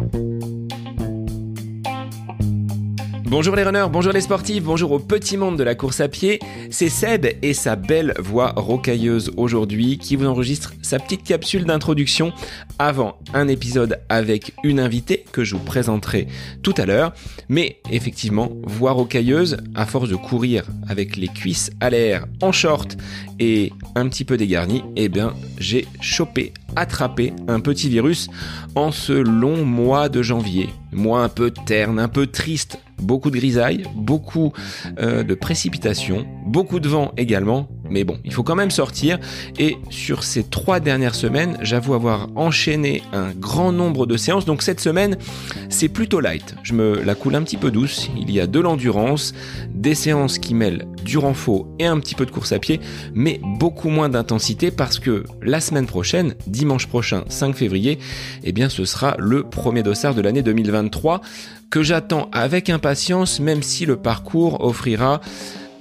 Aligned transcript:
Bye. 0.00 0.39
Bonjour 3.30 3.54
les 3.54 3.62
runners, 3.62 3.86
bonjour 3.92 4.12
les 4.12 4.22
sportifs, 4.22 4.64
bonjour 4.64 4.90
au 4.90 4.98
petit 4.98 5.36
monde 5.36 5.56
de 5.56 5.62
la 5.62 5.76
course 5.76 6.00
à 6.00 6.08
pied. 6.08 6.40
C'est 6.70 6.88
Seb 6.88 7.26
et 7.42 7.54
sa 7.54 7.76
belle 7.76 8.12
voix 8.18 8.52
rocailleuse 8.56 9.30
aujourd'hui 9.36 9.98
qui 9.98 10.16
vous 10.16 10.26
enregistre 10.26 10.72
sa 10.82 10.98
petite 10.98 11.22
capsule 11.22 11.64
d'introduction 11.64 12.32
avant 12.80 13.20
un 13.32 13.46
épisode 13.46 14.00
avec 14.08 14.52
une 14.64 14.80
invitée 14.80 15.24
que 15.30 15.44
je 15.44 15.54
vous 15.54 15.62
présenterai 15.62 16.26
tout 16.64 16.74
à 16.76 16.86
l'heure. 16.86 17.12
Mais 17.48 17.78
effectivement, 17.92 18.50
voix 18.64 18.90
rocailleuse, 18.90 19.58
à 19.76 19.86
force 19.86 20.08
de 20.08 20.16
courir 20.16 20.64
avec 20.88 21.16
les 21.16 21.28
cuisses 21.28 21.70
à 21.78 21.88
l'air 21.88 22.26
en 22.42 22.50
short 22.50 22.96
et 23.38 23.72
un 23.94 24.08
petit 24.08 24.24
peu 24.24 24.38
dégarni, 24.38 24.82
eh 24.96 25.08
bien 25.08 25.34
j'ai 25.56 25.86
chopé, 26.00 26.52
attrapé 26.74 27.32
un 27.46 27.60
petit 27.60 27.88
virus 27.88 28.28
en 28.74 28.90
ce 28.90 29.12
long 29.12 29.64
mois 29.64 30.08
de 30.08 30.20
janvier. 30.20 30.68
Mois 30.90 31.22
un 31.22 31.28
peu 31.28 31.52
terne, 31.52 32.00
un 32.00 32.08
peu 32.08 32.26
triste 32.26 32.80
beaucoup 33.00 33.30
de 33.30 33.36
grisailles, 33.36 33.84
beaucoup 33.94 34.52
euh, 34.98 35.22
de 35.22 35.34
précipitations, 35.34 36.26
beaucoup 36.46 36.80
de 36.80 36.88
vent 36.88 37.12
également. 37.16 37.68
Mais 37.90 38.04
bon, 38.04 38.18
il 38.24 38.32
faut 38.32 38.44
quand 38.44 38.54
même 38.54 38.70
sortir. 38.70 39.18
Et 39.58 39.76
sur 39.90 40.22
ces 40.22 40.44
trois 40.44 40.78
dernières 40.78 41.16
semaines, 41.16 41.58
j'avoue 41.60 41.94
avoir 41.94 42.28
enchaîné 42.36 43.02
un 43.12 43.32
grand 43.32 43.72
nombre 43.72 44.06
de 44.06 44.16
séances. 44.16 44.44
Donc 44.44 44.62
cette 44.62 44.80
semaine, 44.80 45.16
c'est 45.68 45.88
plutôt 45.88 46.20
light. 46.20 46.54
Je 46.62 46.74
me 46.74 47.02
la 47.02 47.16
coule 47.16 47.34
un 47.34 47.42
petit 47.42 47.56
peu 47.56 47.72
douce. 47.72 48.08
Il 48.16 48.30
y 48.30 48.38
a 48.38 48.46
de 48.46 48.60
l'endurance, 48.60 49.34
des 49.74 49.96
séances 49.96 50.38
qui 50.38 50.54
mêlent 50.54 50.86
du 51.04 51.18
renfort 51.18 51.66
et 51.78 51.86
un 51.86 51.98
petit 51.98 52.14
peu 52.14 52.26
de 52.26 52.30
course 52.30 52.52
à 52.52 52.58
pied, 52.58 52.80
mais 53.14 53.40
beaucoup 53.58 53.88
moins 53.88 54.08
d'intensité 54.08 54.70
parce 54.70 54.98
que 54.98 55.24
la 55.42 55.60
semaine 55.60 55.86
prochaine, 55.86 56.34
dimanche 56.46 56.86
prochain, 56.86 57.24
5 57.28 57.56
février, 57.56 57.98
eh 58.44 58.52
bien 58.52 58.68
ce 58.68 58.84
sera 58.84 59.16
le 59.18 59.42
premier 59.42 59.82
dossard 59.82 60.14
de 60.14 60.20
l'année 60.20 60.42
2023 60.42 61.20
que 61.70 61.82
j'attends 61.82 62.28
avec 62.32 62.68
impatience, 62.68 63.40
même 63.40 63.62
si 63.62 63.86
le 63.86 63.96
parcours 63.96 64.62
offrira 64.64 65.20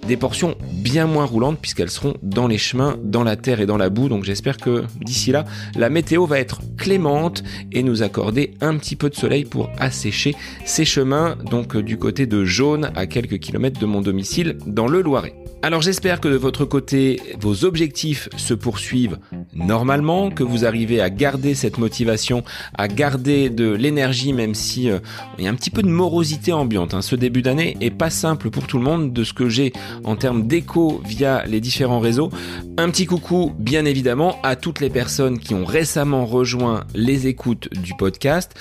des 0.08 0.18
portions 0.18 0.56
bien 0.72 1.08
moins 1.08 1.26
roulantes 1.26 1.60
puisqu'elles 1.60 1.90
seront 1.90 2.16
dans 2.24 2.48
les 2.48 2.58
chemins, 2.58 2.98
dans 3.04 3.24
la 3.24 3.36
terre 3.36 3.60
et 3.60 3.66
dans 3.66 3.78
la 3.78 3.90
boue. 3.90 4.08
Donc 4.08 4.24
j'espère 4.24 4.58
que 4.58 4.86
d'ici 5.02 5.32
là, 5.32 5.46
la 5.76 5.90
météo 5.90 6.26
va 6.26 6.40
être 6.40 6.62
clémente 6.78 7.44
et 7.72 7.84
nous 7.84 8.02
accorder 8.02 8.54
un 8.62 8.78
petit 8.78 8.96
peu 8.96 9.10
de 9.10 9.16
soleil 9.16 9.46
pour 9.46 9.70
assécher 9.78 10.36
ces 10.66 10.86
chemins, 10.86 11.36
donc 11.50 11.76
du 11.76 11.98
côté 11.98 12.28
de 12.28 12.46
Jaune 12.46 12.92
à 12.96 13.08
quelques 13.08 13.40
kilomètres 13.40 13.80
de 13.80 13.86
mon 13.86 14.02
domicile 14.02 14.58
dans 14.66 14.88
le 14.88 15.02
Loiret. 15.02 15.34
Alors 15.62 15.82
j'espère 15.82 16.22
que 16.22 16.30
de 16.30 16.38
votre 16.38 16.64
côté, 16.64 17.22
vos 17.42 17.66
objectifs 17.66 18.30
se 18.38 18.54
poursuivent 18.54 19.18
normalement, 19.54 20.32
que 20.32 20.42
vous 20.42 20.66
arrivez 20.66 21.02
à 21.02 21.10
garder 21.10 21.54
cette 21.54 21.78
motivation, 21.78 22.46
à 22.78 22.88
garder 22.88 23.50
de 23.50 23.70
l'énergie 23.70 24.32
même 24.32 24.56
si 24.56 24.90
euh, 24.90 25.00
il 25.38 25.44
y 25.44 25.48
a 25.48 25.52
un 25.52 25.56
petit 25.56 25.70
peu 25.70 25.82
de 25.82 25.90
morosité 25.90 26.54
ambiante. 26.54 26.94
Hein. 26.94 27.02
Ce 27.02 27.16
début 27.16 27.42
d'année 27.42 27.76
est 27.82 27.92
pas 27.92 28.10
simple 28.10 28.50
pour 28.50 28.68
tout 28.68 28.78
le 28.78 28.86
monde 28.86 29.12
de 29.12 29.24
ce 29.26 29.34
que 29.34 29.50
j'ai 29.50 29.74
en 30.06 30.16
termes 30.16 30.48
d'écho 30.48 31.02
via 31.06 31.44
les 31.46 31.60
différents 31.60 32.00
réseaux. 32.00 32.32
Un 32.78 32.90
petit 32.90 33.06
coucou 33.06 33.52
bien 33.60 33.84
évidemment 33.84 34.42
à 34.44 34.56
toutes 34.56 34.80
les 34.80 34.90
personnes 34.90 35.40
qui 35.40 35.54
ont 35.54 35.66
récemment 35.66 36.26
rejoint 36.26 36.86
les 36.96 37.28
écoutes 37.28 37.68
du 37.84 37.94
podcast. 37.96 38.54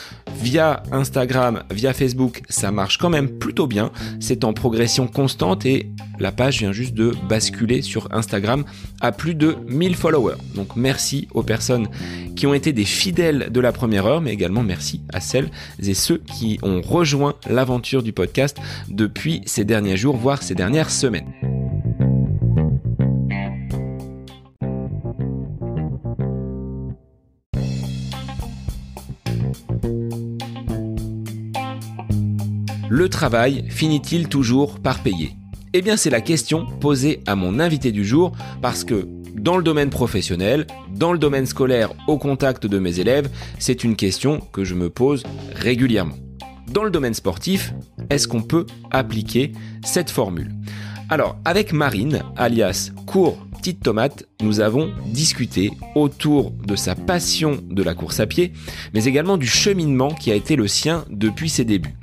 Via 0.42 0.82
Instagram, 0.90 1.62
via 1.70 1.92
Facebook, 1.92 2.42
ça 2.48 2.72
marche 2.72 2.98
quand 2.98 3.10
même 3.10 3.38
plutôt 3.38 3.68
bien. 3.68 3.92
C'est 4.18 4.42
en 4.42 4.52
progression 4.52 5.06
constante 5.06 5.64
et 5.64 5.90
la 6.18 6.32
page 6.32 6.58
vient 6.58 6.72
juste 6.72 6.87
de 6.92 7.14
basculer 7.28 7.82
sur 7.82 8.08
Instagram 8.12 8.64
à 9.00 9.12
plus 9.12 9.34
de 9.34 9.56
1000 9.68 9.96
followers. 9.96 10.36
Donc 10.54 10.76
merci 10.76 11.28
aux 11.34 11.42
personnes 11.42 11.88
qui 12.36 12.46
ont 12.46 12.54
été 12.54 12.72
des 12.72 12.84
fidèles 12.84 13.48
de 13.50 13.60
la 13.60 13.72
première 13.72 14.06
heure, 14.06 14.20
mais 14.20 14.32
également 14.32 14.62
merci 14.62 15.02
à 15.12 15.20
celles 15.20 15.50
et 15.82 15.94
ceux 15.94 16.18
qui 16.18 16.58
ont 16.62 16.80
rejoint 16.80 17.34
l'aventure 17.48 18.02
du 18.02 18.12
podcast 18.12 18.58
depuis 18.88 19.42
ces 19.46 19.64
derniers 19.64 19.96
jours, 19.96 20.16
voire 20.16 20.42
ces 20.42 20.54
dernières 20.54 20.90
semaines. 20.90 21.32
Le 32.90 33.08
travail 33.08 33.64
finit-il 33.68 34.28
toujours 34.28 34.80
par 34.80 35.02
payer? 35.02 35.37
Eh 35.74 35.82
bien 35.82 35.96
c'est 35.96 36.10
la 36.10 36.20
question 36.20 36.66
posée 36.80 37.20
à 37.26 37.36
mon 37.36 37.58
invité 37.60 37.92
du 37.92 38.04
jour 38.04 38.32
parce 38.62 38.84
que 38.84 39.06
dans 39.34 39.56
le 39.56 39.62
domaine 39.62 39.90
professionnel, 39.90 40.66
dans 40.90 41.12
le 41.12 41.18
domaine 41.18 41.46
scolaire, 41.46 41.92
au 42.08 42.18
contact 42.18 42.66
de 42.66 42.78
mes 42.78 42.98
élèves, 42.98 43.30
c'est 43.58 43.84
une 43.84 43.96
question 43.96 44.40
que 44.52 44.64
je 44.64 44.74
me 44.74 44.90
pose 44.90 45.22
régulièrement. 45.54 46.16
Dans 46.72 46.84
le 46.84 46.90
domaine 46.90 47.14
sportif, 47.14 47.72
est-ce 48.10 48.28
qu'on 48.28 48.42
peut 48.42 48.66
appliquer 48.90 49.52
cette 49.84 50.10
formule? 50.10 50.52
Alors 51.08 51.36
avec 51.44 51.72
Marine, 51.72 52.22
alias 52.36 52.90
Cours 53.06 53.38
Petite 53.58 53.82
Tomate, 53.82 54.24
nous 54.40 54.60
avons 54.60 54.92
discuté 55.06 55.70
autour 55.96 56.52
de 56.52 56.76
sa 56.76 56.94
passion 56.94 57.58
de 57.68 57.82
la 57.82 57.94
course 57.94 58.20
à 58.20 58.26
pied, 58.26 58.52
mais 58.94 59.04
également 59.04 59.36
du 59.36 59.48
cheminement 59.48 60.14
qui 60.14 60.30
a 60.30 60.34
été 60.36 60.54
le 60.54 60.68
sien 60.68 61.04
depuis 61.10 61.48
ses 61.48 61.64
débuts. 61.64 61.97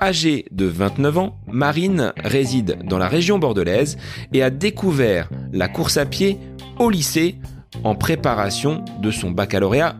Âgée 0.00 0.46
de 0.50 0.66
29 0.66 1.18
ans, 1.18 1.36
Marine 1.46 2.12
réside 2.16 2.78
dans 2.84 2.98
la 2.98 3.08
région 3.08 3.38
bordelaise 3.38 3.96
et 4.32 4.42
a 4.42 4.50
découvert 4.50 5.28
la 5.52 5.68
course 5.68 5.96
à 5.96 6.06
pied 6.06 6.38
au 6.78 6.90
lycée 6.90 7.36
en 7.84 7.94
préparation 7.94 8.84
de 9.00 9.10
son 9.10 9.30
baccalauréat 9.30 9.96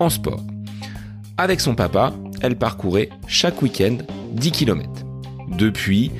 en 0.00 0.10
sport. 0.10 0.40
Avec 1.38 1.60
son 1.60 1.74
papa, 1.74 2.12
elle 2.40 2.56
parcourait 2.56 3.08
chaque 3.26 3.62
week-end 3.62 3.98
10 4.32 4.52
km. 4.52 4.88
Depuis, 5.48 6.10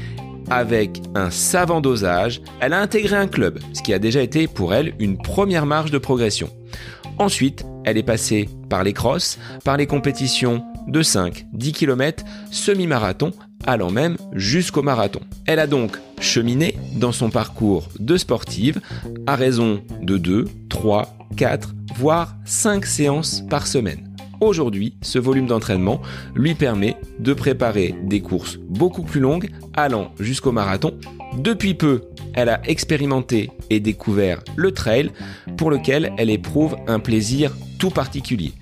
avec 0.51 1.01
un 1.15 1.31
savant 1.31 1.81
dosage, 1.81 2.41
elle 2.61 2.73
a 2.73 2.81
intégré 2.81 3.17
un 3.17 3.29
club, 3.29 3.59
ce 3.73 3.83
qui 3.83 3.95
a 3.95 3.99
déjà 3.99 4.23
été 4.23 4.47
pour 4.47 4.75
elle 4.75 4.95
une 4.99 5.17
première 5.17 5.67
marge 5.67 5.91
de 5.91 5.99
progression. 5.99 6.51
Ensuite, 7.19 7.65
elle 7.85 7.99
est 7.99 8.03
passée 8.03 8.49
par 8.69 8.85
les 8.85 8.93
crosses, 8.93 9.39
par 9.65 9.77
les 9.77 9.87
compétitions 9.87 10.65
de 10.89 11.03
5, 11.03 11.47
10 11.53 11.73
km, 11.73 12.25
semi-marathon, 12.51 13.33
allant 13.65 13.91
même 13.91 14.17
jusqu'au 14.33 14.83
marathon. 14.83 15.21
Elle 15.47 15.59
a 15.59 15.67
donc 15.67 15.99
cheminé 16.21 16.77
dans 16.97 17.13
son 17.13 17.31
parcours 17.31 17.89
de 17.99 18.17
sportive 18.17 18.81
à 19.27 19.37
raison 19.37 19.83
de 20.03 20.19
2, 20.19 20.49
3, 20.69 21.17
4, 21.37 21.75
voire 21.97 22.37
5 22.45 22.87
séances 22.87 23.43
par 23.49 23.67
semaine. 23.67 24.09
Aujourd'hui, 24.41 24.97
ce 25.03 25.21
volume 25.21 25.47
d'entraînement 25.47 26.03
lui 26.35 26.55
permet 26.55 26.97
de 27.21 27.33
préparer 27.33 27.95
des 28.03 28.21
courses 28.21 28.59
beaucoup 28.69 29.03
plus 29.03 29.21
longues 29.21 29.51
allant 29.75 30.11
jusqu'au 30.19 30.51
marathon. 30.51 30.99
Depuis 31.37 31.75
peu, 31.75 32.03
elle 32.35 32.49
a 32.49 32.61
expérimenté 32.65 33.51
et 33.71 33.81
découvert 33.81 34.43
le 34.57 34.73
trail 34.73 35.11
pour 35.57 35.71
lequel 35.71 36.13
elle 36.19 36.31
éprouve 36.31 36.77
un 36.87 37.01
plaisir 37.01 37.53
tout 37.79 37.91
particulier 37.91 38.53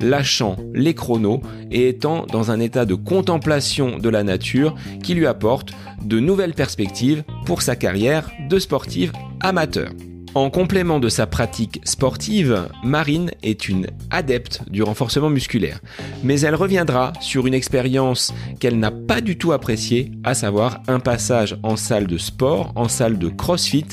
lâchant 0.00 0.56
les 0.74 0.94
chronos 0.94 1.40
et 1.70 1.88
étant 1.88 2.26
dans 2.26 2.50
un 2.50 2.60
état 2.60 2.84
de 2.84 2.94
contemplation 2.94 3.98
de 3.98 4.08
la 4.08 4.22
nature 4.22 4.74
qui 5.02 5.14
lui 5.14 5.26
apporte 5.26 5.70
de 6.02 6.20
nouvelles 6.20 6.54
perspectives 6.54 7.24
pour 7.46 7.62
sa 7.62 7.76
carrière 7.76 8.30
de 8.48 8.58
sportive 8.58 9.12
amateur. 9.40 9.90
En 10.34 10.50
complément 10.50 11.00
de 11.00 11.08
sa 11.08 11.26
pratique 11.26 11.80
sportive, 11.84 12.68
Marine 12.84 13.30
est 13.42 13.68
une 13.68 13.86
adepte 14.10 14.62
du 14.70 14.82
renforcement 14.82 15.30
musculaire. 15.30 15.80
Mais 16.22 16.40
elle 16.40 16.54
reviendra 16.54 17.12
sur 17.20 17.46
une 17.46 17.54
expérience 17.54 18.34
qu'elle 18.60 18.78
n'a 18.78 18.90
pas 18.90 19.20
du 19.20 19.38
tout 19.38 19.52
appréciée, 19.52 20.12
à 20.24 20.34
savoir 20.34 20.80
un 20.86 21.00
passage 21.00 21.56
en 21.62 21.76
salle 21.76 22.06
de 22.06 22.18
sport, 22.18 22.72
en 22.76 22.88
salle 22.88 23.18
de 23.18 23.28
crossfit, 23.28 23.86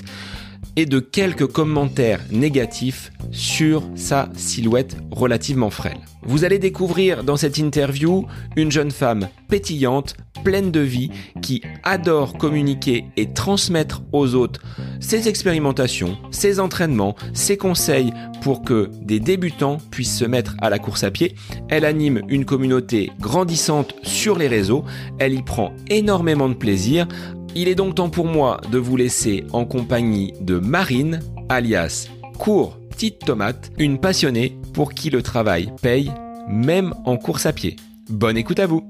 et 0.76 0.86
de 0.86 1.00
quelques 1.00 1.48
commentaires 1.48 2.22
négatifs 2.32 3.12
sur 3.32 3.84
sa 3.96 4.30
silhouette 4.36 4.98
relativement 5.12 5.70
frêle. 5.70 5.98
Vous 6.24 6.44
allez 6.44 6.60
découvrir 6.60 7.24
dans 7.24 7.38
cette 7.38 7.58
interview 7.58 8.26
une 8.56 8.72
jeune 8.72 8.92
femme 8.92 9.30
pétillante, 9.48 10.16
pleine 10.44 10.72
de 10.72 10.80
vie, 10.80 11.12
qui 11.42 11.62
adore 11.84 12.38
communiquer 12.38 13.06
et 13.16 13.32
transmettre 13.32 14.02
aux 14.12 14.36
autres 14.36 14.62
ses 15.00 15.28
expérimentations, 15.28 16.18
ses 16.32 16.60
entraînements, 16.60 17.16
ses 17.34 17.58
conseils 17.58 18.12
pour 18.42 18.64
que 18.64 18.90
des 19.02 19.20
débutants 19.20 19.78
puissent 19.92 20.18
se 20.18 20.26
mettre 20.26 20.56
à 20.62 20.70
la 20.70 20.80
course 20.80 21.04
à 21.04 21.12
pied. 21.12 21.36
Elle 21.70 21.86
anime 21.86 22.22
une 22.28 22.46
communauté 22.46 23.12
grandissante 23.20 23.96
sur 24.04 24.38
les 24.38 24.48
réseaux, 24.48 24.84
elle 25.20 25.34
y 25.34 25.44
prend 25.44 25.74
énormément 25.90 26.50
de 26.50 26.56
plaisir 26.56 27.08
il 27.56 27.70
est 27.70 27.76
donc 27.76 27.96
temps 27.96 28.10
pour 28.10 28.26
moi 28.26 28.60
de 28.70 28.78
vous 28.78 28.98
laisser 28.98 29.46
en 29.54 29.66
compagnie 29.66 30.34
de 30.42 30.60
Marine, 30.60 31.22
alias 31.50 32.10
Cours 32.38 32.78
Petite 32.90 33.20
Tomate, 33.20 33.72
une 33.78 34.00
passionnée 34.00 34.58
pour 34.74 34.94
qui 34.94 35.10
le 35.10 35.22
travail 35.22 35.72
paye, 35.82 36.12
même 36.48 36.94
en 37.06 37.18
course 37.18 37.46
à 37.46 37.54
pied. 37.54 37.78
Bonne 38.10 38.38
écoute 38.38 38.60
à 38.60 38.68
vous 38.68 38.88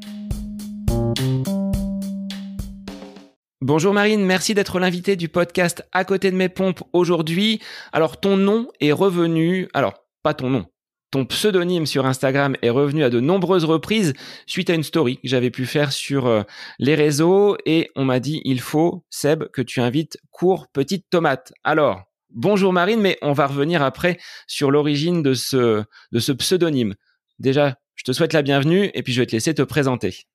Bonjour 3.61 3.93
Marine, 3.93 4.23
merci 4.25 4.53
d'être 4.53 4.79
l'invitée 4.79 5.15
du 5.15 5.29
podcast 5.29 5.87
À 5.91 6.03
côté 6.03 6.29
de 6.29 6.35
mes 6.35 6.49
pompes 6.49 6.83
aujourd'hui. 6.93 7.61
Alors 7.93 8.19
ton 8.19 8.37
nom 8.37 8.67
est 8.79 8.91
revenu, 8.91 9.69
alors 9.73 9.93
pas 10.21 10.33
ton 10.33 10.49
nom, 10.49 10.65
ton 11.11 11.25
pseudonyme 11.25 11.85
sur 11.85 12.05
Instagram 12.05 12.55
est 12.61 12.69
revenu 12.69 13.03
à 13.03 13.09
de 13.09 13.19
nombreuses 13.19 13.65
reprises 13.65 14.13
suite 14.47 14.69
à 14.69 14.73
une 14.73 14.83
story 14.83 15.17
que 15.17 15.27
j'avais 15.27 15.51
pu 15.51 15.65
faire 15.65 15.91
sur 15.91 16.27
euh, 16.27 16.43
les 16.79 16.95
réseaux 16.95 17.57
et 17.65 17.89
on 17.95 18.05
m'a 18.05 18.19
dit 18.19 18.41
il 18.43 18.59
faut, 18.59 19.03
Seb, 19.09 19.45
que 19.53 19.61
tu 19.61 19.81
invites 19.81 20.17
Cours 20.31 20.67
Petite 20.67 21.05
Tomate. 21.09 21.53
Alors, 21.63 22.03
bonjour 22.31 22.73
Marine, 22.73 23.01
mais 23.01 23.17
on 23.21 23.33
va 23.33 23.47
revenir 23.47 23.81
après 23.81 24.17
sur 24.47 24.71
l'origine 24.71 25.23
de 25.23 25.33
ce, 25.33 25.83
de 26.11 26.19
ce 26.19 26.31
pseudonyme. 26.31 26.95
Déjà, 27.39 27.75
je 27.95 28.03
te 28.03 28.11
souhaite 28.11 28.33
la 28.33 28.41
bienvenue 28.41 28.91
et 28.93 29.03
puis 29.03 29.13
je 29.13 29.21
vais 29.21 29.25
te 29.25 29.31
laisser 29.31 29.53
te 29.53 29.61
présenter. 29.61 30.25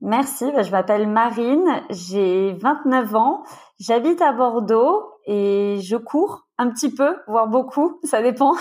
Merci, 0.00 0.44
bah, 0.52 0.62
je 0.62 0.70
m'appelle 0.70 1.08
Marine, 1.08 1.82
j'ai 1.90 2.52
29 2.52 3.14
ans, 3.14 3.44
j'habite 3.80 4.20
à 4.20 4.32
Bordeaux 4.32 5.15
et 5.26 5.78
je 5.82 5.96
cours 5.96 6.46
un 6.58 6.70
petit 6.70 6.92
peu, 6.92 7.16
voire 7.26 7.48
beaucoup, 7.48 8.00
ça 8.04 8.22
dépend. 8.22 8.54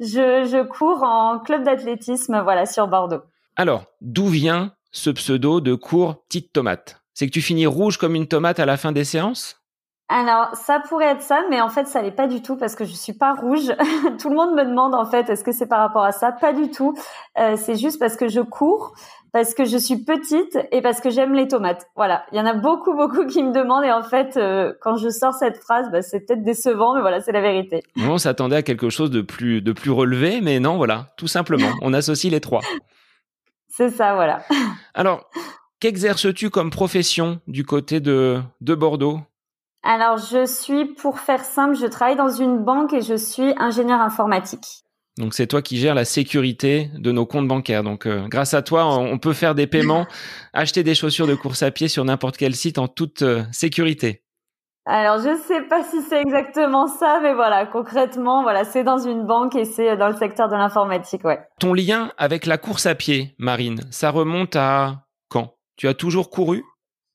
je, 0.00 0.46
je 0.46 0.62
cours 0.62 1.02
en 1.02 1.38
club 1.40 1.64
d'athlétisme, 1.64 2.40
voilà, 2.42 2.66
sur 2.66 2.88
Bordeaux. 2.88 3.22
Alors, 3.56 3.84
d'où 4.00 4.26
vient 4.26 4.72
ce 4.92 5.10
pseudo 5.10 5.60
de 5.60 5.74
cours 5.74 6.22
petite 6.24 6.52
tomate? 6.52 7.02
C'est 7.14 7.26
que 7.26 7.32
tu 7.32 7.42
finis 7.42 7.66
rouge 7.66 7.98
comme 7.98 8.14
une 8.14 8.28
tomate 8.28 8.60
à 8.60 8.66
la 8.66 8.76
fin 8.76 8.92
des 8.92 9.04
séances? 9.04 9.62
Alors, 10.08 10.54
ça 10.54 10.80
pourrait 10.80 11.06
être 11.06 11.22
ça, 11.22 11.42
mais 11.48 11.60
en 11.60 11.70
fait, 11.70 11.86
ça 11.86 12.02
n'est 12.02 12.12
pas 12.12 12.26
du 12.26 12.42
tout 12.42 12.56
parce 12.56 12.74
que 12.74 12.84
je 12.84 12.92
suis 12.92 13.14
pas 13.14 13.32
rouge. 13.32 13.72
tout 14.20 14.28
le 14.28 14.36
monde 14.36 14.54
me 14.54 14.64
demande 14.64 14.94
en 14.94 15.06
fait, 15.06 15.30
est-ce 15.30 15.42
que 15.42 15.52
c'est 15.52 15.66
par 15.66 15.80
rapport 15.80 16.04
à 16.04 16.12
ça? 16.12 16.32
Pas 16.32 16.52
du 16.52 16.70
tout. 16.70 16.94
Euh, 17.38 17.56
c'est 17.56 17.76
juste 17.76 17.98
parce 17.98 18.16
que 18.16 18.28
je 18.28 18.40
cours, 18.40 18.92
parce 19.32 19.54
que 19.54 19.64
je 19.64 19.78
suis 19.78 19.96
petite 19.96 20.58
et 20.70 20.82
parce 20.82 21.00
que 21.00 21.10
j'aime 21.10 21.32
les 21.32 21.48
tomates. 21.48 21.88
Voilà, 21.96 22.24
il 22.32 22.38
y 22.38 22.40
en 22.40 22.46
a 22.46 22.52
beaucoup, 22.52 22.94
beaucoup 22.94 23.26
qui 23.26 23.42
me 23.42 23.52
demandent 23.52 23.84
et 23.84 23.90
en 23.90 24.02
fait, 24.02 24.36
euh, 24.36 24.74
quand 24.80 24.96
je 24.96 25.08
sors 25.08 25.32
cette 25.32 25.56
phrase, 25.56 25.90
bah, 25.90 26.02
c'est 26.02 26.20
peut-être 26.20 26.42
décevant, 26.42 26.94
mais 26.94 27.00
voilà, 27.00 27.20
c'est 27.20 27.32
la 27.32 27.40
vérité. 27.40 27.82
On 27.96 28.18
s'attendait 28.18 28.56
à 28.56 28.62
quelque 28.62 28.90
chose 28.90 29.10
de 29.10 29.22
plus, 29.22 29.62
de 29.62 29.72
plus 29.72 29.90
relevé, 29.90 30.40
mais 30.42 30.60
non, 30.60 30.76
voilà, 30.76 31.06
tout 31.16 31.28
simplement, 31.28 31.70
on 31.80 31.94
associe 31.94 32.30
les 32.30 32.40
trois. 32.40 32.60
C'est 33.74 33.88
ça, 33.88 34.14
voilà. 34.14 34.42
Alors, 34.94 35.30
qu'exerces-tu 35.80 36.50
comme 36.50 36.68
profession 36.68 37.40
du 37.46 37.64
côté 37.64 38.00
de, 38.00 38.38
de 38.60 38.74
Bordeaux? 38.74 39.20
Alors, 39.82 40.18
je 40.18 40.44
suis, 40.44 40.84
pour 40.84 41.20
faire 41.20 41.42
simple, 41.42 41.74
je 41.74 41.86
travaille 41.86 42.16
dans 42.16 42.28
une 42.28 42.58
banque 42.58 42.92
et 42.92 43.00
je 43.00 43.14
suis 43.14 43.54
ingénieur 43.56 44.02
informatique. 44.02 44.81
Donc 45.18 45.34
c'est 45.34 45.46
toi 45.46 45.60
qui 45.60 45.76
gères 45.76 45.94
la 45.94 46.06
sécurité 46.06 46.90
de 46.94 47.12
nos 47.12 47.26
comptes 47.26 47.48
bancaires. 47.48 47.82
Donc 47.82 48.06
euh, 48.06 48.26
grâce 48.28 48.54
à 48.54 48.62
toi, 48.62 48.96
on 48.96 49.18
peut 49.18 49.34
faire 49.34 49.54
des 49.54 49.66
paiements, 49.66 50.06
acheter 50.52 50.82
des 50.82 50.94
chaussures 50.94 51.26
de 51.26 51.34
course 51.34 51.62
à 51.62 51.70
pied 51.70 51.88
sur 51.88 52.04
n'importe 52.04 52.36
quel 52.36 52.54
site 52.54 52.78
en 52.78 52.88
toute 52.88 53.22
euh, 53.22 53.42
sécurité. 53.52 54.22
Alors 54.84 55.18
je 55.18 55.36
sais 55.46 55.62
pas 55.62 55.84
si 55.84 56.02
c'est 56.02 56.20
exactement 56.20 56.88
ça, 56.88 57.20
mais 57.22 57.34
voilà, 57.34 57.66
concrètement, 57.66 58.42
voilà, 58.42 58.64
c'est 58.64 58.82
dans 58.82 58.98
une 58.98 59.26
banque 59.26 59.54
et 59.54 59.64
c'est 59.64 59.96
dans 59.96 60.08
le 60.08 60.16
secteur 60.16 60.48
de 60.48 60.56
l'informatique, 60.56 61.24
ouais. 61.24 61.38
Ton 61.60 61.72
lien 61.72 62.10
avec 62.18 62.46
la 62.46 62.58
course 62.58 62.86
à 62.86 62.96
pied, 62.96 63.34
Marine, 63.38 63.80
ça 63.90 64.10
remonte 64.10 64.56
à 64.56 65.04
quand? 65.28 65.54
Tu 65.76 65.86
as 65.86 65.94
toujours 65.94 66.30
couru? 66.30 66.64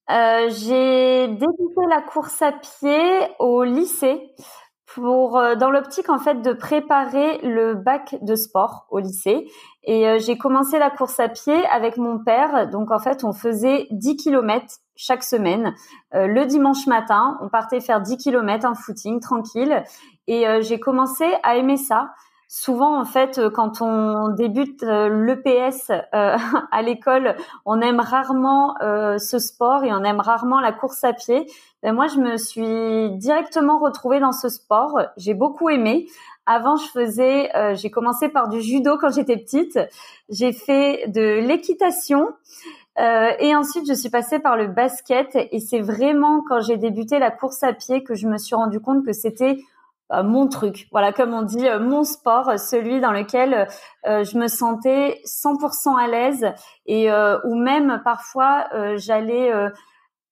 Euh, 0.09 0.49
j'ai 0.49 1.27
débuté 1.27 1.81
la 1.89 2.01
course 2.01 2.41
à 2.41 2.53
pied 2.53 3.27
au 3.39 3.65
lycée 3.65 4.21
pour 4.93 5.37
euh, 5.37 5.55
dans 5.55 5.69
l'optique 5.69 6.09
en 6.09 6.17
fait 6.17 6.41
de 6.41 6.53
préparer 6.53 7.39
le 7.39 7.75
bac 7.75 8.15
de 8.21 8.35
sport 8.35 8.87
au 8.89 8.99
lycée. 8.99 9.47
Et 9.83 10.07
euh, 10.07 10.17
j'ai 10.19 10.37
commencé 10.37 10.79
la 10.79 10.89
course 10.89 11.19
à 11.19 11.27
pied 11.27 11.65
avec 11.67 11.97
mon 11.97 12.23
père. 12.23 12.69
Donc 12.69 12.91
en 12.91 12.99
fait 12.99 13.23
on 13.23 13.33
faisait 13.33 13.87
10 13.91 14.15
km 14.15 14.65
chaque 14.95 15.23
semaine. 15.23 15.75
Le 16.13 16.45
dimanche 16.45 16.87
matin 16.87 17.37
on 17.41 17.49
partait 17.49 17.81
faire 17.81 18.01
10 18.01 18.17
km 18.17 18.65
en 18.65 18.73
footing 18.73 19.19
tranquille. 19.19 19.83
Et 20.27 20.45
j'ai 20.61 20.79
commencé 20.79 21.25
à 21.43 21.55
aimer 21.55 21.77
ça 21.77 22.09
Souvent, 22.49 22.97
en 22.97 23.03
fait, 23.03 23.39
euh, 23.39 23.49
quand 23.49 23.81
on 23.81 24.29
débute 24.29 24.81
euh, 24.83 25.09
l'EPS 25.09 25.89
euh, 25.89 26.38
à 26.71 26.81
l'école, 26.81 27.35
on 27.65 27.81
aime 27.81 27.99
rarement 27.99 28.75
ce 28.79 29.39
sport 29.39 29.83
et 29.83 29.91
on 29.91 30.03
aime 30.03 30.21
rarement 30.21 30.61
la 30.61 30.71
course 30.71 31.03
à 31.03 31.11
pied. 31.11 31.45
Ben, 31.83 31.94
moi, 31.94 32.07
je 32.07 32.19
me 32.19 32.38
suis 32.38 33.11
directement 33.17 33.79
retrouvée 33.79 34.19
dans 34.19 34.31
ce 34.31 34.47
sport. 34.47 35.01
J'ai 35.17 35.33
beaucoup 35.33 35.69
aimé. 35.69 36.07
Avant, 36.45 36.77
je 36.77 36.88
faisais, 36.88 37.51
j'ai 37.75 37.91
commencé 37.91 38.29
par 38.29 38.47
du 38.47 38.61
judo 38.61 38.97
quand 38.97 39.09
j'étais 39.09 39.35
petite. 39.35 39.77
J'ai 40.29 40.53
fait 40.53 41.07
de 41.09 41.39
l'équitation. 41.39 42.29
et 42.97 43.55
ensuite, 43.55 43.85
je 43.88 43.94
suis 43.94 44.09
passée 44.09 44.39
par 44.39 44.55
le 44.55 44.67
basket. 44.67 45.35
Et 45.35 45.59
c'est 45.59 45.81
vraiment 45.81 46.41
quand 46.47 46.61
j'ai 46.61 46.77
débuté 46.77 47.19
la 47.19 47.31
course 47.31 47.63
à 47.63 47.73
pied 47.73 48.03
que 48.03 48.15
je 48.15 48.27
me 48.27 48.38
suis 48.38 48.55
rendu 48.55 48.79
compte 48.79 49.05
que 49.05 49.11
c'était 49.11 49.57
euh, 49.57 49.61
mon 50.12 50.48
truc. 50.48 50.88
Voilà, 50.92 51.12
comme 51.12 51.33
on 51.33 51.42
dit, 51.42 51.68
euh, 51.68 51.80
mon 51.80 52.04
sport, 52.04 52.50
euh, 52.50 52.57
celui 52.57 53.01
dans 53.01 53.12
lequel 53.12 53.68
je 54.06 54.38
me 54.38 54.48
sentais 54.48 55.19
100% 55.25 55.95
à 55.98 56.07
l'aise 56.07 56.54
et 56.86 57.12
où 57.12 57.56
même 57.56 58.01
parfois 58.06 58.69
j'allais 58.95 59.51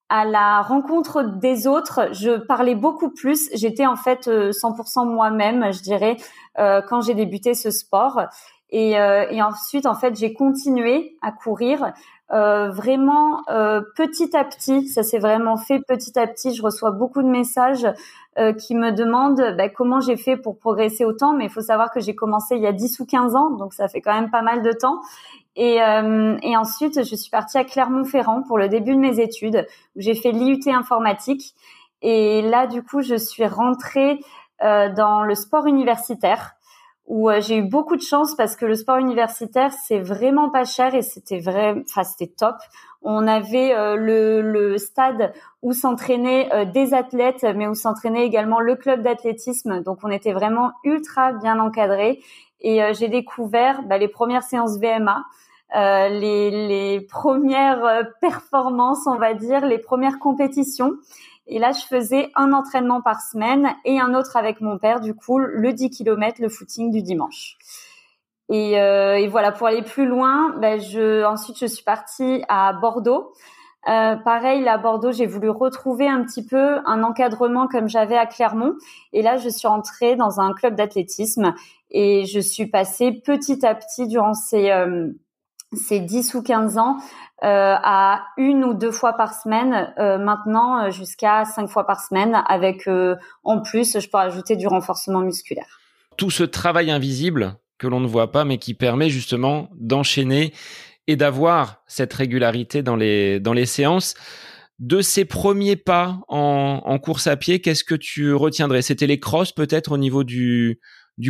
à 0.08 0.24
la 0.24 0.62
rencontre 0.62 1.24
des 1.24 1.68
autres, 1.68 2.08
je 2.14 2.38
parlais 2.38 2.76
beaucoup 2.76 3.10
plus. 3.10 3.50
J'étais 3.54 3.86
en 3.86 3.98
fait 3.98 4.30
100% 4.30 5.06
moi-même, 5.06 5.74
je 5.74 5.82
dirais, 5.82 6.16
quand 6.56 7.02
j'ai 7.02 7.16
débuté 7.16 7.54
ce 7.54 7.70
sport. 7.70 8.22
Et, 8.70 8.92
et 8.92 9.42
ensuite, 9.42 9.88
en 9.88 9.96
fait, 9.96 10.16
j'ai 10.16 10.34
continué 10.34 11.18
à 11.22 11.34
courir 11.34 11.92
euh, 12.34 12.72
vraiment 12.72 13.44
euh, 13.50 13.82
petit 13.96 14.36
à 14.36 14.44
petit, 14.44 14.88
ça 14.88 15.04
s'est 15.04 15.20
vraiment 15.20 15.58
fait 15.58 15.80
petit 15.80 16.18
à 16.18 16.26
petit. 16.26 16.56
Je 16.56 16.64
reçois 16.64 16.92
beaucoup 16.92 17.22
de 17.22 17.28
messages 17.28 17.88
euh, 18.40 18.52
qui 18.52 18.74
me 18.74 18.92
demandent 18.92 19.56
bah, 19.56 19.70
comment 19.70 20.00
j'ai 20.00 20.18
fait 20.18 20.36
pour 20.36 20.58
progresser 20.58 21.06
autant, 21.06 21.34
mais 21.34 21.46
il 21.46 21.50
faut 21.52 21.62
savoir 21.62 21.92
que 21.92 22.00
j'ai 22.00 22.16
commencé 22.16 22.56
il 22.56 22.64
y 22.64 22.68
a 22.68 22.72
10 22.72 23.00
ou 23.00 23.06
15 23.06 23.36
ans, 23.36 23.52
donc 23.52 23.74
ça 23.74 23.88
fait 23.88 24.02
quand 24.02 24.14
même 24.14 24.32
pas 24.32 24.42
mal 24.42 24.64
de 24.64 24.72
temps. 24.72 25.02
Et, 25.58 25.76
et 25.78 26.58
ensuite, 26.58 27.06
je 27.06 27.16
suis 27.16 27.30
partie 27.30 27.58
à 27.58 27.64
Clermont-Ferrand 27.64 28.42
pour 28.42 28.58
le 28.58 28.68
début 28.68 28.94
de 28.94 29.00
mes 29.00 29.22
études, 29.22 29.66
où 29.96 30.02
j'ai 30.02 30.14
fait 30.14 30.34
l'IUT 30.34 30.60
informatique. 30.68 31.56
Et 32.02 32.42
là, 32.42 32.68
du 32.68 32.84
coup, 32.84 33.02
je 33.02 33.16
suis 33.16 33.46
rentrée 33.46 34.20
dans 34.60 35.24
le 35.24 35.34
sport 35.34 35.66
universitaire 35.66 36.55
où 37.08 37.30
euh, 37.30 37.40
j'ai 37.42 37.58
eu 37.58 37.62
beaucoup 37.62 37.96
de 37.96 38.02
chance 38.02 38.36
parce 38.36 38.56
que 38.56 38.66
le 38.66 38.76
sport 38.76 38.98
universitaire 38.98 39.72
c'est 39.72 40.00
vraiment 40.00 40.50
pas 40.50 40.66
cher 40.66 40.96
et 40.96 41.02
c'était 41.02 41.40
vrai, 41.40 41.76
enfin 41.88 42.04
c'était 42.04 42.32
top. 42.32 42.56
On 43.02 43.28
avait 43.28 43.76
euh, 43.76 43.96
le, 43.96 44.42
le, 44.42 44.78
stade 44.80 45.32
où 45.62 45.74
s'entraînaient 45.74 46.52
euh, 46.52 46.66
des 46.66 46.96
athlètes, 46.96 47.46
mais 47.56 47.68
où 47.68 47.76
s'entraînait 47.76 48.26
également 48.26 48.60
le 48.60 48.76
club 48.76 49.04
d'athlétisme. 49.04 49.84
Donc 49.84 50.00
on 50.04 50.10
était 50.10 50.34
vraiment 50.34 50.72
ultra 50.84 51.34
bien 51.34 51.60
encadré 51.60 52.20
et 52.62 52.82
j'ai 52.94 53.10
découvert 53.10 53.84
bah, 53.84 54.00
les 54.00 54.08
premières 54.08 54.42
séances 54.42 54.80
VMA. 54.80 55.24
les, 56.10 56.50
les 56.50 57.02
premières 57.02 58.08
performances, 58.22 59.06
on 59.06 59.18
va 59.18 59.36
dire, 59.36 59.64
les 59.68 59.78
premières 59.78 60.18
compétitions. 60.18 60.94
Et 61.48 61.60
là, 61.60 61.72
je 61.72 61.86
faisais 61.86 62.32
un 62.36 62.54
entraînement 62.54 63.02
par 63.02 63.22
semaine 63.22 63.76
et 63.86 64.00
un 64.00 64.14
autre 64.16 64.36
avec 64.36 64.62
mon 64.62 64.78
père, 64.78 65.00
du 65.00 65.14
coup, 65.14 65.38
le 65.38 65.74
10 65.74 65.92
km, 65.92 66.42
le 66.42 66.50
footing 66.50 66.92
du 66.92 67.02
dimanche. 67.02 67.58
Et, 68.50 68.80
euh, 68.80 69.16
et 69.16 69.28
voilà, 69.28 69.52
pour 69.52 69.68
aller 69.68 69.82
plus 69.82 70.06
loin, 70.06 70.56
ben 70.60 70.80
je, 70.80 71.24
ensuite, 71.24 71.58
je 71.60 71.66
suis 71.66 71.84
partie 71.84 72.44
à 72.48 72.74
Bordeaux. 72.74 73.34
Euh, 73.88 74.16
pareil, 74.16 74.64
là, 74.64 74.74
à 74.74 74.78
Bordeaux, 74.78 75.12
j'ai 75.12 75.28
voulu 75.28 75.50
retrouver 75.50 76.08
un 76.08 76.24
petit 76.24 76.46
peu 76.46 76.80
un 76.86 77.04
encadrement 77.04 77.68
comme 77.68 77.88
j'avais 77.88 78.18
à 78.18 78.26
Clermont. 78.26 78.74
Et 79.14 79.22
là, 79.22 79.38
je 79.38 79.50
suis 79.50 79.68
entrée 79.68 80.16
dans 80.16 80.40
un 80.40 80.54
club 80.54 80.76
d'athlétisme 80.76 81.54
et 81.92 82.26
je 82.26 82.40
suis 82.40 82.66
passée 82.68 83.12
petit 83.12 83.66
à 83.66 83.76
petit 83.76 84.08
durant 84.08 84.34
ces, 84.34 84.72
euh, 84.72 85.12
ces 85.76 86.00
10 86.00 86.34
ou 86.36 86.44
15 86.44 86.78
ans 86.78 86.98
euh, 87.44 87.76
à 87.84 88.28
une 88.38 88.64
ou 88.64 88.74
deux 88.74 88.92
fois 88.92 89.14
par 89.14 89.34
semaine, 89.34 89.94
euh, 90.00 90.18
maintenant 90.18 90.86
euh, 90.86 90.90
jusqu'à 90.90 91.44
cinq 91.44 91.68
fois 91.68 91.86
par 91.86 92.00
semaine, 92.00 92.42
avec 92.48 92.90
en 93.44 93.62
plus, 93.62 94.00
je 94.00 94.10
peux 94.10 94.18
ajouter 94.18 94.56
du 94.56 94.68
renforcement 94.68 95.20
musculaire. 95.20 95.80
Tout 96.18 96.32
ce 96.32 96.44
travail 96.44 96.92
invisible 96.92 97.58
que 97.78 97.88
l'on 97.88 98.00
ne 98.00 98.08
voit 98.08 98.32
pas, 98.32 98.46
mais 98.46 98.58
qui 98.58 98.74
permet 98.74 99.10
justement 99.10 99.70
d'enchaîner 99.76 100.54
et 101.08 101.18
d'avoir 101.18 101.84
cette 101.88 102.14
régularité 102.14 102.82
dans 102.82 102.96
les 102.96 103.42
dans 103.42 103.54
les 103.54 103.66
séances. 103.66 104.14
De 104.80 105.02
ces 105.02 105.26
premiers 105.26 105.76
pas 105.76 106.20
en, 106.28 107.00
course 107.00 107.28
à 107.28 107.38
pied, 107.38 107.60
qu'est-ce 107.60 107.84
que 107.84 107.96
tu 107.96 108.34
retiendrais? 108.34 108.82
C'était 108.82 109.08
les 109.08 109.20
crosses 109.20 109.52
peut-être 109.52 109.92
au 109.92 109.98
niveau 109.98 110.24
du 110.24 110.80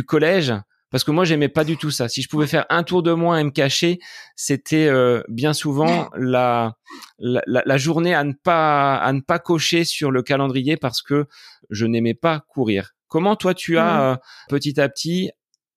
collège? 0.06 0.52
Parce 0.90 1.04
que 1.04 1.10
moi 1.10 1.24
j'aimais 1.24 1.48
pas 1.48 1.64
du 1.64 1.76
tout 1.76 1.90
ça. 1.90 2.08
Si 2.08 2.22
je 2.22 2.28
pouvais 2.28 2.46
faire 2.46 2.66
un 2.70 2.82
tour 2.82 3.02
de 3.02 3.12
moins 3.12 3.38
et 3.38 3.44
me 3.44 3.50
cacher, 3.50 3.98
c'était 4.36 4.86
euh, 4.86 5.22
bien 5.28 5.52
souvent 5.52 6.08
la, 6.16 6.76
la, 7.18 7.42
la 7.46 7.76
journée 7.76 8.14
à 8.14 8.24
ne 8.24 8.32
pas 8.32 8.96
à 8.96 9.12
ne 9.12 9.20
pas 9.20 9.38
cocher 9.38 9.84
sur 9.84 10.10
le 10.10 10.22
calendrier 10.22 10.76
parce 10.76 11.02
que 11.02 11.26
je 11.70 11.86
n'aimais 11.86 12.14
pas 12.14 12.44
courir. 12.48 12.92
Comment 13.08 13.36
toi 13.36 13.54
tu 13.54 13.78
as 13.78 13.94
mmh. 13.94 14.00
euh, 14.00 14.16
petit 14.48 14.80
à 14.80 14.88
petit 14.88 15.30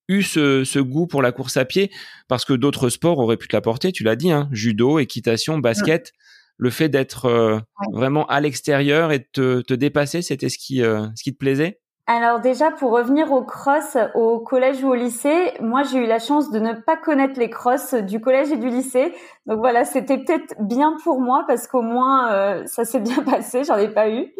eu 0.07 0.23
ce, 0.23 0.63
ce, 0.63 0.79
goût 0.79 1.05
pour 1.05 1.21
la 1.21 1.31
course 1.31 1.57
à 1.57 1.65
pied? 1.65 1.91
Parce 2.27 2.45
que 2.45 2.53
d'autres 2.53 2.89
sports 2.89 3.19
auraient 3.19 3.37
pu 3.37 3.47
te 3.47 3.55
l'apporter, 3.55 3.91
tu 3.91 4.03
l'as 4.03 4.15
dit, 4.15 4.31
hein, 4.31 4.49
judo, 4.51 4.99
équitation, 4.99 5.57
mmh. 5.57 5.61
basket. 5.61 6.13
Le 6.57 6.71
fait 6.71 6.89
d'être 6.89 7.25
euh, 7.25 7.59
vraiment 7.93 8.25
à 8.27 8.41
l'extérieur 8.41 9.13
et 9.13 9.19
de 9.19 9.27
te, 9.31 9.61
te 9.61 9.73
dépasser, 9.73 10.21
c'était 10.21 10.49
ce 10.49 10.57
qui, 10.57 10.79
ce 10.79 11.23
qui 11.23 11.31
te 11.31 11.37
plaisait? 11.37 11.79
Alors 12.11 12.39
déjà, 12.39 12.71
pour 12.71 12.89
revenir 12.89 13.31
au 13.31 13.43
cross 13.43 13.95
au 14.15 14.39
collège 14.39 14.83
ou 14.83 14.87
au 14.87 14.95
lycée, 14.95 15.53
moi 15.61 15.83
j'ai 15.83 15.99
eu 15.99 16.07
la 16.07 16.17
chance 16.17 16.49
de 16.49 16.57
ne 16.57 16.73
pas 16.73 16.97
connaître 16.97 17.39
les 17.39 17.51
crosses 17.51 17.93
du 17.93 18.19
collège 18.19 18.51
et 18.51 18.57
du 18.57 18.67
lycée. 18.67 19.13
Donc 19.45 19.59
voilà, 19.59 19.85
c'était 19.85 20.17
peut-être 20.17 20.55
bien 20.59 20.97
pour 21.03 21.21
moi 21.21 21.43
parce 21.45 21.67
qu'au 21.67 21.83
moins 21.83 22.31
euh, 22.31 22.65
ça 22.65 22.83
s'est 22.83 22.99
bien 22.99 23.21
passé, 23.29 23.63
j'en 23.63 23.77
ai 23.77 23.89
pas 23.89 24.09
eu. 24.09 24.33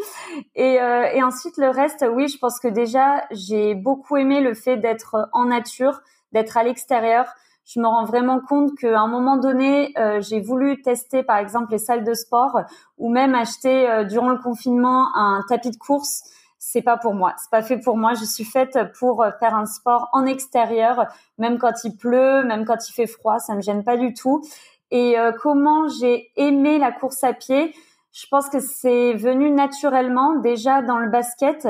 Et, 0.56 0.82
euh, 0.82 1.12
et 1.14 1.22
ensuite 1.22 1.58
le 1.58 1.70
reste, 1.70 2.04
oui, 2.12 2.28
je 2.28 2.40
pense 2.40 2.60
que 2.60 2.68
déjà 2.68 3.24
j'ai 3.30 3.76
beaucoup 3.76 4.18
aimé 4.18 4.42
le 4.42 4.56
fait 4.56 4.78
d'être 4.78 5.30
en 5.32 5.46
nature, 5.46 6.02
d'être 6.32 6.58
à 6.58 6.64
l'extérieur. 6.64 7.28
Je 7.66 7.80
me 7.80 7.86
rends 7.86 8.06
vraiment 8.06 8.40
compte 8.40 8.76
qu'à 8.80 9.00
un 9.00 9.08
moment 9.08 9.38
donné, 9.38 9.94
euh, 10.00 10.22
j'ai 10.22 10.42
voulu 10.42 10.82
tester 10.82 11.22
par 11.22 11.38
exemple 11.38 11.68
les 11.70 11.78
salles 11.78 12.04
de 12.04 12.16
sport 12.16 12.62
ou 12.98 13.12
même 13.12 13.36
acheter 13.36 14.06
durant 14.10 14.30
le 14.30 14.40
confinement 14.40 15.16
un 15.16 15.44
tapis 15.48 15.70
de 15.70 15.78
course 15.78 16.24
c'est 16.72 16.82
pas 16.84 16.98
pour 16.98 17.14
moi. 17.14 17.34
C'est 17.38 17.50
pas 17.50 17.62
fait 17.62 17.80
pour 17.80 17.98
moi. 17.98 18.14
Je 18.14 18.26
suis 18.26 18.44
faite 18.44 18.78
pour 19.00 19.26
faire 19.40 19.56
un 19.56 19.66
sport 19.66 20.10
en 20.14 20.26
extérieur, 20.26 21.08
même 21.38 21.58
quand 21.58 21.84
il 21.84 21.96
pleut, 21.96 22.44
même 22.44 22.66
quand 22.66 22.88
il 22.88 22.94
fait 22.94 23.08
froid, 23.08 23.40
ça 23.40 23.56
me 23.56 23.62
gêne 23.62 23.84
pas 23.84 23.98
du 23.98 24.14
tout. 24.14 24.44
Et 24.92 25.20
euh, 25.20 25.32
comment 25.32 25.88
j'ai 25.88 26.32
aimé 26.36 26.78
la 26.78 26.92
course 26.92 27.24
à 27.24 27.34
pied 27.34 27.74
je 28.12 28.26
pense 28.26 28.50
que 28.50 28.60
c'est 28.60 29.14
venu 29.14 29.52
naturellement. 29.52 30.34
Déjà 30.40 30.82
dans 30.82 30.98
le 30.98 31.10
basket, 31.10 31.68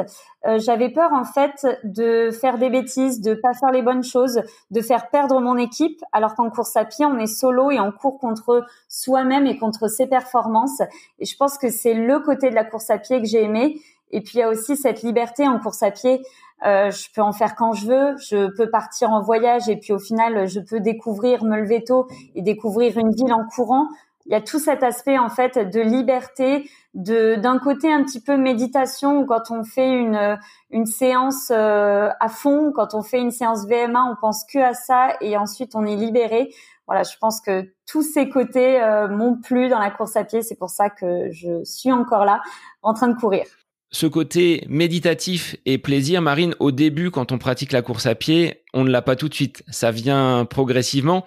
euh, 0.47 0.57
j'avais 0.57 0.89
peur 0.89 1.11
en 1.11 1.25
fait 1.25 1.67
de 1.83 2.31
faire 2.31 2.57
des 2.57 2.69
bêtises, 2.69 3.19
de 3.19 3.33
pas 3.33 3.53
faire 3.53 3.71
les 3.71 3.81
bonnes 3.81 4.03
choses, 4.03 4.41
de 4.71 4.81
faire 4.81 5.09
perdre 5.09 5.41
mon 5.41 5.57
équipe. 5.57 6.01
Alors 6.13 6.35
qu'en 6.35 6.49
course 6.49 6.77
à 6.77 6.85
pied, 6.85 7.05
on 7.05 7.19
est 7.19 7.27
solo 7.27 7.71
et 7.71 7.79
on 7.79 7.91
court 7.91 8.17
contre 8.19 8.65
soi-même 8.87 9.47
et 9.47 9.57
contre 9.57 9.89
ses 9.89 10.07
performances. 10.07 10.81
Et 11.19 11.25
je 11.25 11.35
pense 11.35 11.57
que 11.57 11.69
c'est 11.69 11.93
le 11.93 12.19
côté 12.19 12.49
de 12.49 12.55
la 12.55 12.63
course 12.63 12.89
à 12.89 12.97
pied 12.97 13.19
que 13.19 13.27
j'ai 13.27 13.43
aimé. 13.43 13.81
Et 14.11 14.21
puis 14.21 14.33
il 14.35 14.39
y 14.39 14.43
a 14.43 14.49
aussi 14.49 14.75
cette 14.75 15.01
liberté 15.01 15.47
en 15.47 15.59
course 15.59 15.83
à 15.83 15.91
pied. 15.91 16.21
Euh, 16.65 16.91
je 16.91 17.07
peux 17.13 17.21
en 17.21 17.31
faire 17.31 17.55
quand 17.55 17.73
je 17.73 17.87
veux, 17.87 18.17
je 18.17 18.47
peux 18.55 18.69
partir 18.69 19.11
en 19.11 19.21
voyage 19.21 19.69
et 19.69 19.77
puis 19.77 19.93
au 19.93 19.99
final 19.99 20.47
je 20.47 20.59
peux 20.59 20.81
découvrir, 20.81 21.43
me 21.45 21.57
lever 21.57 21.83
tôt 21.83 22.07
et 22.35 22.41
découvrir 22.41 22.97
une 22.97 23.11
ville 23.11 23.33
en 23.33 23.45
courant. 23.45 23.87
Il 24.25 24.33
y 24.33 24.35
a 24.35 24.41
tout 24.41 24.59
cet 24.59 24.83
aspect 24.83 25.17
en 25.17 25.29
fait 25.29 25.57
de 25.57 25.79
liberté, 25.79 26.69
de 26.93 27.35
d'un 27.35 27.57
côté 27.59 27.91
un 27.91 28.03
petit 28.03 28.21
peu 28.21 28.35
méditation 28.35 29.25
quand 29.25 29.51
on 29.51 29.63
fait 29.63 29.89
une 29.89 30.37
une 30.69 30.85
séance 30.85 31.49
euh, 31.49 32.09
à 32.19 32.27
fond, 32.27 32.73
quand 32.75 32.93
on 32.93 33.03
fait 33.03 33.21
une 33.21 33.31
séance 33.31 33.65
VMA, 33.65 34.03
on 34.03 34.15
pense 34.19 34.43
que 34.43 34.59
à 34.59 34.73
ça 34.73 35.15
et 35.21 35.37
ensuite 35.37 35.75
on 35.75 35.85
est 35.85 35.95
libéré. 35.95 36.53
Voilà, 36.87 37.03
je 37.03 37.17
pense 37.21 37.39
que 37.39 37.71
tous 37.87 38.01
ces 38.01 38.29
côtés 38.29 38.81
euh, 38.81 39.07
m'ont 39.07 39.37
plu 39.37 39.69
dans 39.69 39.79
la 39.79 39.91
course 39.91 40.15
à 40.17 40.25
pied, 40.25 40.41
c'est 40.41 40.57
pour 40.57 40.71
ça 40.71 40.89
que 40.89 41.31
je 41.31 41.63
suis 41.63 41.91
encore 41.91 42.25
là 42.25 42.41
en 42.81 42.93
train 42.93 43.07
de 43.07 43.15
courir 43.15 43.45
ce 43.91 44.05
côté 44.05 44.65
méditatif 44.69 45.55
et 45.65 45.77
plaisir, 45.77 46.21
Marine, 46.21 46.55
au 46.59 46.71
début, 46.71 47.09
quand 47.09 47.31
on 47.31 47.37
pratique 47.37 47.71
la 47.71 47.81
course 47.81 48.05
à 48.05 48.15
pied, 48.15 48.63
on 48.73 48.83
ne 48.83 48.91
l'a 48.91 49.01
pas 49.01 49.15
tout 49.15 49.29
de 49.29 49.33
suite. 49.33 49.63
Ça 49.69 49.91
vient 49.91 50.45
progressivement. 50.45 51.25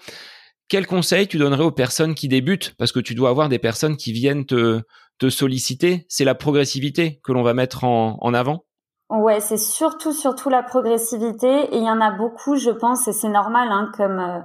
Quel 0.69 0.87
conseil 0.87 1.27
tu 1.27 1.39
donnerais 1.39 1.65
aux 1.65 1.73
personnes 1.73 2.15
qui 2.15 2.29
débutent? 2.29 2.75
Parce 2.79 2.93
que 2.93 3.01
tu 3.01 3.15
dois 3.15 3.31
avoir 3.31 3.49
des 3.49 3.59
personnes 3.59 3.97
qui 3.97 4.13
viennent 4.13 4.47
te, 4.47 4.81
te 5.19 5.29
solliciter. 5.29 6.07
C'est 6.09 6.25
la 6.25 6.35
progressivité 6.35 7.21
que 7.25 7.33
l'on 7.33 7.43
va 7.43 7.53
mettre 7.53 7.85
en, 7.85 8.17
en 8.21 8.35
avant 8.35 8.65
Ouais, 9.11 9.41
c'est 9.41 9.59
surtout, 9.59 10.13
surtout 10.13 10.49
la 10.49 10.63
progressivité. 10.63 11.49
Et 11.73 11.77
il 11.77 11.85
y 11.85 11.91
en 11.91 12.01
a 12.01 12.13
beaucoup, 12.13 12.57
je 12.57 12.71
pense, 12.71 13.09
et 13.09 13.13
c'est 13.13 13.29
normal, 13.29 13.69
hein, 13.71 13.91
comme... 13.97 14.19
Euh, 14.19 14.41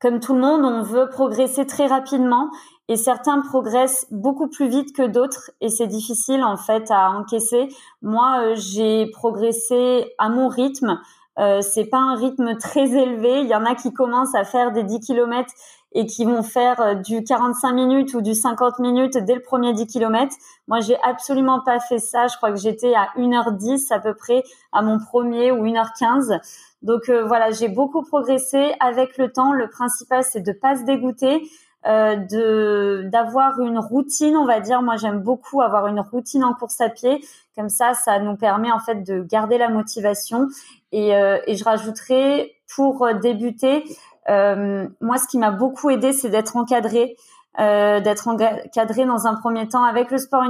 comme 0.00 0.20
tout 0.20 0.34
le 0.34 0.40
monde, 0.40 0.64
on 0.64 0.82
veut 0.82 1.08
progresser 1.08 1.66
très 1.66 1.86
rapidement 1.86 2.50
et 2.88 2.96
certains 2.96 3.40
progressent 3.40 4.06
beaucoup 4.10 4.48
plus 4.48 4.68
vite 4.68 4.94
que 4.94 5.06
d'autres 5.06 5.50
et 5.60 5.68
c'est 5.68 5.86
difficile 5.86 6.42
en 6.42 6.56
fait 6.56 6.90
à 6.90 7.10
encaisser. 7.10 7.68
Moi, 8.02 8.40
euh, 8.40 8.54
j'ai 8.56 9.06
progressé 9.10 10.14
à 10.18 10.28
mon 10.28 10.48
rythme. 10.48 10.98
Euh, 11.38 11.60
c'est 11.60 11.84
pas 11.84 11.98
un 11.98 12.16
rythme 12.16 12.56
très 12.56 12.90
élevé. 12.90 13.42
Il 13.42 13.46
y 13.46 13.54
en 13.54 13.64
a 13.64 13.74
qui 13.74 13.92
commencent 13.92 14.34
à 14.34 14.44
faire 14.44 14.72
des 14.72 14.82
10 14.82 15.00
km 15.00 15.52
et 15.92 16.06
qui 16.06 16.24
vont 16.24 16.42
faire 16.42 16.80
euh, 16.80 16.94
du 16.94 17.24
45 17.24 17.72
minutes 17.72 18.14
ou 18.14 18.20
du 18.20 18.34
50 18.34 18.78
minutes 18.78 19.16
dès 19.18 19.34
le 19.34 19.42
premier 19.42 19.72
10 19.72 19.86
km. 19.86 20.34
Moi, 20.66 20.80
j'ai 20.80 20.96
absolument 21.02 21.60
pas 21.60 21.80
fait 21.80 21.98
ça. 21.98 22.26
Je 22.26 22.36
crois 22.36 22.50
que 22.50 22.58
j'étais 22.58 22.94
à 22.94 23.08
1h10 23.16 23.92
à 23.92 24.00
peu 24.00 24.14
près 24.14 24.42
à 24.72 24.82
mon 24.82 24.98
premier 24.98 25.52
ou 25.52 25.64
1h15. 25.64 26.40
Donc 26.82 27.08
euh, 27.08 27.24
voilà, 27.24 27.50
j'ai 27.50 27.68
beaucoup 27.68 28.02
progressé 28.02 28.72
avec 28.80 29.16
le 29.18 29.32
temps. 29.32 29.52
Le 29.52 29.68
principal, 29.68 30.22
c'est 30.24 30.40
de 30.40 30.52
pas 30.52 30.76
se 30.76 30.84
dégoûter, 30.84 31.48
euh, 31.88 32.16
de 32.16 33.08
d'avoir 33.10 33.60
une 33.60 33.78
routine, 33.78 34.36
on 34.36 34.44
va 34.44 34.60
dire. 34.60 34.82
Moi, 34.82 34.96
j'aime 34.96 35.20
beaucoup 35.20 35.62
avoir 35.62 35.86
une 35.86 36.00
routine 36.00 36.44
en 36.44 36.52
course 36.52 36.80
à 36.82 36.90
pied. 36.90 37.24
Comme 37.56 37.70
ça, 37.70 37.94
ça 37.94 38.18
nous 38.18 38.36
permet 38.36 38.70
en 38.70 38.78
fait 38.78 38.96
de 38.96 39.22
garder 39.22 39.56
la 39.56 39.70
motivation. 39.70 40.48
Et, 40.92 41.16
euh, 41.16 41.38
et 41.46 41.56
je 41.56 41.64
rajouterai 41.64 42.56
pour 42.74 43.08
débuter, 43.22 43.84
euh, 44.28 44.86
moi, 45.00 45.16
ce 45.16 45.26
qui 45.28 45.38
m'a 45.38 45.50
beaucoup 45.50 45.88
aidé, 45.88 46.12
c'est 46.12 46.28
d'être 46.28 46.56
encadré. 46.56 47.16
D'être 47.58 48.28
encadré 48.28 49.04
dans 49.04 49.26
un 49.26 49.34
premier 49.34 49.66
temps 49.66 49.82
avec 49.82 50.12
le 50.12 50.18
sport 50.18 50.44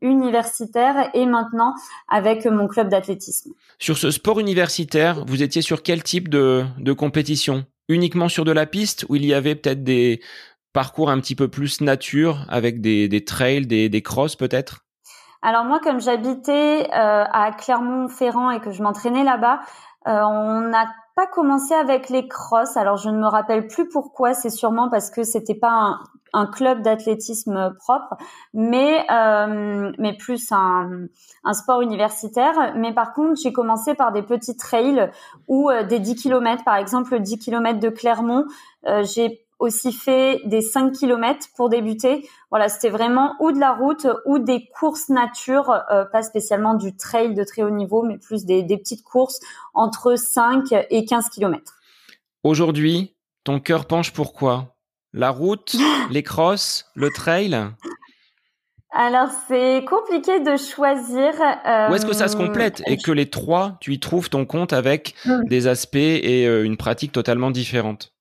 universitaire 0.00 1.10
et 1.14 1.24
maintenant 1.24 1.72
avec 2.08 2.46
mon 2.46 2.66
club 2.66 2.88
d'athlétisme. 2.88 3.52
Sur 3.78 3.96
ce 3.96 4.10
sport 4.10 4.40
universitaire, 4.40 5.24
vous 5.24 5.44
étiez 5.44 5.62
sur 5.62 5.84
quel 5.84 6.02
type 6.02 6.28
de, 6.28 6.64
de 6.80 6.92
compétition? 6.92 7.64
Uniquement 7.88 8.28
sur 8.28 8.44
de 8.44 8.52
la 8.52 8.66
piste 8.66 9.06
ou 9.08 9.16
il 9.16 9.24
y 9.24 9.34
avait 9.34 9.54
peut-être 9.54 9.84
des 9.84 10.20
parcours 10.72 11.10
un 11.10 11.20
petit 11.20 11.34
peu 11.34 11.48
plus 11.48 11.80
nature 11.80 12.44
avec 12.48 12.80
des, 12.80 13.08
des 13.08 13.24
trails, 13.24 13.66
des, 13.66 13.88
des 13.88 14.02
crosses 14.02 14.36
peut-être? 14.36 14.84
Alors 15.42 15.64
moi, 15.64 15.80
comme 15.80 16.00
j'habitais 16.00 16.88
euh, 16.92 17.24
à 17.30 17.52
Clermont-Ferrand 17.52 18.50
et 18.50 18.60
que 18.60 18.72
je 18.72 18.82
m'entraînais 18.82 19.22
là-bas, 19.22 19.60
euh, 20.08 20.10
on 20.10 20.72
a 20.74 20.86
pas 21.14 21.26
commencé 21.28 21.72
avec 21.74 22.08
les 22.08 22.26
crosses. 22.26 22.76
Alors 22.76 22.96
je 22.96 23.08
ne 23.08 23.18
me 23.18 23.26
rappelle 23.26 23.68
plus 23.68 23.88
pourquoi. 23.88 24.34
C'est 24.34 24.50
sûrement 24.50 24.90
parce 24.90 25.10
que 25.10 25.22
c'était 25.22 25.54
pas 25.54 25.70
un, 25.70 26.00
un 26.32 26.46
club 26.46 26.82
d'athlétisme 26.82 27.74
propre, 27.78 28.16
mais 28.52 29.04
euh, 29.10 29.92
mais 29.98 30.14
plus 30.16 30.52
un, 30.52 31.06
sport 31.52 31.82
universitaire. 31.82 32.74
Mais 32.76 32.92
par 32.92 33.12
contre, 33.12 33.40
j'ai 33.42 33.52
commencé 33.52 33.94
par 33.94 34.12
des 34.12 34.22
petits 34.22 34.56
trails 34.56 35.10
ou 35.48 35.70
euh, 35.70 35.82
des 35.82 35.98
10 35.98 36.16
km, 36.16 36.64
par 36.64 36.76
exemple 36.76 37.12
le 37.12 37.20
10 37.20 37.38
km 37.38 37.80
de 37.80 37.88
Clermont. 37.88 38.44
Euh, 38.86 39.02
j'ai 39.04 39.46
aussi 39.58 39.90
fait 39.90 40.42
des 40.44 40.60
5 40.60 40.92
km 40.92 41.46
pour 41.56 41.70
débuter. 41.70 42.28
Voilà, 42.50 42.68
c'était 42.68 42.90
vraiment 42.90 43.34
ou 43.40 43.52
de 43.52 43.58
la 43.58 43.72
route 43.72 44.06
ou 44.26 44.38
des 44.38 44.68
courses 44.78 45.08
nature, 45.08 45.82
pas 46.12 46.22
spécialement 46.22 46.74
du 46.74 46.94
trail 46.94 47.32
de 47.34 47.42
très 47.42 47.62
haut 47.62 47.70
niveau, 47.70 48.02
mais 48.02 48.18
plus 48.18 48.44
des, 48.44 48.62
des 48.62 48.76
petites 48.76 49.02
courses 49.02 49.40
entre 49.72 50.16
5 50.16 50.74
et 50.90 51.06
15 51.06 51.30
km. 51.30 51.72
Aujourd'hui, 52.44 53.16
ton 53.44 53.58
cœur 53.58 53.86
penche 53.86 54.12
pour 54.12 54.34
quoi? 54.34 54.75
La 55.12 55.30
route, 55.30 55.76
les 56.10 56.22
crosses, 56.22 56.86
le 56.94 57.10
trail? 57.10 57.58
Alors 58.92 59.28
c'est 59.46 59.84
compliqué 59.88 60.40
de 60.40 60.56
choisir. 60.56 61.32
Euh... 61.66 61.90
Ou 61.90 61.94
est-ce 61.94 62.06
que 62.06 62.14
ça 62.14 62.28
se 62.28 62.36
complète 62.36 62.82
et 62.86 62.96
que 62.96 63.12
les 63.12 63.28
trois, 63.28 63.76
tu 63.80 63.92
y 63.92 64.00
trouves 64.00 64.30
ton 64.30 64.46
compte 64.46 64.72
avec 64.72 65.14
mm. 65.26 65.44
des 65.48 65.66
aspects 65.66 65.96
et 65.96 66.46
euh, 66.46 66.64
une 66.64 66.78
pratique 66.78 67.12
totalement 67.12 67.50
différente? 67.50 68.15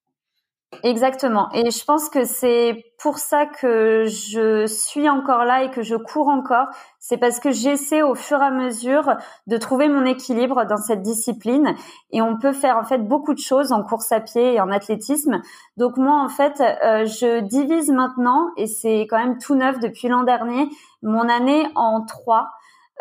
Exactement. 0.84 1.50
Et 1.54 1.72
je 1.72 1.84
pense 1.86 2.10
que 2.10 2.26
c'est 2.26 2.84
pour 3.00 3.18
ça 3.18 3.46
que 3.46 4.06
je 4.06 4.66
suis 4.68 5.10
encore 5.10 5.46
là 5.46 5.64
et 5.64 5.72
que 5.72 5.82
je 5.82 5.96
cours 5.96 6.28
encore. 6.28 6.68
C'est 7.00 7.18
parce 7.18 7.40
que 7.40 7.52
j'essaie 7.52 8.02
au 8.02 8.16
fur 8.16 8.42
et 8.42 8.46
à 8.46 8.52
mesure 8.52 9.16
de 9.48 9.58
trouver 9.58 9.88
mon 9.90 10.06
équilibre 10.06 10.66
dans 10.66 10.78
cette 10.78 11.02
discipline. 11.02 11.76
Et 12.12 12.22
on 12.22 12.38
peut 12.38 12.54
faire 12.54 12.78
en 12.78 12.84
fait 12.84 13.00
beaucoup 13.00 13.34
de 13.34 13.40
choses 13.40 13.72
en 13.72 13.84
course 13.84 14.12
à 14.12 14.20
pied 14.20 14.54
et 14.54 14.62
en 14.62 14.72
athlétisme. 14.72 15.42
Donc 15.78 15.98
moi, 15.98 16.22
en 16.22 16.30
fait, 16.30 16.62
euh, 16.62 17.06
je 17.06 17.42
divise 17.42 17.92
maintenant, 17.92 18.50
et 18.58 18.68
c'est 18.68 19.02
quand 19.10 19.18
même 19.18 19.38
tout 19.38 19.56
neuf 19.56 19.80
depuis 19.80 20.08
l'an 20.08 20.24
dernier, 20.24 20.70
mon 21.02 21.28
année 21.30 21.68
en 21.76 22.02
trois. 22.06 22.50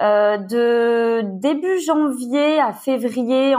Euh, 0.00 0.38
de 0.38 1.20
début 1.38 1.78
janvier 1.78 2.60
à 2.60 2.72
février, 2.72 3.54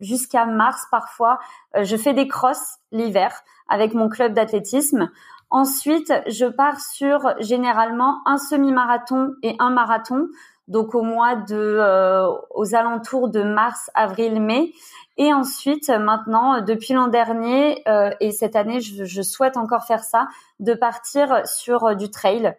jusqu'à 0.00 0.46
mars 0.46 0.86
parfois, 0.90 1.38
euh, 1.76 1.84
je 1.84 1.96
fais 1.96 2.14
des 2.14 2.28
crosses 2.28 2.78
l'hiver 2.92 3.42
avec 3.68 3.94
mon 3.94 4.08
club 4.08 4.32
d'athlétisme. 4.32 5.10
Ensuite, 5.50 6.12
je 6.26 6.46
pars 6.46 6.80
sur 6.80 7.34
généralement 7.40 8.20
un 8.26 8.36
semi-marathon 8.36 9.34
et 9.42 9.56
un 9.58 9.70
marathon, 9.70 10.28
donc 10.66 10.94
au 10.94 11.02
mois 11.02 11.36
de, 11.36 11.56
euh, 11.56 12.26
aux 12.54 12.74
alentours 12.74 13.28
de 13.28 13.42
mars, 13.42 13.90
avril, 13.94 14.42
mai. 14.42 14.72
Et 15.16 15.32
ensuite, 15.32 15.88
maintenant, 15.88 16.60
depuis 16.60 16.92
l'an 16.92 17.08
dernier 17.08 17.82
euh, 17.88 18.10
et 18.20 18.30
cette 18.30 18.56
année, 18.56 18.80
je, 18.80 19.04
je, 19.04 19.22
souhaite 19.22 19.56
encore 19.56 19.84
faire 19.84 20.04
ça, 20.04 20.28
de 20.60 20.74
partir 20.74 21.46
sur 21.46 21.86
euh, 21.86 21.94
du 21.94 22.10
trail. 22.10 22.54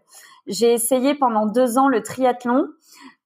J'ai 0.48 0.74
essayé 0.74 1.13
pendant 1.13 1.46
deux 1.46 1.78
ans 1.78 1.88
le 1.88 2.01
triathlon. 2.01 2.68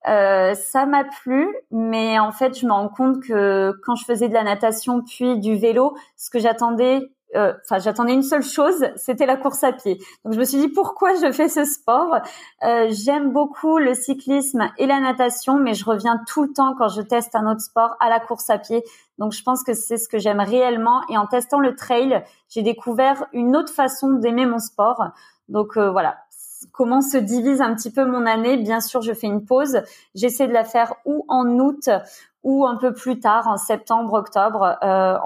Euh, 0.08 0.54
ça 0.54 0.86
m'a 0.86 1.06
plu, 1.06 1.48
mais 1.72 2.20
en 2.20 2.32
fait, 2.32 2.60
je 2.60 2.66
me 2.66 2.74
rends 2.74 2.90
compte 2.90 3.24
que 3.24 3.74
quand 3.86 3.96
je 3.96 4.04
faisais 4.04 4.28
de 4.28 4.34
la 4.34 4.44
natation 4.44 5.02
puis 5.02 5.40
du 5.40 5.56
vélo, 5.56 5.96
ce 6.18 6.30
que 6.30 6.40
j'attendais 6.40 7.10
euh, 7.36 7.54
enfin 7.64 7.80
j'attendais 7.80 8.14
une 8.14 8.24
seule 8.24 8.44
chose, 8.44 8.86
c'était 8.96 9.26
la 9.26 9.38
course 9.38 9.64
à 9.64 9.72
pied. 9.72 10.00
Donc 10.24 10.34
je 10.34 10.40
me 10.40 10.44
suis 10.44 10.58
dit 10.58 10.70
pourquoi 10.70 11.16
je 11.16 11.32
fais 11.32 11.50
ce 11.50 11.66
sport? 11.66 12.18
Euh, 12.64 12.88
j'aime 12.90 13.32
beaucoup 13.32 13.78
le 13.78 13.94
cyclisme 13.94 14.70
et 14.78 14.86
la 14.86 15.00
natation, 15.00 15.58
mais 15.58 15.74
je 15.74 15.86
reviens 15.86 16.22
tout 16.28 16.44
le 16.44 16.54
temps 16.54 16.76
quand 16.78 16.90
je 16.90 17.02
teste 17.02 17.36
un 17.36 17.50
autre 17.50 17.62
sport 17.62 17.96
à 18.00 18.10
la 18.10 18.20
course 18.20 18.50
à 18.50 18.58
pied. 18.58 18.84
Donc 19.18 19.32
je 19.34 19.44
pense 19.44 19.64
que 19.64 19.74
c'est 19.74 19.98
ce 19.98 20.08
que 20.08 20.20
j'aime 20.20 20.40
réellement. 20.40 21.02
Et 21.10 21.18
en 21.18 21.28
testant 21.28 21.60
le 21.60 21.76
trail, 21.76 22.24
j'ai 22.50 22.62
découvert 22.62 23.26
une 23.34 23.56
autre 23.56 23.74
façon 23.74 24.14
d'aimer 24.14 24.46
mon 24.46 24.60
sport. 24.60 25.04
Donc 25.50 25.78
voilà, 25.78 26.18
comment 26.72 27.02
se 27.02 27.18
divise 27.18 27.62
un 27.62 27.76
petit 27.76 27.92
peu 27.92 28.06
mon 28.06 28.26
année? 28.26 28.58
Bien 28.58 28.80
sûr, 28.80 29.02
je 29.02 29.14
fais 29.14 29.28
une 29.28 29.46
pause. 29.46 29.82
J'essaie 30.16 30.48
de 30.48 30.54
la 30.54 30.64
faire 30.64 30.96
ou 31.06 31.26
en 31.28 31.48
août 31.60 31.90
ou 32.44 32.66
un 32.66 32.76
peu 32.76 32.94
plus 32.94 33.20
tard, 33.20 33.48
en 33.48 33.58
septembre, 33.58 34.14
octobre, 34.14 34.78
euh, 34.84 35.18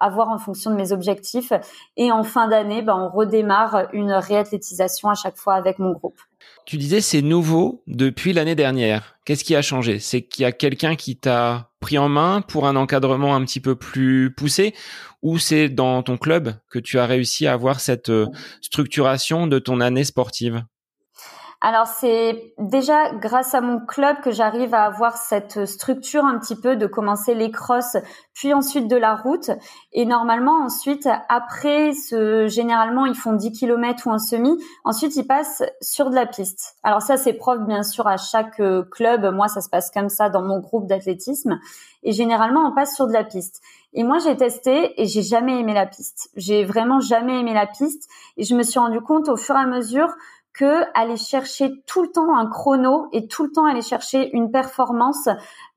à 0.00 0.10
voir 0.10 0.28
en 0.28 0.38
fonction 0.38 0.70
de 0.70 0.76
mes 0.76 0.92
objectifs. 0.92 1.52
Et 1.96 2.12
en 2.12 2.22
fin 2.22 2.48
d'année, 2.48 2.82
ben, 2.82 2.96
on 2.96 3.16
redémarre 3.16 3.88
une 3.92 4.12
réathlétisation 4.12 5.08
à 5.08 5.14
chaque 5.14 5.36
fois 5.36 5.54
avec 5.54 5.78
mon 5.78 5.92
groupe. 5.92 6.20
Tu 6.64 6.76
disais 6.76 7.00
c'est 7.00 7.22
nouveau 7.22 7.82
depuis 7.86 8.32
l'année 8.32 8.54
dernière. 8.54 9.16
Qu'est-ce 9.24 9.44
qui 9.44 9.56
a 9.56 9.62
changé? 9.62 9.98
C'est 9.98 10.22
qu'il 10.22 10.42
y 10.42 10.46
a 10.46 10.52
quelqu'un 10.52 10.96
qui 10.96 11.16
t'a 11.16 11.70
pris 11.80 11.98
en 11.98 12.08
main 12.08 12.40
pour 12.40 12.66
un 12.66 12.76
encadrement 12.76 13.34
un 13.34 13.44
petit 13.44 13.60
peu 13.60 13.76
plus 13.76 14.32
poussé? 14.34 14.74
Ou 15.22 15.38
c'est 15.38 15.68
dans 15.68 16.02
ton 16.02 16.16
club 16.16 16.54
que 16.70 16.78
tu 16.78 16.98
as 16.98 17.06
réussi 17.06 17.46
à 17.46 17.52
avoir 17.52 17.80
cette 17.80 18.10
euh, 18.10 18.26
structuration 18.60 19.46
de 19.46 19.58
ton 19.58 19.80
année 19.80 20.04
sportive? 20.04 20.64
Alors 21.60 21.86
c'est 21.86 22.54
déjà 22.58 23.10
grâce 23.14 23.54
à 23.54 23.60
mon 23.60 23.80
club 23.80 24.20
que 24.20 24.30
j'arrive 24.30 24.74
à 24.74 24.84
avoir 24.84 25.16
cette 25.16 25.64
structure 25.64 26.24
un 26.24 26.38
petit 26.38 26.54
peu 26.54 26.76
de 26.76 26.86
commencer 26.86 27.34
les 27.34 27.50
crosses, 27.50 27.96
puis 28.34 28.52
ensuite 28.52 28.88
de 28.88 28.96
la 28.96 29.16
route. 29.16 29.50
Et 29.92 30.04
normalement 30.04 30.64
ensuite, 30.64 31.08
après, 31.28 31.92
ce, 31.94 32.46
généralement 32.46 33.06
ils 33.06 33.14
font 33.14 33.32
10 33.32 33.52
km 33.52 34.06
ou 34.06 34.10
un 34.10 34.18
semi. 34.18 34.62
Ensuite 34.84 35.16
ils 35.16 35.26
passent 35.26 35.62
sur 35.80 36.10
de 36.10 36.14
la 36.14 36.26
piste. 36.26 36.76
Alors 36.82 37.00
ça 37.00 37.16
c'est 37.16 37.32
propre 37.32 37.64
bien 37.64 37.82
sûr 37.82 38.06
à 38.06 38.18
chaque 38.18 38.60
euh, 38.60 38.82
club. 38.82 39.24
Moi 39.34 39.48
ça 39.48 39.62
se 39.62 39.70
passe 39.70 39.90
comme 39.90 40.10
ça 40.10 40.28
dans 40.28 40.42
mon 40.42 40.60
groupe 40.60 40.86
d'athlétisme. 40.86 41.58
Et 42.02 42.12
généralement 42.12 42.68
on 42.68 42.74
passe 42.74 42.94
sur 42.94 43.06
de 43.06 43.12
la 43.12 43.24
piste. 43.24 43.62
Et 43.98 44.04
moi, 44.04 44.18
j'ai 44.18 44.36
testé 44.36 45.00
et 45.00 45.06
j'ai 45.06 45.22
jamais 45.22 45.58
aimé 45.58 45.72
la 45.72 45.86
piste. 45.86 46.28
J'ai 46.36 46.66
vraiment 46.66 47.00
jamais 47.00 47.40
aimé 47.40 47.54
la 47.54 47.66
piste. 47.66 48.10
Et 48.36 48.44
je 48.44 48.54
me 48.54 48.62
suis 48.62 48.78
rendu 48.78 49.00
compte 49.00 49.30
au 49.30 49.36
fur 49.36 49.56
et 49.56 49.58
à 49.58 49.66
mesure 49.66 50.08
que 50.56 50.84
aller 50.94 51.16
chercher 51.16 51.82
tout 51.86 52.02
le 52.02 52.08
temps 52.08 52.34
un 52.36 52.46
chrono 52.48 53.08
et 53.12 53.28
tout 53.28 53.44
le 53.44 53.52
temps 53.52 53.66
aller 53.66 53.82
chercher 53.82 54.30
une 54.34 54.50
performance, 54.50 55.28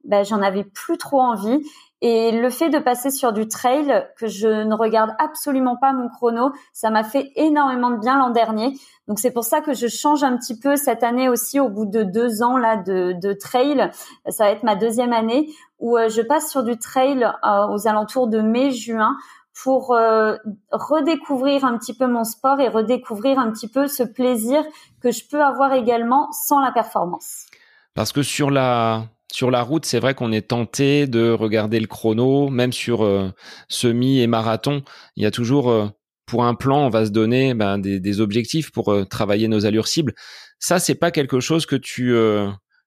ben, 0.05 0.23
j'en 0.23 0.41
avais 0.41 0.63
plus 0.63 0.97
trop 0.97 1.21
envie. 1.21 1.61
Et 2.01 2.31
le 2.31 2.49
fait 2.49 2.69
de 2.69 2.79
passer 2.79 3.11
sur 3.11 3.33
du 3.33 3.49
trail, 3.49 4.07
que 4.17 4.27
je 4.27 4.47
ne 4.47 4.73
regarde 4.73 5.11
absolument 5.19 5.75
pas 5.75 5.91
mon 5.91 6.07
chrono, 6.07 6.53
ça 6.71 6.91
m'a 6.91 7.03
fait 7.03 7.29
énormément 7.35 7.91
de 7.91 7.97
bien 7.97 8.17
l'an 8.17 8.29
dernier. 8.29 8.73
Donc 9.09 9.19
c'est 9.19 9.31
pour 9.31 9.43
ça 9.43 9.59
que 9.59 9.73
je 9.73 9.87
change 9.87 10.23
un 10.23 10.37
petit 10.37 10.57
peu 10.57 10.77
cette 10.77 11.03
année 11.03 11.27
aussi 11.27 11.59
au 11.59 11.67
bout 11.67 11.85
de 11.85 12.03
deux 12.03 12.41
ans 12.41 12.57
là 12.57 12.77
de, 12.77 13.13
de 13.21 13.33
trail. 13.33 13.91
Ça 14.29 14.45
va 14.45 14.51
être 14.51 14.63
ma 14.63 14.75
deuxième 14.75 15.11
année 15.11 15.49
où 15.79 15.97
euh, 15.97 16.07
je 16.07 16.21
passe 16.21 16.49
sur 16.49 16.63
du 16.63 16.77
trail 16.77 17.23
euh, 17.23 17.67
aux 17.67 17.85
alentours 17.85 18.27
de 18.27 18.39
mai-juin 18.39 19.17
pour 19.63 19.93
euh, 19.93 20.35
redécouvrir 20.71 21.65
un 21.65 21.77
petit 21.77 21.93
peu 21.93 22.07
mon 22.07 22.23
sport 22.23 22.59
et 22.59 22.69
redécouvrir 22.69 23.39
un 23.39 23.51
petit 23.51 23.67
peu 23.67 23.87
ce 23.87 24.03
plaisir 24.03 24.63
que 25.01 25.11
je 25.11 25.23
peux 25.29 25.43
avoir 25.43 25.73
également 25.73 26.31
sans 26.31 26.61
la 26.61 26.71
performance. 26.71 27.45
Parce 27.93 28.11
que 28.11 28.23
sur 28.23 28.51
la 28.51 29.07
sur 29.31 29.51
la 29.51 29.61
route, 29.61 29.85
c'est 29.85 29.99
vrai 29.99 30.15
qu'on 30.15 30.31
est 30.31 30.47
tenté 30.47 31.05
de 31.05 31.29
regarder 31.29 31.79
le 31.79 31.85
chrono, 31.85 32.49
même 32.49 32.73
sur 32.73 33.03
euh, 33.03 33.29
semi 33.67 34.21
et 34.21 34.27
marathon. 34.27 34.81
Il 35.15 35.23
y 35.23 35.25
a 35.27 35.31
toujours 35.31 35.69
euh, 35.69 35.87
pour 36.25 36.45
un 36.45 36.55
plan, 36.55 36.85
on 36.85 36.89
va 36.89 37.05
se 37.05 37.11
donner 37.11 37.53
ben, 37.53 37.77
des, 37.77 38.21
objectifs 38.21 38.71
pour 38.71 38.95
travailler 39.09 39.47
nos 39.47 39.65
allures 39.65 39.87
cibles. 39.87 40.13
Ça, 40.59 40.79
c'est 40.79 40.95
pas 40.95 41.09
quelque 41.09 41.39
chose 41.39 41.65
que 41.65 41.75
tu 41.75 42.13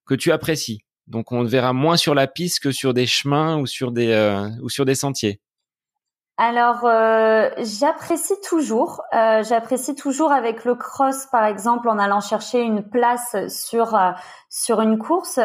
que 0.07 0.15
tu 0.15 0.31
apprécies. 0.31 0.79
Donc, 1.09 1.33
on 1.33 1.43
verra 1.43 1.73
moins 1.73 1.97
sur 1.97 2.15
la 2.15 2.29
piste 2.29 2.61
que 2.61 2.71
sur 2.71 2.95
des 2.95 3.07
chemins 3.07 3.59
ou 3.59 3.67
sur 3.67 3.91
des 3.91 4.15
ou 4.63 4.69
sur 4.69 4.85
des 4.85 4.95
sentiers. 4.95 5.41
Alors, 6.45 6.81
euh, 6.87 7.51
j'apprécie 7.59 8.35
toujours. 8.43 9.01
Euh, 9.15 9.45
j'apprécie 9.45 9.95
toujours 9.95 10.33
avec 10.33 10.65
le 10.65 10.75
cross, 10.75 11.27
par 11.27 11.45
exemple, 11.45 11.89
en 11.89 12.01
allant 12.01 12.21
chercher 12.21 12.63
une 12.63 12.83
place 12.83 13.37
sur 13.47 13.95
euh, 13.95 14.11
sur 14.51 14.81
une 14.81 14.99
course. 14.99 15.39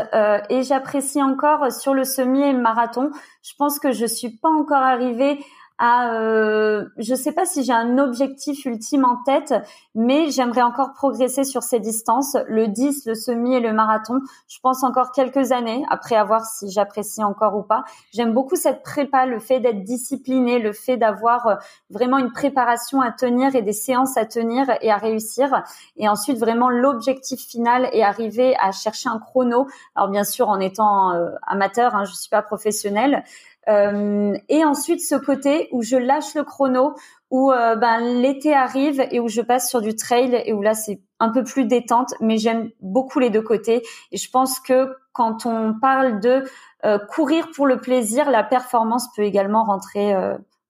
et 0.49 0.63
j'apprécie 0.63 1.21
encore 1.21 1.71
sur 1.71 1.93
le 1.93 2.03
semi 2.03 2.51
marathon. 2.55 3.11
Je 3.43 3.53
pense 3.59 3.77
que 3.77 3.91
je 3.91 4.07
suis 4.07 4.31
pas 4.39 4.49
encore 4.49 4.81
arrivée 4.81 5.37
à, 5.77 6.15
euh, 6.15 6.85
je 6.97 7.13
sais 7.13 7.31
pas 7.31 7.45
si 7.45 7.63
j'ai 7.63 7.73
un 7.73 7.99
objectif 7.99 8.65
ultime 8.65 9.05
en 9.05 9.17
tête, 9.23 9.53
mais 9.93 10.31
j'aimerais 10.31 10.63
encore 10.63 10.93
progresser 10.93 11.43
sur 11.43 11.61
ces 11.61 11.79
distances, 11.79 12.35
le 12.47 12.67
10, 12.67 13.05
le 13.05 13.13
semi 13.13 13.55
et 13.55 13.59
le 13.59 13.73
marathon. 13.73 14.19
Je 14.47 14.57
pense 14.59 14.83
encore 14.83 15.11
quelques 15.11 15.51
années 15.51 15.85
après 15.89 16.15
avoir 16.15 16.45
si 16.45 16.71
j'apprécie 16.71 17.23
encore 17.23 17.55
ou 17.55 17.61
pas. 17.61 17.83
J'aime 18.11 18.33
beaucoup 18.33 18.55
cette 18.55 18.81
prépa, 18.81 19.25
le 19.27 19.39
fait 19.39 19.59
d'être 19.59 19.83
discipliné, 19.83 20.57
le 20.59 20.73
fait 20.73 20.97
d'avoir 20.97 21.47
euh, 21.47 21.55
vraiment 21.91 22.17
une 22.17 22.31
préparation 22.31 23.01
à 23.01 23.11
tenir 23.11 23.55
et 23.55 23.61
des 23.61 23.73
séances 23.73 24.17
à 24.17 24.25
tenir 24.25 24.65
et 24.81 24.91
à 24.91 24.97
réussir. 24.97 25.63
Et 25.97 26.09
ensuite 26.09 26.39
vraiment 26.39 26.69
l'objectif 26.69 27.39
final 27.39 27.87
est 27.93 28.01
arriver 28.01 28.55
à 28.59 28.71
chercher 28.71 29.09
un 29.09 29.19
chrono. 29.19 29.67
Alors 29.95 30.09
bien 30.09 30.23
sûr 30.23 30.49
en 30.49 30.59
étant 30.59 31.13
euh, 31.13 31.29
amateur, 31.45 31.93
hein, 31.93 32.05
je 32.05 32.13
suis 32.13 32.29
pas 32.29 32.41
professionnelle, 32.41 33.23
euh, 33.67 34.37
et 34.47 34.63
ensuite 34.63 35.01
ce 35.01 35.15
côté 35.15 35.67
où 35.71 35.81
je 35.81 35.97
lâche 35.97 36.35
le 36.35 36.43
chrono, 36.43 36.95
où 37.29 37.51
euh, 37.51 37.75
ben 37.75 38.21
l'été 38.21 38.53
arrive 38.53 39.05
et 39.11 39.19
où 39.19 39.27
je 39.27 39.41
passe 39.41 39.69
sur 39.69 39.81
du 39.81 39.95
trail 39.95 40.41
et 40.45 40.53
où 40.53 40.61
là 40.61 40.73
c'est 40.73 41.01
un 41.19 41.29
peu 41.29 41.43
plus 41.43 41.65
détente, 41.65 42.13
mais 42.21 42.37
j'aime 42.37 42.69
beaucoup 42.81 43.19
les 43.19 43.29
deux 43.29 43.41
côtés. 43.41 43.83
Et 44.11 44.17
je 44.17 44.29
pense 44.29 44.59
que 44.59 44.95
quand 45.11 45.45
on 45.45 45.73
parle 45.79 46.21
de 46.21 46.43
euh, 46.85 46.99
courir 47.09 47.49
pour 47.53 47.67
le 47.67 47.81
plaisir, 47.81 48.29
la 48.29 48.43
performance 48.43 49.07
peut 49.15 49.23
également 49.23 49.65
rentrer 49.65 50.15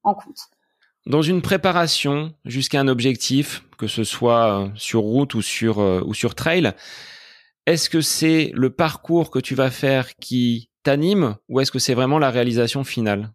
en 0.03 0.13
compte. 0.13 0.49
Dans 1.05 1.21
une 1.21 1.41
préparation 1.41 2.33
jusqu'à 2.45 2.79
un 2.79 2.88
objectif, 2.88 3.63
que 3.77 3.88
ce 3.88 4.03
soit 4.03 4.69
sur 4.75 5.01
route 5.01 5.36
ou 5.36 5.41
sur 5.41 5.77
ou 5.77 6.13
sur 6.13 6.33
trail, 6.33 6.73
est-ce 7.67 7.89
que 7.89 8.01
c'est 8.01 8.51
le 8.55 8.69
parcours 8.69 9.29
que 9.29 9.39
tu 9.39 9.53
vas 9.53 9.69
faire 9.69 10.15
qui 10.15 10.69
t'anime 10.88 11.36
ou 11.50 11.60
est-ce 11.60 11.73
que 11.73 11.80
c'est 11.80 11.93
vraiment 11.93 12.17
la 12.17 12.30
réalisation 12.30 12.86
finale? 12.86 13.32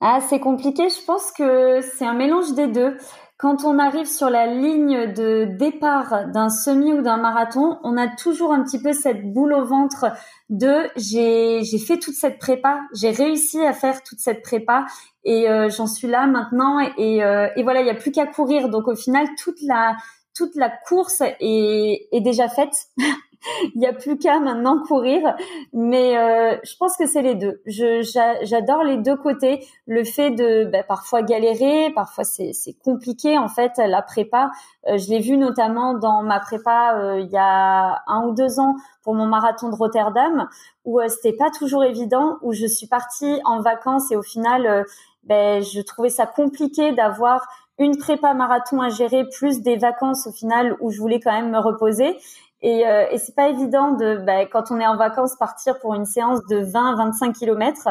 Ah, 0.00 0.18
c'est 0.28 0.40
compliqué. 0.40 0.88
Je 0.88 1.04
pense 1.06 1.30
que 1.30 1.80
c'est 1.80 2.04
un 2.04 2.12
mélange 2.12 2.54
des 2.54 2.66
deux. 2.66 2.96
Quand 3.38 3.64
on 3.64 3.78
arrive 3.78 4.06
sur 4.06 4.30
la 4.30 4.48
ligne 4.48 5.12
de 5.12 5.44
départ 5.56 6.26
d'un 6.32 6.48
semi 6.48 6.92
ou 6.92 7.02
d'un 7.02 7.18
marathon, 7.18 7.78
on 7.84 7.96
a 7.96 8.08
toujours 8.08 8.52
un 8.52 8.64
petit 8.64 8.82
peu 8.82 8.92
cette 8.92 9.32
boule 9.32 9.52
au 9.52 9.64
ventre 9.64 10.06
de 10.50 10.88
j'ai 10.96 11.78
fait 11.78 11.98
toute 11.98 12.14
cette 12.14 12.40
prépa, 12.40 12.80
j'ai 12.94 13.10
réussi 13.10 13.64
à 13.64 13.72
faire 13.72 14.02
toute 14.02 14.18
cette 14.18 14.42
prépa 14.42 14.86
et 15.22 15.48
euh, 15.48 15.68
j'en 15.68 15.86
suis 15.86 16.08
là 16.08 16.26
maintenant 16.26 16.80
et, 16.80 17.22
euh, 17.22 17.48
et 17.54 17.62
voilà, 17.62 17.80
il 17.80 17.86
y 17.86 17.90
a 17.90 17.94
plus 17.94 18.10
qu'à 18.10 18.26
courir. 18.26 18.70
Donc 18.70 18.88
au 18.88 18.96
final, 18.96 19.28
toute 19.40 19.62
la 19.62 19.96
toute 20.34 20.56
la 20.56 20.68
course 20.68 21.20
est, 21.20 22.08
est 22.10 22.20
déjà 22.20 22.48
faite. 22.48 22.74
il 23.74 23.80
n'y 23.80 23.86
a 23.86 23.92
plus 23.92 24.18
qu'à 24.18 24.40
maintenant 24.40 24.82
courir. 24.82 25.34
Mais 25.72 26.16
euh, 26.16 26.56
je 26.62 26.76
pense 26.76 26.96
que 26.96 27.06
c'est 27.06 27.22
les 27.22 27.34
deux. 27.34 27.62
j'adore 27.66 28.82
les 28.84 28.98
deux 28.98 29.16
côtés. 29.16 29.66
Le 29.86 30.04
fait 30.04 30.30
de 30.30 30.64
bah, 30.64 30.82
parfois 30.82 31.22
galérer, 31.22 31.90
parfois 31.94 32.24
c'est, 32.24 32.52
compliqué 32.84 33.38
en 33.38 33.48
fait 33.48 33.72
la 33.78 34.02
prépa. 34.02 34.50
Euh, 34.88 34.98
je 34.98 35.08
l'ai 35.10 35.20
vu 35.20 35.36
notamment 35.36 35.94
dans 35.94 36.22
ma 36.22 36.40
prépa 36.40 36.96
euh, 36.96 37.20
il 37.20 37.30
y 37.30 37.38
a 37.38 38.02
un 38.06 38.26
ou 38.26 38.34
deux 38.34 38.60
ans 38.60 38.74
pour 39.02 39.14
mon 39.14 39.26
marathon 39.26 39.68
de 39.68 39.74
Rotterdam, 39.74 40.48
où 40.84 41.00
c'était 41.08 41.36
pas 41.36 41.50
toujours 41.50 41.84
évident, 41.84 42.38
où 42.40 42.52
je 42.52 42.66
suis 42.66 42.86
partie 42.86 43.38
en 43.44 43.60
vacances 43.60 44.10
et 44.10 44.16
au 44.16 44.22
final, 44.22 44.86
ben, 45.24 45.62
je 45.62 45.82
trouvais 45.82 46.08
ça 46.08 46.26
compliqué 46.26 46.92
d'avoir 46.92 47.46
une 47.78 47.96
prépa 47.96 48.34
marathon 48.34 48.80
à 48.80 48.88
gérer 48.88 49.28
plus 49.28 49.60
des 49.60 49.76
vacances 49.76 50.26
au 50.26 50.32
final 50.32 50.76
où 50.80 50.90
je 50.90 51.00
voulais 51.00 51.20
quand 51.20 51.32
même 51.32 51.50
me 51.50 51.58
reposer 51.58 52.16
et, 52.64 52.86
euh, 52.86 53.04
et 53.10 53.18
c'est 53.18 53.34
pas 53.34 53.50
évident 53.50 53.92
de, 53.92 54.16
bah, 54.24 54.46
quand 54.46 54.70
on 54.70 54.80
est 54.80 54.86
en 54.86 54.96
vacances, 54.96 55.36
partir 55.38 55.78
pour 55.80 55.94
une 55.94 56.06
séance 56.06 56.40
de 56.48 56.64
20-25 56.64 57.34
kilomètres. 57.34 57.88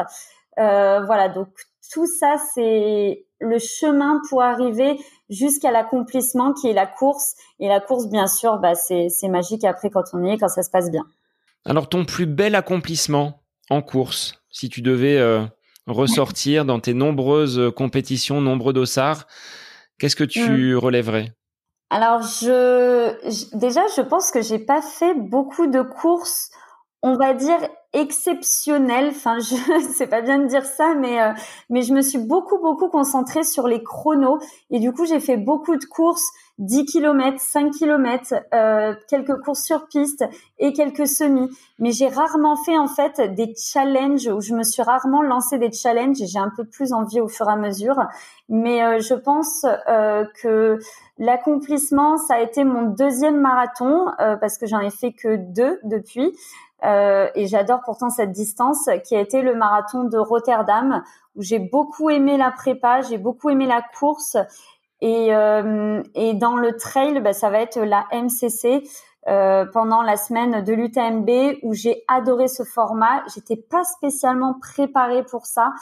Euh, 0.58 1.00
voilà, 1.06 1.28
donc 1.28 1.46
tout 1.92 2.08
ça, 2.08 2.34
c'est 2.54 3.24
le 3.38 3.58
chemin 3.60 4.20
pour 4.28 4.42
arriver 4.42 4.98
jusqu'à 5.30 5.70
l'accomplissement 5.70 6.52
qui 6.52 6.68
est 6.68 6.72
la 6.72 6.88
course. 6.88 7.36
Et 7.60 7.68
la 7.68 7.78
course, 7.78 8.08
bien 8.08 8.26
sûr, 8.26 8.58
bah, 8.58 8.74
c'est 8.74 9.28
magique 9.28 9.62
après 9.62 9.90
quand 9.90 10.02
on 10.12 10.24
y 10.24 10.30
est, 10.32 10.38
quand 10.38 10.48
ça 10.48 10.64
se 10.64 10.70
passe 10.70 10.90
bien. 10.90 11.04
Alors, 11.64 11.88
ton 11.88 12.04
plus 12.04 12.26
bel 12.26 12.56
accomplissement 12.56 13.42
en 13.70 13.80
course, 13.80 14.42
si 14.50 14.68
tu 14.68 14.82
devais 14.82 15.18
euh, 15.18 15.44
ressortir 15.86 16.64
dans 16.64 16.80
tes 16.80 16.94
nombreuses 16.94 17.72
compétitions, 17.76 18.40
nombreux 18.40 18.72
dossards, 18.72 19.28
qu'est-ce 20.00 20.16
que 20.16 20.24
tu 20.24 20.74
mmh. 20.74 20.78
relèverais? 20.78 21.32
Alors 21.90 22.22
je 22.22 23.56
déjà 23.56 23.82
je 23.96 24.00
pense 24.00 24.30
que 24.30 24.42
j'ai 24.42 24.58
pas 24.58 24.82
fait 24.82 25.14
beaucoup 25.14 25.66
de 25.66 25.82
courses, 25.82 26.50
on 27.02 27.16
va 27.16 27.34
dire 27.34 27.58
exceptionnel. 27.92 29.08
Enfin, 29.10 29.38
je 29.38 29.54
sais 29.94 30.06
pas 30.06 30.20
bien 30.20 30.38
de 30.38 30.46
dire 30.46 30.64
ça, 30.64 30.94
mais 30.94 31.20
euh, 31.20 31.32
mais 31.70 31.82
je 31.82 31.92
me 31.92 32.02
suis 32.02 32.18
beaucoup 32.18 32.58
beaucoup 32.58 32.88
concentrée 32.88 33.44
sur 33.44 33.68
les 33.68 33.82
chronos 33.82 34.38
et 34.70 34.80
du 34.80 34.92
coup 34.92 35.06
j'ai 35.06 35.20
fait 35.20 35.36
beaucoup 35.36 35.76
de 35.76 35.84
courses, 35.84 36.26
10 36.58 36.84
km, 36.86 37.38
5 37.38 37.72
km, 37.72 38.34
euh, 38.54 38.94
quelques 39.08 39.40
courses 39.42 39.64
sur 39.64 39.86
piste 39.86 40.24
et 40.58 40.72
quelques 40.72 41.08
semis. 41.08 41.50
Mais 41.78 41.90
j'ai 41.90 42.08
rarement 42.08 42.56
fait 42.56 42.78
en 42.78 42.86
fait 42.86 43.34
des 43.34 43.54
challenges 43.56 44.28
où 44.28 44.40
je 44.40 44.54
me 44.54 44.62
suis 44.62 44.82
rarement 44.82 45.22
lancé 45.22 45.58
des 45.58 45.72
challenges. 45.72 46.18
J'ai 46.18 46.38
un 46.38 46.52
peu 46.56 46.64
plus 46.64 46.92
envie 46.92 47.20
au 47.20 47.28
fur 47.28 47.48
et 47.48 47.52
à 47.52 47.56
mesure, 47.56 47.96
mais 48.48 48.84
euh, 48.84 49.00
je 49.00 49.14
pense 49.14 49.66
euh, 49.88 50.24
que 50.40 50.78
l'accomplissement 51.18 52.18
ça 52.18 52.34
a 52.34 52.40
été 52.40 52.64
mon 52.64 52.82
deuxième 52.82 53.40
marathon 53.40 54.06
parce 54.40 54.58
que 54.58 54.66
j'en 54.66 54.80
ai 54.80 54.90
fait 54.90 55.12
que 55.12 55.36
deux 55.36 55.78
depuis. 55.84 56.32
Euh, 56.84 57.28
et 57.34 57.46
j'adore 57.46 57.80
pourtant 57.84 58.10
cette 58.10 58.32
distance 58.32 58.90
qui 59.04 59.16
a 59.16 59.20
été 59.20 59.40
le 59.40 59.54
marathon 59.54 60.04
de 60.04 60.18
Rotterdam 60.18 61.02
où 61.34 61.42
j'ai 61.42 61.58
beaucoup 61.58 62.10
aimé 62.10 62.36
la 62.36 62.50
prépa, 62.50 63.00
j'ai 63.00 63.16
beaucoup 63.16 63.48
aimé 63.48 63.66
la 63.66 63.82
course 63.98 64.36
et, 65.00 65.34
euh, 65.34 66.02
et 66.14 66.34
dans 66.34 66.56
le 66.56 66.76
trail, 66.76 67.20
bah, 67.20 67.32
ça 67.32 67.50
va 67.50 67.60
être 67.60 67.78
la 67.78 68.06
MCC 68.12 68.82
euh, 69.28 69.64
pendant 69.72 70.02
la 70.02 70.16
semaine 70.16 70.62
de 70.62 70.72
l'UTMB 70.72 71.58
où 71.62 71.74
j'ai 71.74 72.04
adoré 72.08 72.48
ce 72.48 72.62
format. 72.62 73.22
J'étais 73.34 73.56
pas 73.56 73.84
spécialement 73.84 74.54
préparée 74.60 75.24
pour 75.24 75.46
ça. 75.46 75.72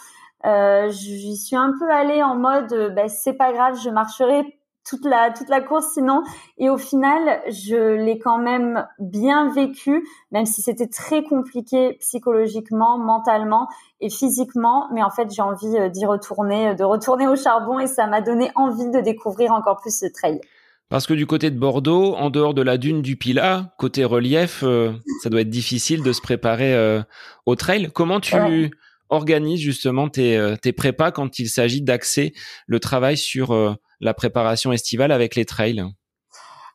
Euh, 0.44 0.88
J'y 0.90 1.37
suis 1.37 1.57
un 1.57 1.72
peu 1.79 1.90
allée 1.90 2.22
en 2.22 2.37
mode, 2.37 2.92
bah, 2.94 3.09
c'est 3.09 3.35
pas 3.35 3.53
grave, 3.53 3.79
je 3.83 3.90
marcherai 3.90 4.59
toute 4.85 5.05
la 5.05 5.31
toute 5.31 5.49
la 5.49 5.61
course 5.61 5.92
sinon. 5.95 6.23
Et 6.59 6.68
au 6.68 6.79
final 6.79 7.40
je 7.49 7.95
l'ai 7.97 8.18
quand 8.18 8.38
même 8.38 8.87
bien 8.99 9.53
vécu 9.53 10.07
même 10.31 10.47
si 10.47 10.62
c'était 10.62 10.88
très 10.88 11.23
compliqué 11.23 11.97
psychologiquement 12.01 12.99
mentalement 12.99 13.68
et 14.01 14.11
physiquement. 14.11 14.88
Mais 14.92 15.03
en 15.03 15.11
fait 15.11 15.29
j'ai 15.35 15.42
envie 15.42 15.77
euh, 15.77 15.88
d'y 15.88 16.07
retourner 16.07 16.68
euh, 16.68 16.75
de 16.75 16.85
retourner 16.85 17.29
au 17.29 17.37
charbon 17.37 17.79
et 17.79 17.87
ça 17.87 18.07
m'a 18.07 18.21
donné 18.21 18.51
envie 18.55 18.90
de 18.90 19.01
découvrir 19.01 19.53
encore 19.53 19.81
plus 19.81 19.97
ce 19.97 20.07
trail. 20.07 20.40
Parce 20.88 21.07
que 21.07 21.14
du 21.14 21.27
côté 21.27 21.51
de 21.51 21.59
Bordeaux, 21.59 22.14
en 22.16 22.29
dehors 22.29 22.53
de 22.53 22.61
la 22.61 22.77
dune 22.77 23.01
du 23.01 23.16
Pilat, 23.16 23.73
côté 23.79 24.05
relief, 24.05 24.62
euh, 24.62 24.92
ça 25.23 25.31
doit 25.31 25.40
être 25.40 25.49
difficile 25.49 26.03
de 26.03 26.12
se 26.12 26.21
préparer 26.21 27.03
au 27.47 27.57
trail. 27.57 27.88
Comment 27.95 28.21
tu 28.21 28.71
organises 29.09 29.61
justement 29.61 30.11
tes, 30.11 30.55
tes 30.61 30.73
prépas 30.73 31.11
quand 31.11 31.38
il 31.38 31.49
s'agit 31.49 31.81
d'axer 31.81 32.35
le 32.66 32.79
travail 32.79 33.16
sur 33.16 33.55
la 34.02 34.12
préparation 34.12 34.72
estivale 34.72 35.12
avec 35.12 35.34
les 35.34 35.46
trails? 35.46 35.82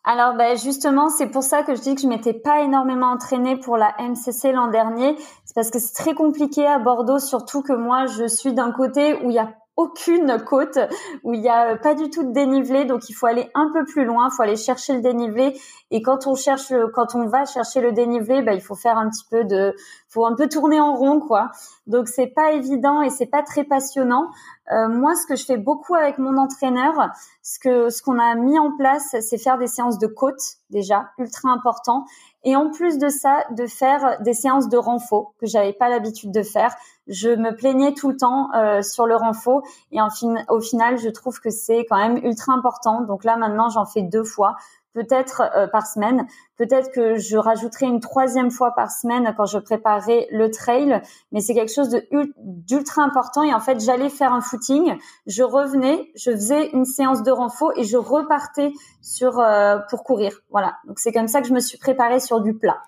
Alors 0.03 0.35
ben 0.35 0.57
justement, 0.57 1.09
c'est 1.09 1.27
pour 1.27 1.43
ça 1.43 1.63
que 1.63 1.75
je 1.75 1.81
dis 1.81 1.93
que 1.93 2.01
je 2.01 2.07
m'étais 2.07 2.33
pas 2.33 2.61
énormément 2.61 3.11
entraînée 3.11 3.57
pour 3.57 3.75
la 3.75 3.93
MCC 3.99 4.53
l'an 4.53 4.67
dernier. 4.67 5.17
C'est 5.43 5.53
parce 5.53 5.69
que 5.69 5.79
c'est 5.79 5.93
très 5.93 6.13
compliqué 6.13 6.65
à 6.65 6.79
Bordeaux, 6.79 7.19
surtout 7.19 7.61
que 7.61 7.73
moi 7.73 8.05
je 8.05 8.25
suis 8.25 8.53
d'un 8.53 8.71
côté 8.71 9.15
où 9.21 9.29
il 9.29 9.35
y 9.35 9.39
a 9.39 9.53
aucune 9.77 10.37
côte 10.43 10.77
où 11.23 11.33
il 11.33 11.41
y 11.41 11.49
a 11.49 11.77
pas 11.77 11.93
du 11.93 12.09
tout 12.09 12.23
de 12.23 12.31
dénivelé. 12.33 12.85
Donc 12.85 13.09
il 13.09 13.13
faut 13.13 13.27
aller 13.27 13.49
un 13.53 13.71
peu 13.73 13.85
plus 13.85 14.03
loin 14.03 14.27
il 14.29 14.35
faut 14.35 14.43
aller 14.43 14.57
chercher 14.57 14.93
le 14.93 15.01
dénivelé. 15.01 15.57
Et 15.91 16.01
quand 16.01 16.27
on 16.27 16.35
cherche 16.35 16.73
quand 16.93 17.15
on 17.15 17.27
va 17.27 17.45
chercher 17.45 17.79
le 17.79 17.93
dénivelé 17.93 18.41
bah, 18.41 18.53
il 18.53 18.61
faut 18.61 18.75
faire 18.75 18.97
un 18.97 19.09
petit 19.09 19.25
peu 19.29 19.45
de 19.45 19.73
faut 20.09 20.25
un 20.25 20.35
peu 20.35 20.49
tourner 20.49 20.81
en 20.81 20.95
rond 20.95 21.19
quoi. 21.19 21.51
Donc 21.85 22.07
c'est 22.09 22.27
pas 22.27 22.51
évident 22.51 23.01
et 23.01 23.09
c'est 23.09 23.27
pas 23.27 23.43
très 23.43 23.63
passionnant. 23.63 24.29
Euh, 24.71 24.89
moi, 24.89 25.15
ce 25.15 25.25
que 25.25 25.35
je 25.35 25.45
fais 25.45 25.57
beaucoup 25.57 25.95
avec 25.95 26.17
mon 26.17 26.37
entraîneur, 26.37 26.93
ce 27.41 27.57
que 27.59 27.89
ce 27.89 28.01
qu'on 28.01 28.19
a 28.19 28.35
mis 28.35 28.59
en 28.59 28.75
place, 28.75 29.15
c'est 29.21 29.37
faire 29.37 29.57
des 29.57 29.67
séances 29.67 29.97
de 29.97 30.07
côte 30.07 30.41
déjà, 30.69 31.11
ultra 31.17 31.49
important, 31.49 32.05
et 32.43 32.55
en 32.55 32.69
plus 32.69 32.97
de 32.97 33.07
ça, 33.07 33.45
de 33.51 33.65
faire 33.65 34.21
des 34.21 34.33
séances 34.33 34.67
de 34.67 34.77
renfort 34.77 35.33
que 35.39 35.45
j'avais 35.45 35.73
pas 35.73 35.87
l'habitude 35.87 36.31
de 36.31 36.43
faire. 36.43 36.75
Je 37.07 37.29
me 37.29 37.55
plaignais 37.55 37.93
tout 37.93 38.09
le 38.09 38.17
temps 38.17 38.49
euh, 38.53 38.81
sur 38.81 39.07
le 39.07 39.15
renfort, 39.15 39.63
et 39.91 40.01
en 40.01 40.09
fin, 40.09 40.35
au 40.49 40.59
final, 40.59 40.97
je 40.97 41.09
trouve 41.09 41.39
que 41.39 41.49
c'est 41.49 41.85
quand 41.89 41.97
même 41.97 42.17
ultra 42.17 42.53
important. 42.53 43.01
Donc 43.01 43.23
là, 43.23 43.37
maintenant, 43.37 43.69
j'en 43.69 43.85
fais 43.85 44.01
deux 44.01 44.23
fois 44.23 44.55
peut-être 44.97 45.43
euh, 45.55 45.67
par 45.67 45.85
semaine. 45.85 46.25
Peut-être 46.57 46.91
que 46.91 47.17
je 47.17 47.37
rajouterai 47.37 47.85
une 47.85 47.99
troisième 47.99 48.49
fois 48.49 48.71
par 48.71 48.89
semaine 48.89 49.31
quand 49.37 49.45
je 49.45 49.59
préparerai 49.59 50.27
le 50.31 50.49
trail, 50.49 51.01
mais 51.31 51.39
c'est 51.39 51.53
quelque 51.53 51.71
chose 51.71 51.95
d'ultra 52.09 53.03
important. 53.03 53.43
Et 53.43 53.53
en 53.53 53.59
fait, 53.59 53.79
j'allais 53.79 54.09
faire 54.09 54.33
un 54.33 54.41
footing, 54.41 54.97
je 55.27 55.43
revenais, 55.43 56.09
je 56.15 56.31
faisais 56.31 56.69
une 56.71 56.85
séance 56.85 57.21
de 57.21 57.31
renfort 57.31 57.73
et 57.75 57.83
je 57.83 57.97
repartais 57.97 58.73
sur 59.01 59.39
euh, 59.39 59.77
pour 59.89 60.03
courir. 60.03 60.39
Voilà. 60.49 60.77
Donc 60.87 60.97
c'est 60.99 61.11
comme 61.11 61.27
ça 61.27 61.41
que 61.41 61.47
je 61.47 61.53
me 61.53 61.59
suis 61.59 61.77
préparée 61.77 62.19
sur 62.19 62.41
du 62.41 62.55
plat. 62.55 62.81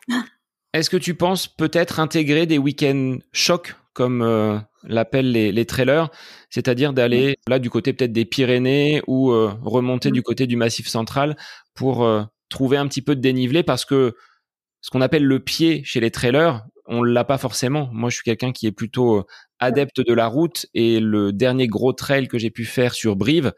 Est-ce 0.74 0.90
que 0.90 0.98
tu 0.98 1.16
penses 1.16 1.48
peut-être 1.48 2.00
intégrer 2.00 2.46
des 2.46 2.58
week-ends 2.58 3.18
chocs 3.32 3.76
comme 3.94 4.22
euh, 4.22 4.58
l'appellent 4.84 5.32
les, 5.32 5.52
les 5.52 5.66
trailers, 5.66 6.10
c'est-à-dire 6.50 6.94
d'aller 6.94 7.38
là 7.48 7.60
du 7.60 7.70
côté 7.70 7.94
peut-être 7.94 8.14
des 8.14 8.26
Pyrénées 8.26 9.02
ou 9.08 9.30
remonter 9.30 10.12
du 10.12 10.22
côté 10.22 10.48
du 10.48 10.56
Massif 10.56 10.88
central 10.88 11.36
pour 11.80 12.04
euh, 12.04 12.24
trouver 12.50 12.76
un 12.76 12.88
petit 12.88 13.02
peu 13.02 13.16
de 13.16 13.22
dénivelé 13.22 13.64
parce 13.64 13.86
que 13.86 14.16
ce 14.82 14.90
qu'on 14.90 15.02
appelle 15.02 15.24
le 15.24 15.40
pied 15.40 15.82
chez 15.86 16.02
les 16.02 16.12
trailers, 16.12 16.66
on 16.86 17.04
l'a 17.04 17.24
pas 17.24 17.38
forcément. 17.38 17.90
Moi, 17.94 18.10
je 18.10 18.16
suis 18.16 18.24
quelqu'un 18.24 18.52
qui 18.52 18.68
est 18.68 18.72
plutôt 18.72 19.20
euh, 19.20 19.24
adepte 19.60 20.02
de 20.02 20.14
la 20.14 20.28
route 20.28 20.66
et 20.74 21.00
le 21.00 21.32
dernier 21.32 21.68
gros 21.68 21.94
trail 21.94 22.28
que 22.28 22.38
j'ai 22.38 22.50
pu 22.50 22.66
faire 22.66 22.94
sur 22.94 23.16
Brive, 23.16 23.54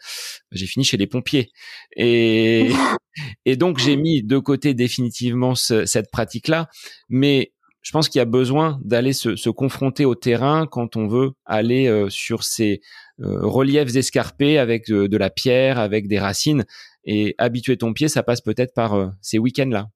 j'ai 0.51 0.67
fini 0.67 0.85
chez 0.85 0.97
les 0.97 1.07
pompiers. 1.07 1.51
Et, 1.95 2.69
et 3.45 3.55
donc, 3.55 3.79
j'ai 3.79 3.95
mis 3.95 4.21
de 4.21 4.37
côté 4.37 4.73
définitivement 4.73 5.55
cette 5.55 6.11
pratique-là. 6.11 6.69
Mais 7.09 7.53
je 7.81 7.91
pense 7.91 8.09
qu'il 8.09 8.19
y 8.19 8.21
a 8.21 8.25
besoin 8.25 8.79
d'aller 8.83 9.13
se, 9.13 9.35
se, 9.35 9.49
confronter 9.49 10.05
au 10.05 10.15
terrain 10.15 10.67
quand 10.67 10.95
on 10.95 11.07
veut 11.07 11.31
aller 11.45 11.87
euh, 11.87 12.09
sur 12.09 12.43
ces 12.43 12.81
reliefs 13.19 13.95
escarpés 13.95 14.57
avec 14.57 14.87
de, 14.87 15.17
la 15.17 15.29
pierre, 15.29 15.77
avec 15.77 16.07
des 16.07 16.19
racines. 16.19 16.65
Et 17.03 17.35
habituer 17.37 17.77
ton 17.77 17.93
pied, 17.93 18.07
ça 18.07 18.23
passe 18.23 18.41
peut-être 18.41 18.73
par 18.73 18.93
euh, 18.93 19.07
ces 19.21 19.39
week-ends-là. 19.39 19.87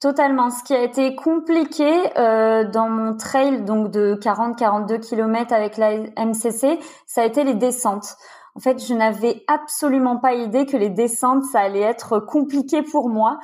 Totalement. 0.00 0.50
Ce 0.50 0.64
qui 0.64 0.74
a 0.74 0.82
été 0.82 1.14
compliqué 1.14 1.88
euh, 2.16 2.68
dans 2.68 2.88
mon 2.88 3.16
trail 3.16 3.64
donc 3.64 3.92
de 3.92 4.18
40-42 4.20 5.00
km 5.00 5.52
avec 5.52 5.76
la 5.76 5.98
MCC, 5.98 6.78
ça 7.06 7.22
a 7.22 7.24
été 7.24 7.44
les 7.44 7.54
descentes. 7.54 8.16
En 8.54 8.60
fait, 8.60 8.84
je 8.84 8.92
n'avais 8.92 9.44
absolument 9.46 10.18
pas 10.18 10.34
idée 10.34 10.66
que 10.66 10.76
les 10.76 10.90
descentes, 10.90 11.44
ça 11.44 11.60
allait 11.60 11.80
être 11.80 12.20
compliqué 12.20 12.82
pour 12.82 13.08
moi, 13.08 13.38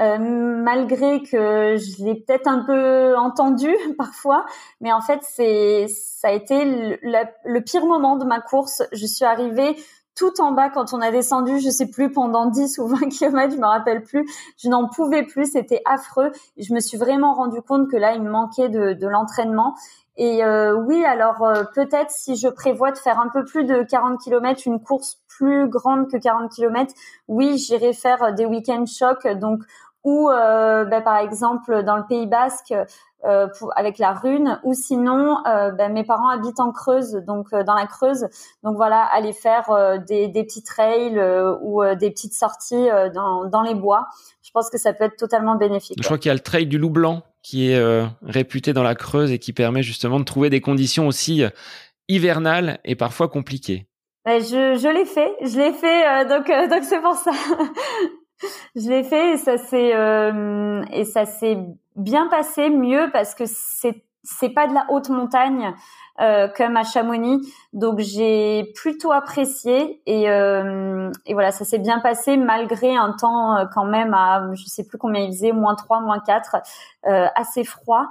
euh, 0.00 0.18
malgré 0.18 1.22
que 1.22 1.76
je 1.76 2.02
l'ai 2.02 2.14
peut-être 2.14 2.46
un 2.46 2.64
peu 2.64 3.14
entendu 3.16 3.68
parfois. 3.98 4.46
Mais 4.80 4.92
en 4.92 5.02
fait, 5.02 5.20
c'est 5.22 5.86
ça 5.88 6.28
a 6.28 6.32
été 6.32 6.64
le, 6.64 7.60
pire 7.60 7.84
moment 7.84 8.16
de 8.16 8.24
ma 8.24 8.40
course. 8.40 8.82
Je 8.92 9.04
suis 9.04 9.26
arrivée 9.26 9.76
tout 10.16 10.40
en 10.40 10.52
bas 10.52 10.70
quand 10.70 10.94
on 10.94 11.00
a 11.00 11.10
descendu, 11.10 11.58
je 11.58 11.68
sais 11.68 11.90
plus 11.90 12.10
pendant 12.10 12.46
10 12.46 12.78
ou 12.78 12.86
20 12.86 13.08
km, 13.10 13.52
je 13.54 13.60
me 13.60 13.66
rappelle 13.66 14.02
plus. 14.02 14.26
Je 14.56 14.70
n'en 14.70 14.88
pouvais 14.88 15.24
plus, 15.24 15.52
c'était 15.52 15.82
affreux. 15.84 16.32
Je 16.56 16.72
me 16.72 16.80
suis 16.80 16.96
vraiment 16.96 17.34
rendu 17.34 17.60
compte 17.60 17.90
que 17.90 17.96
là, 17.96 18.14
il 18.14 18.22
me 18.22 18.30
manquait 18.30 18.70
de, 18.70 18.94
de 18.94 19.06
l'entraînement. 19.06 19.74
Et 20.16 20.44
euh, 20.44 20.74
oui, 20.74 21.04
alors 21.04 21.42
euh, 21.42 21.64
peut-être 21.74 22.10
si 22.10 22.36
je 22.36 22.48
prévois 22.48 22.92
de 22.92 22.98
faire 22.98 23.18
un 23.18 23.28
peu 23.28 23.44
plus 23.44 23.64
de 23.64 23.82
40 23.82 24.20
km, 24.20 24.62
une 24.66 24.80
course 24.80 25.18
plus 25.28 25.68
grande 25.68 26.08
que 26.10 26.16
40 26.16 26.52
km, 26.52 26.92
oui, 27.26 27.58
j'irai 27.58 27.92
faire 27.92 28.32
des 28.34 28.46
week-end 28.46 28.84
chocs. 28.86 29.26
Donc 29.26 29.62
ou 30.04 30.30
euh, 30.30 30.84
bah, 30.84 31.00
par 31.00 31.16
exemple 31.16 31.82
dans 31.82 31.96
le 31.96 32.04
Pays 32.06 32.26
Basque 32.26 32.74
euh, 33.24 33.48
avec 33.74 33.98
la 33.98 34.12
Rune, 34.12 34.60
ou 34.64 34.74
sinon 34.74 35.38
euh, 35.46 35.70
bah, 35.72 35.88
mes 35.88 36.04
parents 36.04 36.28
habitent 36.28 36.60
en 36.60 36.72
Creuse, 36.72 37.22
donc 37.26 37.46
euh, 37.52 37.64
dans 37.64 37.74
la 37.74 37.86
Creuse, 37.86 38.28
donc 38.62 38.76
voilà 38.76 39.02
aller 39.02 39.32
faire 39.32 39.70
euh, 39.70 39.96
des, 39.96 40.28
des 40.28 40.44
petits 40.44 40.62
trails 40.62 41.18
ou 41.62 41.82
des 41.98 42.10
petites 42.10 42.34
sorties 42.34 42.88
dans, 43.14 43.46
dans 43.46 43.62
les 43.62 43.74
bois. 43.74 44.06
Je 44.42 44.50
pense 44.52 44.70
que 44.70 44.78
ça 44.78 44.92
peut 44.92 45.04
être 45.04 45.16
totalement 45.16 45.56
bénéfique. 45.56 45.96
Je 46.00 46.04
crois 46.04 46.18
qu'il 46.18 46.28
y 46.28 46.30
a 46.30 46.34
le 46.34 46.40
trail 46.40 46.66
du 46.66 46.78
Loup 46.78 46.90
Blanc 46.90 47.22
qui 47.44 47.70
est 47.70 48.06
réputé 48.22 48.72
dans 48.72 48.82
la 48.82 48.96
Creuse 48.96 49.30
et 49.30 49.38
qui 49.38 49.52
permet 49.52 49.84
justement 49.84 50.18
de 50.18 50.24
trouver 50.24 50.50
des 50.50 50.60
conditions 50.60 51.06
aussi 51.06 51.44
hivernales 52.08 52.80
et 52.84 52.96
parfois 52.96 53.28
compliquées. 53.28 53.86
je, 54.26 54.40
je 54.80 54.88
l'ai 54.92 55.04
fait, 55.04 55.30
je 55.42 55.58
l'ai 55.58 55.72
fait, 55.72 56.24
donc 56.26 56.48
donc 56.70 56.82
c'est 56.82 57.00
pour 57.00 57.14
ça. 57.14 57.30
je 58.76 58.88
l'ai 58.88 59.04
fait 59.04 59.34
et 59.34 59.36
ça 59.36 59.58
s'est 59.58 59.94
euh, 59.94 60.82
et 60.92 61.04
ça 61.04 61.24
s'est 61.26 61.58
bien 61.96 62.28
passé, 62.28 62.70
mieux 62.70 63.08
parce 63.12 63.34
que 63.34 63.44
c'est 63.46 64.04
c'est 64.24 64.48
pas 64.48 64.66
de 64.66 64.74
la 64.74 64.86
haute 64.88 65.10
montagne 65.10 65.74
euh, 66.20 66.48
comme 66.48 66.76
à 66.76 66.84
Chamonix, 66.84 67.40
donc 67.72 67.98
j'ai 67.98 68.72
plutôt 68.76 69.10
apprécié 69.10 70.00
et 70.06 70.30
euh, 70.30 71.10
et 71.26 71.34
voilà 71.34 71.50
ça 71.50 71.64
s'est 71.64 71.78
bien 71.78 71.98
passé 71.98 72.36
malgré 72.36 72.94
un 72.94 73.12
temps 73.12 73.56
euh, 73.56 73.64
quand 73.72 73.84
même 73.84 74.14
à 74.14 74.48
je 74.54 74.64
sais 74.64 74.86
plus 74.86 74.96
combien 74.96 75.22
il 75.22 75.32
faisait 75.32 75.52
moins 75.52 75.74
3, 75.74 76.00
moins 76.00 76.20
4, 76.20 76.56
euh, 77.06 77.26
assez 77.34 77.64
froid. 77.64 78.06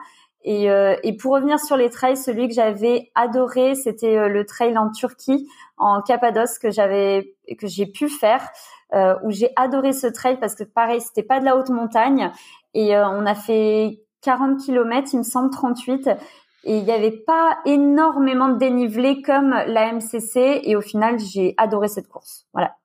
Et, 0.45 0.69
euh, 0.69 0.97
et, 1.04 1.15
pour 1.15 1.36
revenir 1.36 1.58
sur 1.58 1.78
les 1.78 1.89
trails, 1.89 2.17
celui 2.17 2.49
que 2.49 2.54
j'avais 2.54 3.10
adoré, 3.15 3.76
c'était 3.76 4.28
le 4.28 4.45
trail 4.45 4.78
en 4.78 4.91
Turquie, 4.91 5.47
en 5.78 6.02
Cappadoce 6.02 6.60
que 6.60 6.69
j'avais 6.69 7.34
que 7.58 7.67
j'ai 7.67 7.86
pu 7.86 8.10
faire 8.10 8.49
où 9.23 9.32
j'ai 9.32 9.49
adoré 9.56 9.91
ce 9.91 10.06
trail 10.06 10.38
parce 10.39 10.54
que 10.54 10.65
pareil, 10.65 11.02
c'était 11.02 11.23
pas 11.23 11.39
de 11.39 11.45
la 11.45 11.56
haute 11.58 11.69
montagne 11.69 12.30
et 12.73 12.95
on 12.97 13.26
a 13.26 13.34
fait 13.34 14.04
40 14.24 14.60
km, 14.66 15.10
il 15.14 15.20
me 15.20 15.24
semble 15.24 15.50
38. 15.50 16.10
Et 16.66 16.78
il 16.78 16.84
n'y 16.86 16.92
avait 16.92 17.12
pas 17.12 17.58
énormément 17.66 18.50
de 18.50 18.58
dénivelé 18.58 19.22
comme 19.22 19.52
la 19.52 19.92
MCC. 19.92 20.62
Et 20.64 20.76
au 20.76 20.82
final, 20.82 21.20
j'ai 21.20 21.54
adoré 21.58 21.88
cette 21.88 22.08
course. 22.08 22.46
Voilà. 22.54 22.76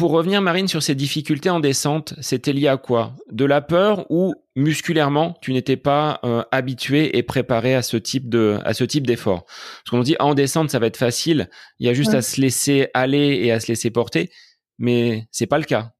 Pour 0.00 0.12
revenir, 0.12 0.40
Marine, 0.40 0.68
sur 0.68 0.82
ces 0.82 0.94
difficultés 0.94 1.50
en 1.50 1.60
descente, 1.60 2.14
c'était 2.22 2.54
lié 2.54 2.68
à 2.68 2.78
quoi? 2.78 3.12
De 3.30 3.44
la 3.44 3.60
peur 3.60 4.06
ou 4.08 4.32
musculairement, 4.56 5.34
tu 5.42 5.52
n'étais 5.52 5.76
pas 5.76 6.20
euh, 6.24 6.42
habitué 6.52 7.18
et 7.18 7.22
préparé 7.22 7.74
à 7.74 7.82
ce 7.82 7.98
type 7.98 8.30
de 8.30 8.58
à 8.64 8.72
ce 8.72 8.84
type 8.84 9.06
d'effort? 9.06 9.44
Parce 9.44 9.90
qu'on 9.90 10.00
dit 10.00 10.16
en 10.18 10.32
descente, 10.32 10.70
ça 10.70 10.78
va 10.78 10.86
être 10.86 10.96
facile, 10.96 11.50
il 11.80 11.86
y 11.86 11.90
a 11.90 11.92
juste 11.92 12.14
à 12.14 12.22
se 12.22 12.40
laisser 12.40 12.88
aller 12.94 13.40
et 13.42 13.52
à 13.52 13.60
se 13.60 13.68
laisser 13.68 13.90
porter, 13.90 14.30
mais 14.78 15.28
c'est 15.32 15.46
pas 15.46 15.58
le 15.58 15.64
cas. 15.64 15.90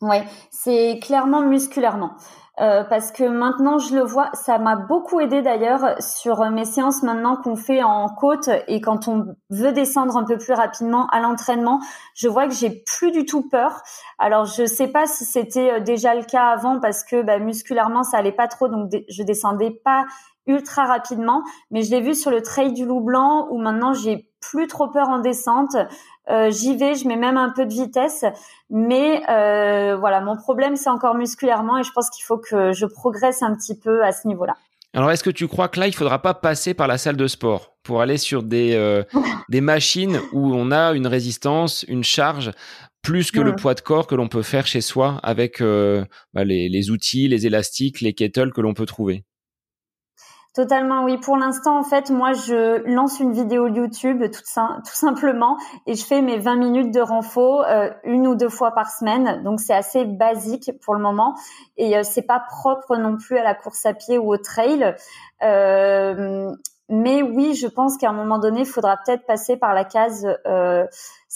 Ouais, 0.00 0.24
c'est 0.50 0.98
clairement 1.02 1.42
musculairement. 1.42 2.16
Euh, 2.60 2.84
parce 2.84 3.12
que 3.12 3.24
maintenant 3.24 3.78
je 3.78 3.94
le 3.94 4.02
vois, 4.02 4.28
ça 4.34 4.58
m'a 4.58 4.76
beaucoup 4.76 5.20
aidé 5.20 5.40
d'ailleurs 5.40 5.96
sur 6.02 6.50
mes 6.50 6.66
séances 6.66 7.02
maintenant 7.02 7.36
qu'on 7.36 7.56
fait 7.56 7.82
en 7.82 8.10
côte 8.10 8.50
et 8.68 8.82
quand 8.82 9.08
on 9.08 9.34
veut 9.48 9.72
descendre 9.72 10.18
un 10.18 10.24
peu 10.24 10.36
plus 10.36 10.52
rapidement 10.52 11.06
à 11.06 11.20
l'entraînement, 11.20 11.80
je 12.14 12.28
vois 12.28 12.46
que 12.46 12.52
j'ai 12.52 12.84
plus 12.84 13.10
du 13.10 13.24
tout 13.24 13.48
peur. 13.48 13.80
Alors 14.18 14.44
je 14.44 14.66
sais 14.66 14.88
pas 14.88 15.06
si 15.06 15.24
c'était 15.24 15.72
euh, 15.72 15.80
déjà 15.80 16.14
le 16.14 16.24
cas 16.24 16.48
avant 16.48 16.78
parce 16.78 17.04
que 17.04 17.22
bah, 17.22 17.38
musculairement 17.38 18.02
ça 18.02 18.18
allait 18.18 18.32
pas 18.32 18.48
trop 18.48 18.68
donc 18.68 18.90
je 19.08 19.22
descendais 19.22 19.70
pas 19.82 20.04
ultra 20.46 20.84
rapidement, 20.84 21.44
mais 21.70 21.82
je 21.82 21.90
l'ai 21.90 22.02
vu 22.02 22.14
sur 22.14 22.30
le 22.30 22.42
trail 22.42 22.74
du 22.74 22.84
Loup 22.84 23.00
Blanc 23.00 23.48
où 23.50 23.58
maintenant 23.58 23.94
j'ai 23.94 24.28
plus 24.42 24.66
trop 24.66 24.88
peur 24.88 25.08
en 25.08 25.20
descente. 25.20 25.76
Euh, 26.30 26.50
j'y 26.50 26.76
vais, 26.76 26.94
je 26.94 27.08
mets 27.08 27.16
même 27.16 27.38
un 27.38 27.50
peu 27.50 27.64
de 27.64 27.72
vitesse, 27.72 28.24
mais 28.68 29.22
euh, 29.30 29.96
voilà, 29.96 30.20
mon 30.20 30.36
problème 30.36 30.76
c'est 30.76 30.90
encore 30.90 31.14
musculairement 31.14 31.78
et 31.78 31.82
je 31.82 31.90
pense 31.92 32.10
qu'il 32.10 32.24
faut 32.24 32.38
que 32.38 32.72
je 32.72 32.86
progresse 32.86 33.42
un 33.42 33.54
petit 33.54 33.76
peu 33.76 34.04
à 34.04 34.12
ce 34.12 34.28
niveau-là. 34.28 34.54
Alors, 34.94 35.10
est-ce 35.10 35.24
que 35.24 35.30
tu 35.30 35.48
crois 35.48 35.68
que 35.68 35.80
là, 35.80 35.86
il 35.86 35.94
faudra 35.94 36.20
pas 36.20 36.34
passer 36.34 36.74
par 36.74 36.86
la 36.86 36.98
salle 36.98 37.16
de 37.16 37.26
sport 37.26 37.76
pour 37.82 38.02
aller 38.02 38.18
sur 38.18 38.42
des, 38.42 38.74
euh, 38.74 39.02
des 39.48 39.62
machines 39.62 40.20
où 40.32 40.54
on 40.54 40.70
a 40.70 40.92
une 40.92 41.06
résistance, 41.06 41.82
une 41.88 42.04
charge 42.04 42.50
plus 43.00 43.30
que 43.30 43.40
le 43.40 43.56
poids 43.56 43.74
de 43.74 43.80
corps 43.80 44.06
que 44.06 44.14
l'on 44.14 44.28
peut 44.28 44.42
faire 44.42 44.66
chez 44.66 44.80
soi 44.80 45.18
avec 45.24 45.60
bah, 45.60 46.44
les, 46.44 46.68
les, 46.68 46.90
outils, 46.92 47.26
les 47.26 47.46
élastiques, 47.46 48.00
les 48.00 48.12
kettles 48.12 48.52
que 48.52 48.60
l'on 48.60 48.74
peut 48.74 48.86
trouver? 48.86 49.24
Totalement, 50.54 51.04
oui. 51.04 51.16
Pour 51.16 51.38
l'instant, 51.38 51.78
en 51.78 51.82
fait, 51.82 52.10
moi, 52.10 52.34
je 52.34 52.86
lance 52.86 53.20
une 53.20 53.32
vidéo 53.32 53.68
YouTube 53.68 54.22
tout, 54.30 54.42
simplement 54.84 55.56
et 55.86 55.94
je 55.94 56.04
fais 56.04 56.20
mes 56.20 56.36
20 56.36 56.56
minutes 56.56 56.90
de 56.92 57.00
renfo 57.00 57.62
euh, 57.62 57.90
une 58.04 58.26
ou 58.26 58.34
deux 58.34 58.50
fois 58.50 58.72
par 58.72 58.90
semaine. 58.90 59.42
Donc, 59.44 59.60
c'est 59.60 59.72
assez 59.72 60.04
basique 60.04 60.70
pour 60.84 60.94
le 60.94 61.00
moment 61.00 61.36
et 61.78 61.96
euh, 61.96 62.02
c'est 62.02 62.26
pas 62.26 62.40
propre 62.40 62.96
non 62.96 63.16
plus 63.16 63.38
à 63.38 63.44
la 63.44 63.54
course 63.54 63.86
à 63.86 63.94
pied 63.94 64.18
ou 64.18 64.30
au 64.30 64.36
trail. 64.36 64.94
Euh, 65.42 66.52
mais 66.90 67.22
oui, 67.22 67.54
je 67.54 67.66
pense 67.66 67.96
qu'à 67.96 68.10
un 68.10 68.12
moment 68.12 68.38
donné, 68.38 68.60
il 68.60 68.66
faudra 68.66 68.98
peut-être 68.98 69.24
passer 69.24 69.56
par 69.56 69.72
la 69.72 69.84
case 69.84 70.26
euh, 70.46 70.84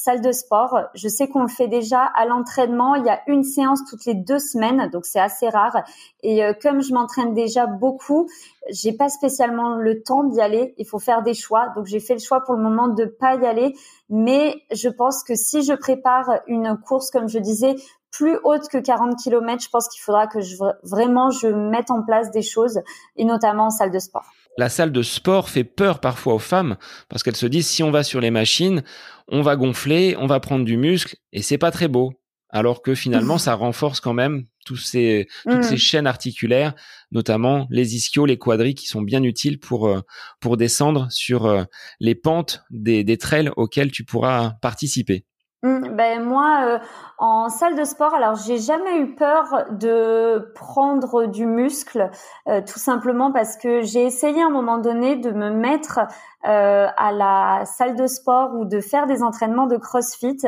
salle 0.07 0.21
de 0.21 0.31
sport. 0.31 0.79
Je 0.95 1.09
sais 1.09 1.27
qu'on 1.27 1.43
le 1.43 1.49
fait 1.49 1.67
déjà 1.67 2.01
à 2.01 2.27
l'entraînement. 2.27 2.95
Il 2.95 3.05
y 3.05 3.09
a 3.09 3.21
une 3.27 3.43
séance 3.43 3.81
toutes 3.91 4.05
les 4.05 4.15
deux 4.15 4.39
semaines, 4.39 4.89
donc 4.93 5.05
c'est 5.05 5.19
assez 5.19 5.49
rare. 5.49 5.83
Et 6.23 6.45
euh, 6.45 6.53
comme 6.63 6.81
je 6.81 6.95
m'entraîne 6.95 7.35
déjà 7.35 7.67
beaucoup, 7.67 8.29
j'ai 8.71 8.93
pas 8.93 9.09
spécialement 9.09 9.75
le 9.75 10.03
temps 10.05 10.23
d'y 10.23 10.41
aller. 10.41 10.75
Il 10.79 10.87
faut 10.87 11.01
faire 11.01 11.23
des 11.23 11.35
choix. 11.35 11.71
Donc 11.75 11.87
j'ai 11.87 11.99
fait 11.99 12.15
le 12.15 12.21
choix 12.21 12.41
pour 12.43 12.55
le 12.55 12.63
moment 12.63 12.87
de 12.87 13.05
pas 13.05 13.35
y 13.35 13.47
aller. 13.47 13.75
Mais 14.09 14.55
je 14.73 14.89
pense 14.89 15.25
que 15.25 15.35
si 15.35 15.63
je 15.63 15.73
prépare 15.73 16.41
une 16.47 16.77
course, 16.77 17.11
comme 17.11 17.29
je 17.29 17.41
disais, 17.41 17.75
plus 18.17 18.39
haute 18.45 18.69
que 18.69 18.79
40 18.79 19.17
km, 19.23 19.63
je 19.63 19.69
pense 19.69 19.89
qu'il 19.89 20.01
faudra 20.01 20.27
que 20.27 20.41
je, 20.41 20.57
vraiment 20.83 21.31
je 21.31 21.49
mette 21.49 21.91
en 21.91 22.03
place 22.03 22.31
des 22.31 22.43
choses, 22.43 22.81
et 23.17 23.25
notamment 23.25 23.67
en 23.67 23.71
salle 23.71 23.91
de 23.91 23.99
sport 23.99 24.25
la 24.59 24.69
salle 24.69 24.93
de 24.93 25.03
sport 25.03 25.49
fait 25.51 25.65
peur 25.65 26.01
parfois 26.01 26.35
aux 26.35 26.39
femmes 26.39 26.77
parce 27.09 27.23
qu'elles 27.23 27.37
se 27.37 27.47
disent 27.47 27.67
si 27.67 27.83
on 27.83 27.91
va 27.91 28.03
sur 28.03 28.21
les 28.21 28.31
machines, 28.31 28.83
on 29.29 29.43
va 29.43 29.57
gonfler, 29.57 30.17
on 30.19 30.27
va 30.27 30.41
prendre 30.41 30.65
du 30.65 30.77
muscle 30.77 31.17
et 31.33 31.43
c'est 31.43 31.59
pas 31.59 31.71
très 31.71 31.89
beau. 31.89 32.13
Alors 32.49 32.81
que 32.81 32.95
finalement, 32.95 33.39
ça 33.39 33.55
renforce 33.55 34.01
quand 34.01 34.15
même 34.15 34.47
tous 34.65 34.77
ces, 34.77 35.29
toutes 35.45 35.63
ces 35.63 35.75
mm. 35.75 35.79
chaînes 35.79 36.07
articulaires, 36.07 36.75
notamment 37.13 37.67
les 37.71 37.97
ischios, 37.97 38.27
les 38.27 38.39
quadris, 38.39 38.75
qui 38.75 38.87
sont 38.87 39.03
bien 39.03 39.23
utiles 39.23 39.61
pour 39.61 39.89
euh, 39.89 40.01
pour 40.41 40.57
descendre 40.57 41.07
sur 41.11 41.47
euh, 41.47 41.65
les 42.01 42.15
pentes 42.15 42.65
des, 42.71 43.05
des 43.05 43.19
trails 43.19 43.51
auxquels 43.57 43.93
tu 43.93 44.05
pourras 44.05 44.55
participer. 44.63 45.25
Mm, 45.63 45.97
ben 45.97 46.23
moi, 46.23 46.65
euh, 46.67 46.79
en 47.19 47.49
salle 47.49 47.77
de 47.77 47.85
sport, 47.85 48.13
alors 48.15 48.35
j'ai 48.37 48.59
jamais 48.59 48.99
eu 48.99 49.15
peur 49.15 49.65
de 49.71 50.53
prendre 50.55 51.25
du 51.27 51.47
muscle, 51.47 52.11
euh, 52.47 52.61
tout 52.61 52.79
simplement 52.79 53.33
parce 53.33 53.57
que 53.57 53.81
j'ai 53.81 54.05
essayé 54.05 54.43
à 54.43 54.47
un 54.47 54.51
moment 54.51 54.77
donné 54.79 55.17
de 55.17 55.31
me 55.31 55.49
mettre 55.51 56.01
euh, 56.47 56.87
à 56.97 57.13
la 57.13 57.65
salle 57.65 57.97
de 57.97 58.07
sport 58.07 58.55
ou 58.55 58.65
de 58.65 58.81
faire 58.81 59.07
des 59.07 59.23
entraînements 59.23 59.67
de 59.67 59.77
CrossFit, 59.77 60.39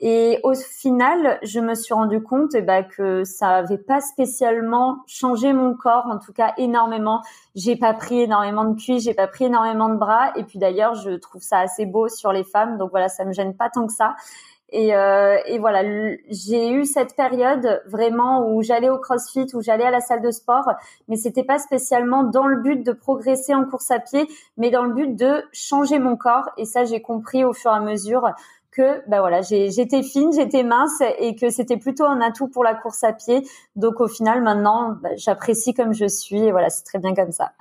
et 0.00 0.40
au 0.42 0.54
final, 0.54 1.38
je 1.42 1.60
me 1.60 1.74
suis 1.74 1.94
rendu 1.94 2.22
compte 2.22 2.54
eh 2.54 2.62
ben, 2.62 2.84
que 2.84 3.24
ça 3.24 3.56
avait 3.56 3.78
pas 3.78 4.00
spécialement 4.00 4.98
changé 5.06 5.52
mon 5.52 5.74
corps, 5.74 6.06
en 6.10 6.18
tout 6.18 6.32
cas 6.32 6.52
énormément. 6.58 7.22
J'ai 7.54 7.76
pas 7.76 7.94
pris 7.94 8.22
énormément 8.22 8.64
de 8.64 8.74
cuisses, 8.74 9.04
j'ai 9.04 9.14
pas 9.14 9.26
pris 9.28 9.44
énormément 9.44 9.88
de 9.88 9.96
bras, 9.96 10.32
et 10.36 10.44
puis 10.44 10.58
d'ailleurs, 10.58 10.94
je 10.94 11.10
trouve 11.10 11.42
ça 11.42 11.58
assez 11.58 11.86
beau 11.86 12.08
sur 12.08 12.32
les 12.32 12.44
femmes, 12.44 12.78
donc 12.78 12.90
voilà, 12.90 13.08
ça 13.08 13.24
me 13.24 13.32
gêne 13.32 13.56
pas 13.56 13.70
tant 13.70 13.86
que 13.86 13.92
ça. 13.92 14.14
Et, 14.70 14.96
euh, 14.96 15.36
et 15.46 15.58
voilà, 15.58 15.82
j'ai 16.28 16.70
eu 16.70 16.84
cette 16.84 17.14
période 17.14 17.82
vraiment 17.86 18.50
où 18.50 18.62
j'allais 18.62 18.90
au 18.90 18.98
CrossFit, 18.98 19.46
où 19.54 19.62
j'allais 19.62 19.84
à 19.84 19.90
la 19.90 20.00
salle 20.00 20.22
de 20.22 20.30
sport, 20.32 20.72
mais 21.08 21.16
c'était 21.16 21.44
pas 21.44 21.58
spécialement 21.58 22.24
dans 22.24 22.46
le 22.46 22.60
but 22.60 22.84
de 22.84 22.92
progresser 22.92 23.54
en 23.54 23.64
course 23.64 23.90
à 23.92 24.00
pied, 24.00 24.26
mais 24.56 24.70
dans 24.70 24.82
le 24.82 24.92
but 24.92 25.14
de 25.14 25.44
changer 25.52 25.98
mon 25.98 26.16
corps. 26.16 26.50
Et 26.56 26.64
ça, 26.64 26.84
j'ai 26.84 27.00
compris 27.00 27.44
au 27.44 27.52
fur 27.52 27.70
et 27.70 27.74
à 27.74 27.80
mesure 27.80 28.28
que 28.72 29.08
ben 29.08 29.20
voilà, 29.20 29.40
j'étais 29.40 30.02
fine, 30.02 30.32
j'étais 30.34 30.62
mince 30.62 31.00
et 31.18 31.34
que 31.34 31.48
c'était 31.48 31.78
plutôt 31.78 32.04
un 32.04 32.20
atout 32.20 32.48
pour 32.48 32.62
la 32.62 32.74
course 32.74 33.04
à 33.04 33.12
pied. 33.12 33.46
Donc 33.76 34.00
au 34.00 34.08
final, 34.08 34.42
maintenant, 34.42 34.96
ben, 35.02 35.12
j'apprécie 35.16 35.72
comme 35.74 35.94
je 35.94 36.06
suis 36.06 36.42
et 36.42 36.50
voilà, 36.50 36.70
c'est 36.70 36.84
très 36.84 36.98
bien 36.98 37.14
comme 37.14 37.32
ça. 37.32 37.52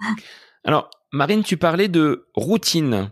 Alors, 0.66 0.90
Marine, 1.14 1.44
tu 1.44 1.56
parlais 1.56 1.88
de 1.88 2.28
routine 2.36 3.12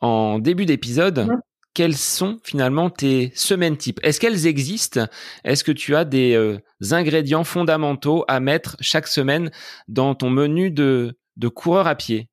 en 0.00 0.38
début 0.38 0.64
d'épisode. 0.64 1.26
Mmh 1.28 1.40
quelles 1.76 1.96
sont 1.98 2.38
finalement 2.42 2.88
tes 2.88 3.32
semaines 3.34 3.76
types? 3.76 4.00
Est-ce 4.02 4.18
qu'elles 4.18 4.46
existent? 4.46 5.02
Est-ce 5.44 5.62
que 5.62 5.72
tu 5.72 5.94
as 5.94 6.06
des 6.06 6.34
euh, 6.34 6.58
ingrédients 6.92 7.44
fondamentaux 7.44 8.24
à 8.28 8.40
mettre 8.40 8.78
chaque 8.80 9.06
semaine 9.06 9.50
dans 9.86 10.14
ton 10.14 10.30
menu 10.30 10.70
de, 10.70 11.18
de 11.36 11.48
coureur 11.48 11.86
à 11.86 11.94
pied? 11.94 12.30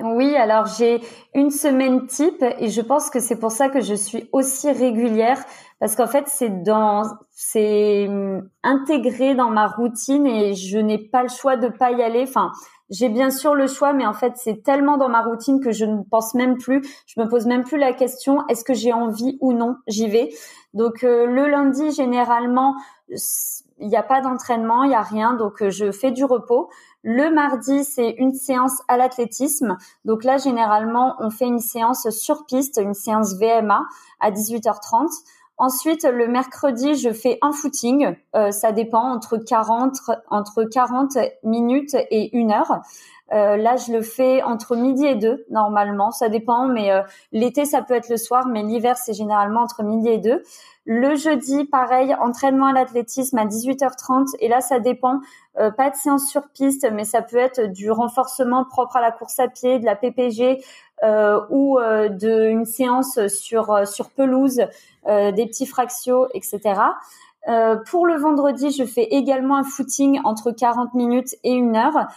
Oui, 0.00 0.36
alors 0.36 0.66
j'ai 0.66 1.00
une 1.34 1.50
semaine 1.50 2.06
type 2.06 2.44
et 2.60 2.68
je 2.68 2.80
pense 2.80 3.10
que 3.10 3.18
c'est 3.18 3.40
pour 3.40 3.50
ça 3.50 3.70
que 3.70 3.80
je 3.80 3.94
suis 3.94 4.28
aussi 4.30 4.70
régulière 4.70 5.42
parce 5.80 5.96
qu'en 5.96 6.06
fait 6.06 6.28
c'est 6.28 6.62
dans 6.62 7.02
c'est 7.30 8.06
hum, 8.06 8.48
intégré 8.62 9.34
dans 9.34 9.50
ma 9.50 9.66
routine 9.66 10.26
et 10.26 10.54
je 10.54 10.78
n'ai 10.78 10.98
pas 10.98 11.24
le 11.24 11.28
choix 11.28 11.56
de 11.56 11.68
pas 11.68 11.90
y 11.90 12.02
aller. 12.02 12.22
Enfin, 12.22 12.52
j'ai 12.90 13.08
bien 13.08 13.30
sûr 13.30 13.54
le 13.54 13.66
choix, 13.66 13.92
mais 13.92 14.06
en 14.06 14.12
fait, 14.12 14.34
c'est 14.36 14.62
tellement 14.62 14.96
dans 14.96 15.08
ma 15.08 15.22
routine 15.22 15.60
que 15.60 15.72
je 15.72 15.84
ne 15.84 16.02
pense 16.02 16.34
même 16.34 16.56
plus, 16.56 16.82
je 17.06 17.20
me 17.20 17.28
pose 17.28 17.46
même 17.46 17.64
plus 17.64 17.78
la 17.78 17.92
question 17.92 18.46
est-ce 18.48 18.64
que 18.64 18.74
j'ai 18.74 18.92
envie 18.92 19.38
ou 19.40 19.52
non, 19.52 19.76
j'y 19.86 20.08
vais. 20.08 20.30
Donc 20.74 21.04
euh, 21.04 21.26
le 21.26 21.48
lundi, 21.48 21.90
généralement, 21.92 22.76
il 23.78 23.88
n'y 23.88 23.96
a 23.96 24.02
pas 24.02 24.20
d'entraînement, 24.20 24.84
il 24.84 24.90
n'y 24.90 24.94
a 24.94 25.02
rien, 25.02 25.34
donc 25.34 25.62
euh, 25.62 25.70
je 25.70 25.90
fais 25.90 26.10
du 26.10 26.24
repos. 26.24 26.70
Le 27.02 27.30
mardi, 27.30 27.84
c'est 27.84 28.10
une 28.18 28.34
séance 28.34 28.82
à 28.88 28.96
l'athlétisme. 28.96 29.76
Donc 30.04 30.24
là, 30.24 30.38
généralement, 30.38 31.14
on 31.20 31.30
fait 31.30 31.46
une 31.46 31.60
séance 31.60 32.10
sur 32.10 32.46
piste, 32.46 32.80
une 32.82 32.94
séance 32.94 33.34
VMA 33.34 33.84
à 34.20 34.30
18h30. 34.30 35.08
Ensuite, 35.58 36.04
le 36.04 36.28
mercredi, 36.28 36.96
je 36.96 37.12
fais 37.12 37.38
un 37.40 37.50
footing. 37.50 38.14
Euh, 38.34 38.50
ça 38.50 38.72
dépend 38.72 39.14
entre 39.14 39.38
40 39.38 39.96
entre 40.28 40.64
40 40.64 41.16
minutes 41.44 41.96
et 42.10 42.36
une 42.36 42.52
heure. 42.52 42.82
Euh, 43.32 43.56
là, 43.56 43.76
je 43.76 43.90
le 43.90 44.02
fais 44.02 44.42
entre 44.42 44.76
midi 44.76 45.06
et 45.06 45.14
deux 45.14 45.46
normalement. 45.50 46.10
Ça 46.10 46.28
dépend, 46.28 46.66
mais 46.68 46.92
euh, 46.92 47.02
l'été 47.32 47.64
ça 47.64 47.80
peut 47.80 47.94
être 47.94 48.10
le 48.10 48.18
soir, 48.18 48.46
mais 48.46 48.62
l'hiver 48.62 48.98
c'est 48.98 49.14
généralement 49.14 49.62
entre 49.62 49.82
midi 49.82 50.08
et 50.08 50.18
deux. 50.18 50.42
Le 50.84 51.16
jeudi, 51.16 51.64
pareil, 51.64 52.14
entraînement 52.20 52.66
à 52.66 52.72
l'athlétisme 52.72 53.38
à 53.38 53.46
18h30. 53.46 54.36
Et 54.38 54.48
là, 54.48 54.60
ça 54.60 54.78
dépend. 54.78 55.18
pas 55.54 55.90
de 55.90 55.96
séance 55.96 56.28
sur 56.28 56.46
piste, 56.50 56.86
mais 56.92 57.04
ça 57.04 57.22
peut 57.22 57.38
être 57.38 57.72
du 57.72 57.90
renforcement 57.90 58.64
propre 58.64 58.96
à 58.96 59.00
la 59.00 59.10
course 59.10 59.40
à 59.40 59.48
pied, 59.48 59.80
de 59.80 59.84
la 59.84 59.96
PPG, 59.96 60.44
euh, 60.52 60.60
ou 61.50 61.78
euh, 61.78 62.08
d'une 62.08 62.64
séance 62.64 63.26
sur 63.28 63.70
euh, 63.70 63.84
sur 63.84 64.10
pelouse, 64.10 64.62
des 65.06 65.46
petits 65.46 65.66
fractios, 65.66 66.26
etc. 66.34 66.80
pour 67.88 68.08
le 68.08 68.16
vendredi, 68.16 68.72
je 68.72 68.84
fais 68.84 69.04
également 69.04 69.56
un 69.56 69.62
footing 69.62 70.18
entre 70.24 70.50
40 70.50 70.94
minutes 70.94 71.36
et 71.44 71.52
une 71.52 71.76
heure. 71.76 72.08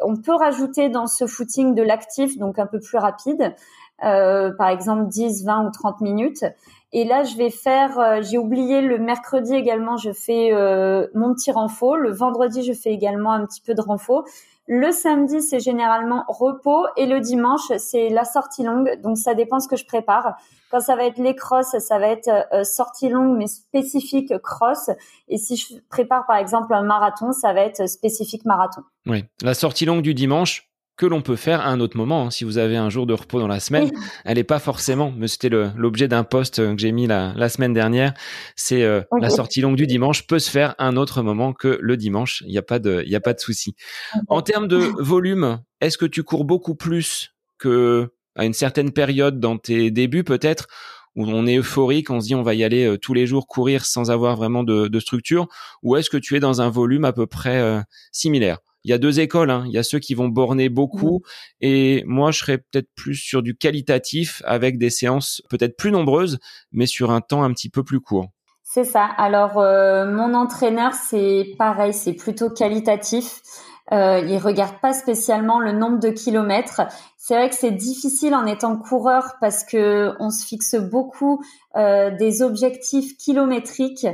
on 0.00 0.14
peut 0.14 0.36
rajouter 0.36 0.88
dans 0.90 1.08
ce 1.08 1.26
footing 1.26 1.74
de 1.74 1.82
l'actif, 1.82 2.38
donc 2.38 2.60
un 2.60 2.66
peu 2.66 2.78
plus 2.78 2.98
rapide, 2.98 3.52
par 3.98 4.68
exemple 4.68 5.08
10, 5.08 5.44
20 5.44 5.66
ou 5.66 5.70
30 5.72 6.00
minutes. 6.02 6.44
Et 6.92 7.04
là, 7.04 7.24
je 7.24 7.36
vais 7.36 7.50
faire, 7.50 8.22
j'ai 8.22 8.38
oublié 8.38 8.80
le 8.80 8.98
mercredi 8.98 9.56
également, 9.56 9.96
je 9.96 10.12
fais 10.12 10.52
mon 11.14 11.34
petit 11.34 11.50
renfort. 11.50 11.96
Le 11.96 12.12
vendredi, 12.12 12.62
je 12.62 12.74
fais 12.74 12.92
également 12.92 13.32
un 13.32 13.44
petit 13.44 13.60
peu 13.60 13.74
de 13.74 13.80
renfort. 13.80 14.22
Le 14.66 14.92
samedi, 14.92 15.42
c'est 15.42 15.60
généralement 15.60 16.24
repos 16.26 16.86
et 16.96 17.04
le 17.04 17.20
dimanche, 17.20 17.70
c'est 17.76 18.08
la 18.08 18.24
sortie 18.24 18.62
longue. 18.62 18.98
Donc 19.02 19.18
ça 19.18 19.34
dépend 19.34 19.60
ce 19.60 19.68
que 19.68 19.76
je 19.76 19.84
prépare. 19.84 20.36
Quand 20.70 20.80
ça 20.80 20.96
va 20.96 21.04
être 21.04 21.18
les 21.18 21.36
crosses, 21.36 21.76
ça 21.78 21.98
va 21.98 22.08
être 22.08 22.30
euh, 22.52 22.64
sortie 22.64 23.10
longue 23.10 23.36
mais 23.36 23.46
spécifique 23.46 24.32
cross. 24.38 24.88
Et 25.28 25.36
si 25.36 25.56
je 25.56 25.74
prépare 25.90 26.26
par 26.26 26.36
exemple 26.36 26.72
un 26.72 26.82
marathon, 26.82 27.32
ça 27.32 27.52
va 27.52 27.60
être 27.60 27.86
spécifique 27.88 28.46
marathon. 28.46 28.82
Oui, 29.06 29.24
la 29.42 29.52
sortie 29.52 29.84
longue 29.84 30.02
du 30.02 30.14
dimanche, 30.14 30.70
que 30.96 31.06
l'on 31.06 31.22
peut 31.22 31.36
faire 31.36 31.60
à 31.60 31.68
un 31.68 31.80
autre 31.80 31.96
moment. 31.96 32.26
Hein. 32.26 32.30
Si 32.30 32.44
vous 32.44 32.58
avez 32.58 32.76
un 32.76 32.90
jour 32.90 33.06
de 33.06 33.14
repos 33.14 33.40
dans 33.40 33.48
la 33.48 33.60
semaine, 33.60 33.90
elle 34.24 34.36
n'est 34.36 34.44
pas 34.44 34.58
forcément, 34.58 35.12
mais 35.16 35.28
c'était 35.28 35.50
l'objet 35.50 36.08
d'un 36.08 36.24
post 36.24 36.56
que 36.56 36.78
j'ai 36.78 36.92
mis 36.92 37.06
la, 37.06 37.32
la, 37.36 37.48
semaine 37.48 37.72
dernière, 37.72 38.14
c'est 38.56 38.82
euh, 38.82 39.02
la 39.20 39.30
sortie 39.30 39.60
longue 39.60 39.76
du 39.76 39.86
dimanche 39.86 40.26
peut 40.26 40.38
se 40.38 40.50
faire 40.50 40.74
à 40.78 40.86
un 40.86 40.96
autre 40.96 41.22
moment 41.22 41.52
que 41.52 41.78
le 41.80 41.96
dimanche. 41.96 42.42
Il 42.46 42.52
n'y 42.52 42.58
a 42.58 42.62
pas 42.62 42.78
de, 42.78 43.02
il 43.06 43.14
a 43.14 43.20
pas 43.20 43.34
de 43.34 43.40
souci. 43.40 43.74
En 44.28 44.42
termes 44.42 44.68
de 44.68 44.76
volume, 45.02 45.60
est-ce 45.80 45.98
que 45.98 46.06
tu 46.06 46.22
cours 46.22 46.44
beaucoup 46.44 46.74
plus 46.74 47.34
que 47.58 48.10
à 48.36 48.44
une 48.44 48.52
certaine 48.52 48.90
période 48.90 49.38
dans 49.38 49.58
tes 49.58 49.90
débuts 49.92 50.24
peut-être 50.24 50.66
où 51.16 51.24
on 51.24 51.46
est 51.46 51.58
euphorique, 51.58 52.10
on 52.10 52.20
se 52.20 52.26
dit 52.26 52.34
on 52.34 52.42
va 52.42 52.54
y 52.54 52.64
aller 52.64 52.84
euh, 52.84 52.98
tous 52.98 53.14
les 53.14 53.26
jours 53.26 53.46
courir 53.46 53.84
sans 53.84 54.10
avoir 54.10 54.36
vraiment 54.36 54.64
de, 54.64 54.88
de 54.88 55.00
structure, 55.00 55.46
ou 55.82 55.96
est-ce 55.96 56.10
que 56.10 56.16
tu 56.16 56.36
es 56.36 56.40
dans 56.40 56.60
un 56.60 56.68
volume 56.68 57.04
à 57.04 57.12
peu 57.12 57.26
près 57.26 57.60
euh, 57.60 57.80
similaire? 58.10 58.58
Il 58.84 58.90
y 58.90 58.94
a 58.94 58.98
deux 58.98 59.20
écoles. 59.20 59.50
Hein. 59.50 59.64
Il 59.66 59.72
y 59.72 59.78
a 59.78 59.82
ceux 59.82 59.98
qui 59.98 60.14
vont 60.14 60.28
borner 60.28 60.68
beaucoup 60.68 61.22
et 61.60 62.02
moi, 62.06 62.30
je 62.30 62.38
serais 62.40 62.58
peut-être 62.58 62.88
plus 62.94 63.16
sur 63.16 63.42
du 63.42 63.56
qualitatif 63.56 64.42
avec 64.44 64.78
des 64.78 64.90
séances 64.90 65.42
peut-être 65.48 65.76
plus 65.76 65.90
nombreuses, 65.90 66.38
mais 66.72 66.86
sur 66.86 67.10
un 67.10 67.20
temps 67.20 67.42
un 67.42 67.52
petit 67.52 67.70
peu 67.70 67.82
plus 67.82 68.00
court. 68.00 68.28
C'est 68.62 68.84
ça. 68.84 69.04
Alors, 69.04 69.58
euh, 69.58 70.06
mon 70.10 70.34
entraîneur, 70.34 70.94
c'est 70.94 71.54
pareil, 71.58 71.92
c'est 71.92 72.14
plutôt 72.14 72.50
qualitatif. 72.50 73.40
Euh, 73.92 74.20
il 74.26 74.38
regarde 74.38 74.80
pas 74.80 74.94
spécialement 74.94 75.60
le 75.60 75.72
nombre 75.72 75.98
de 75.98 76.08
kilomètres. 76.08 76.80
C'est 77.18 77.34
vrai 77.34 77.50
que 77.50 77.54
c'est 77.54 77.70
difficile 77.70 78.34
en 78.34 78.46
étant 78.46 78.76
coureur 78.76 79.34
parce 79.40 79.62
que 79.62 80.12
on 80.18 80.30
se 80.30 80.44
fixe 80.44 80.74
beaucoup 80.74 81.42
euh, 81.76 82.10
des 82.10 82.42
objectifs 82.42 83.16
kilométriques 83.18 84.06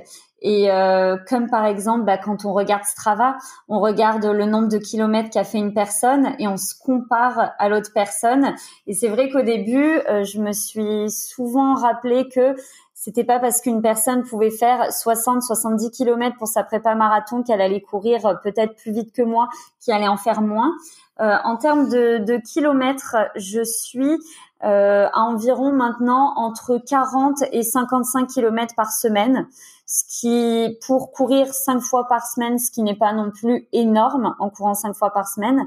et 0.42 0.70
euh, 0.70 1.16
comme 1.28 1.48
par 1.48 1.66
exemple, 1.66 2.04
bah, 2.04 2.18
quand 2.18 2.44
on 2.44 2.52
regarde 2.52 2.84
Strava, 2.84 3.36
on 3.68 3.80
regarde 3.80 4.24
le 4.24 4.44
nombre 4.46 4.68
de 4.68 4.78
kilomètres 4.78 5.30
qu'a 5.30 5.44
fait 5.44 5.58
une 5.58 5.74
personne 5.74 6.34
et 6.38 6.48
on 6.48 6.56
se 6.56 6.74
compare 6.74 7.52
à 7.58 7.68
l'autre 7.68 7.90
personne. 7.92 8.54
Et 8.86 8.94
c'est 8.94 9.08
vrai 9.08 9.28
qu'au 9.30 9.42
début, 9.42 10.00
euh, 10.08 10.24
je 10.24 10.40
me 10.40 10.52
suis 10.52 11.10
souvent 11.10 11.74
rappelé 11.74 12.28
que 12.28 12.54
c'était 12.94 13.24
pas 13.24 13.38
parce 13.38 13.62
qu'une 13.62 13.80
personne 13.80 14.24
pouvait 14.24 14.50
faire 14.50 14.92
60, 14.92 15.42
70 15.42 15.90
kilomètres 15.90 16.36
pour 16.36 16.48
sa 16.48 16.64
prépa 16.64 16.94
marathon 16.94 17.42
qu'elle 17.42 17.62
allait 17.62 17.80
courir 17.80 18.38
peut-être 18.42 18.76
plus 18.76 18.92
vite 18.92 19.14
que 19.14 19.22
moi, 19.22 19.48
qu'elle 19.84 19.94
allait 19.94 20.08
en 20.08 20.18
faire 20.18 20.42
moins. 20.42 20.72
Euh, 21.20 21.36
en 21.44 21.56
termes 21.56 21.88
de, 21.88 22.18
de, 22.18 22.36
kilomètres, 22.38 23.16
je 23.36 23.62
suis 23.62 24.18
euh, 24.64 25.06
à 25.12 25.20
environ 25.20 25.72
maintenant 25.72 26.32
entre 26.36 26.78
40 26.78 27.42
et 27.52 27.62
55 27.62 28.26
kilomètres 28.26 28.74
par 28.74 28.90
semaine 28.90 29.46
ce 29.90 30.04
qui 30.06 30.78
pour 30.86 31.10
courir 31.10 31.52
cinq 31.52 31.80
fois 31.80 32.06
par 32.06 32.24
semaine, 32.24 32.60
ce 32.60 32.70
qui 32.70 32.82
n'est 32.82 32.94
pas 32.94 33.12
non 33.12 33.32
plus 33.32 33.66
énorme 33.72 34.36
en 34.38 34.48
courant 34.48 34.74
cinq 34.74 34.94
fois 34.94 35.12
par 35.12 35.26
semaine. 35.26 35.66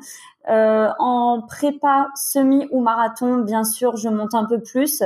Euh, 0.50 0.90
en 0.98 1.42
prépa 1.42 2.08
semi 2.16 2.66
ou 2.72 2.82
marathon, 2.82 3.40
bien 3.40 3.66
sûr, 3.66 3.98
je 3.98 4.08
monte 4.08 4.34
un 4.34 4.46
peu 4.46 4.62
plus. 4.62 5.04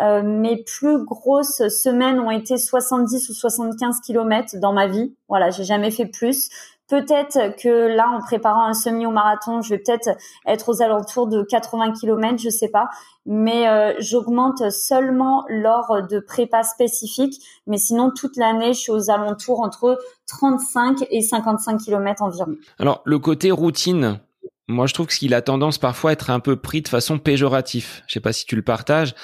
Euh, 0.00 0.22
mes 0.24 0.64
plus 0.64 1.04
grosses 1.04 1.68
semaines 1.68 2.18
ont 2.18 2.32
été 2.32 2.58
70 2.58 3.28
ou 3.28 3.34
75 3.34 4.00
kilomètres 4.00 4.56
dans 4.56 4.72
ma 4.72 4.88
vie. 4.88 5.14
Voilà, 5.28 5.50
j'ai 5.50 5.64
jamais 5.64 5.92
fait 5.92 6.06
plus. 6.06 6.50
Peut-être 6.88 7.56
que 7.60 7.88
là, 7.88 8.08
en 8.08 8.20
préparant 8.20 8.64
un 8.64 8.74
semi 8.74 9.06
au 9.06 9.10
marathon, 9.10 9.60
je 9.60 9.70
vais 9.70 9.78
peut-être 9.78 10.10
être 10.46 10.68
aux 10.68 10.82
alentours 10.82 11.26
de 11.26 11.42
80 11.42 11.92
km, 11.92 12.38
je 12.38 12.48
sais 12.48 12.68
pas. 12.68 12.88
Mais 13.24 13.68
euh, 13.68 13.94
j'augmente 13.98 14.70
seulement 14.70 15.44
lors 15.48 16.06
de 16.08 16.20
prépa 16.20 16.62
spécifiques. 16.62 17.42
Mais 17.66 17.78
sinon, 17.78 18.12
toute 18.14 18.36
l'année, 18.36 18.72
je 18.72 18.78
suis 18.78 18.92
aux 18.92 19.10
alentours 19.10 19.60
entre 19.60 19.98
35 20.28 21.06
et 21.10 21.22
55 21.22 21.78
km 21.78 22.22
environ. 22.22 22.54
Alors, 22.78 23.02
le 23.04 23.18
côté 23.18 23.50
routine, 23.50 24.20
moi, 24.68 24.86
je 24.86 24.94
trouve 24.94 25.06
qu'il 25.06 25.34
a 25.34 25.42
tendance 25.42 25.78
parfois 25.78 26.10
à 26.10 26.12
être 26.12 26.30
un 26.30 26.40
peu 26.40 26.56
pris 26.56 26.82
de 26.82 26.88
façon 26.88 27.18
péjorative. 27.18 28.02
Je 28.06 28.14
sais 28.14 28.20
pas 28.20 28.32
si 28.32 28.46
tu 28.46 28.56
le 28.56 28.62
partages. 28.62 29.14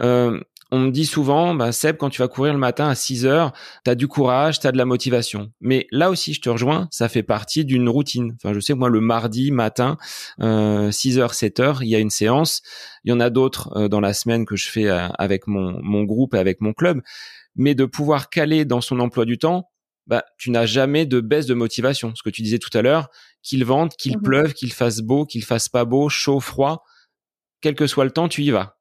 Euh, 0.00 0.40
on 0.74 0.80
me 0.80 0.90
dit 0.90 1.06
souvent, 1.06 1.54
bah, 1.54 1.70
Seb, 1.70 1.96
quand 1.96 2.10
tu 2.10 2.20
vas 2.20 2.26
courir 2.26 2.52
le 2.52 2.58
matin 2.58 2.88
à 2.88 2.96
6 2.96 3.26
heures, 3.26 3.52
tu 3.84 3.90
as 3.92 3.94
du 3.94 4.08
courage, 4.08 4.58
tu 4.58 4.66
as 4.66 4.72
de 4.72 4.76
la 4.76 4.84
motivation. 4.84 5.52
Mais 5.60 5.86
là 5.92 6.10
aussi, 6.10 6.34
je 6.34 6.40
te 6.40 6.50
rejoins, 6.50 6.88
ça 6.90 7.08
fait 7.08 7.22
partie 7.22 7.64
d'une 7.64 7.88
routine. 7.88 8.34
Enfin, 8.36 8.52
je 8.52 8.58
sais, 8.58 8.74
moi, 8.74 8.88
le 8.88 9.00
mardi 9.00 9.52
matin, 9.52 9.98
euh, 10.40 10.90
6 10.90 11.20
heures, 11.20 11.34
7 11.34 11.60
heures, 11.60 11.82
il 11.84 11.90
y 11.90 11.94
a 11.94 12.00
une 12.00 12.10
séance. 12.10 12.60
Il 13.04 13.10
y 13.10 13.12
en 13.12 13.20
a 13.20 13.30
d'autres 13.30 13.70
euh, 13.76 13.88
dans 13.88 14.00
la 14.00 14.12
semaine 14.12 14.46
que 14.46 14.56
je 14.56 14.68
fais 14.68 14.88
euh, 14.88 15.06
avec 15.16 15.46
mon, 15.46 15.80
mon 15.80 16.02
groupe 16.02 16.34
et 16.34 16.38
avec 16.38 16.60
mon 16.60 16.72
club. 16.72 17.02
Mais 17.54 17.76
de 17.76 17.84
pouvoir 17.84 18.28
caler 18.28 18.64
dans 18.64 18.80
son 18.80 18.98
emploi 18.98 19.26
du 19.26 19.38
temps, 19.38 19.70
bah, 20.08 20.24
tu 20.38 20.50
n'as 20.50 20.66
jamais 20.66 21.06
de 21.06 21.20
baisse 21.20 21.46
de 21.46 21.54
motivation. 21.54 22.16
Ce 22.16 22.24
que 22.24 22.30
tu 22.30 22.42
disais 22.42 22.58
tout 22.58 22.76
à 22.76 22.82
l'heure, 22.82 23.10
qu'il 23.44 23.64
vente, 23.64 23.96
qu'il 23.96 24.18
mmh 24.18 24.22
pleuve, 24.22 24.52
qu'il 24.54 24.72
fasse 24.72 25.02
beau, 25.02 25.24
qu'il 25.24 25.44
fasse 25.44 25.68
pas 25.68 25.84
beau, 25.84 26.08
chaud, 26.08 26.40
froid, 26.40 26.84
quel 27.60 27.76
que 27.76 27.86
soit 27.86 28.04
le 28.04 28.10
temps, 28.10 28.28
tu 28.28 28.42
y 28.42 28.50
vas. 28.50 28.76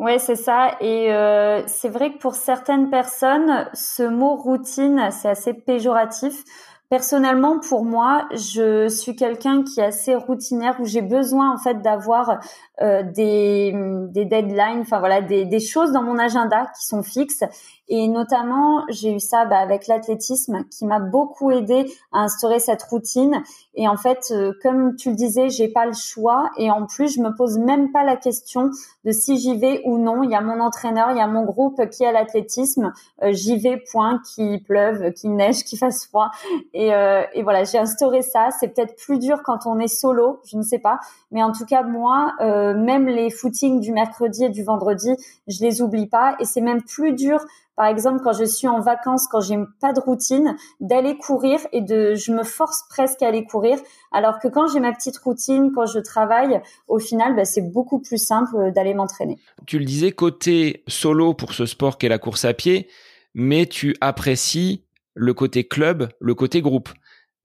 Ouais, 0.00 0.18
c'est 0.18 0.34
ça. 0.34 0.76
Et 0.80 1.12
euh, 1.12 1.62
c'est 1.66 1.90
vrai 1.90 2.12
que 2.14 2.18
pour 2.18 2.34
certaines 2.34 2.88
personnes, 2.88 3.68
ce 3.74 4.02
mot 4.02 4.34
routine, 4.34 5.10
c'est 5.10 5.28
assez 5.28 5.52
péjoratif. 5.52 6.42
Personnellement, 6.88 7.60
pour 7.60 7.84
moi, 7.84 8.26
je 8.32 8.88
suis 8.88 9.14
quelqu'un 9.14 9.62
qui 9.62 9.78
est 9.78 9.84
assez 9.84 10.14
routinaire 10.14 10.74
où 10.80 10.86
j'ai 10.86 11.02
besoin 11.02 11.52
en 11.52 11.58
fait 11.58 11.82
d'avoir 11.82 12.40
euh, 12.80 13.02
des, 13.02 13.74
des 14.08 14.24
deadlines, 14.24 14.80
enfin 14.80 15.00
voilà, 15.00 15.20
des, 15.20 15.44
des 15.44 15.60
choses 15.60 15.92
dans 15.92 16.02
mon 16.02 16.18
agenda 16.18 16.62
qui 16.76 16.86
sont 16.86 17.02
fixes 17.02 17.44
et 17.92 18.06
notamment, 18.06 18.84
j'ai 18.88 19.12
eu 19.12 19.18
ça 19.18 19.46
bah, 19.46 19.58
avec 19.58 19.88
l'athlétisme 19.88 20.64
qui 20.70 20.86
m'a 20.86 21.00
beaucoup 21.00 21.50
aidé 21.50 21.92
à 22.12 22.20
instaurer 22.20 22.60
cette 22.60 22.84
routine. 22.84 23.42
Et 23.74 23.88
en 23.88 23.96
fait, 23.96 24.28
euh, 24.30 24.52
comme 24.62 24.94
tu 24.94 25.10
le 25.10 25.16
disais, 25.16 25.48
j'ai 25.48 25.66
pas 25.66 25.86
le 25.86 25.92
choix. 25.92 26.50
Et 26.56 26.70
en 26.70 26.86
plus, 26.86 27.16
je 27.16 27.20
me 27.20 27.34
pose 27.34 27.58
même 27.58 27.90
pas 27.90 28.04
la 28.04 28.16
question 28.16 28.70
de 29.04 29.10
si 29.10 29.38
j'y 29.38 29.58
vais 29.58 29.82
ou 29.84 29.98
non. 29.98 30.22
Il 30.22 30.30
y 30.30 30.36
a 30.36 30.40
mon 30.40 30.60
entraîneur, 30.60 31.10
il 31.10 31.16
y 31.16 31.20
a 31.20 31.26
mon 31.26 31.44
groupe 31.44 31.84
qui 31.90 32.04
à 32.04 32.12
l'athlétisme. 32.12 32.92
Euh, 33.24 33.32
j'y 33.32 33.56
vais, 33.56 33.82
point, 33.90 34.20
qu'il 34.24 34.62
pleuve, 34.62 35.12
qu'il 35.12 35.34
neige, 35.34 35.64
qu'il 35.64 35.76
fasse 35.76 36.06
froid. 36.06 36.30
Et, 36.72 36.94
euh, 36.94 37.24
et 37.34 37.42
voilà, 37.42 37.64
j'ai 37.64 37.78
instauré 37.78 38.22
ça. 38.22 38.50
C'est 38.60 38.68
peut-être 38.68 38.94
plus 39.04 39.18
dur 39.18 39.42
quand 39.44 39.66
on 39.66 39.80
est 39.80 39.92
solo, 39.92 40.38
je 40.44 40.56
ne 40.56 40.62
sais 40.62 40.78
pas. 40.78 41.00
Mais 41.32 41.42
en 41.42 41.50
tout 41.50 41.64
cas, 41.64 41.82
moi, 41.82 42.34
même 42.40 43.06
les 43.06 43.30
footings 43.30 43.80
du 43.80 43.92
mercredi 43.92 44.44
et 44.44 44.48
du 44.48 44.62
vendredi, 44.62 45.10
je 45.48 45.64
les 45.64 45.82
oublie 45.82 46.06
pas. 46.06 46.36
Et 46.38 46.44
c'est 46.44 46.60
même 46.60 46.82
plus 46.82 47.12
dur 47.12 47.44
par 47.80 47.88
exemple, 47.88 48.20
quand 48.22 48.34
je 48.34 48.44
suis 48.44 48.68
en 48.68 48.82
vacances, 48.82 49.26
quand 49.26 49.40
j'ai 49.40 49.56
pas 49.80 49.94
de 49.94 50.00
routine, 50.00 50.54
d'aller 50.80 51.16
courir 51.16 51.60
et 51.72 51.80
de, 51.80 52.14
je 52.14 52.30
me 52.30 52.42
force 52.42 52.82
presque 52.90 53.22
à 53.22 53.28
aller 53.28 53.46
courir. 53.46 53.78
Alors 54.12 54.38
que 54.38 54.48
quand 54.48 54.66
j'ai 54.66 54.80
ma 54.80 54.92
petite 54.92 55.16
routine, 55.16 55.72
quand 55.74 55.86
je 55.86 55.98
travaille, 55.98 56.60
au 56.88 56.98
final, 56.98 57.34
bah, 57.34 57.46
c'est 57.46 57.62
beaucoup 57.62 57.98
plus 57.98 58.22
simple 58.22 58.70
d'aller 58.74 58.92
m'entraîner. 58.92 59.38
Tu 59.66 59.78
le 59.78 59.86
disais, 59.86 60.12
côté 60.12 60.84
solo 60.88 61.32
pour 61.32 61.54
ce 61.54 61.64
sport 61.64 61.96
qu'est 61.96 62.10
la 62.10 62.18
course 62.18 62.44
à 62.44 62.52
pied, 62.52 62.86
mais 63.32 63.64
tu 63.64 63.96
apprécies 64.02 64.84
le 65.14 65.32
côté 65.32 65.66
club, 65.66 66.10
le 66.20 66.34
côté 66.34 66.60
groupe. 66.60 66.90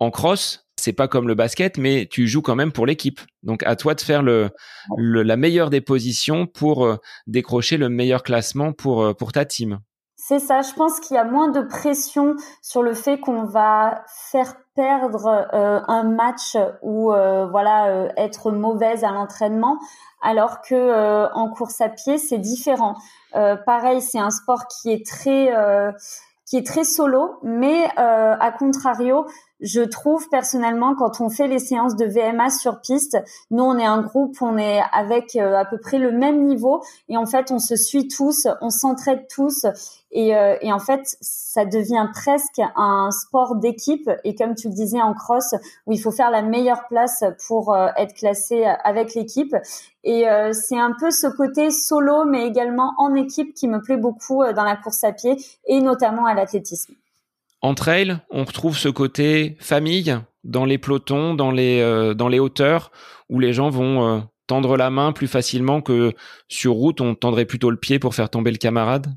En 0.02 0.12
cross, 0.12 0.68
c'est 0.76 0.92
pas 0.92 1.08
comme 1.08 1.30
le 1.30 1.36
basket, 1.36 1.78
mais 1.78 2.10
tu 2.12 2.28
joues 2.28 2.42
quand 2.42 2.58
même 2.58 2.74
pour 2.74 2.86
l'équipe. 2.86 3.22
Donc 3.44 3.64
à 3.64 3.78
toi 3.78 3.96
de 3.96 4.02
faire 4.02 4.22
le, 4.22 4.52
la 4.98 5.38
meilleure 5.38 5.70
des 5.70 5.80
positions 5.80 6.46
pour 6.46 6.86
euh, 6.86 6.98
décrocher 7.26 7.78
le 7.78 7.88
meilleur 7.88 8.22
classement 8.22 8.74
pour, 8.74 9.02
euh, 9.02 9.14
pour 9.14 9.32
ta 9.32 9.46
team. 9.46 9.80
C'est 10.28 10.40
ça, 10.40 10.62
je 10.62 10.74
pense 10.74 11.00
qu'il 11.00 11.14
y 11.14 11.20
a 11.20 11.24
moins 11.24 11.50
de 11.50 11.62
pression 11.62 12.36
sur 12.64 12.82
le 12.82 12.96
fait 12.96 13.20
qu'on 13.20 13.44
va 13.44 14.04
faire 14.08 14.56
perdre 14.74 15.28
euh, 15.54 15.80
un 15.88 16.02
match 16.02 16.58
ou 16.82 17.14
euh, 17.14 17.46
voilà 17.46 17.90
euh, 17.90 18.10
être 18.18 18.50
mauvaise 18.50 19.04
à 19.04 19.12
l'entraînement 19.12 19.78
alors 20.24 20.62
que 20.62 21.32
en 21.32 21.52
course 21.52 21.80
à 21.80 21.90
pied 21.90 22.18
c'est 22.18 22.40
différent. 22.40 22.96
pareil, 23.34 24.02
c'est 24.02 24.18
un 24.18 24.32
sport 24.32 24.66
qui 24.66 24.92
est 24.92 25.06
très 25.06 25.54
qui 26.48 26.58
est 26.58 26.66
très 26.66 26.86
solo, 26.86 27.38
mais 27.44 27.88
à 27.96 28.52
contrario, 28.58 29.28
je 29.60 29.82
trouve 29.82 30.28
personnellement 30.30 30.96
quand 30.96 31.22
on 31.22 31.30
fait 31.30 31.48
les 31.48 31.60
séances 31.60 31.96
de 31.96 32.06
VMA 32.06 32.50
sur 32.50 32.82
piste, 32.82 33.18
nous 33.52 33.64
on 33.64 33.78
est 33.78 33.86
un 33.86 34.02
groupe, 34.02 34.36
on 34.42 34.58
est 34.58 34.82
avec 34.92 35.36
à 35.36 35.66
peu 35.66 35.78
près 35.78 36.00
le 36.00 36.12
même 36.12 36.44
niveau 36.46 36.82
et 37.08 37.18
en 37.18 37.28
fait 37.28 37.52
on 37.52 37.60
se 37.60 37.76
suit 37.76 38.08
tous, 38.08 38.48
on 38.62 38.72
s'entraide 38.72 39.28
tous 39.28 39.68
et, 40.16 40.34
euh, 40.34 40.56
et, 40.62 40.72
en 40.72 40.80
fait, 40.80 41.18
ça 41.20 41.66
devient 41.66 42.08
presque 42.14 42.62
un 42.78 43.12
sport 43.12 43.58
d'équipe. 43.58 44.10
Et 44.24 44.34
comme 44.34 44.56
tu 44.56 44.70
le 44.70 44.74
disais 44.74 45.02
en 45.02 45.14
cross, 45.14 45.54
où 45.86 45.92
il 45.92 46.00
faut 46.00 46.12
faire 46.12 46.32
la 46.32 46.42
meilleure 46.42 46.88
place 46.88 47.26
pour 47.48 47.74
euh, 47.74 47.90
être 47.98 48.14
classé 48.14 48.64
avec 48.86 49.14
l'équipe. 49.14 49.54
Et 50.06 50.30
euh, 50.30 50.54
c'est 50.54 50.80
un 50.80 50.94
peu 50.98 51.12
ce 51.12 51.28
côté 51.28 51.70
solo, 51.70 52.24
mais 52.24 52.48
également 52.48 52.94
en 52.98 53.14
équipe 53.14 53.54
qui 53.54 53.68
me 53.68 53.82
plaît 53.82 53.98
beaucoup 53.98 54.42
dans 54.56 54.64
la 54.64 54.78
course 54.78 55.04
à 55.04 55.12
pied 55.12 55.36
et 55.68 55.82
notamment 55.82 56.26
à 56.26 56.34
l'athlétisme. 56.34 56.94
En 57.62 57.74
trail, 57.74 58.18
on 58.30 58.46
retrouve 58.46 58.78
ce 58.78 58.88
côté 58.88 59.58
famille, 59.60 60.18
dans 60.46 60.64
les 60.64 60.78
pelotons, 60.78 61.34
dans 61.34 61.52
les, 61.52 62.14
dans 62.16 62.30
les 62.30 62.40
hauteurs, 62.40 62.92
où 63.30 63.40
les 63.40 63.52
gens 63.52 63.70
vont 63.70 64.24
tendre 64.48 64.78
la 64.78 64.90
main 64.92 65.12
plus 65.12 65.28
facilement 65.28 65.82
que 65.82 66.14
sur 66.48 66.74
route, 66.74 67.02
on 67.02 67.16
tendrait 67.16 67.46
plutôt 67.46 67.72
le 67.72 67.78
pied 67.78 68.00
pour 68.00 68.16
faire 68.16 68.30
tomber 68.30 68.52
le 68.52 68.58
camarade 68.58 69.08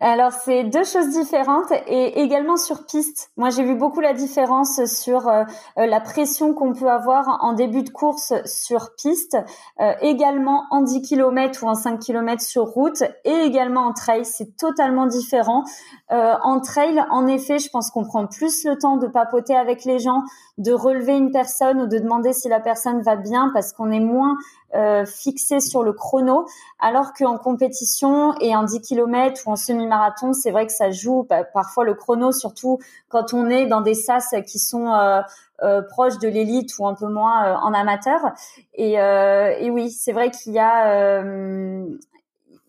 alors 0.00 0.32
c'est 0.32 0.64
deux 0.64 0.84
choses 0.84 1.10
différentes 1.10 1.72
et 1.86 2.20
également 2.20 2.56
sur 2.56 2.86
piste. 2.86 3.30
Moi 3.36 3.50
j'ai 3.50 3.62
vu 3.62 3.74
beaucoup 3.74 4.00
la 4.00 4.12
différence 4.12 4.84
sur 4.86 5.28
euh, 5.28 5.44
euh, 5.78 5.86
la 5.86 6.00
pression 6.00 6.54
qu'on 6.54 6.72
peut 6.72 6.90
avoir 6.90 7.38
en 7.42 7.52
début 7.52 7.82
de 7.82 7.90
course 7.90 8.32
sur 8.44 8.94
piste, 8.96 9.36
euh, 9.80 9.92
également 10.00 10.64
en 10.70 10.82
10 10.82 11.02
km 11.02 11.62
ou 11.64 11.68
en 11.68 11.74
5 11.74 11.98
km 11.98 12.42
sur 12.42 12.64
route 12.64 13.02
et 13.24 13.34
également 13.44 13.82
en 13.82 13.92
trail. 13.92 14.24
C'est 14.24 14.56
totalement 14.56 15.06
différent. 15.06 15.64
en 16.10 16.60
trail, 16.60 17.04
en 17.10 17.26
effet, 17.26 17.58
je 17.58 17.68
pense 17.68 17.90
qu'on 17.90 18.04
prend 18.04 18.26
plus 18.26 18.64
le 18.64 18.78
temps 18.78 18.96
de 18.96 19.06
papoter 19.06 19.56
avec 19.56 19.84
les 19.84 19.98
gens, 19.98 20.22
de 20.58 20.72
relever 20.72 21.16
une 21.16 21.30
personne 21.30 21.80
ou 21.80 21.86
de 21.86 21.98
demander 21.98 22.32
si 22.32 22.48
la 22.48 22.60
personne 22.60 23.02
va 23.02 23.16
bien 23.16 23.50
parce 23.52 23.72
qu'on 23.72 23.90
est 23.90 24.00
moins 24.00 24.36
euh, 24.74 25.06
fixé 25.06 25.60
sur 25.60 25.82
le 25.82 25.92
chrono, 25.92 26.46
alors 26.80 27.12
qu'en 27.12 27.38
compétition 27.38 28.34
et 28.40 28.54
en 28.56 28.64
10 28.64 28.80
km 28.80 29.42
ou 29.46 29.50
en 29.52 29.56
semi-marathon, 29.56 30.32
c'est 30.32 30.50
vrai 30.50 30.66
que 30.66 30.72
ça 30.72 30.90
joue 30.90 31.26
bah, 31.28 31.44
parfois 31.44 31.84
le 31.84 31.94
chrono, 31.94 32.32
surtout 32.32 32.78
quand 33.08 33.32
on 33.32 33.48
est 33.48 33.66
dans 33.66 33.80
des 33.80 33.94
sas 33.94 34.34
qui 34.46 34.58
sont 34.58 34.92
euh, 34.92 35.20
euh, 35.62 35.82
proches 35.82 36.18
de 36.18 36.28
l'élite 36.28 36.78
ou 36.78 36.86
un 36.86 36.94
peu 36.94 37.06
moins 37.06 37.58
en 37.60 37.72
amateur. 37.72 38.20
Et, 38.74 38.94
et 38.94 39.70
oui, 39.70 39.90
c'est 39.90 40.12
vrai 40.12 40.30
qu'il 40.30 40.52
y 40.52 40.58
a 40.58 40.84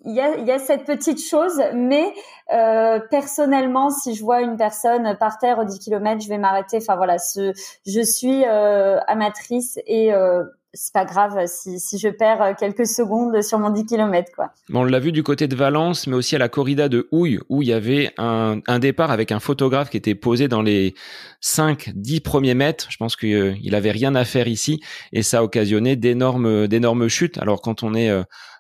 y, 0.06 0.22
a, 0.22 0.38
il 0.38 0.46
y 0.46 0.52
a, 0.52 0.60
cette 0.60 0.86
petite 0.86 1.22
chose, 1.22 1.62
mais 1.74 2.14
euh, 2.54 3.00
personnellement, 3.10 3.90
si 3.90 4.16
je 4.16 4.24
vois 4.24 4.42
une 4.42 4.58
personne 4.58 5.18
par 5.20 5.38
terre 5.38 5.60
aux 5.60 5.66
10 5.66 5.80
km, 5.80 6.22
je 6.22 6.30
vais 6.30 6.38
m'arrêter. 6.38 6.78
Enfin 6.78 6.96
voilà, 6.96 7.18
je 7.18 8.02
suis 8.02 8.44
euh, 8.46 9.00
amatrice 9.08 9.80
et 9.86 10.14
euh, 10.14 10.44
c'est 10.74 10.94
pas 10.94 11.06
grave 11.06 11.46
si, 11.48 11.98
je 11.98 12.10
perds 12.10 12.56
quelques 12.58 12.86
secondes 12.86 13.42
sur 13.42 13.58
mon 13.58 13.70
10 13.70 13.86
km 13.86 14.32
quoi. 14.36 14.52
on 14.74 14.84
l'a 14.84 15.00
vu 15.00 15.12
du 15.12 15.24
côté 15.24 15.48
de 15.48 15.56
Valence 15.56 16.08
mais 16.08 16.16
aussi 16.16 16.36
à 16.36 16.40
la 16.40 16.50
corrida 16.50 16.90
de 16.90 17.08
Houille 17.12 17.40
où 17.50 17.62
il 17.62 17.70
y 17.70 17.74
avait 17.74 18.12
un, 18.18 18.60
départ 18.80 19.10
avec 19.10 19.32
un 19.32 19.40
photographe 19.40 19.90
qui 19.90 19.98
était 19.98 20.14
posé 20.14 20.48
dans 20.48 20.62
les 20.62 20.94
5 21.42 21.92
10 21.96 22.20
premiers 22.20 22.54
mètres, 22.54 22.88
je 22.90 22.98
pense 22.98 23.16
qu'il 23.16 23.58
il 23.62 23.76
avait 23.76 23.92
rien 23.92 24.14
à 24.16 24.26
faire 24.26 24.48
ici 24.48 24.82
et 25.14 25.24
ça 25.24 25.40
a 25.40 25.44
occasionné 25.44 25.96
d'énormes 25.96 26.68
d'énormes 26.68 27.08
chutes. 27.08 27.38
Alors 27.38 27.62
quand 27.62 27.84
on 27.84 27.94
est 27.94 28.12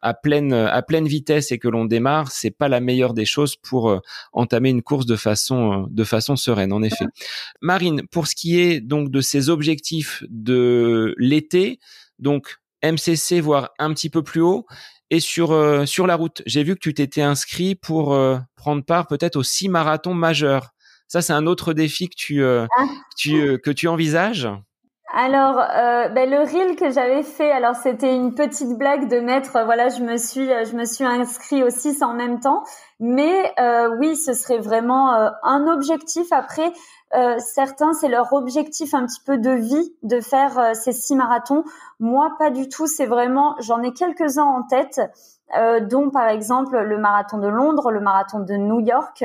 à 0.02 0.14
pleine 0.14 0.54
à 0.54 0.82
pleine 0.82 1.08
vitesse 1.08 1.52
et 1.52 1.60
que 1.60 1.68
l'on 1.68 1.86
démarre, 1.86 2.32
c'est 2.32 2.52
pas 2.52 2.68
la 2.68 2.80
meilleure 2.80 3.14
des 3.14 3.26
choses 3.26 3.56
pour 3.56 3.77
euh, 3.86 4.00
entamer 4.34 4.70
une 4.70 4.82
course 4.82 5.06
de 5.06 5.16
façon 5.16 5.88
de 5.90 6.04
façon 6.04 6.36
sereine 6.36 6.74
en 6.74 6.82
effet. 6.84 7.06
Marine, 7.62 8.02
pour 8.12 8.28
ce 8.28 8.36
qui 8.36 8.60
est 8.60 8.82
donc 8.82 9.12
de 9.12 9.22
ces 9.22 9.50
objectifs 9.50 10.24
de 10.30 11.14
l'été, 11.18 11.80
donc 12.20 12.58
MCC 12.84 13.40
voire 13.40 13.72
un 13.80 13.94
petit 13.94 14.10
peu 14.10 14.24
plus 14.24 14.42
haut 14.42 14.66
et 15.10 15.20
sur 15.20 15.56
sur 15.88 16.08
la 16.08 16.16
route, 16.16 16.42
j'ai 16.46 16.64
vu 16.64 16.76
que 16.76 16.80
tu 16.80 16.94
t'étais 16.94 17.22
inscrit 17.22 17.76
pour 17.76 18.18
prendre 18.56 18.84
part 18.84 19.08
peut-être 19.08 19.38
aux 19.38 19.44
six 19.44 19.70
marathons 19.70 20.14
majeurs. 20.14 20.74
Ça, 21.08 21.22
c'est 21.22 21.34
un 21.34 21.48
autre 21.48 21.74
défi 21.74 22.10
que 22.10 22.16
tu, 22.16 22.44
ah. 22.44 22.68
tu 23.18 23.58
que 23.60 23.72
tu 23.72 23.88
envisages? 23.88 24.50
Alors, 25.14 25.58
euh, 25.58 26.10
ben, 26.10 26.30
le 26.30 26.40
reel 26.40 26.76
que 26.76 26.90
j'avais 26.90 27.24
fait, 27.24 27.50
alors 27.50 27.76
c'était 27.76 28.14
une 28.14 28.36
petite 28.36 28.78
blague 28.78 29.08
de 29.08 29.22
mettre, 29.22 29.56
euh, 29.56 29.64
voilà, 29.64 29.88
je 29.88 30.04
me 30.04 30.18
suis, 30.18 30.52
euh, 30.52 30.66
je 30.66 30.76
me 30.76 30.84
suis 30.84 31.06
inscrit 31.06 31.64
au 31.64 31.70
6 31.70 32.04
en 32.04 32.14
même 32.14 32.42
temps, 32.42 32.64
mais 33.00 33.54
euh, 33.58 33.96
oui, 34.00 34.18
ce 34.18 34.34
serait 34.34 34.60
vraiment 34.60 35.14
un 35.44 35.68
objectif. 35.68 36.28
Après, 36.32 36.74
certains, 37.40 37.94
c'est 37.94 38.10
leur 38.10 38.34
objectif 38.34 38.94
un 38.94 39.06
petit 39.06 39.22
peu 39.26 39.38
de 39.38 39.52
vie 39.52 39.96
de 40.04 40.20
faire 40.20 40.76
ces 40.76 40.92
six 40.92 41.16
marathons. 41.16 41.64
Moi, 42.00 42.32
pas 42.38 42.50
du 42.50 42.68
tout. 42.68 42.86
C'est 42.88 43.06
vraiment, 43.06 43.56
j'en 43.60 43.82
ai 43.84 43.94
quelques-uns 43.94 44.44
en 44.44 44.64
tête. 44.64 45.00
Euh, 45.56 45.80
dont 45.80 46.10
par 46.10 46.28
exemple 46.28 46.78
le 46.78 46.98
marathon 46.98 47.38
de 47.38 47.48
Londres, 47.48 47.90
le 47.90 48.02
marathon 48.02 48.40
de 48.40 48.54
New 48.56 48.82
York. 48.82 49.24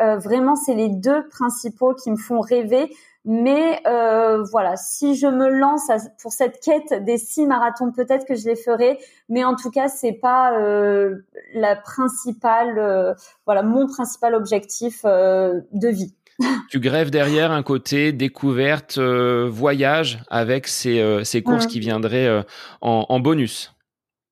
Euh, 0.00 0.18
vraiment, 0.18 0.54
c'est 0.54 0.74
les 0.74 0.90
deux 0.90 1.26
principaux 1.28 1.94
qui 1.94 2.10
me 2.10 2.16
font 2.16 2.40
rêver. 2.40 2.94
Mais 3.24 3.80
euh, 3.86 4.42
voilà, 4.50 4.76
si 4.76 5.14
je 5.14 5.28
me 5.28 5.48
lance 5.48 5.88
pour 6.20 6.32
cette 6.32 6.60
quête 6.60 7.04
des 7.04 7.18
six 7.18 7.46
marathons, 7.46 7.92
peut-être 7.92 8.26
que 8.26 8.34
je 8.34 8.48
les 8.48 8.56
ferai. 8.56 8.98
Mais 9.28 9.44
en 9.44 9.54
tout 9.54 9.70
cas, 9.70 9.88
c'est 9.88 10.12
pas 10.12 10.58
euh, 10.58 11.24
la 11.54 11.76
principale, 11.76 12.78
euh, 12.78 13.14
voilà, 13.46 13.62
mon 13.62 13.86
principal 13.86 14.34
objectif 14.34 15.04
de 15.04 15.88
vie. 15.88 16.14
tu 16.70 16.80
grèves 16.80 17.10
derrière 17.10 17.52
un 17.52 17.62
côté 17.62 18.12
découverte, 18.12 18.98
voyage 18.98 20.24
avec 20.28 20.66
ces, 20.66 21.20
ces 21.24 21.42
courses 21.42 21.66
qui 21.66 21.78
viendraient 21.78 22.44
en, 22.80 23.06
en 23.08 23.20
bonus. 23.20 23.71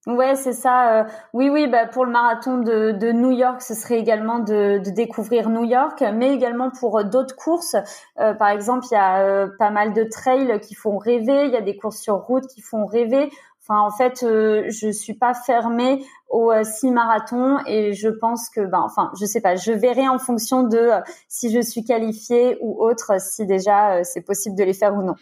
Ouais, 0.07 0.35
c'est 0.35 0.53
ça. 0.53 1.01
Euh, 1.01 1.03
oui, 1.33 1.49
oui, 1.49 1.67
bah, 1.67 1.85
pour 1.85 2.05
le 2.05 2.11
marathon 2.11 2.57
de, 2.57 2.91
de 2.91 3.11
New 3.11 3.29
York, 3.29 3.61
ce 3.61 3.75
serait 3.75 3.99
également 3.99 4.39
de, 4.39 4.79
de 4.79 4.89
découvrir 4.89 5.49
New 5.49 5.63
York, 5.63 6.03
mais 6.15 6.33
également 6.33 6.71
pour 6.71 6.97
euh, 6.97 7.03
d'autres 7.03 7.35
courses. 7.35 7.75
Euh, 8.19 8.33
par 8.33 8.49
exemple, 8.49 8.87
il 8.89 8.95
y 8.95 8.97
a 8.97 9.47
pas 9.59 9.69
mal 9.69 9.93
de 9.93 10.03
trails 10.03 10.59
qui 10.61 10.73
font 10.73 10.97
rêver, 10.97 11.45
il 11.45 11.51
y 11.51 11.55
a 11.55 11.61
des 11.61 11.77
courses 11.77 11.99
sur 11.99 12.15
route 12.15 12.47
qui 12.47 12.61
font 12.61 12.87
rêver. 12.87 13.29
Enfin, 13.61 13.79
en 13.79 13.91
fait, 13.91 14.21
je 14.21 14.91
suis 14.91 15.13
pas 15.13 15.35
fermée 15.35 16.03
aux 16.29 16.51
six 16.63 16.89
marathons 16.89 17.59
et 17.67 17.93
je 17.93 18.09
pense 18.09 18.49
que, 18.49 18.61
ben, 18.61 18.81
enfin, 18.83 19.11
je 19.19 19.25
sais 19.25 19.39
pas, 19.39 19.55
je 19.55 19.71
verrai 19.71 20.09
en 20.09 20.17
fonction 20.17 20.63
de 20.63 20.89
si 21.27 21.51
je 21.53 21.61
suis 21.61 21.85
qualifiée 21.85 22.57
ou 22.59 22.83
autre, 22.83 23.21
si 23.21 23.45
déjà 23.45 24.03
c'est 24.03 24.21
possible 24.21 24.57
de 24.57 24.63
les 24.63 24.73
faire 24.73 24.95
ou 24.95 25.03
non. 25.03 25.13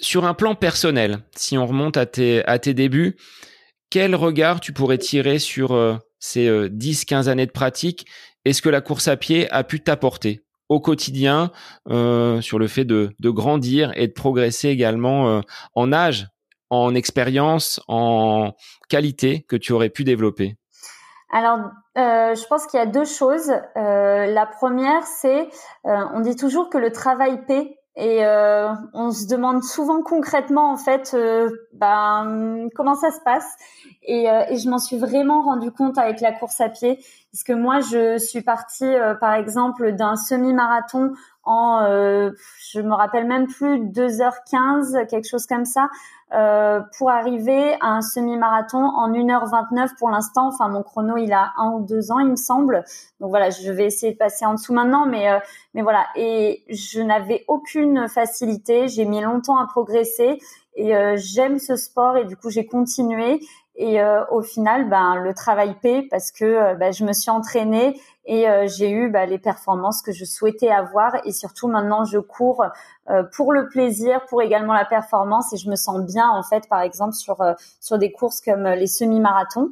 Sur 0.00 0.24
un 0.24 0.32
plan 0.32 0.54
personnel, 0.54 1.18
si 1.36 1.58
on 1.58 1.66
remonte 1.66 1.98
à 1.98 2.06
tes, 2.06 2.42
à 2.46 2.58
tes 2.58 2.72
débuts, 2.72 3.16
quel 3.90 4.14
regard 4.14 4.60
tu 4.60 4.72
pourrais 4.72 4.98
tirer 4.98 5.38
sur 5.38 5.72
euh, 5.72 5.96
ces 6.18 6.48
10-15 6.48 7.28
euh, 7.28 7.30
années 7.30 7.46
de 7.46 7.52
pratique? 7.52 8.06
Est 8.44 8.52
ce 8.52 8.62
que 8.62 8.68
la 8.68 8.80
course 8.80 9.08
à 9.08 9.16
pied 9.16 9.50
a 9.50 9.64
pu 9.64 9.80
t'apporter 9.80 10.44
au 10.68 10.80
quotidien 10.80 11.50
euh, 11.88 12.40
sur 12.40 12.58
le 12.58 12.66
fait 12.66 12.84
de, 12.84 13.14
grandir 13.20 13.92
et 13.94 14.08
de 14.08 14.12
progresser 14.12 14.68
également 14.68 15.42
en 15.74 15.92
âge, 15.92 16.28
en 16.70 16.94
expérience, 16.94 17.80
en 17.88 18.52
qualité 18.88 19.44
que 19.48 19.56
tu 19.56 19.72
aurais 19.72 19.90
pu 19.90 20.04
développer? 20.04 20.56
Alors, 21.32 21.58
je 21.96 22.46
pense 22.48 22.66
qu'il 22.66 22.78
y 22.78 22.82
a 22.82 22.86
deux 22.86 23.04
choses. 23.04 23.50
la 23.76 24.46
première, 24.46 25.04
c'est, 25.04 25.48
on 25.84 26.20
dit 26.20 26.36
toujours 26.36 26.68
que 26.68 26.78
le 26.78 26.92
travail 26.92 27.44
paie. 27.46 27.78
Et 27.96 28.26
euh, 28.26 28.72
on 28.92 29.12
se 29.12 29.28
demande 29.28 29.62
souvent 29.62 30.02
concrètement 30.02 30.72
en 30.72 30.76
fait, 30.76 31.12
euh, 31.14 31.48
ben 31.72 32.68
comment 32.74 32.96
ça 32.96 33.12
se 33.12 33.20
passe. 33.24 33.46
Et, 34.02 34.28
euh, 34.28 34.42
et 34.48 34.56
je 34.56 34.68
m'en 34.68 34.78
suis 34.78 34.98
vraiment 34.98 35.42
rendu 35.42 35.70
compte 35.70 35.96
avec 35.96 36.20
la 36.20 36.32
course 36.32 36.60
à 36.60 36.68
pied, 36.68 36.98
puisque 37.28 37.50
moi 37.50 37.80
je 37.80 38.18
suis 38.18 38.42
partie 38.42 38.92
par 39.20 39.34
exemple 39.34 39.92
d'un 39.92 40.16
semi-marathon 40.16 41.12
en, 41.46 41.84
je 41.84 42.80
me 42.80 42.94
rappelle 42.94 43.26
même 43.26 43.46
plus 43.46 43.78
2h15, 43.78 45.06
quelque 45.06 45.28
chose 45.28 45.46
comme 45.46 45.64
ça, 45.64 45.88
euh, 46.34 46.80
pour 46.98 47.10
arriver 47.10 47.74
à 47.80 47.90
un 47.90 48.00
semi-marathon 48.00 48.82
en 48.82 49.12
1h29 49.12 49.96
pour 49.98 50.10
l'instant. 50.10 50.48
Enfin, 50.48 50.68
mon 50.68 50.82
chrono, 50.82 51.16
il 51.16 51.32
a 51.32 51.52
un 51.58 51.70
ou 51.72 51.84
deux 51.84 52.10
ans, 52.10 52.18
il 52.18 52.28
me 52.28 52.36
semble. 52.36 52.82
Donc 53.20 53.30
voilà, 53.30 53.50
je 53.50 53.70
vais 53.70 53.84
essayer 53.84 54.12
de 54.12 54.18
passer 54.18 54.44
en 54.44 54.54
dessous 54.54 54.72
maintenant, 54.72 55.06
mais 55.06 55.30
euh, 55.30 55.38
mais 55.74 55.82
voilà. 55.82 56.06
Et 56.16 56.64
je 56.68 57.00
n'avais 57.00 57.44
aucune 57.46 58.08
facilité. 58.08 58.88
J'ai 58.88 59.04
mis 59.04 59.20
longtemps 59.20 59.58
à 59.58 59.66
progresser 59.66 60.38
et 60.74 60.96
euh, 60.96 61.14
j'aime 61.16 61.60
ce 61.60 61.76
sport 61.76 62.16
et 62.16 62.24
du 62.24 62.36
coup 62.36 62.50
j'ai 62.50 62.66
continué. 62.66 63.40
Et 63.76 64.00
au 64.30 64.40
final, 64.40 64.88
ben 64.88 65.16
le 65.16 65.34
travail 65.34 65.74
paie 65.82 66.06
parce 66.08 66.30
que 66.30 66.74
ben, 66.76 66.92
je 66.92 67.04
me 67.04 67.12
suis 67.12 67.30
entraînée 67.30 68.00
et 68.26 68.48
euh, 68.48 68.66
j'ai 68.66 68.90
eu 68.90 69.10
bah, 69.10 69.26
les 69.26 69.38
performances 69.38 70.00
que 70.02 70.12
je 70.12 70.24
souhaitais 70.24 70.70
avoir 70.70 71.14
et 71.26 71.32
surtout 71.32 71.68
maintenant 71.68 72.04
je 72.04 72.18
cours 72.18 72.64
euh, 73.10 73.22
pour 73.34 73.52
le 73.52 73.68
plaisir, 73.68 74.24
pour 74.26 74.40
également 74.40 74.72
la 74.72 74.84
performance 74.84 75.52
et 75.52 75.56
je 75.56 75.68
me 75.68 75.76
sens 75.76 76.00
bien 76.00 76.28
en 76.28 76.42
fait 76.42 76.68
par 76.68 76.80
exemple 76.80 77.12
sur 77.12 77.42
euh, 77.42 77.52
sur 77.80 77.98
des 77.98 78.12
courses 78.12 78.40
comme 78.40 78.64
les 78.64 78.86
semi-marathons. 78.86 79.70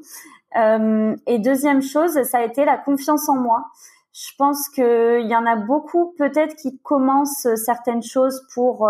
et 0.55 1.39
deuxième 1.39 1.83
chose, 1.83 2.23
ça 2.25 2.39
a 2.39 2.45
été 2.45 2.65
la 2.65 2.77
confiance 2.77 3.29
en 3.29 3.37
moi. 3.37 3.65
Je 4.13 4.33
pense 4.37 4.69
qu'il 4.69 5.27
y 5.27 5.35
en 5.35 5.47
a 5.47 5.57
beaucoup 5.57 6.15
peut-être 6.19 6.55
qui 6.57 6.79
commencent 6.83 7.49
certaines 7.57 8.03
choses 8.03 8.47
pour 8.55 8.87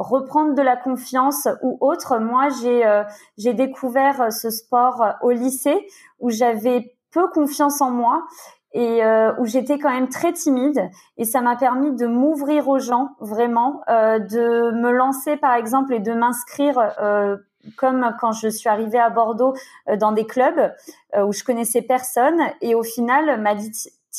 reprendre 0.00 0.54
de 0.54 0.62
la 0.62 0.76
confiance 0.76 1.46
ou 1.62 1.78
autre. 1.80 2.18
Moi, 2.18 2.48
j'ai 2.60 3.02
j'ai 3.38 3.54
découvert 3.54 4.32
ce 4.32 4.50
sport 4.50 5.04
au 5.22 5.30
lycée 5.30 5.86
où 6.18 6.30
j'avais 6.30 6.94
peu 7.12 7.28
confiance 7.28 7.80
en 7.80 7.90
moi 7.90 8.24
et 8.72 9.04
euh, 9.04 9.32
où 9.38 9.46
j'étais 9.46 9.78
quand 9.78 9.90
même 9.90 10.08
très 10.08 10.32
timide 10.32 10.80
et 11.16 11.24
ça 11.24 11.40
m'a 11.40 11.56
permis 11.56 11.92
de 11.92 12.06
m'ouvrir 12.06 12.68
aux 12.68 12.78
gens 12.78 13.10
vraiment, 13.20 13.82
euh, 13.88 14.18
de 14.20 14.70
me 14.72 14.92
lancer 14.92 15.36
par 15.36 15.54
exemple 15.54 15.92
et 15.92 15.98
de 15.98 16.12
m'inscrire 16.12 16.78
euh, 17.00 17.36
comme 17.76 18.14
quand 18.20 18.32
je 18.32 18.48
suis 18.48 18.68
arrivée 18.68 18.98
à 18.98 19.10
Bordeaux 19.10 19.54
dans 19.98 20.12
des 20.12 20.24
clubs 20.24 20.72
où 21.14 21.30
je 21.30 21.44
connaissais 21.44 21.82
personne 21.82 22.40
et 22.62 22.74
au 22.74 22.82
final 22.82 23.38
m'a 23.38 23.54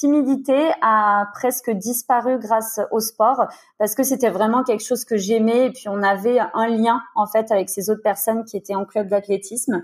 timidité 0.02 0.72
a 0.82 1.28
presque 1.34 1.70
disparu 1.70 2.40
grâce 2.40 2.80
au 2.90 3.00
sport 3.00 3.46
parce 3.78 3.94
que 3.94 4.02
c'était 4.02 4.32
vraiment 4.32 4.64
quelque 4.64 4.84
chose 4.84 5.06
que 5.06 5.16
j'aimais 5.16 5.68
et 5.68 5.70
puis 5.70 5.90
on 5.90 6.02
avait 6.02 6.40
un 6.56 6.68
lien 6.68 7.02
en 7.16 7.28
fait 7.28 7.52
avec 7.52 7.70
ces 7.70 7.92
autres 7.92 8.02
personnes 8.02 8.44
qui 8.44 8.58
étaient 8.58 8.74
en 8.74 8.86
club 8.86 9.08
d'athlétisme. 9.10 9.84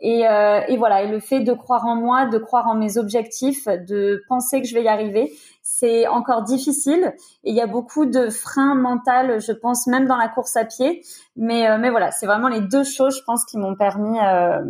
Et, 0.00 0.28
euh, 0.28 0.60
et, 0.68 0.76
voilà, 0.76 1.02
et 1.02 1.08
le 1.08 1.18
fait 1.18 1.40
de 1.40 1.54
croire 1.54 1.86
en 1.86 1.96
moi, 1.96 2.26
de 2.26 2.36
croire 2.36 2.66
en 2.66 2.74
mes 2.74 2.98
objectifs, 2.98 3.66
de 3.66 4.22
penser 4.28 4.60
que 4.60 4.68
je 4.68 4.74
vais 4.74 4.82
y 4.82 4.88
arriver, 4.88 5.32
c'est 5.62 6.06
encore 6.08 6.42
difficile. 6.42 7.14
Et 7.44 7.50
il 7.50 7.56
y 7.56 7.62
a 7.62 7.66
beaucoup 7.66 8.04
de 8.04 8.28
freins 8.28 8.74
mentaux, 8.74 9.38
je 9.38 9.52
pense, 9.52 9.86
même 9.86 10.06
dans 10.06 10.18
la 10.18 10.28
course 10.28 10.56
à 10.56 10.66
pied. 10.66 11.02
Mais, 11.36 11.70
euh, 11.70 11.78
mais 11.78 11.88
voilà, 11.88 12.10
c'est 12.10 12.26
vraiment 12.26 12.48
les 12.48 12.60
deux 12.60 12.84
choses, 12.84 13.16
je 13.16 13.24
pense, 13.24 13.46
qui 13.46 13.56
m'ont 13.56 13.76
permis 13.76 14.18
euh, 14.20 14.62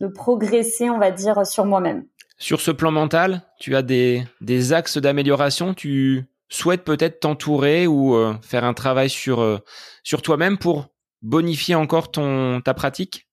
de 0.00 0.06
progresser, 0.06 0.88
on 0.88 0.98
va 0.98 1.10
dire, 1.10 1.46
sur 1.46 1.66
moi-même. 1.66 2.06
Sur 2.38 2.60
ce 2.60 2.70
plan 2.70 2.90
mental, 2.90 3.42
tu 3.58 3.76
as 3.76 3.82
des, 3.82 4.26
axes 4.72 4.98
d'amélioration 4.98 5.72
Tu 5.72 6.26
souhaites 6.48 6.84
peut-être 6.84 7.20
t'entourer 7.20 7.86
ou 7.86 8.14
euh, 8.14 8.34
faire 8.42 8.64
un 8.64 8.74
travail 8.74 9.08
sur, 9.08 9.40
euh, 9.40 9.58
sur 10.02 10.20
toi-même 10.20 10.58
pour 10.58 10.86
bonifier 11.22 11.74
encore 11.74 12.10
ton, 12.10 12.60
ta 12.60 12.74
pratique? 12.74 13.26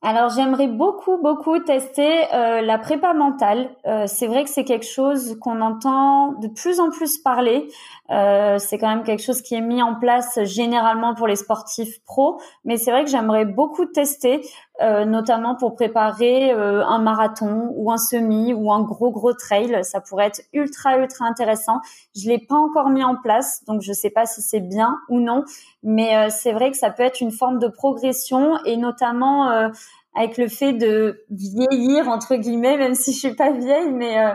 Alors 0.00 0.30
j'aimerais 0.30 0.68
beaucoup 0.68 1.20
beaucoup 1.20 1.58
tester 1.58 2.22
euh, 2.32 2.60
la 2.60 2.78
prépa 2.78 3.14
mentale. 3.14 3.70
C'est 4.06 4.28
vrai 4.28 4.44
que 4.44 4.50
c'est 4.50 4.62
quelque 4.62 4.86
chose 4.86 5.36
qu'on 5.40 5.60
entend 5.60 6.34
de 6.34 6.46
plus 6.46 6.78
en 6.78 6.90
plus 6.90 7.18
parler. 7.18 7.68
C'est 8.08 8.78
quand 8.78 8.88
même 8.88 9.02
quelque 9.02 9.24
chose 9.24 9.42
qui 9.42 9.56
est 9.56 9.60
mis 9.60 9.82
en 9.82 9.96
place 9.96 10.38
généralement 10.44 11.14
pour 11.14 11.26
les 11.26 11.34
sportifs 11.34 12.00
pros, 12.04 12.40
mais 12.64 12.76
c'est 12.76 12.92
vrai 12.92 13.04
que 13.04 13.10
j'aimerais 13.10 13.44
beaucoup 13.44 13.86
tester, 13.86 14.40
notamment 14.80 15.56
pour 15.56 15.74
préparer 15.74 16.52
un 16.52 16.98
marathon 16.98 17.72
ou 17.74 17.90
un 17.90 17.96
semi 17.96 18.54
ou 18.54 18.72
un 18.72 18.82
gros 18.82 19.10
gros 19.10 19.32
trail. 19.32 19.76
Ça 19.82 20.00
pourrait 20.00 20.26
être 20.26 20.42
ultra 20.52 20.98
ultra 20.98 21.24
intéressant. 21.26 21.80
Je 22.14 22.28
l'ai 22.28 22.38
pas 22.38 22.54
encore 22.54 22.88
mis 22.90 23.02
en 23.02 23.16
place, 23.16 23.64
donc 23.66 23.82
je 23.82 23.92
sais 23.92 24.10
pas 24.10 24.26
si 24.26 24.40
c'est 24.40 24.60
bien 24.60 24.96
ou 25.08 25.18
non, 25.18 25.44
mais 25.82 26.30
c'est 26.30 26.52
vrai 26.52 26.70
que 26.70 26.76
ça 26.76 26.90
peut 26.90 27.02
être 27.02 27.20
une 27.20 27.32
forme 27.32 27.58
de 27.58 27.66
progression 27.68 28.56
et 28.64 28.76
notamment 28.76 29.70
avec 30.18 30.36
le 30.36 30.48
fait 30.48 30.72
de 30.72 31.24
vieillir 31.30 32.08
entre 32.08 32.34
guillemets, 32.34 32.76
même 32.76 32.94
si 32.94 33.12
je 33.12 33.18
suis 33.18 33.34
pas 33.34 33.52
vieille, 33.52 33.92
mais 33.92 34.18
euh, 34.18 34.34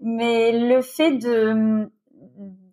mais 0.00 0.52
le 0.52 0.80
fait 0.80 1.12
de 1.12 1.90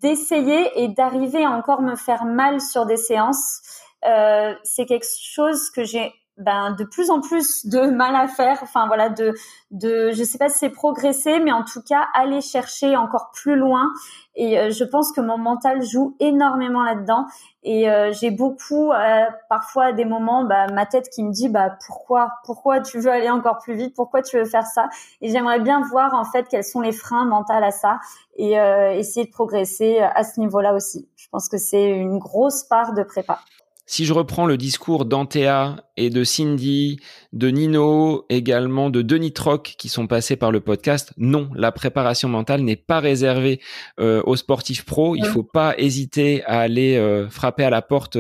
d'essayer 0.02 0.84
et 0.84 0.88
d'arriver 0.88 1.44
à 1.44 1.52
encore 1.52 1.82
me 1.82 1.96
faire 1.96 2.26
mal 2.26 2.62
sur 2.62 2.86
des 2.86 2.98
séances, 2.98 3.62
euh, 4.06 4.54
c'est 4.64 4.86
quelque 4.86 5.08
chose 5.20 5.70
que 5.70 5.84
j'ai 5.84 6.14
ben 6.38 6.72
de 6.72 6.84
plus 6.84 7.10
en 7.10 7.22
plus 7.22 7.66
de 7.66 7.80
mal 7.92 8.16
à 8.16 8.28
faire. 8.28 8.60
Enfin 8.62 8.88
voilà, 8.88 9.10
de 9.10 9.34
de 9.72 10.12
je 10.12 10.24
sais 10.24 10.38
pas 10.38 10.50
si 10.50 10.60
c'est 10.60 10.70
progresser, 10.70 11.40
mais 11.40 11.52
en 11.52 11.64
tout 11.64 11.82
cas 11.82 12.06
aller 12.14 12.42
chercher 12.42 12.96
encore 12.96 13.32
plus 13.34 13.56
loin. 13.56 13.92
Et 14.36 14.60
euh, 14.60 14.70
je 14.70 14.84
pense 14.84 15.12
que 15.12 15.22
mon 15.22 15.38
mental 15.38 15.82
joue 15.84 16.16
énormément 16.20 16.84
là-dedans. 16.84 17.26
Et 17.64 17.90
euh, 17.90 18.12
j'ai 18.12 18.32
beaucoup, 18.32 18.92
euh, 18.92 19.26
parfois 19.50 19.86
à 19.86 19.92
des 19.94 20.06
moments, 20.06 20.44
bah, 20.44 20.68
ma 20.74 20.86
tête 20.86 21.10
qui 21.10 21.24
me 21.24 21.32
dit 21.32 21.50
bah 21.50 21.78
pourquoi, 21.88 22.34
pourquoi 22.44 22.82
tu 22.82 23.00
veux 23.00 23.10
aller 23.10 23.30
encore 23.30 23.58
plus 23.60 23.76
vite, 23.76 23.96
pourquoi 23.96 24.22
tu 24.22 24.38
veux 24.38 24.46
faire 24.46 24.66
ça? 24.66 24.90
Et 25.22 25.30
j'aimerais 25.30 25.60
bien 25.60 25.82
voir 25.90 26.14
en 26.14 26.26
fait 26.26 26.48
quels 26.50 26.66
sont 26.66 26.82
les 26.82 26.92
freins 26.92 27.26
mentaux 27.26 27.54
à 27.54 27.72
ça 27.72 28.00
et 28.38 28.54
essayer 28.98 29.26
de 29.26 29.32
progresser 29.32 30.00
à 30.00 30.24
ce 30.24 30.40
niveau-là 30.40 30.74
aussi. 30.74 31.08
Je 31.16 31.28
pense 31.30 31.48
que 31.48 31.58
c'est 31.58 31.90
une 31.90 32.20
grosse 32.20 32.64
part 32.64 32.94
de 32.94 33.04
prépa. 33.04 33.40
Si 33.88 34.06
je 34.06 34.14
reprends 34.14 34.48
le 34.48 34.58
discours 34.58 35.06
d'Antea 35.06 35.76
et 35.96 36.10
de 36.10 36.24
Cindy, 36.24 37.00
de 37.36 37.50
Nino, 37.50 38.26
également 38.30 38.90
de 38.90 39.02
Denis 39.02 39.34
Troc 39.34 39.76
qui 39.78 39.90
sont 39.90 40.08
passés 40.08 40.36
par 40.36 40.52
le 40.52 40.62
podcast, 40.62 41.14
non, 41.18 41.50
la 41.54 41.72
préparation 41.72 42.28
mentale 42.30 42.62
n'est 42.62 42.76
pas 42.76 43.00
réservée 43.00 43.62
euh, 44.00 44.24
aux 44.26 44.36
sportifs 44.36 44.86
pros. 44.86 45.16
Il 45.16 45.26
faut 45.26 45.44
pas 45.44 45.76
hésiter 45.78 46.44
à 46.46 46.62
aller 46.62 46.96
euh, 46.96 47.30
frapper 47.30 47.64
à 47.64 47.70
la 47.70 47.82
porte 47.82 48.18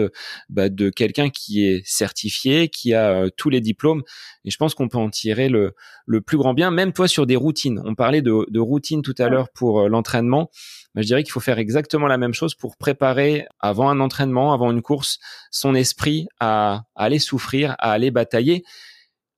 bah, 0.49 0.69
de 0.69 0.89
quelqu'un 0.89 1.29
qui 1.29 1.65
est 1.65 1.81
certifié, 1.85 2.67
qui 2.67 2.93
a 2.93 3.11
euh, 3.11 3.29
tous 3.35 3.49
les 3.49 3.61
diplômes. 3.61 4.03
Et 4.43 4.51
je 4.51 4.57
pense 4.57 4.75
qu'on 4.75 4.89
peut 4.89 4.97
en 4.97 5.09
tirer 5.09 5.49
le, 5.49 5.73
le 6.05 6.21
plus 6.21 6.37
grand 6.37 6.53
bien, 6.53 6.69
même 6.69 6.93
toi 6.93 7.07
sur 7.07 7.25
des 7.25 7.35
routines. 7.35 7.81
On 7.85 7.95
parlait 7.95 8.21
de, 8.21 8.45
de 8.49 8.59
routine 8.59 9.01
tout 9.01 9.15
à 9.17 9.29
l'heure 9.29 9.49
pour 9.49 9.89
l'entraînement 9.89 10.51
je 11.01 11.07
dirais 11.07 11.23
qu'il 11.23 11.31
faut 11.31 11.39
faire 11.39 11.59
exactement 11.59 12.07
la 12.07 12.17
même 12.17 12.33
chose 12.33 12.55
pour 12.55 12.77
préparer 12.77 13.47
avant 13.59 13.89
un 13.89 13.99
entraînement, 13.99 14.53
avant 14.53 14.71
une 14.71 14.81
course, 14.81 15.19
son 15.51 15.75
esprit 15.75 16.27
à, 16.39 16.83
aller 16.95 17.19
souffrir, 17.19 17.75
à 17.79 17.91
aller 17.91 18.11
batailler. 18.11 18.63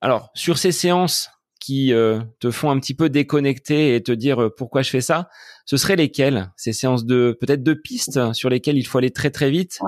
Alors, 0.02 0.30
sur 0.36 0.58
ces 0.58 0.72
séances 0.72 1.30
qui 1.60 1.92
euh, 1.92 2.22
te 2.40 2.52
font 2.52 2.70
un 2.70 2.80
petit 2.80 2.94
peu 2.94 3.10
déconnecter 3.10 3.96
et 3.96 4.04
te 4.04 4.12
dire 4.12 4.42
euh, 4.42 4.54
pourquoi 4.56 4.84
je 4.84 4.90
fais 4.90 5.02
ça, 5.02 5.30
ce 5.66 5.76
seraient 5.76 5.96
lesquelles 5.96 6.52
Ces 6.56 6.72
séances 6.72 7.06
de 7.06 7.38
peut-être 7.40 7.64
de 7.64 7.74
pistes 7.74 8.34
sur 8.34 8.50
lesquelles 8.50 8.78
il 8.78 8.86
faut 8.86 9.00
aller 9.00 9.12
très 9.12 9.32
très 9.32 9.50
vite? 9.50 9.80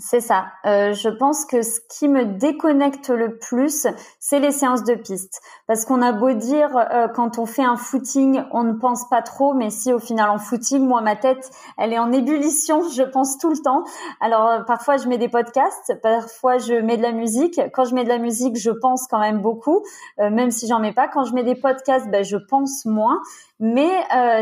C'est 0.00 0.20
ça. 0.20 0.46
Euh, 0.66 0.92
je 0.92 1.08
pense 1.08 1.44
que 1.44 1.62
ce 1.62 1.80
qui 1.88 2.08
me 2.08 2.24
déconnecte 2.24 3.10
le 3.10 3.38
plus, 3.38 3.86
c'est 4.18 4.40
les 4.40 4.50
séances 4.50 4.84
de 4.84 4.94
piste. 4.94 5.40
Parce 5.66 5.84
qu'on 5.84 6.02
a 6.02 6.12
beau 6.12 6.32
dire, 6.32 6.76
euh, 6.76 7.08
quand 7.08 7.38
on 7.38 7.46
fait 7.46 7.64
un 7.64 7.76
footing, 7.76 8.42
on 8.50 8.64
ne 8.64 8.72
pense 8.72 9.08
pas 9.08 9.22
trop, 9.22 9.54
mais 9.54 9.70
si 9.70 9.92
au 9.92 9.98
final 9.98 10.30
en 10.30 10.38
footing, 10.38 10.86
moi, 10.86 11.00
ma 11.00 11.16
tête, 11.16 11.50
elle 11.78 11.92
est 11.92 11.98
en 11.98 12.12
ébullition, 12.12 12.88
je 12.94 13.02
pense 13.02 13.38
tout 13.38 13.50
le 13.50 13.58
temps. 13.58 13.84
Alors, 14.20 14.48
euh, 14.48 14.60
parfois, 14.60 14.96
je 14.96 15.08
mets 15.08 15.18
des 15.18 15.28
podcasts, 15.28 15.94
parfois, 16.02 16.58
je 16.58 16.74
mets 16.74 16.96
de 16.96 17.02
la 17.02 17.12
musique. 17.12 17.60
Quand 17.72 17.84
je 17.84 17.94
mets 17.94 18.04
de 18.04 18.08
la 18.08 18.18
musique, 18.18 18.56
je 18.56 18.70
pense 18.70 19.06
quand 19.08 19.20
même 19.20 19.40
beaucoup, 19.40 19.82
même 20.18 20.50
si 20.50 20.66
j'en 20.66 20.80
mets 20.80 20.92
pas. 20.92 21.08
Quand 21.08 21.24
je 21.24 21.34
mets 21.34 21.44
des 21.44 21.54
podcasts, 21.54 22.08
ben, 22.08 22.24
je 22.24 22.36
pense 22.36 22.84
moins. 22.84 23.20
Mais 23.66 23.90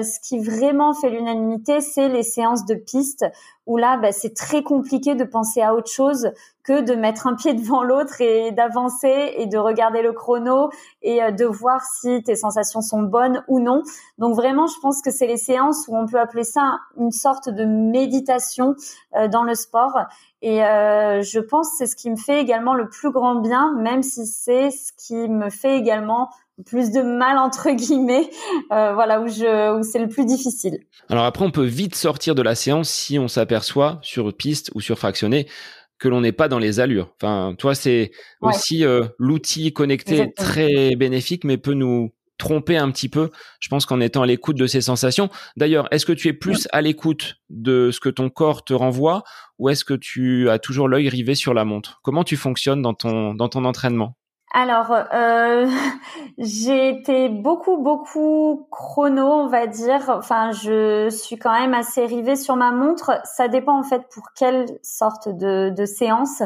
ce 0.03 0.19
qui 0.19 0.41
vraiment 0.41 0.95
fait 0.95 1.09
l'unanimité, 1.09 1.81
c'est 1.81 2.09
les 2.09 2.25
séances 2.25 2.67
de 2.67 2.75
piste 2.75 3.25
où 3.67 3.77
là, 3.77 3.97
bah, 3.97 4.11
c'est 4.11 4.35
très 4.35 4.63
compliqué 4.63 5.15
de 5.15 5.25
penser 5.25 5.63
à 5.63 5.75
autre 5.75 5.91
chose 5.91 6.33
que 6.65 6.81
de 6.81 6.95
mettre 6.95 7.27
un 7.27 7.35
pied 7.35 7.55
devant 7.55 7.83
l'autre 7.83 8.21
et 8.21 8.53
d'avancer 8.53 9.35
et 9.37 9.47
de 9.47 9.59
regarder 9.59 10.03
le 10.03 10.13
chrono 10.13 10.71
et 11.03 11.23
euh, 11.23 11.31
de 11.31 11.45
voir 11.45 11.81
si 11.83 12.23
tes 12.23 12.37
sensations 12.37 12.81
sont 12.81 13.03
bonnes 13.03 13.43
ou 13.49 13.61
non. 13.61 13.83
Donc 14.19 14.35
vraiment, 14.35 14.67
je 14.67 14.79
pense 14.81 15.01
que 15.03 15.11
c'est 15.11 15.27
les 15.27 15.37
séances 15.37 15.87
où 15.89 15.97
on 15.97 16.07
peut 16.07 16.21
appeler 16.21 16.45
ça 16.45 16.79
une 16.97 17.11
sorte 17.11 17.49
de 17.49 17.65
méditation 17.65 18.75
euh, 19.17 19.29
dans 19.29 19.45
le 19.45 19.55
sport. 19.55 19.99
Et 20.41 20.65
euh, 20.65 21.23
je 21.23 21.39
pense 21.39 21.71
que 21.71 21.77
c'est 21.79 21.87
ce 21.87 21.97
qui 21.97 22.11
me 22.11 22.17
fait 22.17 22.41
également 22.41 22.75
le 22.75 22.89
plus 22.89 23.11
grand 23.11 23.37
bien, 23.37 23.75
même 23.75 24.03
si 24.03 24.27
c'est 24.27 24.71
ce 24.71 24.93
qui 24.97 25.29
me 25.29 25.51
fait 25.51 25.77
également 25.77 26.31
plus 26.67 26.91
de 26.91 27.03
mal 27.03 27.39
entre 27.39 27.71
guillemets, 27.71 28.31
euh, 28.73 28.93
voilà 28.95 29.21
où 29.21 29.29
je 29.29 29.79
où 29.79 29.83
c'est 29.83 29.99
le 29.99 30.09
plus 30.09 30.27
difficile. 30.27 30.79
Alors 31.09 31.25
après, 31.25 31.45
on 31.45 31.51
peut 31.51 31.65
vite 31.65 31.95
sortir 31.95 32.35
de 32.35 32.43
la 32.43 32.55
séance 32.55 32.91
si 32.91 33.19
on 33.19 33.29
s'aperçoit 33.29 33.99
sur 34.03 34.33
piste 34.35 34.71
ou 34.75 34.81
sur 34.81 34.99
fractionné 34.99 35.49
que 35.99 36.09
l'on 36.09 36.21
n'est 36.21 36.33
pas 36.33 36.49
dans 36.49 36.59
les 36.59 36.81
allures. 36.81 37.15
Enfin, 37.21 37.55
toi, 37.57 37.77
c'est 37.77 38.11
aussi 38.41 38.85
euh, 38.85 39.05
l'outil 39.19 39.73
connecté 39.73 40.33
très 40.35 40.97
bénéfique, 40.97 41.45
mais 41.45 41.59
peut 41.59 41.75
nous 41.75 42.11
tromper 42.39 42.77
un 42.77 42.91
petit 42.91 43.09
peu. 43.09 43.31
Je 43.61 43.69
pense 43.69 43.87
qu'en 43.87 44.01
étant 44.01 44.23
à 44.23 44.27
l'écoute 44.27 44.57
de 44.57 44.67
ces 44.67 44.81
sensations. 44.81 45.31
D'ailleurs, 45.57 45.87
est-ce 45.93 46.05
que 46.05 46.13
tu 46.13 46.27
es 46.27 46.33
plus 46.33 46.67
à 46.73 46.81
l'écoute 46.81 47.37
de 47.51 47.93
ce 47.93 48.01
que 48.01 48.09
ton 48.09 48.31
corps 48.31 48.65
te 48.65 48.75
renvoie, 48.75 49.23
ou 49.59 49.69
est-ce 49.69 49.85
que 49.85 49.95
tu 49.95 50.51
as 50.51 50.59
toujours 50.59 50.89
l'œil 50.89 51.09
rivé 51.09 51.37
sur 51.37 51.55
la 51.55 51.65
montre? 51.65 52.01
Comment 52.03 52.25
tu 52.25 52.37
fonctionnes 52.37 52.83
dans 52.83 52.95
ton 52.95 53.35
dans 53.35 53.49
ton 53.49 53.65
entraînement? 53.65 54.17
Alors, 54.53 54.93
euh, 54.93 55.67
j'ai 56.39 56.91
été 56.91 57.31
beaucoup, 57.31 57.79
beaucoup 57.79 58.67
chrono, 58.71 59.27
on 59.27 59.47
va 59.49 59.67
dire. 59.67 60.11
Enfin, 60.11 60.53
je 60.53 61.09
suis 61.09 61.37
quand 61.39 61.53
même 61.53 61.73
assez 61.73 62.05
rivée 62.05 62.37
sur 62.37 62.57
ma 62.57 62.71
montre. 62.71 63.21
Ça 63.25 63.49
dépend 63.49 63.79
en 63.79 63.83
fait 63.83 64.03
pour 64.13 64.33
quelle 64.35 64.67
sorte 64.83 65.29
de, 65.29 65.71
de 65.71 65.87
séance. 65.87 66.43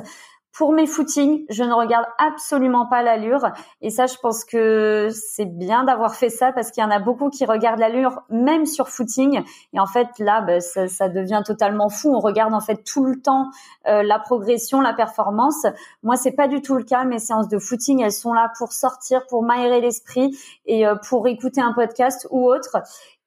Pour 0.57 0.72
mes 0.72 0.86
footings, 0.86 1.44
je 1.50 1.62
ne 1.64 1.72
regarde 1.74 2.07
absolument 2.16 2.86
pas 2.86 3.02
l'allure. 3.02 3.46
Et 3.82 3.90
ça, 3.90 4.07
je 4.07 4.14
pense 4.22 4.42
que 4.42 5.11
c'est 5.12 5.44
bien 5.44 5.84
d'avoir 5.84 6.14
fait 6.14 6.30
ça 6.30 6.50
parce 6.50 6.70
qu'il 6.70 6.82
y 6.82 6.86
en 6.86 6.90
a 6.90 6.98
beaucoup 6.98 7.28
qui 7.28 7.44
regardent 7.44 7.80
l'allure 7.80 8.22
même 8.30 8.64
sur 8.64 8.88
footing. 8.88 9.42
Et 9.74 9.80
en 9.80 9.84
fait, 9.84 10.09
là, 10.18 10.40
bah, 10.40 10.61
ça, 10.61 10.88
ça, 10.88 11.11
devient 11.11 11.42
totalement 11.44 11.90
fou. 11.90 12.14
On 12.14 12.20
regarde 12.20 12.54
en 12.54 12.61
fait 12.61 12.82
tout 12.84 13.04
le 13.04 13.20
temps 13.20 13.50
euh, 13.86 14.02
la 14.02 14.18
progression, 14.18 14.80
la 14.80 14.94
performance. 14.94 15.66
Moi, 16.02 16.16
c'est 16.16 16.32
pas 16.32 16.48
du 16.48 16.62
tout 16.62 16.74
le 16.74 16.84
cas. 16.84 17.04
Mes 17.04 17.18
séances 17.18 17.48
de 17.48 17.59
footing, 17.59 18.00
elles 18.00 18.11
sont 18.11 18.32
là 18.32 18.50
pour 18.57 18.72
sortir, 18.72 19.26
pour 19.28 19.42
m'aérer 19.42 19.82
l'esprit 19.82 20.34
et 20.64 20.86
euh, 20.86 20.94
pour 21.07 21.28
écouter 21.28 21.61
un 21.61 21.74
podcast 21.74 22.26
ou 22.30 22.50
autre. 22.50 22.78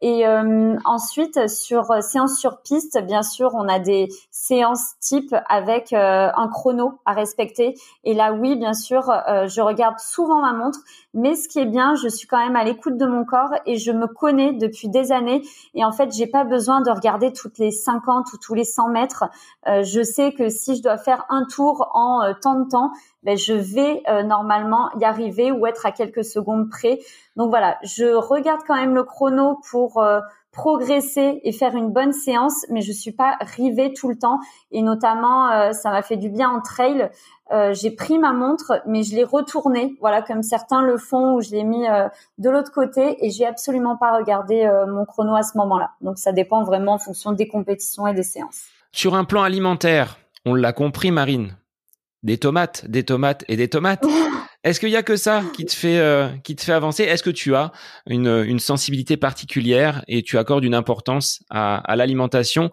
Et 0.01 0.25
euh, 0.25 0.77
ensuite, 0.85 1.49
sur 1.49 1.91
euh, 1.91 1.99
séance 1.99 2.39
sur 2.39 2.61
piste, 2.61 2.97
bien 3.05 3.21
sûr, 3.21 3.51
on 3.53 3.67
a 3.67 3.79
des 3.79 4.07
séances 4.31 4.93
type 5.01 5.35
avec 5.49 5.91
euh, 5.91 6.29
un 6.35 6.47
chrono 6.47 6.99
à 7.05 7.13
respecter. 7.13 7.75
Et 8.05 8.13
là, 8.13 8.31
oui, 8.31 8.55
bien 8.55 8.73
sûr, 8.73 9.03
je 9.03 9.61
regarde 9.61 9.99
souvent 9.99 10.41
ma 10.41 10.53
montre. 10.53 10.79
Mais 11.15 11.35
ce 11.35 11.49
qui 11.49 11.59
est 11.59 11.65
bien, 11.65 11.95
je 11.95 12.07
suis 12.07 12.27
quand 12.27 12.37
même 12.37 12.55
à 12.55 12.63
l'écoute 12.63 12.95
de 12.97 13.05
mon 13.05 13.25
corps 13.25 13.53
et 13.65 13.77
je 13.77 13.91
me 13.91 14.05
connais 14.05 14.53
depuis 14.53 14.89
des 14.89 15.11
années. 15.11 15.41
Et 15.73 15.83
en 15.83 15.91
fait, 15.91 16.13
j'ai 16.13 16.27
pas 16.27 16.43
besoin 16.43 16.81
de 16.81 16.91
regarder 16.91 17.33
toutes 17.33 17.57
les 17.57 17.71
50 17.71 18.31
ou 18.31 18.37
tous 18.37 18.53
les 18.53 18.63
100 18.63 18.89
mètres. 18.89 19.25
Euh, 19.67 19.81
je 19.83 20.03
sais 20.03 20.33
que 20.33 20.49
si 20.49 20.75
je 20.75 20.83
dois 20.83 20.97
faire 20.97 21.25
un 21.29 21.45
tour 21.45 21.89
en 21.93 22.21
euh, 22.21 22.33
temps 22.39 22.59
de 22.59 22.69
temps, 22.69 22.91
ben, 23.23 23.35
je 23.35 23.53
vais 23.53 24.03
euh, 24.07 24.21
normalement 24.21 24.91
y 24.99 25.03
arriver 25.03 25.51
ou 25.51 25.65
être 25.65 25.85
à 25.87 25.91
quelques 25.91 26.23
secondes 26.23 26.69
près. 26.69 26.99
Donc 27.35 27.49
voilà, 27.49 27.79
je 27.81 28.13
regarde 28.13 28.61
quand 28.67 28.75
même 28.75 28.93
le 28.93 29.03
chrono 29.03 29.59
pour 29.71 30.03
progresser 30.51 31.39
et 31.43 31.51
faire 31.51 31.75
une 31.75 31.91
bonne 31.91 32.11
séance, 32.11 32.65
mais 32.69 32.81
je 32.81 32.91
suis 32.91 33.11
pas 33.11 33.37
rivée 33.55 33.93
tout 33.93 34.09
le 34.09 34.17
temps. 34.17 34.39
Et 34.71 34.81
notamment, 34.81 35.51
euh, 35.51 35.71
ça 35.73 35.91
m'a 35.91 36.01
fait 36.01 36.17
du 36.17 36.29
bien 36.29 36.49
en 36.49 36.61
trail. 36.61 37.09
Euh, 37.51 37.73
j'ai 37.73 37.91
pris 37.91 38.17
ma 38.19 38.33
montre, 38.33 38.81
mais 38.85 39.03
je 39.03 39.15
l'ai 39.15 39.23
retournée, 39.23 39.95
voilà, 40.01 40.21
comme 40.21 40.43
certains 40.43 40.81
le 40.81 40.97
font, 40.97 41.35
où 41.35 41.41
je 41.41 41.51
l'ai 41.51 41.63
mis 41.63 41.87
euh, 41.87 42.07
de 42.37 42.49
l'autre 42.49 42.71
côté, 42.71 43.25
et 43.25 43.29
j'ai 43.29 43.45
absolument 43.45 43.97
pas 43.97 44.17
regardé 44.17 44.69
mon 44.87 45.05
chrono 45.05 45.35
à 45.35 45.43
ce 45.43 45.57
moment-là. 45.57 45.91
Donc 46.01 46.17
ça 46.17 46.31
dépend 46.31 46.63
vraiment 46.63 46.93
en 46.93 46.99
fonction 46.99 47.31
des 47.31 47.47
compétitions 47.47 48.07
et 48.07 48.13
des 48.13 48.23
séances. 48.23 48.65
Sur 48.91 49.15
un 49.15 49.23
plan 49.23 49.43
alimentaire, 49.43 50.17
on 50.45 50.55
l'a 50.55 50.73
compris, 50.73 51.11
Marine, 51.11 51.55
des 52.23 52.37
tomates, 52.37 52.85
des 52.89 53.03
tomates 53.03 53.45
et 53.47 53.55
des 53.55 53.69
tomates. 53.69 54.05
Est-ce 54.63 54.81
qu'il 54.81 54.89
y 54.89 54.97
a 54.97 55.03
que 55.03 55.15
ça 55.15 55.43
qui 55.53 55.65
te 55.65 55.73
fait 55.73 55.99
euh, 55.99 56.29
qui 56.43 56.55
te 56.55 56.63
fait 56.63 56.73
avancer? 56.73 57.03
Est-ce 57.03 57.23
que 57.23 57.29
tu 57.29 57.55
as 57.55 57.71
une, 58.07 58.43
une 58.45 58.59
sensibilité 58.59 59.15
particulière 59.15 60.03
et 60.07 60.21
tu 60.21 60.37
accordes 60.37 60.65
une 60.65 60.75
importance 60.75 61.41
à, 61.49 61.77
à 61.77 61.95
l'alimentation? 61.95 62.69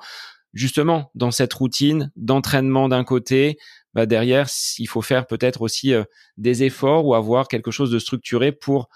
Justement 0.52 1.10
dans 1.14 1.30
cette 1.30 1.52
routine 1.52 2.10
d'entraînement 2.16 2.88
d'un 2.88 3.04
côté 3.04 3.58
bah 3.92 4.06
derrière 4.06 4.48
il 4.78 4.86
faut 4.88 5.02
faire 5.02 5.26
peut-être 5.26 5.60
aussi 5.60 5.92
euh, 5.92 6.04
des 6.38 6.64
efforts 6.64 7.04
ou 7.06 7.14
avoir 7.14 7.46
quelque 7.46 7.70
chose 7.70 7.90
de 7.90 7.98
structuré 7.98 8.52
pour 8.52 8.88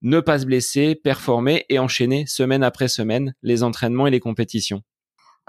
ne 0.00 0.20
pas 0.20 0.38
se 0.38 0.46
blesser, 0.46 0.94
performer 0.94 1.66
et 1.68 1.78
enchaîner 1.78 2.24
semaine 2.26 2.62
après 2.62 2.88
semaine 2.88 3.34
les 3.42 3.62
entraînements 3.62 4.06
et 4.06 4.10
les 4.10 4.20
compétitions. 4.20 4.82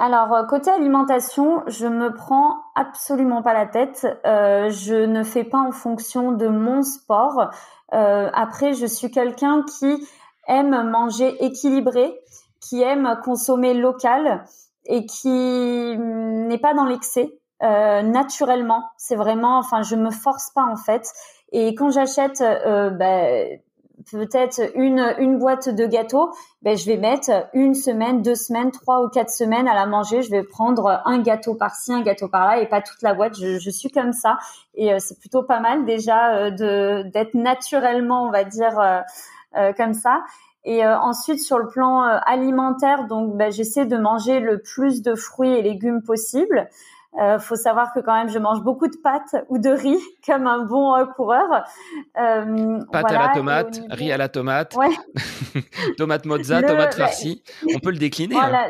Alors 0.02 0.34
euh, 0.34 0.44
côté 0.46 0.72
alimentation, 0.72 1.62
je 1.68 1.86
me 1.86 2.14
prends 2.14 2.64
absolument 2.74 3.42
pas 3.42 3.54
la 3.54 3.66
tête. 3.66 4.08
Euh, 4.26 4.70
je 4.70 4.96
ne 4.96 5.24
fais 5.24 5.44
pas 5.44 5.60
en 5.60 5.74
fonction 5.74 6.32
de 6.32 6.48
mon 6.48 6.84
sport. 6.84 7.50
Euh, 7.94 8.30
après, 8.34 8.72
je 8.72 8.86
suis 8.86 9.12
quelqu'un 9.12 9.66
qui 9.78 10.08
aime 10.48 10.90
manger 10.90 11.44
équilibré, 11.44 12.18
qui 12.62 12.82
aime 12.82 13.20
consommer 13.26 13.74
local 13.74 14.46
et 14.86 15.06
qui 15.06 15.98
n'est 15.98 16.58
pas 16.60 16.74
dans 16.74 16.86
l'excès. 16.86 17.38
naturellement, 17.62 18.86
c'est 18.96 19.18
vraiment, 19.18 19.60
enfin, 19.60 19.82
je 19.82 19.98
me 19.98 20.12
force 20.12 20.50
pas 20.56 20.64
en 20.64 20.78
fait. 20.78 21.06
Et 21.52 21.76
quand 21.76 21.90
j'achète, 21.90 22.40
ben, 22.40 23.60
peut-être 24.12 24.62
une, 24.76 25.16
une 25.20 25.38
boîte 25.38 25.70
de 25.70 25.86
gâteaux, 25.86 26.32
ben, 26.62 26.78
je 26.78 26.86
vais 26.86 26.98
mettre 26.98 27.32
une 27.54 27.74
semaine, 27.74 28.22
deux 28.22 28.36
semaines, 28.36 28.72
trois 28.72 29.04
ou 29.04 29.10
quatre 29.10 29.30
semaines 29.30 29.68
à 29.68 29.74
la 29.74 29.86
manger. 29.86 30.22
Je 30.22 30.30
vais 30.30 30.44
prendre 30.44 31.02
un 31.06 31.20
gâteau 31.20 31.56
par-ci, 31.56 31.94
un 31.94 32.02
gâteau 32.02 32.28
par-là 32.28 32.60
et 32.60 32.68
pas 32.68 32.82
toute 32.82 33.02
la 33.02 33.14
boîte. 33.14 33.36
Je, 33.40 33.70
suis 33.70 33.90
comme 33.90 34.14
ça 34.14 34.38
et 34.76 34.94
euh, 34.94 34.98
c'est 35.00 35.20
plutôt 35.20 35.44
pas 35.44 35.60
mal 35.60 35.86
déjà 35.86 36.36
euh, 36.36 37.04
d'être 37.04 37.34
naturellement, 37.34 38.28
on 38.28 38.32
va 38.32 38.44
dire, 38.44 38.80
euh, 39.56 39.74
comme 39.74 39.94
ça. 39.94 40.24
Et 40.66 40.86
ensuite 40.86 41.40
sur 41.40 41.58
le 41.58 41.68
plan 41.68 42.02
alimentaire, 42.02 43.08
donc 43.08 43.36
ben, 43.38 43.50
j'essaie 43.50 43.86
de 43.86 43.98
manger 43.98 44.42
le 44.42 44.62
plus 44.62 45.02
de 45.02 45.16
fruits 45.16 45.54
et 45.54 45.62
légumes 45.62 46.04
possible. 46.04 46.68
Euh, 47.18 47.40
faut 47.40 47.56
savoir 47.56 47.92
que 47.92 48.00
quand 48.00 48.14
même, 48.14 48.30
je 48.30 48.38
mange 48.38 48.62
beaucoup 48.62 48.88
de 48.88 48.96
pâtes 48.96 49.36
ou 49.50 49.58
de 49.58 49.70
riz 49.70 50.00
comme 50.26 50.46
un 50.46 50.64
bon 50.66 50.96
euh, 50.96 51.06
coureur. 51.06 51.66
Euh, 52.20 52.80
pâtes 52.92 53.12
à 53.12 53.28
la 53.28 53.30
tomate, 53.34 53.82
riz 53.90 54.12
à 54.12 54.18
la 54.18 54.30
tomate, 54.30 54.76
ouais. 54.76 54.90
tomate 55.98 56.26
mozza, 56.26 56.62
tomate 56.62 56.94
farcie. 56.94 57.44
On 57.76 57.80
peut 57.80 57.92
le 57.92 57.98
décliner. 57.98 58.36
Hein. 58.36 58.48
Voilà, 58.50 58.68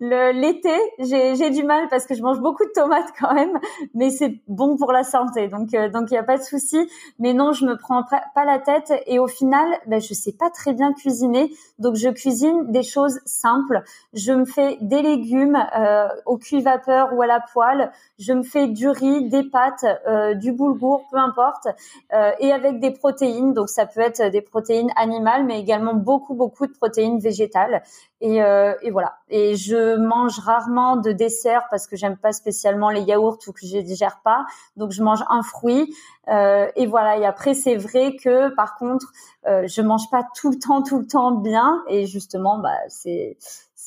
le 0.00 0.32
l'été, 0.32 0.76
j'ai 0.98 1.50
du 1.50 1.62
mal 1.62 1.88
parce 1.88 2.06
que 2.06 2.14
je 2.14 2.22
mange 2.22 2.40
beaucoup 2.40 2.64
de 2.64 2.72
tomates 2.74 3.12
quand 3.18 3.34
même, 3.34 3.58
mais 3.94 4.10
c'est 4.10 4.40
bon 4.48 4.76
pour 4.76 4.92
la 4.92 5.02
santé, 5.02 5.48
donc 5.48 5.72
euh, 5.74 5.88
donc 5.88 6.10
il 6.10 6.14
y 6.14 6.18
a 6.18 6.22
pas 6.22 6.36
de 6.36 6.42
souci. 6.42 6.78
Mais 7.18 7.32
non, 7.32 7.52
je 7.52 7.64
me 7.64 7.76
prends 7.76 8.04
pas 8.04 8.44
la 8.44 8.58
tête 8.58 8.92
et 9.06 9.18
au 9.18 9.26
final, 9.26 9.66
ben, 9.86 10.00
je 10.00 10.12
sais 10.14 10.32
pas 10.32 10.50
très 10.50 10.74
bien 10.74 10.92
cuisiner, 10.92 11.50
donc 11.78 11.96
je 11.96 12.08
cuisine 12.08 12.70
des 12.70 12.82
choses 12.82 13.20
simples. 13.24 13.82
Je 14.12 14.32
me 14.32 14.44
fais 14.44 14.76
des 14.80 15.02
légumes 15.02 15.58
euh, 15.78 16.08
au 16.26 16.36
cuit 16.36 16.60
vapeur 16.60 16.89
ou 17.12 17.22
à 17.22 17.26
la 17.26 17.40
poêle. 17.40 17.90
Je 18.18 18.32
me 18.32 18.42
fais 18.42 18.66
du 18.66 18.88
riz, 18.88 19.28
des 19.28 19.44
pâtes, 19.44 19.84
euh, 20.06 20.34
du 20.34 20.52
boulgour, 20.52 21.06
peu 21.10 21.16
importe, 21.16 21.68
euh, 22.12 22.30
et 22.38 22.52
avec 22.52 22.80
des 22.80 22.90
protéines. 22.90 23.52
Donc 23.52 23.68
ça 23.68 23.86
peut 23.86 24.00
être 24.00 24.30
des 24.30 24.42
protéines 24.42 24.90
animales, 24.96 25.44
mais 25.44 25.60
également 25.60 25.94
beaucoup 25.94 26.34
beaucoup 26.34 26.66
de 26.66 26.72
protéines 26.72 27.18
végétales. 27.18 27.82
Et, 28.20 28.42
euh, 28.42 28.74
voilà. 28.92 29.14
Et 29.30 29.56
je 29.56 29.96
mange 29.96 30.38
rarement 30.40 30.96
de 30.96 31.12
dessert 31.12 31.66
parce 31.70 31.86
que 31.86 31.96
j'aime 31.96 32.16
pas 32.16 32.32
spécialement 32.32 32.90
les 32.90 33.00
yaourts 33.00 33.38
ou 33.46 33.52
que 33.52 33.66
je 33.66 33.78
digère 33.78 34.20
pas. 34.22 34.44
Donc 34.76 34.90
je 34.90 35.02
mange 35.02 35.24
un 35.28 35.42
fruit. 35.42 35.94
et 36.28 36.86
voilà. 36.86 37.16
Et 37.18 37.24
après 37.26 37.54
c'est 37.54 37.76
vrai 37.76 38.16
que 38.22 38.54
par 38.54 38.76
contre 38.76 39.06
je 39.44 39.82
mange 39.82 40.10
pas 40.10 40.24
tout 40.36 40.50
le 40.50 40.58
temps 40.58 40.82
tout 40.82 40.98
le 40.98 41.06
temps 41.06 41.32
bien. 41.32 41.82
Et 41.88 42.06
justement 42.06 42.58
bah 42.58 42.76
c'est 42.88 43.36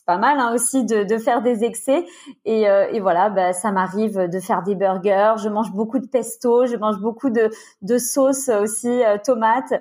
pas 0.06 0.18
mal 0.18 0.40
hein, 0.40 0.54
aussi 0.54 0.86
de, 0.86 1.04
de, 1.04 1.18
faire 1.18 1.42
des 1.42 1.64
excès. 1.64 2.06
Et, 2.46 2.70
euh, 2.70 2.88
et 2.92 3.00
voilà, 3.00 3.30
bah, 3.30 3.54
ça 3.54 3.72
m'arrive 3.72 4.30
de 4.30 4.40
faire 4.40 4.64
des 4.64 4.76
burgers. 4.76 5.36
Je 5.38 5.50
mange 5.50 5.72
beaucoup 5.72 6.00
de 6.00 6.08
pesto, 6.08 6.66
je 6.66 6.76
mange 6.76 7.00
beaucoup 7.00 7.30
de, 7.30 7.50
de 7.82 7.98
sauce 7.98 8.50
aussi, 8.50 9.04
euh, 9.04 9.18
tomates. 9.24 9.74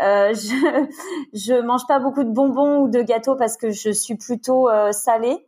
Euh, 0.00 0.32
je, 0.34 0.86
je 1.32 1.60
mange 1.62 1.86
pas 1.86 1.98
beaucoup 1.98 2.24
de 2.24 2.30
bonbons 2.30 2.80
ou 2.80 2.88
de 2.88 3.02
gâteaux 3.02 3.36
parce 3.36 3.56
que 3.56 3.70
je 3.70 3.90
suis 3.90 4.16
plutôt 4.16 4.68
euh, 4.68 4.92
salée. 4.92 5.46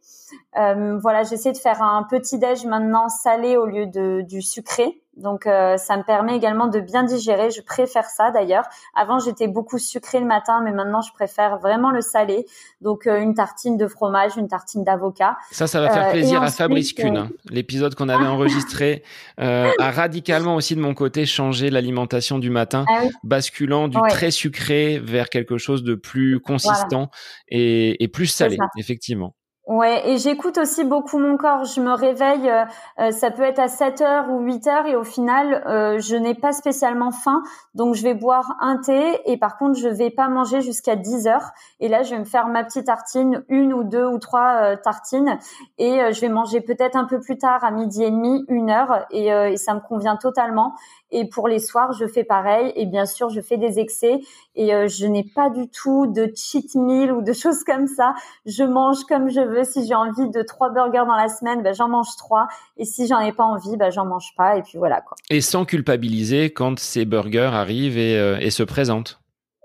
Euh, 0.58 0.98
voilà, 0.98 1.22
j'essaie 1.22 1.52
de 1.52 1.58
faire 1.58 1.82
un 1.82 2.04
petit 2.04 2.38
déj 2.38 2.64
maintenant 2.64 3.08
salé 3.08 3.56
au 3.56 3.66
lieu 3.66 3.86
de 3.86 4.22
du 4.22 4.42
sucré. 4.42 5.01
Donc 5.16 5.46
euh, 5.46 5.76
ça 5.76 5.96
me 5.96 6.02
permet 6.02 6.36
également 6.36 6.68
de 6.68 6.80
bien 6.80 7.02
digérer. 7.02 7.50
Je 7.50 7.60
préfère 7.60 8.06
ça 8.06 8.30
d'ailleurs. 8.30 8.64
Avant 8.94 9.18
j'étais 9.18 9.46
beaucoup 9.46 9.78
sucré 9.78 10.20
le 10.20 10.26
matin, 10.26 10.62
mais 10.64 10.72
maintenant 10.72 11.02
je 11.02 11.12
préfère 11.12 11.58
vraiment 11.58 11.90
le 11.90 12.00
salé. 12.00 12.46
Donc 12.80 13.06
euh, 13.06 13.20
une 13.20 13.34
tartine 13.34 13.76
de 13.76 13.86
fromage, 13.86 14.36
une 14.36 14.48
tartine 14.48 14.84
d'avocat. 14.84 15.36
Ça, 15.50 15.66
ça 15.66 15.80
va 15.80 15.90
faire 15.90 16.10
plaisir 16.10 16.42
à 16.42 16.50
Fabrice 16.50 16.94
Kuhn. 16.94 17.16
Hein. 17.16 17.28
L'épisode 17.50 17.94
qu'on 17.94 18.08
avait 18.08 18.26
enregistré 18.26 19.02
a 19.38 19.90
radicalement 19.90 20.56
aussi 20.56 20.74
de 20.74 20.80
mon 20.80 20.94
côté 20.94 21.26
changé 21.26 21.68
l'alimentation 21.68 22.38
du 22.38 22.50
matin, 22.50 22.84
ah 22.88 23.02
basculant 23.22 23.88
du 23.88 23.98
très 24.08 24.30
sucré 24.30 24.98
vers 24.98 25.28
quelque 25.28 25.58
chose 25.58 25.82
de 25.82 25.94
plus 25.94 26.40
consistant 26.40 27.10
et, 27.48 28.02
et, 28.02 28.08
plus 28.08 28.26
salé, 28.26 28.56
effectivement. 28.78 29.34
Ouais, 29.72 30.02
et 30.06 30.18
j'écoute 30.18 30.58
aussi 30.58 30.84
beaucoup 30.84 31.18
mon 31.18 31.38
corps. 31.38 31.64
Je 31.64 31.80
me 31.80 31.94
réveille, 31.94 32.46
euh, 32.46 32.64
euh, 32.98 33.10
ça 33.10 33.30
peut 33.30 33.42
être 33.42 33.58
à 33.58 33.68
7 33.68 34.02
heures 34.02 34.28
ou 34.28 34.40
8 34.40 34.66
heures, 34.66 34.86
et 34.86 34.96
au 34.96 35.02
final, 35.02 35.64
euh, 35.66 35.98
je 35.98 36.14
n'ai 36.14 36.34
pas 36.34 36.52
spécialement 36.52 37.10
faim, 37.10 37.42
donc 37.74 37.94
je 37.94 38.02
vais 38.02 38.12
boire 38.12 38.54
un 38.60 38.76
thé, 38.76 39.18
et 39.24 39.38
par 39.38 39.56
contre, 39.56 39.78
je 39.78 39.88
vais 39.88 40.10
pas 40.10 40.28
manger 40.28 40.60
jusqu'à 40.60 40.94
10 40.94 41.26
heures. 41.26 41.52
Et 41.80 41.88
là, 41.88 42.02
je 42.02 42.10
vais 42.10 42.18
me 42.18 42.26
faire 42.26 42.48
ma 42.48 42.64
petite 42.64 42.84
tartine, 42.84 43.44
une 43.48 43.72
ou 43.72 43.82
deux 43.82 44.04
ou 44.04 44.18
trois 44.18 44.76
tartines, 44.76 45.38
et 45.78 46.00
je 46.12 46.20
vais 46.20 46.28
manger 46.28 46.60
peut-être 46.60 46.94
un 46.94 47.04
peu 47.04 47.18
plus 47.18 47.38
tard, 47.38 47.64
à 47.64 47.70
midi 47.70 48.02
et 48.04 48.10
demi, 48.10 48.44
une 48.48 48.68
heure, 48.68 49.06
et, 49.10 49.56
ça 49.56 49.72
me 49.72 49.80
convient 49.80 50.16
totalement. 50.16 50.74
Et 51.14 51.28
pour 51.28 51.46
les 51.46 51.58
soirs, 51.58 51.92
je 51.92 52.06
fais 52.06 52.24
pareil. 52.24 52.72
Et 52.74 52.86
bien 52.86 53.04
sûr, 53.04 53.28
je 53.28 53.40
fais 53.40 53.58
des 53.58 53.78
excès. 53.78 54.20
Et 54.54 54.88
je 54.88 55.06
n'ai 55.06 55.24
pas 55.24 55.50
du 55.50 55.68
tout 55.68 56.06
de 56.06 56.30
cheat 56.34 56.74
meal 56.74 57.12
ou 57.12 57.20
de 57.20 57.32
choses 57.34 57.64
comme 57.64 57.86
ça. 57.86 58.14
Je 58.46 58.64
mange 58.64 59.04
comme 59.04 59.28
je 59.28 59.40
veux. 59.40 59.61
Si 59.64 59.86
j'ai 59.86 59.94
envie 59.94 60.28
de 60.30 60.42
trois 60.42 60.70
burgers 60.70 61.04
dans 61.06 61.16
la 61.16 61.28
semaine, 61.28 61.62
ben, 61.62 61.74
j'en 61.74 61.88
mange 61.88 62.16
trois. 62.16 62.48
Et 62.76 62.84
si 62.84 63.06
j'en 63.06 63.20
ai 63.20 63.32
pas 63.32 63.44
envie, 63.44 63.76
ben, 63.76 63.90
j'en 63.90 64.06
mange 64.06 64.34
pas. 64.36 64.56
Et 64.56 64.62
puis 64.62 64.78
voilà 64.78 65.00
quoi. 65.00 65.16
Et 65.30 65.40
sans 65.40 65.64
culpabiliser 65.64 66.52
quand 66.52 66.78
ces 66.78 67.04
burgers 67.04 67.50
arrivent 67.52 67.98
et, 67.98 68.18
euh, 68.18 68.38
et 68.40 68.50
se 68.50 68.62
présentent. 68.62 69.18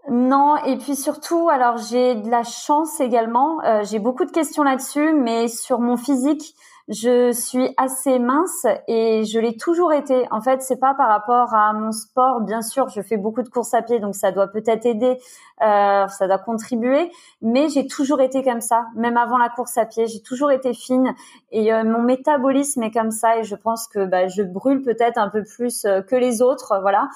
Non, 0.09 0.55
et 0.65 0.77
puis 0.77 0.95
surtout, 0.95 1.49
alors 1.49 1.77
j'ai 1.77 2.15
de 2.15 2.29
la 2.29 2.43
chance 2.43 3.01
également. 3.01 3.61
Euh, 3.65 3.83
j'ai 3.83 3.99
beaucoup 3.99 4.23
de 4.23 4.31
questions 4.31 4.63
là-dessus, 4.63 5.13
mais 5.13 5.49
sur 5.49 5.79
mon 5.79 5.97
physique, 5.97 6.55
je 6.87 7.33
suis 7.33 7.73
assez 7.75 8.17
mince 8.17 8.65
et 8.87 9.25
je 9.25 9.39
l'ai 9.39 9.57
toujours 9.57 9.91
été. 9.91 10.25
En 10.31 10.39
fait, 10.39 10.61
c'est 10.61 10.79
pas 10.79 10.93
par 10.93 11.09
rapport 11.09 11.53
à 11.53 11.73
mon 11.73 11.91
sport. 11.91 12.39
Bien 12.39 12.61
sûr, 12.61 12.87
je 12.87 13.01
fais 13.01 13.17
beaucoup 13.17 13.41
de 13.41 13.49
courses 13.49 13.73
à 13.73 13.81
pied, 13.81 13.99
donc 13.99 14.15
ça 14.15 14.31
doit 14.31 14.47
peut-être 14.47 14.85
aider, 14.85 15.19
euh, 15.61 16.07
ça 16.07 16.27
doit 16.27 16.37
contribuer. 16.37 17.11
Mais 17.41 17.67
j'ai 17.67 17.87
toujours 17.87 18.21
été 18.21 18.41
comme 18.41 18.61
ça, 18.61 18.85
même 18.95 19.17
avant 19.17 19.37
la 19.37 19.49
course 19.49 19.77
à 19.77 19.85
pied. 19.85 20.07
J'ai 20.07 20.21
toujours 20.21 20.49
été 20.49 20.73
fine 20.73 21.13
et 21.51 21.73
euh, 21.73 21.83
mon 21.83 22.01
métabolisme 22.01 22.83
est 22.83 22.91
comme 22.91 23.11
ça. 23.11 23.37
Et 23.37 23.43
je 23.43 23.55
pense 23.55 23.89
que 23.89 24.05
bah, 24.05 24.29
je 24.29 24.43
brûle 24.43 24.81
peut-être 24.81 25.17
un 25.17 25.29
peu 25.29 25.43
plus 25.43 25.83
euh, 25.83 26.01
que 26.01 26.15
les 26.15 26.41
autres. 26.41 26.79
Voilà. 26.81 27.09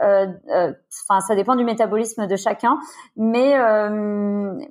Euh, 0.00 0.26
enfin, 1.02 1.20
ça 1.20 1.34
dépend 1.34 1.56
du 1.56 1.64
métabolisme 1.64 2.26
de 2.26 2.36
chacun. 2.36 2.78
Mais 3.16 3.58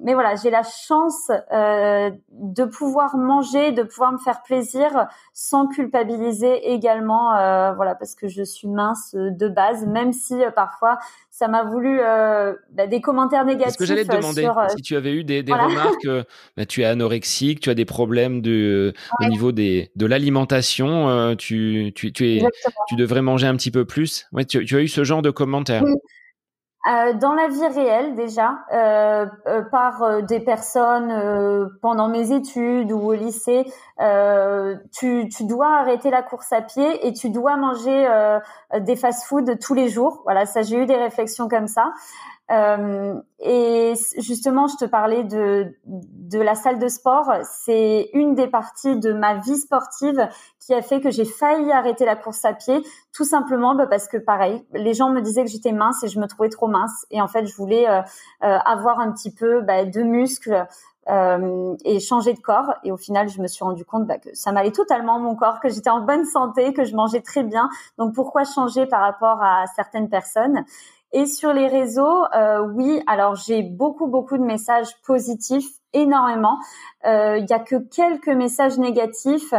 mais 0.01 0.14
voilà, 0.14 0.36
j'ai 0.36 0.49
la 0.49 0.64
chance 0.64 1.30
de 1.51 2.64
pouvoir 2.64 3.18
manger, 3.18 3.72
de 3.74 3.84
pouvoir 3.84 4.14
me 4.14 4.18
faire 4.18 4.41
plaisir 4.48 5.08
sans 5.34 5.68
culpabiliser 5.68 6.72
également, 6.72 7.36
euh, 7.36 7.74
voilà, 7.74 7.95
parce 7.95 8.16
que 8.16 8.28
je 8.28 8.43
suis 8.43 8.68
mince 8.68 9.14
de 9.14 9.48
base, 9.48 9.86
même 9.86 10.14
si 10.14 10.36
parfois 10.56 10.98
ça 11.30 11.48
m'a 11.48 11.64
voulu 11.64 12.00
bah, 12.00 12.88
des 12.88 13.02
commentaires 13.02 13.45
négatifs. 13.45 13.74
Ce 13.74 13.78
que 13.78 13.86
j'allais 13.86 14.06
te 14.06 14.16
demander, 14.16 14.50
si 14.76 14.82
tu 14.82 14.95
avais 14.95 15.12
eu 15.12 15.24
des, 15.24 15.43
des 15.43 15.54
remarques, 15.54 16.08
bah, 16.56 16.66
tu 16.66 16.82
es 16.82 16.86
anorexique, 16.86 17.60
tu 17.60 17.70
as 17.70 17.76
des 17.76 17.86
problèmes 17.86 18.41
de, 18.41 18.93
au 19.22 19.26
niveau 19.26 19.52
des, 19.52 19.91
de 19.95 20.06
l'alimentation, 20.06 21.36
tu, 21.36 21.91
tu, 21.95 22.12
tu, 22.12 22.38
es, 22.38 22.43
tu 22.88 22.95
devrais 22.95 23.22
manger 23.22 23.48
un 23.48 23.56
petit 23.56 23.72
peu 23.72 23.86
plus. 23.86 24.28
Ouais, 24.32 24.45
tu, 24.45 24.66
tu 24.66 24.76
as 24.76 24.80
eu 24.80 24.88
ce 24.88 25.04
genre 25.04 25.22
de 25.22 25.30
commentaires. 25.30 25.84
Euh, 26.88 27.14
dans 27.14 27.34
la 27.34 27.50
vie 27.50 27.68
réelle 27.68 28.16
déjà, 28.16 28.60
euh, 28.72 29.26
euh, 29.48 29.62
par 29.64 30.24
des 30.24 30.40
personnes 30.40 31.70
pendant 31.82 32.08
mes 32.08 32.32
études 32.32 32.92
ou 32.92 33.00
au 33.00 33.14
lycée, 33.14 33.66
tu, 34.94 35.28
tu, 35.30 35.44
dois 35.46 35.80
arrêter 35.80 36.10
la 36.10 36.22
course 36.22 36.54
à 36.54 36.62
pied 36.62 37.06
et 37.06 37.14
tu 37.14 37.30
dois 37.30 37.58
manger 37.58 38.08
des 38.80 38.96
fast-foods 38.96 39.58
tous 39.60 39.74
les 39.74 39.90
jours. 39.90 40.22
Voilà, 40.24 40.46
ça 40.46 40.62
j'ai 40.62 40.78
eu 40.78 40.86
des 40.86 40.96
réflexions 40.96 41.50
comme 41.50 41.68
ça. 41.68 41.92
Euh, 42.50 43.20
et 43.39 43.93
justement, 44.20 44.68
je 44.68 44.78
te 44.78 44.86
parlais 44.86 45.24
de, 45.24 45.76
de 45.86 46.39
la 46.39 46.56
salle 46.56 46.80
de 46.80 46.88
sport. 46.88 47.32
C'est 47.43 48.10
une 48.14 48.36
des 48.36 48.48
parties 48.48 48.98
de 48.98 49.12
ma 49.14 49.36
vie 49.36 49.58
sportive 49.58 50.28
qui 50.60 50.74
a 50.74 50.82
fait 50.82 51.02
que 51.02 51.12
j'ai 51.12 51.26
failli 51.26 51.72
arrêter 51.72 52.06
la 52.06 52.16
course 52.16 52.43
à 52.45 52.54
pied, 52.54 52.82
tout 53.14 53.26
simplement 53.26 53.76
bah, 53.76 53.88
parce 53.88 54.08
que 54.08 54.18
pareil, 54.18 54.66
les 54.74 54.93
gens 54.93 55.10
me 55.10 55.22
disaient 55.22 55.43
que 55.43 55.50
j'étais 55.50 55.72
mince 55.72 56.04
et 56.04 56.08
je 56.08 56.20
me 56.20 56.28
trouvais 56.28 56.50
trop 56.50 56.68
mince. 56.68 57.06
Et 57.12 57.22
en 57.22 57.28
fait, 57.28 57.45
je 57.45 57.56
voulais 57.56 57.88
euh, 57.88 58.02
euh 58.43 58.58
avoir 58.66 59.00
un 59.00 59.12
petit 59.12 59.34
peu 59.34 59.62
bah, 59.62 59.86
de 59.86 60.02
muscles. 60.02 60.66
Euh, 61.10 61.74
et 61.86 62.02
changer 62.02 62.34
de 62.34 62.39
corps. 62.39 62.74
Et 62.84 62.91
au 62.91 62.98
final, 62.98 63.30
je 63.30 63.41
me 63.41 63.48
suis 63.48 63.64
rendu 63.64 63.86
compte 63.86 64.06
bah, 64.06 64.18
que 64.18 64.28
ça 64.34 64.52
m'allait 64.52 64.74
totalement 64.74 65.20
mon 65.20 65.36
corps, 65.36 65.62
que 65.62 65.70
j'étais 65.70 65.89
en 65.89 66.02
bonne 66.02 66.26
santé, 66.26 66.74
que 66.74 66.84
je 66.84 66.95
mangeais 66.95 67.22
très 67.22 67.43
bien. 67.43 67.70
Donc 67.98 68.14
pourquoi 68.14 68.43
changer 68.43 68.86
par 68.86 69.00
rapport 69.00 69.41
à 69.41 69.68
certaines 69.74 70.10
personnes? 70.10 70.66
Et 71.14 71.26
sur 71.26 71.53
les 71.53 71.68
réseaux, 71.68 72.24
euh, 72.36 72.62
oui, 72.74 73.01
alors 73.08 73.36
j'ai 73.36 73.64
beaucoup, 73.64 74.08
beaucoup 74.08 74.38
de 74.38 74.43
messages 74.43 74.89
positifs, 75.05 75.70
énormément. 75.93 76.58
Euh, 77.05 77.38
il 77.38 77.49
y 77.49 77.53
a 77.53 77.60
que 77.60 77.76
quelques 77.78 78.28
messages 78.28 78.78
négatifs 78.78 79.53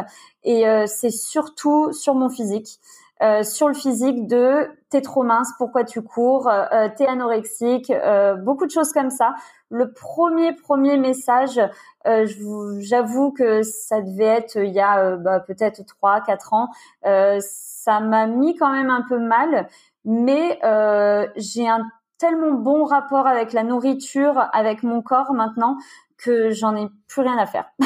et 0.45 0.69
euh, 0.69 0.85
c'est 0.87 1.11
surtout 1.11 1.93
sur 1.93 2.15
mon 2.15 2.29
physique. 2.29 2.81
Euh, 3.21 3.43
sur 3.43 3.67
le 3.67 3.75
physique 3.75 4.29
de 4.29 4.69
t'es 4.91 5.01
trop 5.01 5.25
mince, 5.25 5.53
pourquoi 5.59 5.83
tu 5.83 6.03
cours, 6.03 6.49
euh, 6.49 6.89
t'es 6.97 7.07
anorexique, 7.07 7.91
euh, 7.91 8.37
beaucoup 8.37 8.65
de 8.65 8.71
choses 8.71 8.93
comme 8.93 9.11
ça. 9.11 9.35
Le 9.71 9.93
premier 9.93 10.55
premier 10.55 10.97
message, 10.97 11.61
j'avoue 12.07 13.33
que 13.33 13.63
ça 13.63 14.01
devait 14.01 14.25
être 14.25 14.57
il 14.57 14.73
y 14.73 14.81
a 14.81 15.17
bah, 15.17 15.41
peut-être 15.41 15.85
trois 15.85 16.21
quatre 16.23 16.55
ans. 16.55 16.69
ça 17.03 18.01
m'a 18.01 18.27
mis 18.27 18.55
quand 18.57 18.71
même 18.71 18.89
un 18.89 19.03
peu 19.03 19.19
mal, 19.19 19.69
mais 20.09 20.59
euh, 20.65 21.27
j'ai 21.37 21.69
un 21.69 21.87
tellement 22.17 22.53
bon 22.53 22.85
rapport 22.85 23.27
avec 23.27 23.53
la 23.53 23.63
nourriture, 23.63 24.49
avec 24.55 24.83
mon 24.83 25.03
corps 25.03 25.35
maintenant 25.35 25.77
que 26.17 26.51
j'en 26.51 26.75
ai 26.75 26.89
plus 27.07 27.21
rien 27.21 27.37
à 27.37 27.45
faire. 27.47 27.67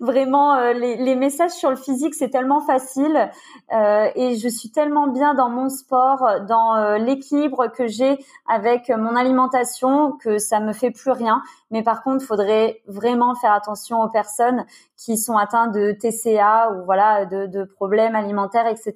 Vraiment, 0.00 0.54
euh, 0.54 0.72
les, 0.72 1.14
messages 1.14 1.52
sur 1.52 1.70
le 1.70 1.76
physique, 1.76 2.14
c'est 2.14 2.30
tellement 2.30 2.60
facile 2.60 3.30
euh, 3.72 4.08
et 4.14 4.36
je 4.36 4.48
suis 4.48 4.70
tellement 4.70 5.06
bien 5.06 5.34
dans 5.34 5.48
mon 5.48 5.68
sport, 5.68 6.40
dans 6.48 6.76
euh, 6.76 6.98
l'équilibre 6.98 7.68
que 7.68 7.86
j'ai 7.86 8.18
avec 8.46 8.90
mon 8.90 9.16
alimentation 9.16 10.12
que 10.12 10.38
ça 10.38 10.60
me 10.60 10.72
fait 10.72 10.90
plus 10.90 11.10
rien. 11.10 11.42
Mais 11.70 11.82
par 11.82 12.02
contre, 12.02 12.24
faudrait 12.24 12.82
vraiment 12.86 13.34
faire 13.34 13.52
attention 13.52 14.02
aux 14.02 14.08
personnes 14.08 14.64
qui 14.96 15.16
sont 15.16 15.36
atteintes 15.36 15.72
de 15.72 15.92
TCA 15.92 16.70
ou 16.72 16.84
voilà 16.84 17.24
de, 17.26 17.46
de 17.46 17.64
problèmes 17.64 18.14
alimentaires, 18.14 18.66
etc. 18.66 18.94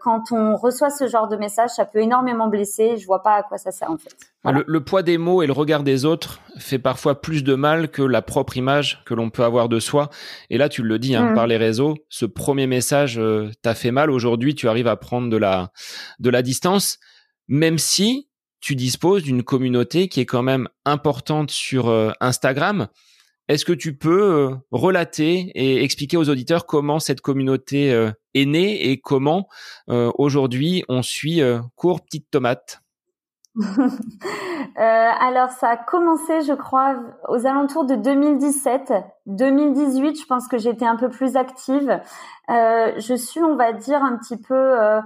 Quand 0.00 0.30
on 0.30 0.56
reçoit 0.56 0.90
ce 0.90 1.08
genre 1.08 1.26
de 1.26 1.36
message, 1.36 1.70
ça 1.70 1.84
peut 1.84 2.00
énormément 2.00 2.48
blesser. 2.48 2.96
Je 2.96 3.06
vois 3.06 3.22
pas 3.22 3.34
à 3.34 3.42
quoi 3.42 3.58
ça 3.58 3.70
sert 3.70 3.90
en 3.90 3.96
fait. 3.96 4.14
Le, 4.42 4.64
le, 4.66 4.80
poids 4.82 5.02
des 5.02 5.18
mots 5.18 5.42
et 5.42 5.46
le 5.46 5.52
regard 5.52 5.82
des 5.82 6.06
autres 6.06 6.40
fait 6.58 6.78
parfois 6.78 7.20
plus 7.20 7.44
de 7.44 7.54
mal 7.54 7.90
que 7.90 8.00
la 8.00 8.22
propre 8.22 8.56
image 8.56 9.02
que 9.04 9.12
l'on 9.12 9.28
peut 9.28 9.44
avoir 9.44 9.68
de 9.68 9.78
soi. 9.78 10.08
Et 10.48 10.56
là, 10.56 10.70
tu 10.70 10.82
le 10.82 10.98
dis 10.98 11.14
hein, 11.14 11.32
mm. 11.32 11.34
par 11.34 11.46
les 11.46 11.58
réseaux, 11.58 11.98
ce 12.08 12.24
premier 12.24 12.66
message 12.66 13.18
euh, 13.18 13.50
t'a 13.60 13.74
fait 13.74 13.90
mal. 13.90 14.10
Aujourd'hui, 14.10 14.54
tu 14.54 14.66
arrives 14.66 14.88
à 14.88 14.96
prendre 14.96 15.28
de 15.28 15.36
la 15.36 15.72
de 16.20 16.30
la 16.30 16.40
distance, 16.40 16.98
même 17.48 17.76
si 17.76 18.30
tu 18.60 18.76
disposes 18.76 19.22
d'une 19.22 19.42
communauté 19.42 20.08
qui 20.08 20.20
est 20.20 20.26
quand 20.26 20.42
même 20.42 20.68
importante 20.84 21.50
sur 21.50 21.88
euh, 21.88 22.12
Instagram. 22.20 22.88
Est-ce 23.48 23.64
que 23.64 23.72
tu 23.72 23.96
peux 23.96 24.32
euh, 24.32 24.54
relater 24.70 25.50
et 25.54 25.82
expliquer 25.82 26.16
aux 26.16 26.28
auditeurs 26.28 26.66
comment 26.66 27.00
cette 27.00 27.20
communauté 27.20 27.92
euh, 27.92 28.12
est 28.34 28.44
née 28.44 28.90
et 28.90 29.00
comment 29.00 29.48
aujourd'hui 29.88 30.84
on 30.88 31.02
suit 31.02 31.40
Cours 31.74 32.04
Petite 32.04 32.30
Tomate? 32.30 32.80
alors 34.76 35.50
ça 35.50 35.70
a 35.70 35.76
commencé, 35.76 36.42
je 36.42 36.52
crois, 36.52 36.96
aux 37.28 37.46
alentours 37.46 37.84
de 37.84 37.94
2017, 37.96 38.92
2018. 39.26 40.20
Je 40.20 40.26
pense 40.26 40.48
que 40.48 40.58
j'étais 40.58 40.86
un 40.86 40.96
peu 40.96 41.08
plus 41.08 41.36
active. 41.36 42.00
je 42.48 43.14
suis, 43.16 43.42
on 43.42 43.56
va 43.56 43.72
dire, 43.72 44.02
un 44.02 44.16
petit 44.16 44.36
peu 44.36 45.00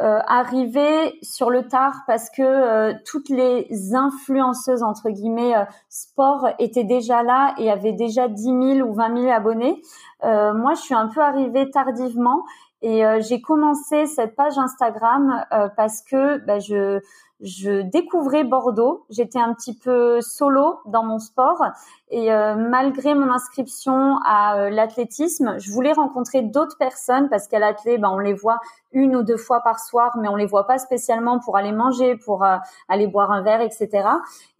euh, 0.00 0.18
arrivé 0.26 1.18
sur 1.22 1.50
le 1.50 1.68
tard 1.68 1.94
parce 2.06 2.30
que 2.30 2.42
euh, 2.42 2.94
toutes 3.04 3.28
les 3.28 3.68
influenceuses 3.94 4.82
entre 4.82 5.10
guillemets 5.10 5.54
euh, 5.54 5.64
sport 5.90 6.48
étaient 6.58 6.84
déjà 6.84 7.22
là 7.22 7.54
et 7.58 7.70
avaient 7.70 7.92
déjà 7.92 8.26
10 8.26 8.42
000 8.78 8.88
ou 8.88 8.94
20 8.94 9.22
000 9.22 9.30
abonnés. 9.30 9.82
Euh, 10.24 10.54
moi, 10.54 10.72
je 10.74 10.80
suis 10.80 10.94
un 10.94 11.08
peu 11.08 11.20
arrivée 11.20 11.70
tardivement 11.70 12.42
et 12.80 13.04
j'ai 13.20 13.40
commencé 13.40 14.06
cette 14.06 14.34
page 14.34 14.58
Instagram 14.58 15.44
parce 15.76 16.02
que 16.02 16.38
bah, 16.38 16.58
je 16.58 16.98
je 17.42 17.82
découvrais 17.82 18.44
Bordeaux. 18.44 19.04
J'étais 19.10 19.40
un 19.40 19.52
petit 19.52 19.76
peu 19.76 20.20
solo 20.20 20.78
dans 20.86 21.02
mon 21.02 21.18
sport 21.18 21.64
et 22.08 22.32
euh, 22.32 22.54
malgré 22.54 23.14
mon 23.14 23.30
inscription 23.30 24.18
à 24.24 24.56
euh, 24.56 24.70
l'athlétisme, 24.70 25.56
je 25.58 25.70
voulais 25.70 25.92
rencontrer 25.92 26.42
d'autres 26.42 26.78
personnes 26.78 27.28
parce 27.28 27.48
qu'à 27.48 27.58
l'athlé, 27.58 27.98
ben, 27.98 28.10
on 28.10 28.18
les 28.18 28.34
voit 28.34 28.60
une 28.92 29.16
ou 29.16 29.22
deux 29.22 29.36
fois 29.36 29.60
par 29.60 29.80
soir, 29.80 30.16
mais 30.20 30.28
on 30.28 30.36
les 30.36 30.46
voit 30.46 30.66
pas 30.66 30.78
spécialement 30.78 31.38
pour 31.38 31.56
aller 31.56 31.72
manger, 31.72 32.16
pour 32.16 32.44
euh, 32.44 32.56
aller 32.88 33.06
boire 33.06 33.30
un 33.30 33.42
verre, 33.42 33.60
etc. 33.60 33.88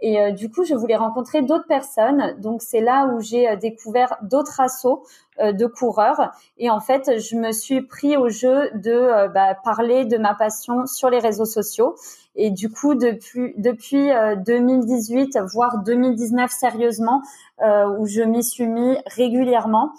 Et 0.01 0.33
du 0.33 0.51
coup, 0.51 0.65
je 0.65 0.75
voulais 0.75 0.97
rencontrer 0.97 1.43
d'autres 1.43 1.67
personnes. 1.67 2.35
Donc 2.41 2.61
c'est 2.63 2.81
là 2.81 3.07
où 3.07 3.21
j'ai 3.21 3.57
découvert 3.57 4.17
d'autres 4.23 4.61
assos 4.61 5.05
de 5.41 5.67
coureurs. 5.67 6.33
Et 6.59 6.71
en 6.71 6.81
fait, 6.81 7.21
je 7.21 7.37
me 7.37 7.53
suis 7.53 7.83
pris 7.83 8.17
au 8.17 8.29
jeu 8.29 8.71
de 8.75 9.29
bah, 9.29 9.55
parler 9.55 10.05
de 10.05 10.19
ma 10.19 10.35
passion 10.35 10.87
sur 10.87 11.09
les 11.09 11.21
réseaux 11.21 11.45
sociaux. 11.45 11.95
Et 12.35 12.51
du 12.51 12.69
coup, 12.69 12.95
depuis, 12.97 13.55
depuis 13.59 14.11
2018, 14.45 15.39
voire 15.53 15.79
2019 15.85 16.51
sérieusement, 16.51 17.23
euh, 17.63 17.87
où 17.99 18.07
je 18.07 18.23
m'y 18.23 18.43
suis 18.43 18.67
mis 18.67 18.97
régulièrement. 19.07 19.93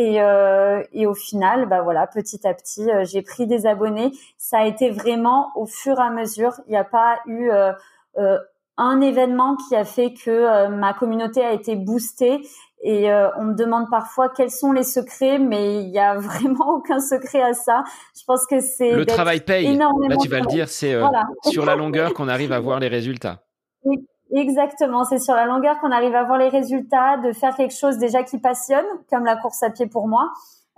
Et, 0.00 0.22
euh, 0.22 0.80
et, 0.92 1.08
au 1.08 1.14
final, 1.14 1.66
bah 1.68 1.82
voilà, 1.82 2.06
petit 2.06 2.46
à 2.46 2.54
petit, 2.54 2.88
euh, 2.88 3.04
j'ai 3.04 3.20
pris 3.20 3.48
des 3.48 3.66
abonnés. 3.66 4.12
Ça 4.36 4.58
a 4.58 4.64
été 4.64 4.90
vraiment 4.90 5.50
au 5.56 5.66
fur 5.66 5.98
et 5.98 6.02
à 6.02 6.10
mesure. 6.10 6.52
Il 6.68 6.70
n'y 6.70 6.76
a 6.76 6.84
pas 6.84 7.18
eu 7.26 7.50
euh, 7.50 8.38
un 8.76 9.00
événement 9.00 9.56
qui 9.56 9.74
a 9.74 9.84
fait 9.84 10.14
que 10.14 10.68
ma 10.68 10.94
communauté 10.94 11.44
a 11.44 11.52
été 11.52 11.74
boostée. 11.74 12.40
Et 12.84 13.10
on 13.38 13.42
me 13.42 13.54
demande 13.54 13.90
parfois 13.90 14.28
quels 14.28 14.52
sont 14.52 14.70
les 14.70 14.84
secrets, 14.84 15.40
mais 15.40 15.82
il 15.82 15.88
y 15.88 15.98
a 15.98 16.14
vraiment 16.18 16.76
aucun 16.76 17.00
secret 17.00 17.42
à 17.42 17.52
ça. 17.52 17.82
Je 18.16 18.22
pense 18.24 18.46
que 18.46 18.60
c'est 18.60 18.92
le 18.92 19.04
travail 19.04 19.40
paye. 19.40 19.76
Là, 19.76 19.90
tu 20.22 20.28
vas 20.28 20.38
le 20.38 20.46
dire, 20.46 20.68
c'est 20.68 20.96
sur 21.50 21.66
la 21.66 21.74
longueur 21.74 22.14
qu'on 22.14 22.28
arrive 22.28 22.52
à 22.52 22.60
voir 22.60 22.78
les 22.78 22.88
résultats. 22.88 23.42
Exactement, 24.30 25.04
c'est 25.04 25.18
sur 25.18 25.34
la 25.34 25.46
longueur 25.46 25.78
qu'on 25.80 25.90
arrive 25.90 26.14
à 26.14 26.24
voir 26.24 26.38
les 26.38 26.48
résultats, 26.48 27.16
de 27.16 27.32
faire 27.32 27.54
quelque 27.56 27.74
chose 27.74 27.96
déjà 27.96 28.22
qui 28.22 28.38
passionne, 28.38 28.84
comme 29.10 29.24
la 29.24 29.36
course 29.36 29.62
à 29.62 29.70
pied 29.70 29.86
pour 29.86 30.06
moi, 30.06 30.30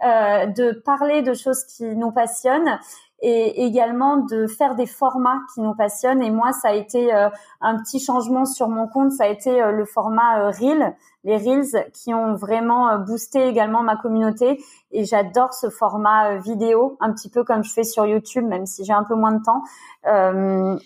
euh, 0.05 0.47
de 0.47 0.73
parler 0.85 1.23
de 1.23 1.35
choses 1.35 1.65
qui 1.65 1.85
nous 1.97 2.13
passionnent 2.13 2.79
et 3.23 3.65
également 3.65 4.19
de 4.19 4.47
faire 4.47 4.75
des 4.75 4.87
formats 4.87 5.41
qui 5.53 5.61
nous 5.61 5.75
passionnent. 5.75 6.23
Et 6.23 6.31
moi, 6.31 6.53
ça 6.53 6.69
a 6.69 6.73
été 6.73 7.15
euh, 7.15 7.29
un 7.61 7.79
petit 7.83 8.01
changement 8.01 8.45
sur 8.45 8.69
mon 8.69 8.87
compte, 8.87 9.13
ça 9.13 9.25
a 9.25 9.29
été 9.29 9.61
euh, 9.61 9.73
le 9.73 9.85
format 9.85 10.41
euh, 10.41 10.51
Reel, 10.51 10.95
les 11.25 11.37
Reels 11.37 11.91
qui 11.93 12.15
ont 12.15 12.35
vraiment 12.35 12.99
boosté 12.99 13.47
également 13.47 13.83
ma 13.83 13.97
communauté. 13.97 14.63
Et 14.93 15.05
j'adore 15.05 15.53
ce 15.55 15.69
format 15.71 16.39
vidéo, 16.39 16.97
un 17.01 17.13
petit 17.13 17.29
peu 17.29 17.45
comme 17.45 17.63
je 17.63 17.73
fais 17.73 17.85
sur 17.85 18.07
YouTube, 18.07 18.45
même 18.45 18.67
si 18.67 18.85
j'ai 18.85 18.93
un 18.93 19.05
peu 19.05 19.15
moins 19.15 19.33
de 19.33 19.43
temps. 19.43 19.63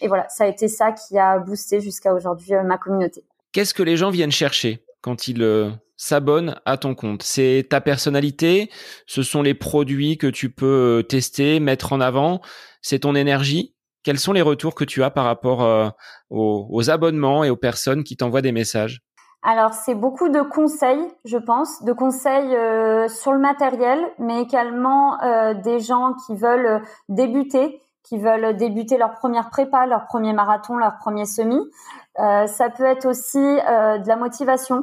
et 0.01 0.09
voilà, 0.09 0.29
ça 0.29 0.45
a 0.45 0.47
été 0.47 0.69
ça 0.69 0.93
qui 0.93 1.19
a 1.19 1.39
boosté 1.39 1.81
jusqu'à 1.81 2.13
aujourd'hui 2.13 2.55
ma 2.65 2.79
communauté. 2.79 3.25
Qu'est-ce 3.55 3.73
que 3.73 3.85
les 3.85 3.97
gens 3.97 4.11
viennent 4.11 4.33
chercher 4.33 4.85
quand 5.01 5.29
ils 5.29 5.79
s'abonne 5.97 6.61
à 6.65 6.77
ton 6.77 6.97
compte? 6.97 7.23
C'est 7.23 7.69
ta 7.71 7.81
personnalité, 7.81 8.69
ce 9.07 9.23
sont 9.23 9.43
les 9.43 9.55
produits 9.55 10.19
que 10.19 10.27
tu 10.27 10.51
peux 10.51 10.99
euh, 10.99 11.03
tester, 11.03 11.61
mettre 11.61 11.93
en 11.93 12.01
avant, 12.01 12.41
c'est 12.83 12.99
ton 13.01 13.15
énergie? 13.15 13.75
Quels 14.03 14.19
sont 14.19 14.33
les 14.33 14.43
retours 14.43 14.75
que 14.75 14.85
tu 14.85 15.05
as 15.05 15.11
par 15.11 15.25
rapport 15.25 15.63
euh, 15.63 15.89
aux, 16.31 16.91
abonnements 16.91 17.45
et 17.45 17.51
aux 17.51 17.57
personnes 17.57 18.03
qui 18.03 18.17
t'envoient 18.17 18.43
des 18.43 18.51
messages? 18.51 19.03
Alors 19.47 19.75
c'est 19.75 19.95
beaucoup 19.95 20.31
de 20.31 20.41
conseils, 20.41 21.07
je 21.27 21.37
pense, 21.37 21.83
de 21.85 21.93
conseils 21.93 22.57
euh, 22.57 23.09
sur 23.09 23.31
le 23.31 23.39
matériel, 23.39 24.03
mais 24.19 24.41
également 24.41 25.23
euh, 25.23 25.53
des 25.53 25.81
gens 25.81 26.15
qui 26.27 26.35
veulent 26.35 26.81
débuter, 27.11 27.79
qui 28.03 28.19
veulent 28.19 28.57
débuter 28.57 28.97
leur 28.97 29.13
première 29.13 29.51
prépa, 29.51 29.85
leur 29.85 30.07
premier 30.07 30.33
marathon, 30.33 30.79
leur 30.79 30.97
premier 30.97 31.27
semi. 31.27 31.61
Euh, 32.19 32.47
ça 32.47 32.71
peut 32.71 32.85
être 32.85 33.05
aussi 33.05 33.39
de 33.39 34.09
la 34.09 34.17
motivation. 34.17 34.83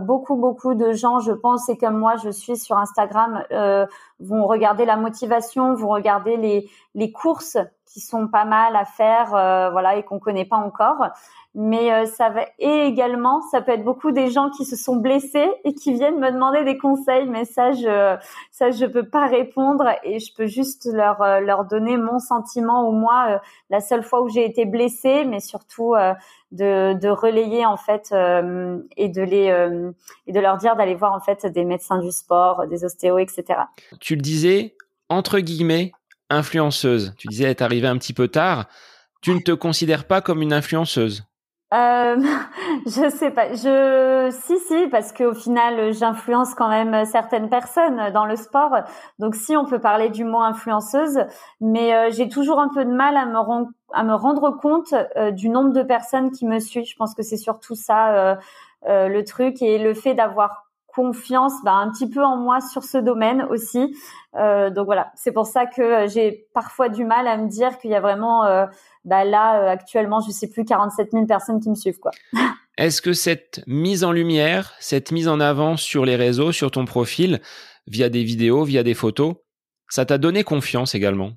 beaucoup 0.00 0.36
beaucoup 0.36 0.74
de 0.74 0.92
gens, 0.92 1.18
je 1.20 1.32
pense, 1.32 1.68
et 1.70 1.76
comme 1.78 1.96
moi, 1.98 2.14
je 2.22 2.28
suis 2.30 2.56
sur 2.58 2.76
Instagram, 2.76 3.42
vont 4.20 4.46
regarder 4.46 4.84
la 4.84 4.96
motivation, 4.96 5.74
vont 5.74 5.88
regarder 5.88 6.36
les 6.36 6.70
les 6.94 7.10
courses 7.10 7.56
qui 7.94 8.00
sont 8.00 8.26
pas 8.26 8.44
mal 8.44 8.74
à 8.74 8.84
faire, 8.84 9.28
voilà, 9.70 9.96
et 9.96 10.02
qu'on 10.02 10.18
connaît 10.18 10.44
pas 10.44 10.56
encore. 10.56 11.06
Mais 11.56 11.92
euh, 11.92 12.06
ça 12.06 12.30
va 12.30 12.46
et 12.58 12.86
également 12.86 13.40
ça 13.52 13.62
peut 13.62 13.70
être 13.70 13.84
beaucoup 13.84 14.10
des 14.10 14.28
gens 14.28 14.50
qui 14.50 14.64
se 14.64 14.74
sont 14.74 14.96
blessés 14.96 15.48
et 15.62 15.72
qui 15.72 15.92
viennent 15.92 16.18
me 16.18 16.32
demander 16.32 16.64
des 16.64 16.76
conseils 16.76 17.28
mais 17.28 17.44
ça 17.44 17.70
je 17.70 18.16
ça 18.50 18.72
je 18.72 18.84
peux 18.86 19.08
pas 19.08 19.28
répondre 19.28 19.84
et 20.02 20.18
je 20.18 20.34
peux 20.34 20.46
juste 20.48 20.88
leur 20.92 21.22
euh, 21.22 21.38
leur 21.38 21.64
donner 21.64 21.96
mon 21.96 22.18
sentiment 22.18 22.88
ou 22.88 22.92
moi 22.92 23.26
euh, 23.28 23.38
la 23.70 23.80
seule 23.80 24.02
fois 24.02 24.22
où 24.22 24.28
j'ai 24.28 24.44
été 24.44 24.64
blessée 24.64 25.24
mais 25.24 25.38
surtout 25.38 25.94
de, 26.50 26.94
de 26.94 27.08
relayer 27.08 27.64
en 27.64 27.76
fait 27.76 28.12
et 28.12 29.08
de 29.08 29.22
les 29.22 29.92
et 30.26 30.32
de 30.32 30.40
leur 30.40 30.56
dire 30.56 30.74
d'aller 30.74 30.96
voir 30.96 31.12
en 31.12 31.20
fait 31.20 31.46
des 31.46 31.64
médecins 31.64 31.98
du 31.98 32.10
sport 32.10 32.66
des 32.66 32.84
ostéos 32.84 33.18
etc 33.18 33.60
tu 34.00 34.16
le 34.16 34.22
disais 34.22 34.74
entre 35.08 35.38
guillemets 35.38 35.92
influenceuse 36.30 37.14
tu 37.16 37.28
disais 37.28 37.50
être 37.50 37.62
arrivée 37.62 37.88
un 37.88 37.98
petit 37.98 38.12
peu 38.12 38.28
tard 38.28 38.66
tu 39.24 39.34
ne 39.34 39.40
te 39.40 39.52
considères 39.52 40.06
pas 40.06 40.20
comme 40.20 40.42
une 40.42 40.52
influenceuse? 40.52 41.24
Euh, 41.72 42.16
je 42.86 43.08
sais 43.08 43.30
pas. 43.30 43.54
Je 43.54 44.28
si 44.30 44.58
si 44.58 44.86
parce 44.88 45.12
qu'au 45.12 45.32
final 45.32 45.94
j'influence 45.94 46.54
quand 46.54 46.68
même 46.68 47.06
certaines 47.06 47.48
personnes 47.48 48.12
dans 48.12 48.26
le 48.26 48.36
sport. 48.36 48.76
Donc 49.18 49.34
si 49.34 49.56
on 49.56 49.64
peut 49.64 49.80
parler 49.80 50.10
du 50.10 50.24
mot 50.24 50.40
influenceuse, 50.40 51.20
mais 51.62 51.94
euh, 51.94 52.10
j'ai 52.10 52.28
toujours 52.28 52.60
un 52.60 52.68
peu 52.68 52.84
de 52.84 52.92
mal 52.92 53.16
à 53.16 53.24
me, 53.24 54.14
rendre 54.14 54.50
compte 54.60 54.94
euh, 55.16 55.30
du 55.30 55.48
nombre 55.48 55.72
de 55.72 55.82
personnes 55.82 56.30
qui 56.30 56.44
me 56.44 56.58
suivent. 56.58 56.84
Je 56.84 56.96
pense 56.96 57.14
que 57.14 57.22
c'est 57.22 57.38
surtout 57.38 57.74
ça 57.74 58.36
euh, 58.86 59.08
le 59.08 59.24
truc 59.24 59.62
et 59.62 59.78
le 59.78 59.94
fait 59.94 60.12
d'avoir 60.12 60.63
confiance 60.94 61.52
bah, 61.64 61.72
un 61.72 61.90
petit 61.90 62.08
peu 62.08 62.22
en 62.22 62.36
moi 62.36 62.60
sur 62.60 62.84
ce 62.84 62.98
domaine 62.98 63.42
aussi. 63.50 63.96
donc 64.34 64.86
voilà, 64.86 65.10
c'est 65.14 65.32
pour 65.32 65.46
ça 65.46 65.66
que 65.66 66.06
j'ai 66.06 66.46
parfois 66.54 66.88
du 66.88 67.04
mal 67.04 67.26
à 67.26 67.36
me 67.36 67.48
dire 67.48 67.78
qu'il 67.78 67.90
y 67.90 67.94
a 67.94 68.00
vraiment 68.00 68.44
bah 69.04 69.24
là 69.24 69.60
euh, 69.60 69.68
actuellement 69.68 70.20
je 70.20 70.30
sais 70.30 70.48
plus 70.48 70.64
47 70.64 71.10
000 71.12 71.26
personnes 71.26 71.60
qui 71.60 71.70
me 71.70 71.74
suivent 71.74 71.98
quoi. 71.98 72.12
Est-ce 72.76 73.00
que 73.00 73.12
cette 73.12 73.62
mise 73.68 74.02
en 74.02 74.10
lumière, 74.10 74.72
cette 74.80 75.12
mise 75.12 75.28
en 75.28 75.38
avant 75.38 75.76
sur 75.76 76.04
les 76.04 76.16
réseaux, 76.16 76.50
sur 76.50 76.72
ton 76.72 76.84
profil, 76.84 77.40
via 77.86 78.08
des 78.08 78.24
vidéos, 78.24 78.64
via 78.64 78.82
des 78.82 78.94
photos, 78.94 79.34
ça 79.88 80.04
t'a 80.04 80.18
donné 80.18 80.42
confiance 80.42 80.96
également? 80.96 81.30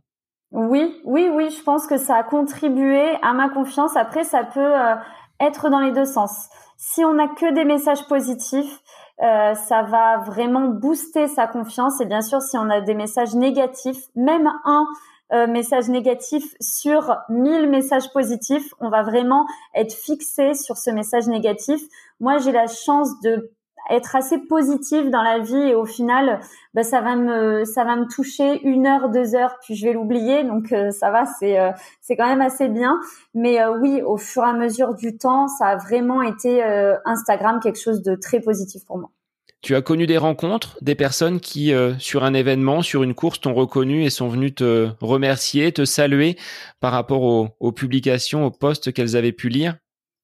Oui, 0.51 0.99
oui, 1.03 1.29
oui, 1.31 1.51
je 1.55 1.61
pense 1.61 1.85
que 1.85 1.97
ça 1.97 2.15
a 2.15 2.23
contribué 2.23 3.03
à 3.21 3.33
ma 3.33 3.49
confiance. 3.49 3.95
Après, 3.95 4.23
ça 4.23 4.45
peut 4.45 4.59
euh, 4.61 4.95
être 5.39 5.69
dans 5.69 5.79
les 5.79 5.91
deux 5.91 6.05
sens. 6.05 6.47
Si 6.75 7.05
on 7.05 7.13
n'a 7.13 7.27
que 7.27 7.53
des 7.53 7.65
messages 7.65 8.07
positifs, 8.07 8.79
euh, 9.23 9.55
ça 9.55 9.83
va 9.83 10.17
vraiment 10.17 10.67
booster 10.67 11.27
sa 11.27 11.47
confiance. 11.47 11.99
Et 12.01 12.05
bien 12.05 12.21
sûr, 12.21 12.41
si 12.41 12.57
on 12.57 12.69
a 12.69 12.81
des 12.81 12.93
messages 12.93 13.33
négatifs, 13.33 14.03
même 14.15 14.51
un 14.63 14.85
euh, 15.33 15.47
message 15.47 15.89
négatif 15.89 16.55
sur 16.61 17.17
1000 17.29 17.67
messages 17.67 18.11
positifs, 18.13 18.73
on 18.79 18.89
va 18.89 19.03
vraiment 19.03 19.45
être 19.73 19.93
fixé 19.93 20.53
sur 20.53 20.77
ce 20.77 20.91
message 20.91 21.27
négatif. 21.27 21.81
Moi, 22.19 22.37
j'ai 22.37 22.51
la 22.51 22.67
chance 22.67 23.19
de 23.21 23.51
être 23.89 24.15
assez 24.15 24.37
positive 24.37 25.09
dans 25.09 25.21
la 25.21 25.39
vie 25.39 25.55
et 25.55 25.75
au 25.75 25.85
final, 25.85 26.39
bah, 26.73 26.83
ça 26.83 27.01
va 27.01 27.15
me 27.15 27.65
ça 27.65 27.83
va 27.83 27.95
me 27.95 28.05
toucher 28.07 28.61
une 28.63 28.87
heure, 28.87 29.09
deux 29.09 29.35
heures, 29.35 29.57
puis 29.61 29.75
je 29.75 29.85
vais 29.85 29.93
l'oublier. 29.93 30.43
Donc 30.43 30.71
euh, 30.71 30.91
ça 30.91 31.11
va, 31.11 31.25
c'est 31.39 31.59
euh, 31.59 31.71
c'est 32.01 32.15
quand 32.15 32.27
même 32.27 32.41
assez 32.41 32.67
bien. 32.67 32.99
Mais 33.33 33.65
oui, 33.81 34.01
au 34.01 34.17
fur 34.17 34.43
et 34.43 34.49
à 34.49 34.53
mesure 34.53 34.95
du 34.95 35.17
temps, 35.17 35.47
ça 35.47 35.67
a 35.67 35.77
vraiment 35.77 36.21
été 36.21 36.63
Instagram 37.05 37.59
quelque 37.61 37.79
chose 37.79 38.01
de 38.01 38.15
très 38.15 38.39
positif 38.39 38.85
pour 38.85 38.97
moi. 38.97 39.09
Tu 39.61 39.75
as 39.75 39.81
connu 39.81 40.05
des 40.05 40.17
rencontres, 40.17 40.77
des 40.81 40.95
personnes 40.95 41.39
qui, 41.39 41.73
euh, 41.73 41.97
sur 41.97 42.23
un 42.23 42.33
événement, 42.33 42.81
sur 42.81 43.03
une 43.03 43.15
course, 43.15 43.41
t'ont 43.41 43.55
reconnu 43.55 44.05
et 44.05 44.09
sont 44.09 44.27
venues 44.27 44.53
te 44.53 44.89
remercier, 45.01 45.71
te 45.71 45.83
saluer 45.83 46.37
par 46.79 46.91
rapport 46.91 47.49
aux, 47.59 47.71
publications, 47.71 48.45
aux 48.45 48.51
posts 48.51 48.93
qu'elles 48.93 49.15
avaient 49.15 49.31
pu 49.31 49.49
lire? 49.49 49.75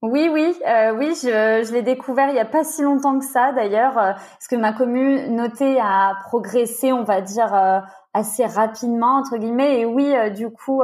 Oui, 0.03 0.29
oui, 0.31 0.53
euh, 0.67 0.93
oui, 0.97 1.15
je, 1.15 1.63
je 1.65 1.71
l'ai 1.71 1.81
découvert 1.81 2.29
il 2.29 2.35
y 2.35 2.39
a 2.39 2.45
pas 2.45 2.65
si 2.65 2.81
longtemps 2.81 3.17
que 3.17 3.25
ça 3.25 3.53
d'ailleurs, 3.53 3.97
euh, 3.97 4.11
parce 4.11 4.47
que 4.49 4.57
ma 4.57 4.73
communauté 4.73 5.79
a 5.79 6.15
progressé, 6.25 6.91
on 6.91 7.03
va 7.03 7.21
dire, 7.21 7.53
assez 8.13 8.45
rapidement 8.45 9.17
entre 9.17 9.37
guillemets. 9.37 9.79
Et 9.79 9.85
oui, 9.85 10.13
du 10.31 10.49
coup, 10.49 10.83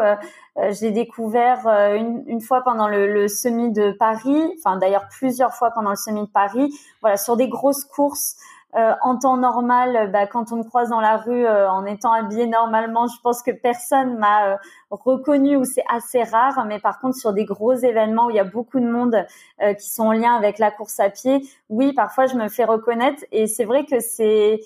je 0.55 0.81
l'ai 0.81 0.91
découvert 0.91 1.67
une, 1.67 2.23
une, 2.27 2.39
fois 2.39 2.61
pendant 2.63 2.87
le, 2.87 3.11
le 3.11 3.27
semi 3.27 3.73
de 3.73 3.91
Paris, 3.91 4.53
enfin 4.57 4.77
d'ailleurs 4.77 5.07
plusieurs 5.09 5.53
fois 5.53 5.71
pendant 5.71 5.91
le 5.91 5.97
semi 5.97 6.21
de 6.21 6.31
Paris. 6.31 6.73
Voilà, 7.01 7.17
sur 7.17 7.35
des 7.35 7.49
grosses 7.49 7.83
courses. 7.83 8.37
Euh, 8.75 8.93
en 9.01 9.17
temps 9.17 9.37
normal, 9.37 10.11
bah, 10.11 10.27
quand 10.27 10.51
on 10.51 10.57
me 10.57 10.63
croise 10.63 10.89
dans 10.89 11.01
la 11.01 11.17
rue 11.17 11.43
euh, 11.45 11.69
en 11.71 11.85
étant 11.85 12.13
habillé 12.13 12.45
normalement, 12.45 13.07
je 13.07 13.19
pense 13.21 13.41
que 13.41 13.49
personne 13.49 14.19
m'a 14.19 14.51
euh, 14.51 14.57
reconnu 14.91 15.55
ou 15.55 15.65
c'est 15.65 15.83
assez 15.89 16.21
rare. 16.21 16.65
Mais 16.67 16.79
par 16.79 16.99
contre, 16.99 17.17
sur 17.17 17.33
des 17.33 17.45
gros 17.45 17.73
événements 17.73 18.27
où 18.27 18.29
il 18.29 18.35
y 18.35 18.39
a 18.39 18.43
beaucoup 18.43 18.79
de 18.79 18.89
monde 18.89 19.25
qui 19.79 19.89
sont 19.89 20.03
en 20.03 20.11
lien 20.11 20.35
avec 20.35 20.59
la 20.59 20.71
course 20.71 20.99
à 20.99 21.09
pied, 21.09 21.41
oui, 21.69 21.93
parfois 21.93 22.27
je 22.27 22.35
me 22.35 22.47
fais 22.47 22.63
reconnaître. 22.63 23.23
Et 23.31 23.47
c'est 23.47 23.65
vrai 23.65 23.85
que 23.85 23.99
c'est 23.99 24.61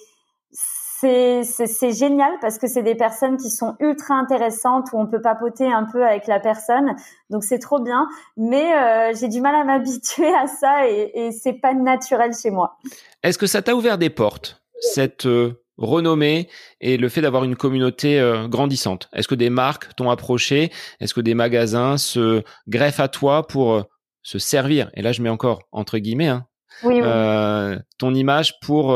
c'est 1.03 1.91
génial 1.91 2.31
parce 2.41 2.57
que 2.57 2.67
c'est 2.67 2.83
des 2.83 2.95
personnes 2.95 3.37
qui 3.37 3.49
sont 3.49 3.75
ultra 3.79 4.15
intéressantes 4.15 4.87
où 4.93 4.99
on 4.99 5.07
peut 5.07 5.21
papoter 5.21 5.71
un 5.71 5.83
peu 5.83 6.05
avec 6.05 6.27
la 6.27 6.39
personne. 6.39 6.95
Donc 7.29 7.43
c'est 7.43 7.59
trop 7.59 7.79
bien. 7.79 8.07
Mais 8.37 8.73
euh, 8.75 9.13
j'ai 9.19 9.27
du 9.27 9.41
mal 9.41 9.55
à 9.55 9.63
m'habituer 9.63 10.33
à 10.33 10.47
ça 10.47 10.87
et, 10.87 11.11
et 11.13 11.31
c'est 11.31 11.53
pas 11.53 11.73
naturel 11.73 12.31
chez 12.33 12.49
moi. 12.49 12.77
Est-ce 13.21 13.37
que 13.37 13.47
ça 13.47 13.61
t'a 13.61 13.75
ouvert 13.75 13.97
des 13.97 14.09
portes 14.09 14.63
cette 14.79 15.25
euh, 15.25 15.61
renommée 15.77 16.49
et 16.81 16.97
le 16.97 17.09
fait 17.09 17.21
d'avoir 17.21 17.43
une 17.43 17.55
communauté 17.55 18.19
euh, 18.19 18.47
grandissante? 18.47 19.09
Est-ce 19.13 19.27
que 19.27 19.35
des 19.35 19.49
marques 19.49 19.95
t'ont 19.95 20.09
approché? 20.09 20.71
Est-ce 20.99 21.13
que 21.13 21.21
des 21.21 21.33
magasins 21.35 21.97
se 21.97 22.43
greffent 22.67 22.99
à 22.99 23.07
toi 23.07 23.45
pour 23.47 23.83
se 24.21 24.39
servir? 24.39 24.89
Et 24.95 25.01
là, 25.01 25.11
je 25.11 25.21
mets 25.21 25.29
encore 25.29 25.63
entre 25.71 25.97
guillemets 25.97 26.29
hein, 26.29 26.45
oui, 26.83 27.01
oui. 27.01 27.77
ton 27.97 28.13
image 28.13 28.59
pour 28.61 28.95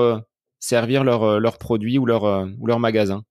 servir 0.60 1.04
leurs 1.04 1.24
euh, 1.24 1.40
leurs 1.40 1.58
produits 1.58 2.00
ou 2.00 2.06
leur, 2.06 2.26
euh, 2.26 2.46
ou 2.60 2.68
leur 2.68 2.80
magasin 2.80 3.22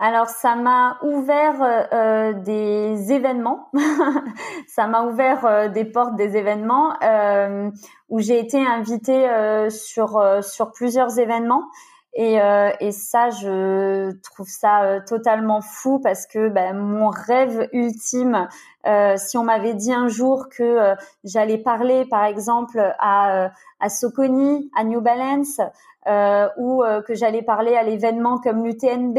alors 0.00 0.26
ça 0.26 0.56
m'a 0.56 0.98
ouvert 1.02 1.62
euh, 1.62 2.32
des 2.32 3.12
événements, 3.12 3.70
ça 4.66 4.88
m'a 4.88 5.04
ouvert 5.04 5.70
des 5.70 5.84
portes 5.84 6.16
des 6.16 6.36
événements 6.36 6.94
où 8.08 8.18
j'ai 8.18 8.40
été 8.40 8.58
invitée 8.58 9.70
sur 9.70 10.20
sur 10.42 10.72
plusieurs 10.72 11.18
événements 11.20 11.64
et, 12.14 12.38
et 12.80 12.92
ça 12.92 13.30
je 13.30 14.12
trouve 14.22 14.48
ça 14.48 15.00
totalement 15.06 15.60
fou 15.60 15.98
parce 15.98 16.26
que 16.26 16.48
ben, 16.48 16.74
mon 16.74 17.08
rêve 17.08 17.68
ultime, 17.72 18.48
si 19.16 19.36
on 19.36 19.44
m'avait 19.44 19.74
dit 19.74 19.92
un 19.92 20.08
jour 20.08 20.48
que 20.48 20.94
j'allais 21.24 21.58
parler 21.58 22.04
par 22.04 22.24
exemple 22.24 22.78
à 22.98 23.50
à 23.80 23.88
Soconi, 23.90 24.70
à 24.74 24.84
New 24.84 25.02
Balance, 25.02 25.60
euh, 26.06 26.48
ou 26.56 26.82
euh, 26.82 27.02
que 27.02 27.14
j'allais 27.14 27.42
parler 27.42 27.74
à 27.76 27.82
l'événement 27.82 28.38
comme 28.38 28.64
l'UTNB, 28.64 29.18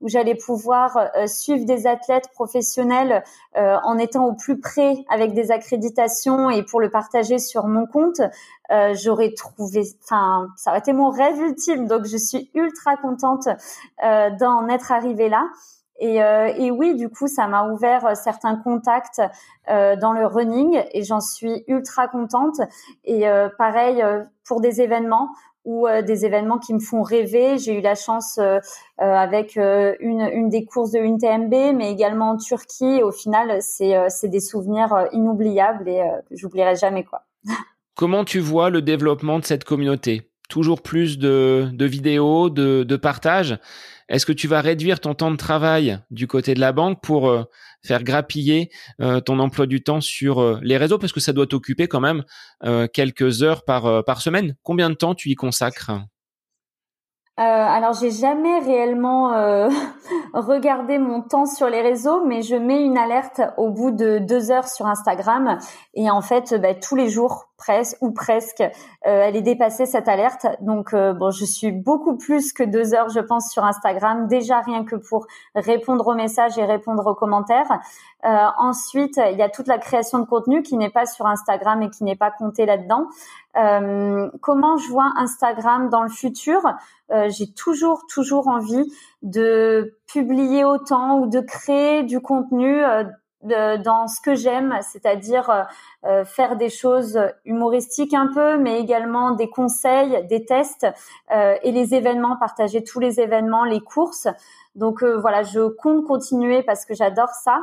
où 0.00 0.08
j'allais 0.08 0.34
pouvoir 0.34 0.96
euh, 0.96 1.26
suivre 1.26 1.64
des 1.64 1.86
athlètes 1.86 2.28
professionnels 2.34 3.22
euh, 3.56 3.76
en 3.84 3.98
étant 3.98 4.26
au 4.26 4.34
plus 4.34 4.60
près 4.60 4.94
avec 5.08 5.34
des 5.34 5.50
accréditations 5.50 6.50
et 6.50 6.62
pour 6.62 6.80
le 6.80 6.90
partager 6.90 7.38
sur 7.38 7.66
mon 7.66 7.86
compte, 7.86 8.20
j'aurais 8.94 9.32
trouvé, 9.32 9.82
enfin, 10.02 10.48
ça 10.56 10.70
aurait 10.70 10.80
été 10.80 10.92
mon 10.92 11.10
rêve 11.10 11.38
ultime. 11.40 11.86
Donc, 11.86 12.04
je 12.04 12.16
suis 12.16 12.50
ultra 12.54 12.96
contente 12.96 13.48
d'en 14.02 14.68
être 14.68 14.90
arrivée 14.90 15.28
là. 15.28 15.44
Et, 15.98 16.22
euh, 16.22 16.52
et, 16.56 16.70
oui, 16.70 16.94
du 16.94 17.08
coup, 17.08 17.26
ça 17.26 17.46
m'a 17.46 17.68
ouvert 17.68 18.06
euh, 18.06 18.14
certains 18.14 18.56
contacts 18.56 19.22
euh, 19.68 19.96
dans 19.96 20.12
le 20.12 20.26
running 20.26 20.82
et 20.92 21.02
j'en 21.02 21.20
suis 21.20 21.64
ultra 21.68 22.08
contente. 22.08 22.60
Et 23.04 23.28
euh, 23.28 23.48
pareil 23.56 24.02
euh, 24.02 24.22
pour 24.46 24.60
des 24.60 24.80
événements 24.80 25.30
ou 25.66 25.86
des 26.06 26.24
événements 26.24 26.58
qui 26.58 26.72
me 26.72 26.78
font 26.78 27.02
rêver. 27.02 27.58
J'ai 27.58 27.78
eu 27.78 27.82
la 27.82 27.94
chance 27.94 28.40
avec 28.96 29.56
une, 29.56 30.30
une, 30.32 30.48
des 30.48 30.64
courses 30.64 30.92
de 30.92 31.00
une 31.00 31.18
TMB, 31.18 31.76
mais 31.76 31.90
également 31.90 32.30
en 32.30 32.36
Turquie. 32.38 33.02
Au 33.02 33.12
final, 33.12 33.58
c'est 33.60 34.28
des 34.28 34.40
souvenirs 34.40 35.08
inoubliables 35.12 35.88
et 35.88 36.00
que 36.30 36.36
j'oublierai 36.36 36.76
jamais 36.76 37.04
quoi. 37.04 37.22
Comment 37.96 38.24
tu 38.24 38.40
vois 38.40 38.70
le 38.70 38.80
développement 38.80 39.38
de 39.38 39.44
cette 39.44 39.64
communauté? 39.64 40.30
Toujours 40.48 40.80
plus 40.80 41.18
de, 41.18 41.68
de 41.72 41.84
vidéos, 41.84 42.48
de, 42.48 42.84
de 42.84 42.96
partage 42.96 43.58
est-ce 44.08 44.26
que 44.26 44.32
tu 44.32 44.46
vas 44.46 44.60
réduire 44.60 45.00
ton 45.00 45.14
temps 45.14 45.30
de 45.30 45.36
travail 45.36 45.98
du 46.10 46.26
côté 46.26 46.54
de 46.54 46.60
la 46.60 46.72
banque 46.72 47.00
pour 47.02 47.28
euh, 47.28 47.42
faire 47.86 48.02
grappiller 48.04 48.70
ton 48.98 49.38
emploi 49.38 49.66
du 49.66 49.82
temps 49.82 50.00
sur 50.00 50.60
les 50.62 50.76
réseaux 50.76 50.98
parce 50.98 51.12
que 51.12 51.20
ça 51.20 51.32
doit 51.32 51.46
t'occuper 51.46 51.88
quand 51.88 52.00
même 52.00 52.24
quelques 52.92 53.42
heures 53.42 53.64
par 53.64 54.20
semaine. 54.20 54.56
Combien 54.62 54.90
de 54.90 54.94
temps 54.94 55.14
tu 55.14 55.30
y 55.30 55.34
consacres? 55.34 55.92
Euh, 57.38 57.42
alors 57.42 57.92
j'ai 57.92 58.10
jamais 58.10 58.60
réellement 58.60 59.34
euh, 59.34 59.68
regardé 60.32 60.98
mon 60.98 61.20
temps 61.20 61.44
sur 61.44 61.68
les 61.68 61.82
réseaux, 61.82 62.24
mais 62.24 62.40
je 62.40 62.56
mets 62.56 62.82
une 62.82 62.96
alerte 62.96 63.42
au 63.58 63.68
bout 63.68 63.90
de 63.90 64.18
deux 64.18 64.50
heures 64.50 64.68
sur 64.68 64.86
Instagram 64.86 65.58
et 65.92 66.10
en 66.10 66.22
fait 66.22 66.54
bah, 66.54 66.74
tous 66.74 66.96
les 66.96 67.10
jours 67.10 67.50
presque 67.56 67.96
ou 68.00 68.12
presque 68.12 68.60
euh, 68.60 68.68
elle 69.04 69.36
est 69.36 69.42
dépassée 69.42 69.86
cette 69.86 70.08
alerte. 70.08 70.46
Donc 70.60 70.92
euh, 70.94 71.12
bon, 71.12 71.30
je 71.30 71.44
suis 71.44 71.72
beaucoup 71.72 72.16
plus 72.16 72.52
que 72.52 72.62
deux 72.62 72.94
heures, 72.94 73.08
je 73.08 73.20
pense, 73.20 73.50
sur 73.50 73.64
Instagram 73.64 74.28
déjà 74.28 74.60
rien 74.60 74.84
que 74.84 74.96
pour 74.96 75.26
répondre 75.54 76.06
aux 76.06 76.14
messages 76.14 76.58
et 76.58 76.64
répondre 76.64 77.06
aux 77.06 77.14
commentaires. 77.14 77.80
ensuite, 78.22 79.20
il 79.32 79.38
y 79.38 79.42
a 79.42 79.48
toute 79.48 79.68
la 79.68 79.78
création 79.78 80.18
de 80.18 80.24
contenu 80.24 80.62
qui 80.62 80.76
n'est 80.76 80.90
pas 80.90 81.06
sur 81.06 81.26
Instagram 81.26 81.82
et 81.82 81.90
qui 81.90 82.04
n'est 82.04 82.16
pas 82.16 82.30
compté 82.30 82.66
là-dedans. 82.66 83.06
comment 84.40 84.76
je 84.76 84.88
vois 84.88 85.12
Instagram 85.16 85.88
dans 85.88 86.02
le 86.02 86.08
futur? 86.08 86.60
Euh, 87.12 87.28
j'ai 87.28 87.52
toujours, 87.52 88.06
toujours 88.12 88.48
envie 88.48 88.92
de 89.22 89.96
publier 90.06 90.64
autant 90.64 91.20
ou 91.20 91.28
de 91.28 91.40
créer 91.40 92.02
du 92.02 92.20
contenu 92.20 92.82
euh, 93.50 93.78
dans 93.78 94.08
ce 94.08 94.20
que 94.20 94.34
j'aime, 94.34 94.78
c'est-à-dire 94.82 95.66
euh, 96.04 96.24
faire 96.24 96.56
des 96.56 96.68
choses 96.68 97.18
humoristiques 97.44 98.14
un 98.14 98.28
peu, 98.28 98.58
mais 98.58 98.80
également 98.80 99.32
des 99.32 99.48
conseils, 99.48 100.26
des 100.28 100.44
tests 100.44 100.86
et 101.30 101.72
les 101.72 101.94
événements, 101.94 102.36
partager 102.36 102.84
tous 102.84 103.00
les 103.00 103.20
événements, 103.20 103.64
les 103.64 103.80
courses. 103.80 104.28
Donc 104.74 105.02
voilà, 105.02 105.42
je 105.42 105.68
compte 105.68 106.06
continuer 106.06 106.62
parce 106.62 106.84
que 106.84 106.94
j'adore 106.94 107.30
ça. 107.30 107.60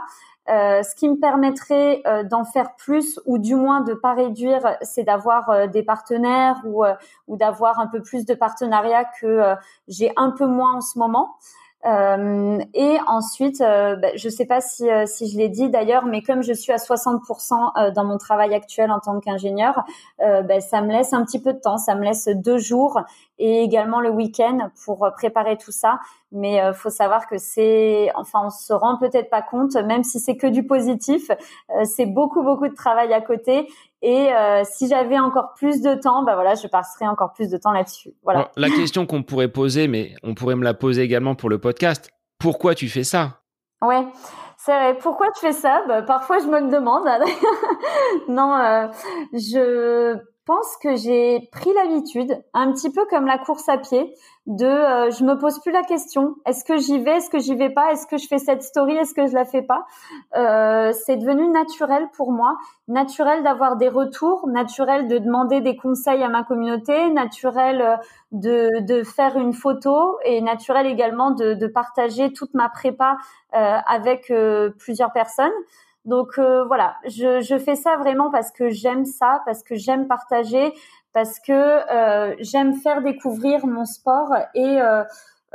Euh, 0.49 0.83
ce 0.83 0.93
qui 0.95 1.07
me 1.07 1.15
permettrait 1.15 2.01
euh, 2.05 2.23
d'en 2.23 2.43
faire 2.43 2.75
plus 2.75 3.17
ou 3.25 3.37
du 3.37 3.55
moins 3.55 3.79
de 3.79 3.93
pas 3.93 4.13
réduire, 4.13 4.75
c'est 4.81 5.03
d'avoir 5.03 5.49
euh, 5.49 5.67
des 5.67 5.83
partenaires 5.83 6.61
ou 6.65 6.83
d'avoir 7.37 7.79
un 7.79 7.87
peu 7.87 8.01
plus 8.01 8.25
de 8.25 8.33
partenariats 8.33 9.05
que 9.05 9.55
j'ai 9.87 10.11
un 10.17 10.31
peu 10.31 10.45
moins 10.45 10.75
en 10.75 10.81
ce 10.81 10.99
moment. 10.99 11.37
Euh, 11.85 12.59
et 12.73 12.97
ensuite, 13.07 13.59
euh, 13.59 13.97
bah, 13.97 14.09
je 14.15 14.27
ne 14.27 14.31
sais 14.31 14.45
pas 14.45 14.61
si, 14.61 14.89
euh, 14.89 15.05
si 15.05 15.29
je 15.29 15.37
l'ai 15.37 15.49
dit 15.49 15.69
d'ailleurs, 15.69 16.05
mais 16.05 16.21
comme 16.21 16.41
je 16.41 16.53
suis 16.53 16.71
à 16.71 16.77
60% 16.77 17.91
dans 17.93 18.05
mon 18.05 18.17
travail 18.17 18.53
actuel 18.53 18.91
en 18.91 18.99
tant 18.99 19.19
qu'ingénieur, 19.19 19.83
bah, 20.19 20.59
ça 20.61 20.81
me 20.81 20.91
laisse 20.91 21.13
un 21.13 21.23
petit 21.25 21.41
peu 21.41 21.53
de 21.53 21.59
temps, 21.59 21.77
ça 21.77 21.95
me 21.95 22.03
laisse 22.03 22.27
deux 22.27 22.57
jours 22.57 23.01
et 23.39 23.63
également 23.63 23.99
le 23.99 24.09
week-end 24.09 24.69
pour 24.85 25.09
préparer 25.15 25.57
tout 25.57 25.71
ça. 25.71 25.99
Mais 26.31 26.61
euh, 26.61 26.73
faut 26.73 26.89
savoir 26.89 27.27
que 27.27 27.37
c'est, 27.37 28.09
enfin, 28.15 28.41
on 28.45 28.49
se 28.49 28.73
rend 28.73 28.97
peut-être 28.97 29.29
pas 29.29 29.41
compte, 29.41 29.75
même 29.75 30.03
si 30.03 30.19
c'est 30.19 30.35
que 30.37 30.47
du 30.47 30.65
positif, 30.65 31.29
c'est 31.83 32.05
beaucoup 32.05 32.43
beaucoup 32.43 32.67
de 32.67 32.75
travail 32.75 33.13
à 33.13 33.21
côté 33.21 33.67
et 34.05 34.33
euh, 34.33 34.63
si 34.65 34.89
j'avais 34.89 35.17
encore 35.17 35.53
plus 35.53 35.81
de 35.81 35.95
temps, 35.95 36.23
bah 36.23 36.35
voilà, 36.35 36.55
je 36.55 36.67
passerais 36.67 37.07
encore 37.07 37.31
plus 37.31 37.49
de 37.49 37.55
temps 37.57 37.71
là-dessus. 37.71 38.11
Voilà. 38.21 38.51
la 38.57 38.69
question 38.69 39.05
qu'on 39.05 39.23
pourrait 39.23 39.47
poser, 39.47 39.87
mais 39.87 40.13
on 40.23 40.35
pourrait 40.35 40.55
me 40.55 40.65
la 40.65 40.73
poser 40.73 41.03
également 41.03 41.35
pour 41.35 41.49
le 41.49 41.57
podcast. 41.57 42.11
Pourquoi 42.37 42.75
tu 42.75 42.89
fais 42.89 43.05
ça? 43.05 43.39
Ouais. 43.81 44.05
C'est 44.57 44.73
vrai. 44.73 44.97
Pourquoi 44.97 45.27
tu 45.31 45.39
fais 45.39 45.53
ça? 45.53 45.83
Bah, 45.87 46.01
Parfois, 46.01 46.39
je 46.39 46.47
me 46.47 46.59
le 46.59 46.69
demande. 46.69 47.05
non, 48.27 48.55
euh, 48.55 48.87
je 49.31 50.17
pense 50.45 50.77
que 50.77 50.95
j'ai 50.95 51.47
pris 51.51 51.71
l'habitude, 51.73 52.43
un 52.53 52.71
petit 52.71 52.91
peu 52.91 53.05
comme 53.09 53.25
la 53.25 53.37
course 53.37 53.67
à 53.69 53.77
pied, 53.77 54.13
de 54.45 54.65
euh, 54.65 55.09
je 55.09 55.23
me 55.23 55.37
pose 55.37 55.59
plus 55.59 55.71
la 55.71 55.83
question 55.83 56.35
est-ce 56.45 56.65
que 56.65 56.77
j'y 56.77 56.99
vais 56.99 57.17
est-ce 57.17 57.29
que 57.29 57.39
j'y 57.39 57.55
vais 57.55 57.69
pas 57.69 57.93
est-ce 57.93 58.05
que 58.05 58.17
je 58.17 58.27
fais 58.27 58.39
cette 58.39 58.61
story 58.61 58.93
est-ce 58.97 59.13
que 59.13 59.25
je 59.25 59.33
la 59.33 59.45
fais 59.45 59.61
pas? 59.61 59.85
Euh, 60.35 60.91
c'est 61.05 61.15
devenu 61.15 61.47
naturel 61.47 62.09
pour 62.13 62.33
moi 62.33 62.57
naturel 62.89 63.43
d'avoir 63.43 63.77
des 63.77 63.87
retours 63.87 64.45
naturel 64.49 65.07
de 65.07 65.17
demander 65.17 65.61
des 65.61 65.77
conseils 65.77 66.21
à 66.23 66.27
ma 66.27 66.43
communauté 66.43 67.09
naturel 67.11 67.81
euh, 67.81 67.95
de, 68.33 68.69
de 68.81 69.03
faire 69.03 69.37
une 69.37 69.53
photo 69.53 70.17
et 70.25 70.41
naturel 70.41 70.87
également 70.87 71.31
de, 71.31 71.53
de 71.53 71.67
partager 71.67 72.33
toute 72.33 72.53
ma 72.53 72.67
prépa 72.67 73.15
euh, 73.55 73.77
avec 73.85 74.29
euh, 74.29 74.71
plusieurs 74.77 75.13
personnes 75.13 75.53
donc 76.05 76.37
voilà, 76.37 76.95
je, 77.05 77.57
fais 77.63 77.75
ça 77.75 77.97
vraiment 77.97 78.29
parce 78.29 78.51
que 78.51 78.69
j'aime 78.69 79.05
ça, 79.05 79.41
parce 79.45 79.63
que 79.63 79.75
j'aime 79.75 80.07
partager, 80.07 80.73
parce 81.13 81.39
que 81.39 81.51
euh, 81.51 82.35
j'aime 82.39 82.73
faire 82.73 83.01
découvrir 83.01 83.65
mon 83.65 83.85
sport 83.85 84.33
et 84.55 84.81
euh, 84.81 85.03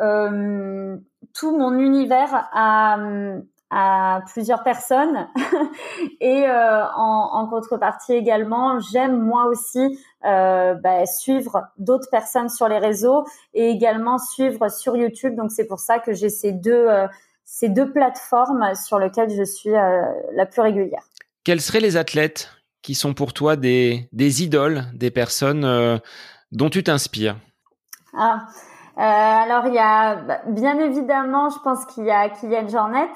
euh, 0.01 0.97
tout 1.35 1.57
mon 1.57 1.77
univers 1.79 2.49
à, 2.53 2.97
plusieurs 4.33 4.63
personnes. 4.63 5.29
Et 6.21 6.47
en, 6.49 7.29
en, 7.33 7.47
contrepartie 7.49 8.15
également 8.15 8.79
j'aime 8.79 9.21
moi 9.21 9.45
aussi 9.45 10.01
bah, 10.23 11.05
suivre 11.05 11.65
d'autres 11.77 12.09
personnes 12.11 12.49
sur 12.49 12.67
les 12.67 12.79
réseaux 12.79 13.25
et 13.53 13.69
également 13.69 14.17
suivre 14.17 14.71
sur 14.71 14.97
YouTube. 14.97 15.35
Donc 15.37 15.51
c'est 15.53 15.67
pour 15.67 15.81
ça 15.81 15.99
que 15.99 16.15
j'ai 16.15 16.31
ces 16.31 16.53
deux 16.53 16.89
ces 17.51 17.71
deux 17.71 17.91
plateformes 17.91 18.75
sur 18.75 18.99
lesquelles 18.99 19.31
je 19.31 19.43
suis 19.43 19.71
la 19.71 20.47
plus 20.47 20.61
régulière. 20.61 21.03
Quels 21.45 21.63
seraient 21.63 21.81
les 21.81 21.97
athlètes 21.97 22.51
qui 22.83 22.95
sont 22.95 23.15
pour 23.15 23.33
toi 23.33 23.57
des, 23.57 24.09
des 24.13 24.43
idoles, 24.43 24.85
des 24.93 25.11
personnes 25.11 25.65
euh, 25.65 25.97
dont 26.53 26.69
tu 26.69 26.85
t'inspires? 26.85 27.37
Ah, 28.15 28.47
euh, 28.99 29.01
Alors, 29.01 29.67
il 29.67 29.75
y 29.75 29.79
a 29.79 30.17
bah, 30.17 30.41
bien 30.49 30.79
évidemment, 30.79 31.49
je 31.49 31.59
pense 31.61 31.87
qu'il 31.87 32.05
y 32.05 32.11
a 32.11 32.29
Kylian 32.29 32.69
Jornet. 32.69 33.09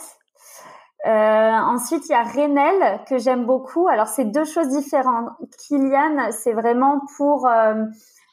Euh, 1.04 1.10
ensuite, 1.10 2.08
il 2.08 2.12
y 2.12 2.14
a 2.14 2.22
Renel 2.22 3.00
que 3.06 3.18
j'aime 3.18 3.44
beaucoup. 3.44 3.88
Alors, 3.88 4.06
c'est 4.06 4.24
deux 4.24 4.44
choses 4.44 4.68
différentes. 4.68 5.28
Kylian, 5.66 6.30
c'est 6.30 6.52
vraiment 6.54 7.00
pour 7.16 7.46
euh, 7.46 7.74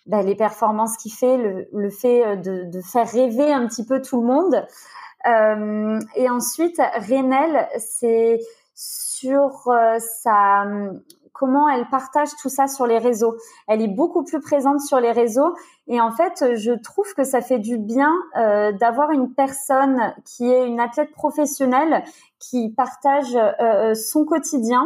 bah, 0.05 0.21
les 0.21 0.35
performances 0.35 0.95
qu'il 0.97 1.11
fait, 1.11 1.37
le, 1.37 1.67
le 1.73 1.89
fait 1.89 2.37
de, 2.37 2.69
de, 2.71 2.81
faire 2.81 3.09
rêver 3.09 3.51
un 3.51 3.67
petit 3.67 3.85
peu 3.85 4.01
tout 4.01 4.21
le 4.21 4.27
monde. 4.27 4.65
Euh, 5.27 5.99
et 6.15 6.29
ensuite, 6.29 6.81
Renel, 7.07 7.67
c'est 7.77 8.39
sur 8.73 9.69
sa 9.99 10.65
comment 11.39 11.69
elle 11.69 11.87
partage 11.87 12.29
tout 12.41 12.49
ça 12.49 12.67
sur 12.67 12.85
les 12.85 12.97
réseaux. 12.97 13.35
Elle 13.67 13.81
est 13.81 13.87
beaucoup 13.87 14.23
plus 14.23 14.41
présente 14.41 14.81
sur 14.81 14.99
les 14.99 15.11
réseaux 15.11 15.55
et 15.87 16.01
en 16.01 16.11
fait, 16.11 16.55
je 16.55 16.71
trouve 16.71 17.13
que 17.15 17.23
ça 17.23 17.41
fait 17.41 17.59
du 17.59 17.77
bien 17.77 18.13
euh, 18.37 18.71
d'avoir 18.73 19.11
une 19.11 19.33
personne 19.33 20.13
qui 20.25 20.51
est 20.51 20.67
une 20.67 20.79
athlète 20.79 21.11
professionnelle 21.11 22.03
qui 22.39 22.69
partage 22.69 23.35
euh, 23.35 23.51
euh, 23.59 23.93
son 23.95 24.25
quotidien. 24.25 24.85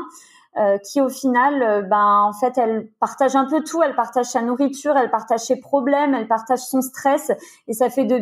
Qui 0.84 1.02
au 1.02 1.10
final, 1.10 1.88
ben 1.90 2.30
en 2.30 2.34
fait, 2.34 2.58
elle 2.58 2.88
partage 3.00 3.36
un 3.36 3.46
peu 3.46 3.64
tout. 3.64 3.82
Elle 3.82 3.96
partage 3.96 4.28
sa 4.28 4.42
nourriture, 4.42 4.96
elle 4.98 5.10
partage 5.10 5.42
ses 5.42 5.60
problèmes, 5.60 6.14
elle 6.14 6.28
partage 6.28 6.60
son 6.60 6.82
stress, 6.82 7.32
et 7.68 7.74
ça 7.74 7.90
fait 7.90 8.06
du 8.06 8.20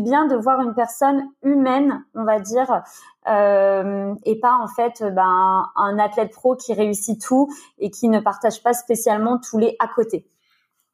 bien 0.00 0.26
de 0.26 0.36
voir 0.36 0.60
une 0.60 0.74
personne 0.74 1.24
humaine, 1.42 2.04
on 2.14 2.24
va 2.24 2.40
dire, 2.40 2.82
euh, 3.28 4.14
et 4.24 4.38
pas 4.38 4.54
en 4.54 4.68
fait 4.68 5.02
ben, 5.02 5.66
un 5.74 5.98
athlète 5.98 6.30
pro 6.30 6.54
qui 6.54 6.74
réussit 6.74 7.20
tout 7.20 7.48
et 7.78 7.90
qui 7.90 8.08
ne 8.08 8.20
partage 8.20 8.62
pas 8.62 8.72
spécialement 8.72 9.38
tous 9.38 9.58
les 9.58 9.76
à 9.80 9.88
côté. 9.88 10.26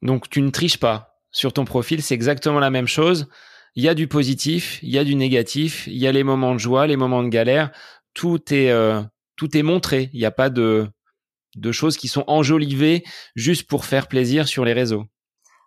Donc 0.00 0.28
tu 0.30 0.40
ne 0.40 0.50
triches 0.50 0.80
pas. 0.80 1.18
Sur 1.30 1.52
ton 1.52 1.64
profil, 1.64 2.02
c'est 2.02 2.14
exactement 2.14 2.60
la 2.60 2.70
même 2.70 2.86
chose. 2.86 3.28
Il 3.74 3.82
y 3.82 3.88
a 3.88 3.94
du 3.94 4.06
positif, 4.06 4.78
il 4.82 4.90
y 4.90 4.98
a 4.98 5.04
du 5.04 5.14
négatif, 5.14 5.86
il 5.86 5.96
y 5.96 6.06
a 6.06 6.12
les 6.12 6.24
moments 6.24 6.52
de 6.54 6.58
joie, 6.58 6.86
les 6.86 6.96
moments 6.96 7.22
de 7.22 7.28
galère. 7.28 7.70
Tout 8.14 8.52
est 8.52 8.70
euh, 8.70 9.02
tout 9.36 9.56
est 9.56 9.62
montré. 9.62 10.10
Il 10.12 10.20
n'y 10.20 10.26
a 10.26 10.30
pas 10.30 10.50
de 10.50 10.88
de 11.56 11.72
choses 11.72 11.96
qui 11.96 12.08
sont 12.08 12.24
enjolivées 12.28 13.04
juste 13.36 13.68
pour 13.68 13.84
faire 13.84 14.08
plaisir 14.08 14.48
sur 14.48 14.64
les 14.64 14.72
réseaux. 14.72 15.04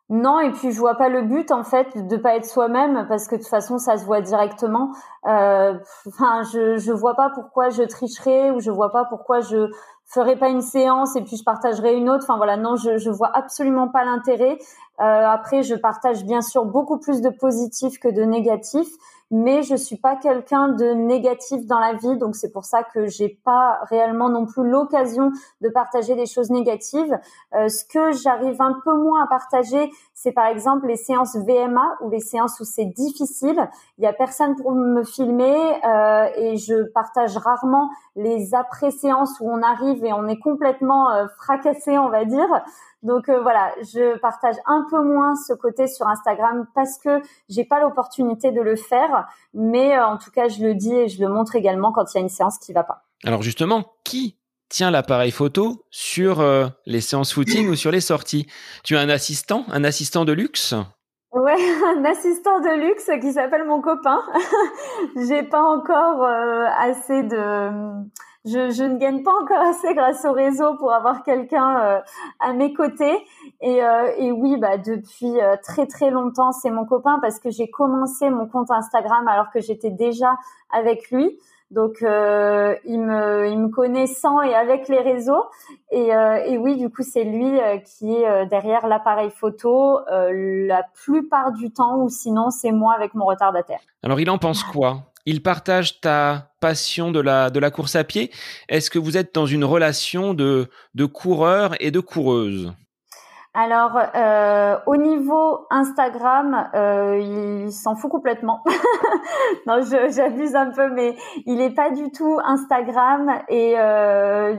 Non, 0.09 0.39
et 0.39 0.51
puis 0.51 0.71
je 0.71 0.77
vois 0.79 0.95
pas 0.95 1.09
le 1.09 1.23
but 1.23 1.51
en 1.51 1.63
fait 1.63 2.07
de 2.07 2.17
pas 2.17 2.35
être 2.35 2.45
soi-même 2.45 3.07
parce 3.09 3.27
que 3.27 3.35
de 3.35 3.41
toute 3.41 3.49
façon 3.49 3.79
ça 3.79 3.97
se 3.97 4.05
voit 4.05 4.21
directement. 4.21 4.91
Euh, 5.27 5.73
je 6.53 6.77
je 6.77 6.91
vois 6.91 7.15
pas 7.15 7.31
pourquoi 7.33 7.69
je 7.69 7.81
tricherais 7.81 8.51
ou 8.51 8.59
je 8.59 8.69
vois 8.69 8.91
pas 8.91 9.05
pourquoi 9.05 9.39
je 9.39 9.67
ferais 10.05 10.35
pas 10.35 10.49
une 10.49 10.61
séance 10.61 11.15
et 11.15 11.21
puis 11.21 11.37
je 11.37 11.43
partagerai 11.43 11.95
une 11.95 12.07
autre. 12.07 12.23
Enfin 12.27 12.37
voilà, 12.37 12.55
non, 12.55 12.75
je 12.75 12.99
je 12.99 13.09
vois 13.09 13.35
absolument 13.35 13.87
pas 13.87 14.05
l'intérêt. 14.05 14.59
Euh, 14.99 15.03
après, 15.27 15.63
je 15.63 15.73
partage 15.73 16.23
bien 16.23 16.41
sûr 16.41 16.65
beaucoup 16.65 16.99
plus 16.99 17.21
de 17.21 17.29
positifs 17.29 17.97
que 17.97 18.07
de 18.07 18.21
négatifs 18.21 18.91
mais 19.31 19.63
je 19.63 19.75
suis 19.75 19.97
pas 19.97 20.15
quelqu'un 20.15 20.69
de 20.69 20.93
négatif 20.93 21.65
dans 21.65 21.79
la 21.79 21.93
vie, 21.93 22.17
donc 22.17 22.35
c'est 22.35 22.51
pour 22.51 22.65
ça 22.65 22.83
que 22.83 23.07
j'ai 23.07 23.29
pas 23.43 23.79
réellement 23.89 24.29
non 24.29 24.45
plus 24.45 24.67
l'occasion 24.69 25.31
de 25.61 25.69
partager 25.69 26.15
des 26.15 26.25
choses 26.25 26.49
négatives. 26.51 27.17
Euh, 27.55 27.67
ce 27.67 27.83
que 27.85 28.11
j'arrive 28.11 28.61
un 28.61 28.79
peu 28.83 28.95
moins 28.95 29.23
à 29.23 29.27
partager, 29.27 29.91
c'est 30.25 30.31
par 30.31 30.47
exemple 30.47 30.87
les 30.87 30.95
séances 30.95 31.35
VMA 31.35 31.97
ou 32.01 32.09
les 32.09 32.19
séances 32.19 32.59
où 32.59 32.63
c'est 32.63 32.85
difficile. 32.85 33.69
Il 33.99 34.03
y 34.03 34.07
a 34.07 34.13
personne 34.13 34.55
pour 34.55 34.71
me 34.71 35.03
filmer 35.03 35.55
euh, 35.85 36.27
et 36.35 36.57
je 36.57 36.81
partage 36.93 37.37
rarement 37.37 37.91
les 38.15 38.55
après-séances 38.55 39.39
où 39.39 39.51
on 39.51 39.61
arrive 39.61 40.03
et 40.03 40.13
on 40.13 40.27
est 40.27 40.39
complètement 40.39 41.11
euh, 41.11 41.27
fracassé, 41.37 41.99
on 41.99 42.09
va 42.09 42.25
dire. 42.25 42.47
Donc 43.03 43.29
euh, 43.29 43.39
voilà, 43.43 43.71
je 43.81 44.17
partage 44.17 44.55
un 44.65 44.87
peu 44.89 44.99
moins 44.99 45.35
ce 45.35 45.53
côté 45.53 45.85
sur 45.85 46.07
Instagram 46.07 46.65
parce 46.73 46.97
que 46.97 47.21
j'ai 47.47 47.63
pas 47.63 47.79
l'opportunité 47.79 48.51
de 48.51 48.61
le 48.61 48.75
faire, 48.75 49.27
mais 49.53 49.95
en 49.99 50.17
tout 50.17 50.31
cas 50.31 50.47
je 50.47 50.63
le 50.63 50.73
dis 50.73 50.95
et 50.95 51.07
je 51.07 51.21
le 51.21 51.29
montre 51.29 51.55
également 51.55 51.91
quand 51.91 52.11
il 52.11 52.17
y 52.17 52.19
a 52.19 52.23
une 52.23 52.29
séance 52.29 52.57
qui 52.57 52.73
va 52.73 52.83
pas. 52.83 53.03
Alors 53.23 53.43
justement, 53.43 53.83
qui 54.03 54.39
tient 54.69 54.91
l'appareil 54.91 55.31
photo 55.31 55.85
sur 55.91 56.39
euh, 56.39 56.67
les 56.85 57.01
séances 57.01 57.33
footing 57.33 57.69
ou 57.69 57.75
sur 57.75 57.91
les 57.91 58.01
sorties 58.01 58.47
Tu 58.83 58.97
as 58.97 58.99
un 58.99 59.09
assistant, 59.09 59.65
un 59.71 59.83
assistant 59.83 60.25
de 60.25 60.33
luxe? 60.33 60.73
Ouais, 61.31 61.55
un 61.97 62.05
assistant 62.05 62.59
de 62.59 62.87
luxe 62.87 63.09
qui 63.21 63.33
s'appelle 63.33 63.65
mon 63.65 63.81
copain. 63.81 64.21
J'ai 65.27 65.43
pas 65.43 65.61
encore 65.61 66.23
euh, 66.23 66.65
assez 66.77 67.23
de 67.23 67.69
je, 68.45 68.69
je, 68.69 68.83
ne 68.83 68.99
gagne 68.99 69.23
pas 69.23 69.33
encore 69.41 69.57
assez 69.57 69.95
grâce 69.95 70.23
au 70.23 70.31
réseau 70.31 70.75
pour 70.77 70.93
avoir 70.93 71.23
quelqu'un 71.23 71.79
euh, 71.79 71.99
à 72.39 72.53
mes 72.53 72.73
côtés. 72.73 73.17
Et, 73.61 73.79
et 74.19 74.31
oui, 74.31 74.57
bah 74.57 74.77
depuis 74.77 75.33
très 75.63 75.87
très 75.87 76.11
longtemps, 76.11 76.51
c'est 76.51 76.69
mon 76.69 76.85
copain 76.85 77.17
parce 77.21 77.39
que 77.39 77.49
j'ai 77.49 77.71
commencé 77.71 78.29
mon 78.29 78.47
compte 78.47 78.69
Instagram 78.69 79.27
alors 79.27 79.49
que 79.49 79.61
j'étais 79.61 79.89
déjà 79.89 80.37
avec 80.71 81.09
lui. 81.09 81.39
Donc 81.71 82.03
euh, 82.03 82.75
il 82.85 82.99
me 82.99 83.67
connaît 83.69 84.05
sans 84.05 84.41
et 84.41 84.53
avec 84.53 84.87
les 84.87 84.99
réseaux 84.99 85.45
et, 85.91 86.15
euh, 86.15 86.35
et 86.45 86.59
oui 86.59 86.77
du 86.77 86.89
coup 86.89 87.01
c'est 87.01 87.23
lui 87.23 87.59
euh, 87.59 87.77
qui 87.79 88.13
est 88.13 88.45
derrière 88.45 88.87
l'appareil 88.87 89.31
photo 89.31 89.99
la 90.07 90.83
plupart 90.93 91.51
du 91.53 91.71
temps 91.71 91.97
ou 92.03 92.09
sinon 92.09 92.51
c'est 92.51 92.71
moi 92.71 92.93
avec 92.95 93.15
mon 93.15 93.25
retardataire. 93.25 93.79
Alors 94.03 94.19
il 94.19 94.29
en 94.29 94.37
pense 94.37 94.63
quoi? 94.63 95.11
Il 95.25 95.41
partage 95.41 95.99
ta 96.01 96.51
passion 96.59 97.11
de 97.11 97.19
la 97.19 97.49
de 97.49 97.59
la 97.59 97.71
course 97.71 97.95
à 97.95 98.03
pied? 98.03 98.31
Est-ce 98.69 98.91
que 98.91 98.99
vous 98.99 99.17
êtes 99.17 99.33
dans 99.33 99.47
une 99.47 99.65
relation 99.65 100.35
de 100.35 100.69
de 100.93 101.05
coureur 101.05 101.73
et 101.79 101.89
de 101.89 101.99
coureuse? 101.99 102.73
Alors, 103.57 103.97
euh, 104.15 104.77
au 104.85 104.97
niveau 104.97 105.65
Instagram, 105.69 106.67
euh, 106.75 107.17
il 107.17 107.71
s'en 107.71 107.95
fout 107.95 108.11
complètement. 108.11 108.61
non, 109.65 109.79
j'abuse 109.81 110.55
un 110.55 110.71
peu, 110.71 110.89
mais 110.89 111.15
il 111.45 111.61
est 111.61 111.73
pas 111.73 111.89
du 111.89 112.11
tout 112.11 112.37
Instagram 112.43 113.31
et 113.47 113.75
euh, 113.79 114.57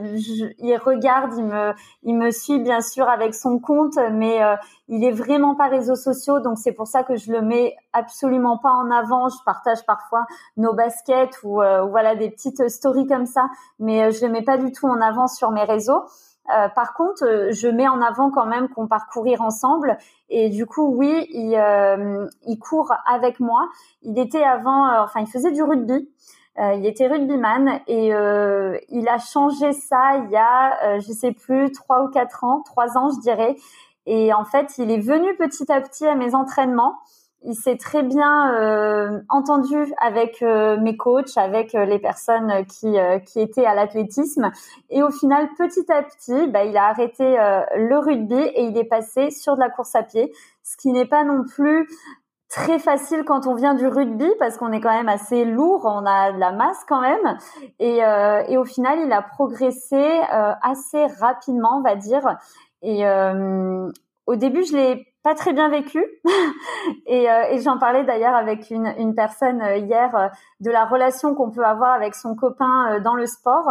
il 0.57 0.77
regarde, 0.83 1.31
il 1.37 1.45
me, 1.45 1.73
il 2.01 2.15
me 2.15 2.31
suit 2.31 2.57
bien 2.57 2.81
sûr 2.81 3.07
avec 3.07 3.35
son 3.35 3.59
compte, 3.59 3.99
mais 4.13 4.43
euh, 4.43 4.55
il 4.87 5.03
est 5.03 5.11
vraiment 5.11 5.53
pas 5.53 5.67
réseaux 5.67 5.95
sociaux, 5.95 6.39
donc 6.39 6.57
c'est 6.57 6.73
pour 6.73 6.87
ça 6.87 7.03
que 7.03 7.15
je 7.17 7.31
le 7.31 7.43
mets 7.43 7.75
absolument 7.93 8.57
pas 8.57 8.71
en 8.71 8.89
avant. 8.89 9.29
Je 9.29 9.37
partage 9.45 9.85
parfois 9.85 10.25
nos 10.55 10.73
baskets 10.73 11.37
ou, 11.43 11.61
euh, 11.61 11.83
voilà 11.83 12.15
des 12.15 12.31
petites 12.31 12.67
stories 12.67 13.05
comme 13.05 13.27
ça, 13.27 13.43
mais 13.77 14.11
je 14.11 14.25
le 14.25 14.31
mets 14.31 14.43
pas 14.43 14.57
du 14.57 14.71
tout 14.71 14.87
en 14.87 15.01
avant 15.01 15.27
sur 15.27 15.51
mes 15.51 15.65
réseaux. 15.65 16.01
Euh, 16.55 16.69
par 16.69 16.93
contre, 16.93 17.25
euh, 17.25 17.51
je 17.51 17.67
mets 17.67 17.87
en 17.87 18.01
avant 18.01 18.31
quand 18.31 18.45
même 18.45 18.69
qu'on 18.69 18.87
part 18.87 19.07
courir 19.07 19.41
ensemble. 19.41 19.97
Et 20.29 20.49
du 20.49 20.65
coup, 20.65 20.95
oui, 20.95 21.27
il, 21.31 21.55
euh, 21.55 22.25
il 22.45 22.57
court 22.57 22.93
avec 23.05 23.39
moi. 23.39 23.67
Il 24.03 24.17
était 24.17 24.43
avant, 24.43 25.03
enfin, 25.03 25.21
il 25.21 25.27
faisait 25.27 25.51
du 25.51 25.63
rugby. 25.63 26.09
il 26.59 26.85
était 26.85 27.07
rugbyman 27.07 27.81
et 27.87 28.07
il 28.07 29.07
a 29.07 29.17
changé 29.19 29.73
ça 29.73 30.17
il 30.17 30.31
y 30.31 30.37
a, 30.37 30.99
je 30.99 31.11
sais 31.11 31.31
plus, 31.31 31.71
trois 31.71 32.03
ou 32.03 32.09
quatre 32.09 32.43
ans, 32.43 32.61
trois 32.65 32.97
ans, 32.97 33.09
je 33.11 33.19
dirais. 33.21 33.55
Et 34.07 34.33
en 34.33 34.43
fait, 34.43 34.77
il 34.77 34.89
est 34.89 34.99
venu 34.99 35.35
petit 35.35 35.71
à 35.71 35.81
petit 35.81 36.07
à 36.07 36.15
mes 36.15 36.33
entraînements 36.33 36.95
il 37.43 37.55
s'est 37.55 37.77
très 37.77 38.03
bien 38.03 38.53
euh, 38.55 39.19
entendu 39.29 39.75
avec 40.01 40.41
euh, 40.41 40.77
mes 40.77 40.97
coachs, 40.97 41.37
avec 41.37 41.75
euh, 41.75 41.85
les 41.85 41.99
personnes 41.99 42.65
qui, 42.65 42.95
qui 43.25 43.39
étaient 43.39 43.65
à 43.65 43.75
l'athlétisme. 43.75 44.51
Et 44.89 45.03
au 45.03 45.11
final, 45.11 45.47
petit 45.57 45.91
à 45.91 46.01
petit, 46.03 46.47
bah, 46.47 46.65
il 46.65 46.75
a 46.77 46.85
arrêté 46.85 47.23
le 47.23 47.97
rugby 47.99 48.35
et 48.35 48.63
il 48.63 48.77
est 48.77 48.83
passé 48.83 49.29
sur 49.31 49.55
de 49.55 49.59
la 49.59 49.69
course 49.69 49.95
à 49.95 50.03
pied, 50.03 50.33
ce 50.63 50.77
qui 50.77 50.91
n'est 50.91 51.05
pas 51.05 51.23
non 51.23 51.43
plus 51.43 51.87
très 52.49 52.79
facile 52.79 53.23
quand 53.25 53.45
on 53.45 53.55
vient 53.55 53.73
du 53.73 53.87
rugby 53.87 54.29
parce 54.39 54.57
qu'on 54.57 54.71
est 54.71 54.79
quand 54.79 54.93
même 54.93 55.09
assez 55.09 55.43
lourd, 55.43 55.81
on 55.85 56.05
a 56.05 56.31
de 56.31 56.39
la 56.39 56.51
masse 56.53 56.83
quand 56.87 57.01
même. 57.01 57.37
Et, 57.79 57.99
et 57.99 58.57
au 58.57 58.65
final, 58.65 58.99
il 59.05 59.11
a 59.11 59.21
progressé 59.21 60.21
assez 60.61 61.05
rapidement, 61.19 61.77
on 61.77 61.81
va 61.81 61.95
dire. 61.95 62.37
Et 62.81 63.05
au 64.25 64.35
début, 64.35 64.63
je 64.63 64.75
l'ai 64.75 65.07
pas 65.27 65.35
très 65.35 65.51
bien 65.51 65.67
vécu. 65.67 66.01
et, 67.05 67.29
euh, 67.29 67.51
et 67.51 67.59
j'en 67.59 67.77
parlais 67.77 68.05
d'ailleurs 68.05 68.33
avec 68.33 68.69
une, 68.69 69.13
personne 69.13 69.61
euh, 69.61 69.75
hier 69.75 70.15
euh, 70.15 70.27
de 70.61 70.71
la 70.71 70.85
relation 70.85 71.35
qu'on 71.35 71.51
peut 71.51 71.65
avoir 71.65 71.91
avec 71.91 72.15
son 72.15 72.33
copain 72.33 73.01
dans 73.01 73.13
le 73.13 73.25
sport. 73.25 73.69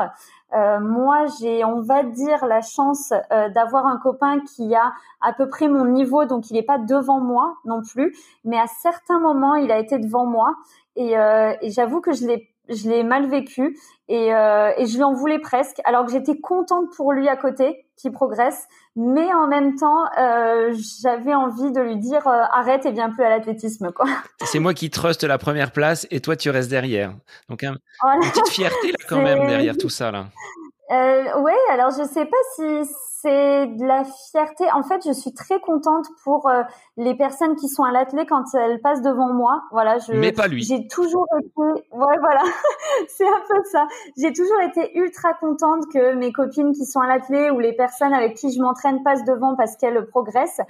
moi, 0.52 1.24
j'ai, 1.40 1.64
on 1.64 1.80
va 1.80 2.02
dire, 2.02 2.44
la 2.44 2.61
chance 2.61 3.12
d'avoir 3.54 3.86
un 3.86 3.98
copain 3.98 4.40
qui 4.40 4.74
a 4.74 4.92
à 5.20 5.32
peu 5.32 5.48
près 5.48 5.68
mon 5.68 5.86
niveau, 5.86 6.26
donc 6.26 6.50
il 6.50 6.54
n'est 6.54 6.62
pas 6.62 6.78
devant 6.78 7.20
moi 7.20 7.57
non 7.64 7.80
plus, 7.82 8.14
mais 8.44 8.59
à 8.59 8.66
certains 8.66 9.18
moments, 9.18 9.54
il 9.54 9.72
a 9.72 9.78
été 9.78 9.98
devant 9.98 10.26
moi. 10.26 10.54
Et, 10.94 11.14
j'avoue 11.70 12.00
que 12.00 12.12
je 12.12 12.26
l'ai 12.26 12.50
je 12.68 12.88
l'ai 12.90 13.04
mal 13.04 13.26
vécu 13.28 13.78
et, 14.09 14.28
et 14.28 14.86
je 14.86 14.96
lui 14.96 15.04
en 15.04 15.12
voulais 15.12 15.38
presque, 15.38 15.80
alors 15.84 16.04
que 16.04 16.12
j'étais 16.12 16.38
contente 16.38 16.90
pour 16.96 17.12
lui 17.12 17.28
à 17.28 17.36
côté, 17.36 17.86
qui 17.97 18.11
progresse, 18.11 18.66
mais 18.94 19.32
en 19.32 19.47
même 19.47 19.76
temps, 19.76 20.05
euh, 20.18 20.74
j'avais 21.03 21.34
envie 21.34 21.72
de 21.72 21.80
lui 21.80 21.97
dire 21.97 22.26
euh, 22.26 22.42
arrête 22.53 22.84
et 22.86 22.92
viens 22.92 23.11
plus 23.11 23.24
à 23.24 23.30
l'athlétisme, 23.30 23.90
quoi. 23.92 24.07
C'est 24.44 24.59
moi 24.59 24.74
qui 24.74 24.90
truste 24.90 25.24
la 25.24 25.38
première 25.38 25.72
place 25.72 26.07
et 26.11 26.20
toi 26.20 26.36
tu 26.36 26.51
restes 26.51 26.70
derrière. 26.70 27.12
Donc 27.49 27.62
une 27.62 27.78
petite 28.30 28.49
fierté 28.49 28.88
là 28.88 28.99
quand 29.09 29.22
même 29.22 29.47
derrière 29.47 29.76
tout 29.76 29.88
ça 29.88 30.11
là. 30.11 30.26
Euh, 30.90 31.40
ouais, 31.40 31.53
alors 31.70 31.90
je 31.90 32.05
sais 32.05 32.26
pas 32.26 32.36
si 32.55 32.62
c'est 33.27 33.66
de 33.66 33.85
la 33.85 34.05
fierté. 34.05 34.64
En 34.72 34.83
fait, 34.83 35.03
je 35.05 35.12
suis 35.12 35.35
très 35.35 35.61
contente 35.61 36.07
pour 36.22 36.49
euh, 36.49 36.62
les 36.97 37.14
personnes 37.16 37.57
qui 37.57 37.68
sont 37.68 37.83
à 37.83 37.91
l'athlète 37.91 38.29
quand 38.29 38.45
elles 38.55 38.81
passent 38.81 39.03
devant 39.03 39.33
moi. 39.33 39.62
Voilà, 39.72 39.99
je. 39.99 40.12
Mais 40.12 40.33
pas 40.33 40.47
lui. 40.47 40.62
J'ai 40.62 40.87
toujours 40.87 41.27
été. 41.39 41.87
Ouais, 41.93 42.18
voilà, 42.20 42.43
c'est 43.09 43.27
un 43.27 43.41
peu 43.49 43.62
ça. 43.70 43.87
J'ai 44.16 44.33
toujours 44.33 44.61
été 44.61 44.97
ultra 44.97 45.35
contente 45.35 45.85
que 45.93 46.14
mes 46.14 46.33
copines 46.33 46.72
qui 46.72 46.85
sont 46.85 47.01
à 47.01 47.09
l'athlète 47.09 47.51
ou 47.53 47.59
les 47.59 47.72
personnes 47.74 48.14
avec 48.14 48.37
qui 48.37 48.53
je 48.53 48.61
m'entraîne 48.61 49.03
passent 49.03 49.24
devant 49.24 49.57
parce 49.57 49.77
qu'elles 49.77 50.07
progressent. 50.07 50.61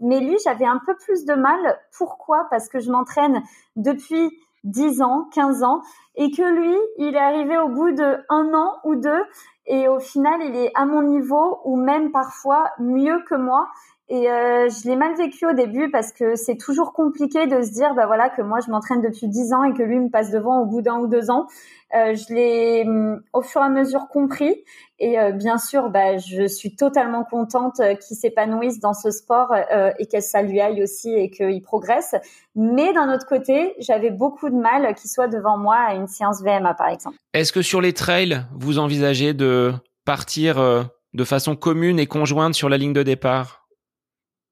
Mais 0.00 0.20
lui, 0.20 0.36
j'avais 0.44 0.66
un 0.66 0.80
peu 0.84 0.94
plus 0.96 1.24
de 1.24 1.34
mal. 1.34 1.78
Pourquoi? 1.96 2.46
Parce 2.50 2.68
que 2.68 2.80
je 2.80 2.90
m'entraîne 2.90 3.42
depuis 3.76 4.30
10 4.64 5.02
ans, 5.02 5.28
15 5.32 5.62
ans, 5.62 5.80
et 6.16 6.30
que 6.30 6.42
lui, 6.42 6.76
il 6.98 7.14
est 7.14 7.18
arrivé 7.18 7.56
au 7.58 7.68
bout 7.68 7.92
de 7.92 8.18
un 8.28 8.52
an 8.54 8.74
ou 8.84 8.96
deux 8.96 9.22
et 9.66 9.88
au 9.88 9.98
final, 9.98 10.40
il 10.42 10.56
est 10.56 10.70
à 10.74 10.86
mon 10.86 11.02
niveau 11.02 11.60
ou 11.64 11.76
même 11.76 12.12
parfois 12.12 12.70
mieux 12.78 13.22
que 13.28 13.34
moi. 13.34 13.68
Et 14.08 14.30
euh, 14.30 14.68
je 14.68 14.88
l'ai 14.88 14.94
mal 14.94 15.16
vécu 15.16 15.46
au 15.46 15.52
début 15.52 15.90
parce 15.90 16.12
que 16.12 16.36
c'est 16.36 16.56
toujours 16.56 16.92
compliqué 16.92 17.48
de 17.48 17.60
se 17.62 17.72
dire 17.72 17.92
bah 17.96 18.06
voilà 18.06 18.28
que 18.28 18.40
moi 18.40 18.60
je 18.64 18.70
m'entraîne 18.70 19.02
depuis 19.02 19.26
dix 19.26 19.52
ans 19.52 19.64
et 19.64 19.74
que 19.74 19.82
lui 19.82 19.98
me 19.98 20.10
passe 20.10 20.30
devant 20.30 20.60
au 20.60 20.64
bout 20.64 20.80
d'un 20.80 20.98
ou 20.98 21.08
deux 21.08 21.28
ans. 21.28 21.48
Euh, 21.92 22.14
je 22.14 22.32
l'ai 22.32 22.84
hum, 22.86 23.20
au 23.32 23.42
fur 23.42 23.62
et 23.62 23.64
à 23.64 23.68
mesure 23.68 24.06
compris 24.06 24.62
et 25.00 25.18
euh, 25.18 25.32
bien 25.32 25.58
sûr 25.58 25.90
bah 25.90 26.18
je 26.18 26.46
suis 26.46 26.76
totalement 26.76 27.24
contente 27.24 27.80
qu'il 28.06 28.16
s'épanouisse 28.16 28.78
dans 28.78 28.94
ce 28.94 29.10
sport 29.10 29.52
et 29.98 30.06
que 30.06 30.20
ça 30.20 30.40
lui 30.40 30.60
aille 30.60 30.84
aussi 30.84 31.12
et 31.12 31.28
qu'il 31.28 31.60
progresse. 31.62 32.14
Mais 32.54 32.92
d'un 32.92 33.12
autre 33.12 33.26
côté, 33.26 33.74
j'avais 33.80 34.10
beaucoup 34.10 34.50
de 34.50 34.56
mal 34.56 34.94
qu'il 34.94 35.10
soit 35.10 35.28
devant 35.28 35.58
moi 35.58 35.78
à 35.78 35.94
une 35.94 36.06
séance 36.06 36.42
VMA 36.42 36.74
par 36.74 36.88
exemple. 36.88 37.16
Est-ce 37.34 37.52
que 37.52 37.62
sur 37.62 37.80
les 37.80 37.92
trails, 37.92 38.40
vous 38.56 38.78
envisagez 38.78 39.34
de 39.34 39.72
partir 40.04 40.88
de 41.12 41.24
façon 41.24 41.56
commune 41.56 41.98
et 41.98 42.06
conjointe 42.06 42.54
sur 42.54 42.68
la 42.68 42.76
ligne 42.76 42.92
de 42.92 43.02
départ? 43.02 43.65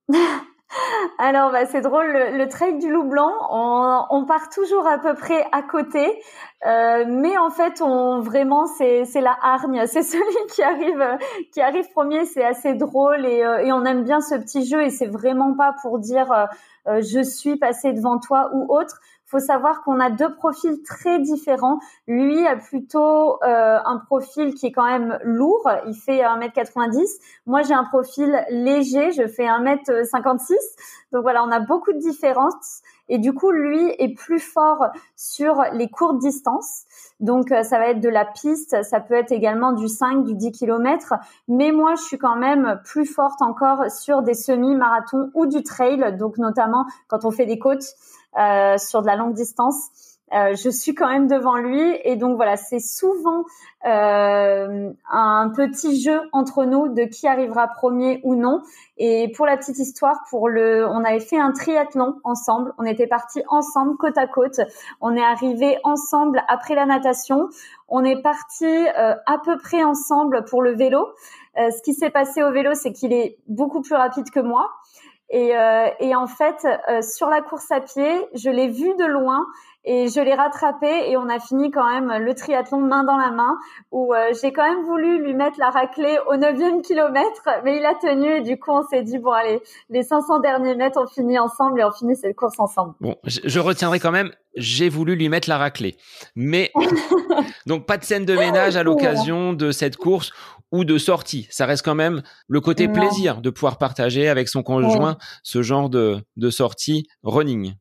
Alors, 1.19 1.53
bah, 1.53 1.67
c'est 1.67 1.81
drôle, 1.81 2.11
le, 2.13 2.49
trail 2.49 2.79
du 2.79 2.91
loup 2.91 3.05
blanc, 3.05 3.31
on, 3.51 4.25
part 4.27 4.49
toujours 4.49 4.87
à 4.87 4.99
peu 4.99 5.15
près 5.15 5.47
à 5.53 5.63
côté, 5.63 6.21
euh, 6.67 7.05
mais 7.07 7.39
en 7.39 7.51
fait, 7.51 7.81
on 7.81 8.21
vraiment, 8.21 8.67
c'est 8.67 9.05
la 9.21 9.37
hargne, 9.41 9.85
c'est 9.87 10.03
celui 10.03 10.53
qui 10.53 10.63
arrive 10.63 11.19
qui 11.53 11.61
arrive 11.61 11.89
premier, 11.93 12.25
c'est 12.25 12.45
assez 12.45 12.75
drôle 12.75 13.25
et, 13.25 13.45
euh, 13.45 13.59
et, 13.59 13.73
on 13.73 13.85
aime 13.85 14.03
bien 14.03 14.21
ce 14.21 14.35
petit 14.35 14.67
jeu 14.67 14.83
et 14.83 14.91
c'est 14.91 15.07
vraiment 15.07 15.55
pas 15.55 15.75
pour 15.83 15.99
dire 16.01 16.49
euh, 16.87 17.01
je 17.01 17.23
suis 17.23 17.57
passé 17.57 17.93
devant 17.93 18.19
toi 18.19 18.51
ou 18.53 18.67
autre 18.75 19.01
faut 19.35 19.41
savoir 19.41 19.83
qu'on 19.83 19.99
a 19.99 20.11
deux 20.11 20.33
profils 20.37 20.81
très 20.85 21.19
différents. 21.19 21.81
Lui 22.07 22.47
a 22.47 22.55
plutôt 22.55 23.43
euh, 23.43 23.79
un 23.85 23.99
profil 24.07 24.55
qui 24.55 24.67
est 24.67 24.73
quand 24.73 24.87
même 24.87 25.19
lourd, 25.25 25.69
il 25.89 25.95
fait 25.95 26.23
1m90. 26.23 27.03
Moi, 27.47 27.63
j'ai 27.63 27.75
un 27.75 27.83
profil 27.83 28.45
léger, 28.49 29.11
je 29.11 29.27
fais 29.27 29.47
1m56. 29.47 30.55
Donc 31.11 31.23
voilà, 31.23 31.43
on 31.43 31.51
a 31.51 31.59
beaucoup 31.59 31.93
de 31.93 31.99
différences. 31.99 32.83
Et 33.09 33.19
du 33.19 33.35
coup, 33.35 33.51
lui 33.51 33.91
est 33.99 34.15
plus 34.15 34.39
fort 34.39 34.87
sur 35.17 35.63
les 35.73 35.89
courtes 35.89 36.19
distances. 36.19 36.85
Donc, 37.21 37.51
euh, 37.51 37.63
ça 37.63 37.79
va 37.79 37.89
être 37.89 38.01
de 38.01 38.09
la 38.09 38.25
piste, 38.25 38.83
ça 38.83 39.01
peut 39.01 39.15
être 39.15 39.33
également 39.33 39.73
du 39.73 39.89
5, 39.89 40.25
du 40.25 40.35
10 40.35 40.53
km. 40.53 41.15
Mais 41.49 41.73
moi, 41.73 41.97
je 41.97 42.03
suis 42.03 42.19
quand 42.19 42.37
même 42.37 42.81
plus 42.85 43.05
forte 43.05 43.43
encore 43.43 43.91
sur 43.91 44.23
des 44.23 44.35
semi-marathons 44.35 45.31
ou 45.35 45.47
du 45.47 45.63
trail. 45.63 46.17
Donc, 46.17 46.39
notamment 46.39 46.87
quand 47.09 47.25
on 47.25 47.31
fait 47.31 47.47
des 47.47 47.59
côtes 47.59 47.85
euh, 48.39 48.79
sur 48.79 49.03
de 49.03 49.07
la 49.07 49.17
longue 49.17 49.35
distance. 49.35 50.15
Euh, 50.33 50.55
je 50.57 50.69
suis 50.69 50.95
quand 50.95 51.09
même 51.09 51.29
devant 51.29 51.57
lui 51.57 51.83
et 52.03 52.17
donc 52.17 52.37
voilà, 52.37 52.57
c'est 52.57 52.81
souvent 52.81 53.45
euh, 53.85 54.91
un 55.11 55.53
petit 55.55 56.01
jeu 56.01 56.19
entre 56.33 56.65
nous 56.65 56.89
de 56.89 57.05
qui 57.05 57.29
arrivera 57.29 57.69
premier 57.69 58.21
ou 58.25 58.35
non. 58.35 58.63
Et 58.97 59.31
pour 59.37 59.47
la 59.47 59.57
petite 59.57 59.79
histoire, 59.79 60.17
pour 60.31 60.49
le, 60.49 60.89
on 60.89 61.05
avait 61.05 61.21
fait 61.21 61.39
un 61.39 61.53
triathlon 61.53 62.17
ensemble. 62.25 62.73
On 62.79 62.85
était 62.85 63.07
partis 63.07 63.43
ensemble 63.49 63.97
côte 63.97 64.19
à 64.19 64.27
côte. 64.27 64.61
On 65.01 65.15
est 65.15 65.25
arrivé 65.25 65.79
ensemble 65.85 66.43
après 66.49 66.75
la 66.75 66.87
natation. 66.87 67.49
On 67.89 68.03
est 68.03 68.21
parti 68.21 68.65
euh, 68.65 69.15
à 69.27 69.39
peu 69.45 69.57
près 69.59 69.85
ensemble 69.85 70.45
pour 70.47 70.63
le 70.63 70.75
vélo. 70.75 71.07
Euh, 71.59 71.71
ce 71.71 71.83
qui 71.83 71.95
s'est 71.95 72.11
passé 72.11 72.43
au 72.43 72.51
vélo, 72.51 72.75
c'est 72.75 72.93
qu'il 72.93 73.13
est 73.13 73.39
beaucoup 73.47 73.83
plus 73.83 73.95
rapide 73.95 74.31
que 74.31 74.41
moi. 74.41 74.71
Et, 75.35 75.57
euh, 75.57 75.89
et 75.99 76.15
en 76.15 76.29
fait, 76.29 76.65
euh, 76.89 77.03
sur 77.03 77.29
la 77.29 77.43
course 77.43 77.69
à 77.73 77.81
pied, 77.81 78.29
je 78.35 78.51
l'ai 78.51 78.69
vu 78.69 78.95
de 78.95 79.05
loin 79.05 79.45
et 79.85 80.09
je 80.09 80.21
l'ai 80.21 80.35
rattrapé 80.35 81.11
et 81.11 81.17
on 81.17 81.29
a 81.29 81.39
fini 81.39 81.71
quand 81.71 81.89
même 81.89 82.25
le 82.25 82.35
triathlon 82.35 82.81
main 82.81 83.05
dans 83.05 83.17
la 83.17 83.31
main 83.31 83.57
où 83.91 84.15
euh, 84.15 84.33
j'ai 84.41 84.53
quand 84.53 84.69
même 84.69 84.85
voulu 84.85 85.23
lui 85.23 85.35
mettre 85.35 85.59
la 85.59 85.71
raclée 85.71 86.17
au 86.31 86.37
neuvième 86.37 86.83
kilomètre, 86.83 87.49
mais 87.65 87.77
il 87.77 87.85
a 87.85 87.95
tenu 87.95 88.39
et 88.39 88.41
du 88.41 88.59
coup 88.59 88.71
on 88.71 88.83
s'est 88.83 89.03
dit 89.03 89.19
bon 89.19 89.33
allez, 89.33 89.61
les 89.91 90.03
500 90.03 90.41
derniers 90.41 90.75
mètres 90.75 90.99
on 91.03 91.07
finit 91.07 91.39
ensemble 91.39 91.81
et 91.81 91.85
on 91.85 91.93
finit 91.93 92.17
cette 92.17 92.37
course 92.37 92.59
ensemble. 92.59 92.95
Bon, 93.01 93.17
je, 93.25 93.61
retiendrai 93.61 94.01
quand 94.01 94.11
même, 94.11 94.31
j'ai 94.57 94.89
voulu 94.89 95.17
lui 95.17 95.29
mettre 95.29 95.49
la 95.49 95.59
raclée, 95.59 95.97
mais 96.35 96.73
donc 97.67 97.87
pas 97.87 97.99
de 97.99 98.05
scène 98.05 98.25
de 98.25 98.37
ménage 98.37 98.77
à 98.77 98.83
l'occasion 98.83 99.53
de 99.53 99.71
cette 99.71 99.97
course 99.97 100.33
ou 100.73 100.85
de 100.85 100.99
sortie. 100.99 101.47
Ça 101.51 101.67
reste 101.67 101.85
quand 101.85 101.95
même 101.95 102.23
le 102.49 102.61
côté 102.61 102.89
plaisir 102.89 103.41
de 103.41 103.51
pouvoir 103.51 103.79
partager 103.79 104.29
avec 104.29 104.49
son 104.49 104.63
conjoint 104.63 105.19
ce 105.43 105.63
genre 105.63 105.89
de, 105.89 106.19
de 106.37 106.51
sortie 106.51 107.07
running. 107.23 107.75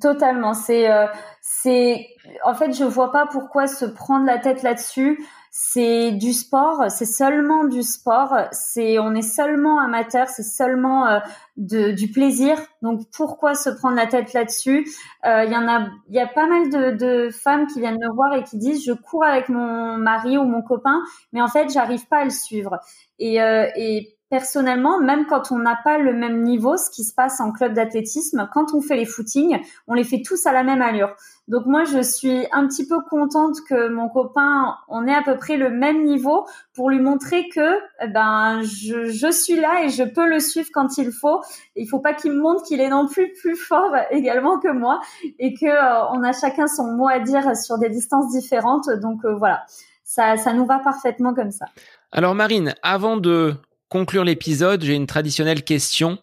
Totalement. 0.00 0.54
C'est, 0.54 0.90
euh, 0.90 1.06
c'est, 1.42 2.06
en 2.44 2.54
fait, 2.54 2.72
je 2.72 2.84
vois 2.84 3.12
pas 3.12 3.26
pourquoi 3.30 3.66
se 3.66 3.84
prendre 3.84 4.24
la 4.24 4.38
tête 4.38 4.62
là-dessus. 4.62 5.22
C'est 5.50 6.12
du 6.12 6.32
sport, 6.32 6.90
c'est 6.90 7.04
seulement 7.06 7.64
du 7.64 7.82
sport. 7.82 8.34
C'est, 8.52 8.98
on 8.98 9.14
est 9.14 9.22
seulement 9.22 9.78
amateur, 9.78 10.28
c'est 10.28 10.42
seulement 10.42 11.06
euh, 11.06 11.18
de, 11.58 11.90
du 11.92 12.10
plaisir. 12.10 12.58
Donc 12.82 13.02
pourquoi 13.12 13.54
se 13.54 13.68
prendre 13.70 13.96
la 13.96 14.06
tête 14.06 14.32
là-dessus? 14.32 14.88
Euh, 15.26 15.44
Il 15.44 15.52
y 15.52 15.56
en 15.56 15.68
a, 15.68 15.88
il 16.08 16.14
y 16.14 16.20
a 16.20 16.26
pas 16.26 16.46
mal 16.46 16.70
de, 16.70 16.96
de, 16.96 17.30
femmes 17.30 17.66
qui 17.66 17.80
viennent 17.80 17.98
me 17.98 18.14
voir 18.14 18.34
et 18.34 18.44
qui 18.44 18.56
disent 18.58 18.84
je 18.84 18.92
cours 18.92 19.24
avec 19.24 19.48
mon 19.50 19.96
mari 19.98 20.36
ou 20.38 20.44
mon 20.44 20.62
copain, 20.62 21.02
mais 21.32 21.40
en 21.42 21.48
fait 21.48 21.70
j'arrive 21.70 22.06
pas 22.08 22.18
à 22.18 22.24
le 22.24 22.30
suivre. 22.30 22.78
Et, 23.18 23.36
et 23.36 24.15
personnellement, 24.28 24.98
même 24.98 25.26
quand 25.26 25.52
on 25.52 25.58
n'a 25.58 25.78
pas 25.84 25.98
le 25.98 26.12
même 26.12 26.42
niveau, 26.42 26.76
ce 26.76 26.90
qui 26.90 27.04
se 27.04 27.14
passe 27.14 27.40
en 27.40 27.52
club 27.52 27.74
d'athlétisme, 27.74 28.48
quand 28.52 28.74
on 28.74 28.80
fait 28.80 28.96
les 28.96 29.04
footings, 29.04 29.60
on 29.86 29.94
les 29.94 30.04
fait 30.04 30.22
tous 30.22 30.46
à 30.46 30.52
la 30.52 30.64
même 30.64 30.82
allure. 30.82 31.14
Donc 31.48 31.66
moi, 31.66 31.84
je 31.84 32.02
suis 32.02 32.44
un 32.50 32.66
petit 32.66 32.88
peu 32.88 32.96
contente 33.08 33.58
que 33.68 33.88
mon 33.88 34.08
copain, 34.08 34.76
on 34.88 35.06
ait 35.06 35.14
à 35.14 35.22
peu 35.22 35.36
près 35.36 35.56
le 35.56 35.70
même 35.70 36.04
niveau 36.04 36.44
pour 36.74 36.90
lui 36.90 36.98
montrer 36.98 37.48
que 37.48 37.78
eh 38.02 38.08
ben 38.08 38.62
je, 38.62 39.04
je 39.04 39.30
suis 39.30 39.54
là 39.54 39.84
et 39.84 39.88
je 39.88 40.02
peux 40.02 40.26
le 40.26 40.40
suivre 40.40 40.68
quand 40.72 40.98
il 40.98 41.12
faut. 41.12 41.40
Il 41.76 41.88
faut 41.88 42.00
pas 42.00 42.14
qu'il 42.14 42.32
me 42.32 42.40
montre 42.40 42.64
qu'il 42.64 42.80
est 42.80 42.88
non 42.88 43.06
plus 43.06 43.32
plus 43.40 43.54
fort 43.54 43.94
également 44.10 44.58
que 44.58 44.72
moi 44.72 45.00
et 45.38 45.54
que 45.54 45.66
euh, 45.66 46.08
on 46.10 46.24
a 46.24 46.32
chacun 46.32 46.66
son 46.66 46.92
mot 46.92 47.06
à 47.06 47.20
dire 47.20 47.56
sur 47.56 47.78
des 47.78 47.90
distances 47.90 48.32
différentes. 48.32 48.90
Donc 49.00 49.24
euh, 49.24 49.36
voilà, 49.36 49.64
ça 50.02 50.36
ça 50.36 50.52
nous 50.52 50.66
va 50.66 50.80
parfaitement 50.80 51.32
comme 51.32 51.52
ça. 51.52 51.66
Alors 52.10 52.34
Marine, 52.34 52.74
avant 52.82 53.16
de 53.16 53.54
conclure 53.88 54.24
l'épisode, 54.24 54.82
j'ai 54.82 54.94
une 54.94 55.06
traditionnelle 55.06 55.62
question. 55.62 56.18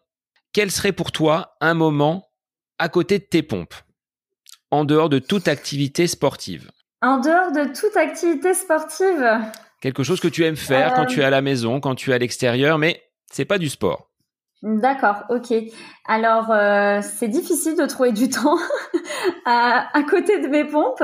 Quel 0.53 0.71
serait 0.71 0.91
pour 0.91 1.11
toi 1.11 1.55
un 1.61 1.73
moment 1.73 2.29
à 2.79 2.89
côté 2.89 3.19
de 3.19 3.23
tes 3.23 3.43
pompes, 3.43 3.75
en 4.71 4.85
dehors 4.85 5.09
de 5.09 5.19
toute 5.19 5.47
activité 5.47 6.07
sportive? 6.07 6.71
En 7.01 7.19
dehors 7.19 7.51
de 7.51 7.73
toute 7.73 7.97
activité 7.97 8.53
sportive? 8.53 9.27
Quelque 9.81 10.03
chose 10.03 10.19
que 10.19 10.27
tu 10.27 10.45
aimes 10.45 10.55
faire 10.55 10.93
quand 10.93 11.05
tu 11.05 11.19
es 11.19 11.23
à 11.23 11.29
la 11.29 11.41
maison, 11.41 11.79
quand 11.79 11.95
tu 11.95 12.11
es 12.11 12.13
à 12.13 12.17
l'extérieur, 12.17 12.77
mais 12.77 13.03
c'est 13.31 13.45
pas 13.45 13.57
du 13.57 13.69
sport. 13.69 14.12
D'accord, 14.63 15.25
ok. 15.29 15.53
Alors 16.05 16.49
euh, 16.49 17.01
c'est 17.01 17.27
difficile 17.27 17.75
de 17.75 17.85
trouver 17.85 18.13
du 18.13 18.29
temps 18.29 18.57
à, 19.45 19.91
côté 20.09 20.39
de 20.39 20.47
mes 20.47 20.63
pompes. 20.63 21.03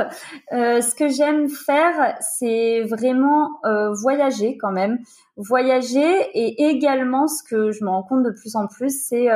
Euh, 0.53 0.79
ce 0.79 0.95
que 0.95 1.09
j'aime 1.09 1.49
faire, 1.49 2.15
c'est 2.21 2.83
vraiment 2.83 3.49
euh, 3.65 3.91
voyager 3.91 4.57
quand 4.57 4.71
même, 4.71 4.99
voyager 5.35 6.21
et 6.33 6.69
également 6.69 7.27
ce 7.27 7.43
que 7.43 7.71
je 7.71 7.83
me 7.83 7.89
rends 7.89 8.03
compte 8.03 8.23
de 8.23 8.31
plus 8.31 8.55
en 8.55 8.67
plus, 8.67 8.97
c'est 8.97 9.27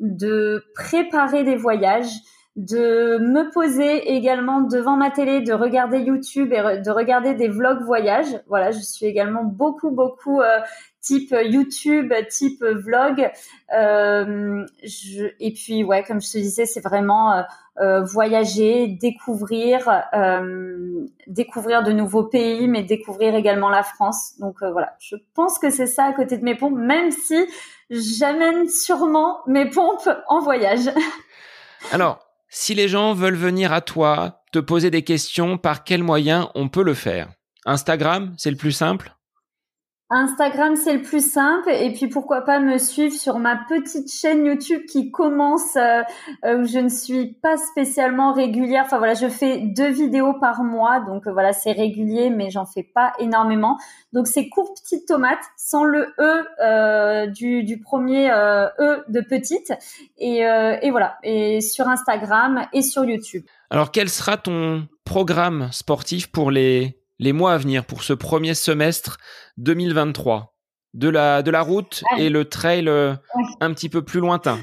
de 0.00 0.64
préparer 0.74 1.44
des 1.44 1.56
voyages 1.56 2.10
de 2.56 3.18
me 3.18 3.52
poser 3.52 4.16
également 4.16 4.60
devant 4.60 4.96
ma 4.96 5.12
télé, 5.12 5.40
de 5.40 5.52
regarder 5.52 5.98
YouTube 6.00 6.52
et 6.52 6.78
de 6.80 6.90
regarder 6.90 7.34
des 7.34 7.46
vlogs 7.46 7.84
voyages. 7.84 8.40
Voilà, 8.48 8.72
je 8.72 8.80
suis 8.80 9.06
également 9.06 9.44
beaucoup, 9.44 9.92
beaucoup 9.92 10.42
type 11.00 11.34
YouTube, 11.44 12.12
type 12.28 12.62
vlog. 12.62 13.30
Euh, 13.76 14.66
je, 14.82 15.26
et 15.38 15.52
puis, 15.52 15.84
ouais, 15.84 16.02
comme 16.02 16.20
je 16.20 16.30
te 16.30 16.38
disais, 16.38 16.66
c'est 16.66 16.80
vraiment 16.80 17.32
euh, 17.32 17.42
euh 17.80 18.02
voyager, 18.02 18.86
découvrir, 18.88 19.88
euh, 20.14 21.06
découvrir 21.26 21.82
de 21.82 21.92
nouveaux 21.92 22.24
pays, 22.24 22.68
mais 22.68 22.82
découvrir 22.82 23.34
également 23.34 23.70
la 23.70 23.82
France. 23.82 24.34
Donc 24.38 24.56
voilà, 24.60 24.94
je 24.98 25.16
pense 25.34 25.58
que 25.58 25.70
c'est 25.70 25.86
ça 25.86 26.04
à 26.04 26.12
côté 26.12 26.36
de 26.36 26.44
mes 26.44 26.54
pompes, 26.54 26.76
même 26.76 27.10
si 27.10 27.46
j'amène 27.90 28.68
sûrement 28.68 29.40
mes 29.46 29.68
pompes 29.68 30.08
en 30.28 30.40
voyage. 30.40 30.90
Alors, 31.92 32.20
si 32.48 32.74
les 32.74 32.88
gens 32.88 33.14
veulent 33.14 33.36
venir 33.36 33.72
à 33.72 33.80
toi, 33.80 34.42
te 34.52 34.58
poser 34.58 34.90
des 34.90 35.02
questions, 35.02 35.56
par 35.56 35.84
quels 35.84 36.02
moyens 36.02 36.48
on 36.54 36.68
peut 36.68 36.82
le 36.82 36.94
faire? 36.94 37.30
Instagram, 37.64 38.34
c'est 38.36 38.50
le 38.50 38.56
plus 38.56 38.72
simple? 38.72 39.14
Instagram, 40.12 40.74
c'est 40.74 40.94
le 40.94 41.02
plus 41.02 41.24
simple. 41.24 41.70
Et 41.70 41.92
puis, 41.92 42.08
pourquoi 42.08 42.40
pas 42.40 42.58
me 42.58 42.78
suivre 42.78 43.14
sur 43.14 43.38
ma 43.38 43.56
petite 43.68 44.12
chaîne 44.12 44.44
YouTube 44.44 44.82
qui 44.86 45.12
commence, 45.12 45.76
euh, 45.76 46.02
euh, 46.44 46.58
où 46.58 46.66
je 46.66 46.80
ne 46.80 46.88
suis 46.88 47.34
pas 47.34 47.56
spécialement 47.56 48.32
régulière. 48.32 48.82
Enfin, 48.86 48.98
voilà, 48.98 49.14
je 49.14 49.28
fais 49.28 49.58
deux 49.58 49.88
vidéos 49.88 50.34
par 50.34 50.64
mois. 50.64 50.98
Donc, 50.98 51.28
euh, 51.28 51.32
voilà, 51.32 51.52
c'est 51.52 51.70
régulier, 51.70 52.28
mais 52.28 52.50
j'en 52.50 52.66
fais 52.66 52.82
pas 52.82 53.12
énormément. 53.20 53.78
Donc, 54.12 54.26
c'est 54.26 54.48
court 54.48 54.74
petite 54.74 55.06
tomate, 55.06 55.44
sans 55.56 55.84
le 55.84 56.12
E 56.18 57.26
du, 57.28 57.62
du, 57.62 57.80
premier 57.80 58.30
E 58.30 59.04
de 59.06 59.20
petite. 59.20 59.72
Et, 60.18 60.38
et 60.38 60.90
voilà, 60.90 61.18
et 61.22 61.60
sur 61.60 61.88
Instagram 61.88 62.66
et 62.72 62.82
sur 62.82 63.04
YouTube. 63.04 63.44
Alors, 63.70 63.92
quel 63.92 64.08
sera 64.08 64.36
ton 64.36 64.88
programme 65.04 65.68
sportif 65.70 66.32
pour 66.32 66.50
les 66.50 66.99
les 67.20 67.32
mois 67.32 67.52
à 67.52 67.58
venir 67.58 67.84
pour 67.84 68.02
ce 68.02 68.14
premier 68.14 68.54
semestre 68.54 69.18
2023 69.58 70.54
de 70.94 71.08
la, 71.08 71.42
de 71.42 71.50
la 71.50 71.60
route 71.60 72.02
et 72.18 72.30
le 72.30 72.46
trail 72.46 72.88
euh, 72.88 73.14
un 73.60 73.72
petit 73.72 73.88
peu 73.88 74.02
plus 74.02 74.18
lointain 74.18 74.58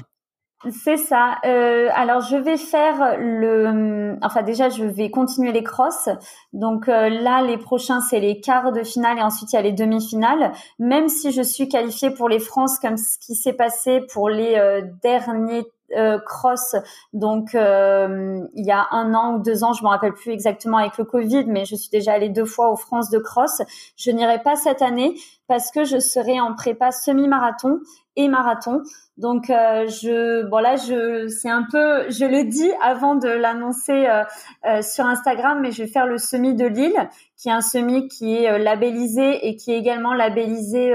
c'est 0.70 0.96
ça. 0.96 1.36
Euh, 1.46 1.88
alors 1.94 2.20
je 2.20 2.34
vais 2.34 2.56
faire 2.56 3.16
le, 3.20 4.16
enfin 4.22 4.42
déjà 4.42 4.68
je 4.68 4.82
vais 4.82 5.08
continuer 5.08 5.52
les 5.52 5.62
crosses. 5.62 6.08
Donc 6.52 6.88
euh, 6.88 7.08
là 7.08 7.42
les 7.42 7.58
prochains 7.58 8.00
c'est 8.00 8.18
les 8.18 8.40
quarts 8.40 8.72
de 8.72 8.82
finale 8.82 9.18
et 9.18 9.22
ensuite 9.22 9.52
il 9.52 9.54
y 9.54 9.58
a 9.60 9.62
les 9.62 9.70
demi-finales. 9.70 10.50
Même 10.80 11.08
si 11.08 11.30
je 11.30 11.42
suis 11.42 11.68
qualifiée 11.68 12.10
pour 12.10 12.28
les 12.28 12.40
France 12.40 12.80
comme 12.80 12.96
ce 12.96 13.20
qui 13.24 13.36
s'est 13.36 13.52
passé 13.52 14.00
pour 14.12 14.28
les 14.28 14.82
derniers 15.00 15.62
euh, 15.96 16.18
cross 16.18 16.76
donc 17.12 17.54
euh, 17.54 18.40
il 18.54 18.66
y 18.66 18.70
a 18.70 18.86
un 18.90 19.14
an 19.14 19.36
ou 19.36 19.42
deux 19.42 19.64
ans, 19.64 19.72
je 19.72 19.82
me 19.82 19.88
rappelle 19.88 20.12
plus 20.12 20.32
exactement 20.32 20.76
avec 20.78 20.98
le 20.98 21.04
Covid, 21.04 21.44
mais 21.46 21.64
je 21.64 21.76
suis 21.76 21.88
déjà 21.90 22.12
allée 22.12 22.28
deux 22.28 22.44
fois 22.44 22.70
aux 22.70 22.76
France 22.76 23.10
de 23.10 23.18
cross. 23.18 23.62
Je 23.96 24.10
n'irai 24.10 24.42
pas 24.42 24.56
cette 24.56 24.82
année 24.82 25.14
parce 25.46 25.70
que 25.70 25.84
je 25.84 25.98
serai 25.98 26.40
en 26.40 26.54
prépa 26.54 26.90
semi-marathon 26.90 27.80
et 28.16 28.28
marathon. 28.28 28.82
Donc 29.16 29.48
euh, 29.48 29.86
je 29.86 30.42
bon 30.48 30.58
là 30.58 30.76
je 30.76 31.28
c'est 31.28 31.50
un 31.50 31.64
peu 31.70 32.10
je 32.10 32.24
le 32.24 32.44
dis 32.44 32.70
avant 32.82 33.14
de 33.14 33.28
l'annoncer 33.28 34.06
sur 34.82 35.06
Instagram 35.06 35.60
mais 35.60 35.72
je 35.72 35.84
vais 35.84 35.88
faire 35.88 36.06
le 36.06 36.18
semi 36.18 36.54
de 36.54 36.66
Lille 36.66 37.08
qui 37.36 37.48
est 37.48 37.52
un 37.52 37.60
semi 37.60 38.08
qui 38.08 38.36
est 38.36 38.58
labellisé 38.58 39.48
et 39.48 39.56
qui 39.56 39.72
est 39.72 39.78
également 39.78 40.12
labellisé 40.12 40.94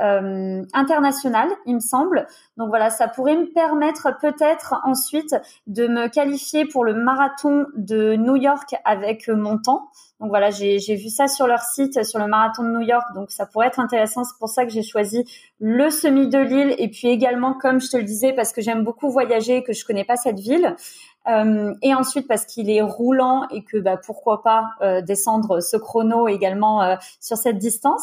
euh, 0.00 0.62
international, 0.72 1.48
il 1.66 1.76
me 1.76 1.80
semble. 1.80 2.26
Donc 2.56 2.68
voilà, 2.68 2.90
ça 2.90 3.08
pourrait 3.08 3.36
me 3.36 3.46
permettre 3.46 4.16
peut-être 4.20 4.74
ensuite 4.84 5.34
de 5.66 5.86
me 5.86 6.08
qualifier 6.08 6.66
pour 6.66 6.84
le 6.84 6.94
marathon 6.94 7.66
de 7.76 8.14
New 8.14 8.36
York 8.36 8.74
avec 8.84 9.28
mon 9.28 9.58
temps. 9.58 9.88
Donc 10.20 10.30
voilà, 10.30 10.50
j'ai 10.50 10.96
vu 10.96 11.10
ça 11.10 11.28
sur 11.28 11.46
leur 11.46 11.60
site, 11.60 12.04
sur 12.04 12.18
le 12.18 12.26
marathon 12.26 12.64
de 12.64 12.70
New 12.70 12.80
York. 12.80 13.04
Donc 13.14 13.30
ça 13.30 13.46
pourrait 13.46 13.68
être 13.68 13.78
intéressant. 13.78 14.24
C'est 14.24 14.38
pour 14.38 14.48
ça 14.48 14.64
que 14.64 14.72
j'ai 14.72 14.82
choisi 14.82 15.24
le 15.60 15.90
semi 15.90 16.28
de 16.28 16.38
Lille 16.38 16.74
et 16.78 16.88
puis 16.88 17.08
également, 17.08 17.54
comme 17.54 17.80
je 17.80 17.88
te 17.88 17.96
le 17.96 18.02
disais, 18.02 18.32
parce 18.32 18.52
que 18.52 18.60
j'aime 18.60 18.82
beaucoup 18.82 19.10
voyager, 19.10 19.62
que 19.62 19.72
je 19.72 19.84
connais 19.84 20.04
pas 20.04 20.16
cette 20.16 20.40
ville. 20.40 20.74
Euh, 21.28 21.74
et 21.82 21.94
ensuite 21.94 22.26
parce 22.26 22.46
qu'il 22.46 22.70
est 22.70 22.80
roulant 22.80 23.46
et 23.50 23.62
que 23.62 23.76
bah, 23.76 23.98
pourquoi 23.98 24.42
pas 24.42 24.70
euh, 24.80 25.02
descendre 25.02 25.60
ce 25.60 25.76
chrono 25.76 26.26
également 26.26 26.96
sur 27.20 27.36
cette 27.36 27.58
distance. 27.58 28.02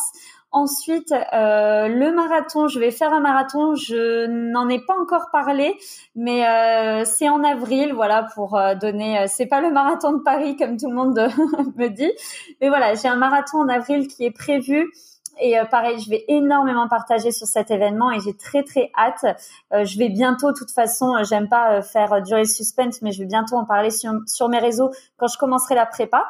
Ensuite, 0.55 1.11
euh, 1.11 1.89
le 1.89 2.13
marathon, 2.13 2.69
je 2.69 2.79
vais 2.79 2.89
faire 2.89 3.11
un 3.11 3.19
marathon. 3.19 3.75
Je 3.75 4.25
n'en 4.27 4.69
ai 4.69 4.79
pas 4.79 4.95
encore 4.97 5.29
parlé, 5.29 5.77
mais 6.15 6.47
euh, 6.47 7.03
c'est 7.03 7.27
en 7.27 7.43
avril, 7.43 7.91
voilà, 7.93 8.25
pour 8.35 8.55
euh, 8.55 8.73
donner. 8.73 9.27
c'est 9.27 9.47
pas 9.47 9.59
le 9.59 9.69
marathon 9.69 10.13
de 10.13 10.23
Paris 10.23 10.55
comme 10.55 10.77
tout 10.77 10.87
le 10.87 10.95
monde 10.95 11.19
me 11.75 11.89
dit, 11.89 12.09
mais 12.61 12.69
voilà, 12.69 12.95
j'ai 12.95 13.09
un 13.09 13.17
marathon 13.17 13.57
en 13.57 13.67
avril 13.67 14.07
qui 14.07 14.23
est 14.23 14.31
prévu. 14.31 14.89
Et 15.41 15.57
pareil, 15.69 15.99
je 15.99 16.09
vais 16.09 16.23
énormément 16.29 16.87
partager 16.87 17.31
sur 17.31 17.47
cet 17.47 17.69
événement 17.69 18.09
et 18.09 18.21
j'ai 18.21 18.33
très 18.33 18.63
très 18.63 18.91
hâte. 18.97 19.37
je 19.73 19.99
vais 19.99 20.07
bientôt, 20.07 20.53
de 20.53 20.57
toute 20.57 20.71
façon, 20.71 21.21
j'aime 21.29 21.49
pas 21.49 21.81
faire 21.81 22.21
durer 22.21 22.43
le 22.43 22.47
suspense, 22.47 23.01
mais 23.01 23.11
je 23.11 23.19
vais 23.19 23.27
bientôt 23.27 23.57
en 23.57 23.65
parler 23.65 23.89
sur, 23.89 24.13
sur 24.25 24.47
mes 24.47 24.59
réseaux 24.59 24.91
quand 25.17 25.27
je 25.27 25.37
commencerai 25.37 25.75
la 25.75 25.85
prépa. 25.85 26.23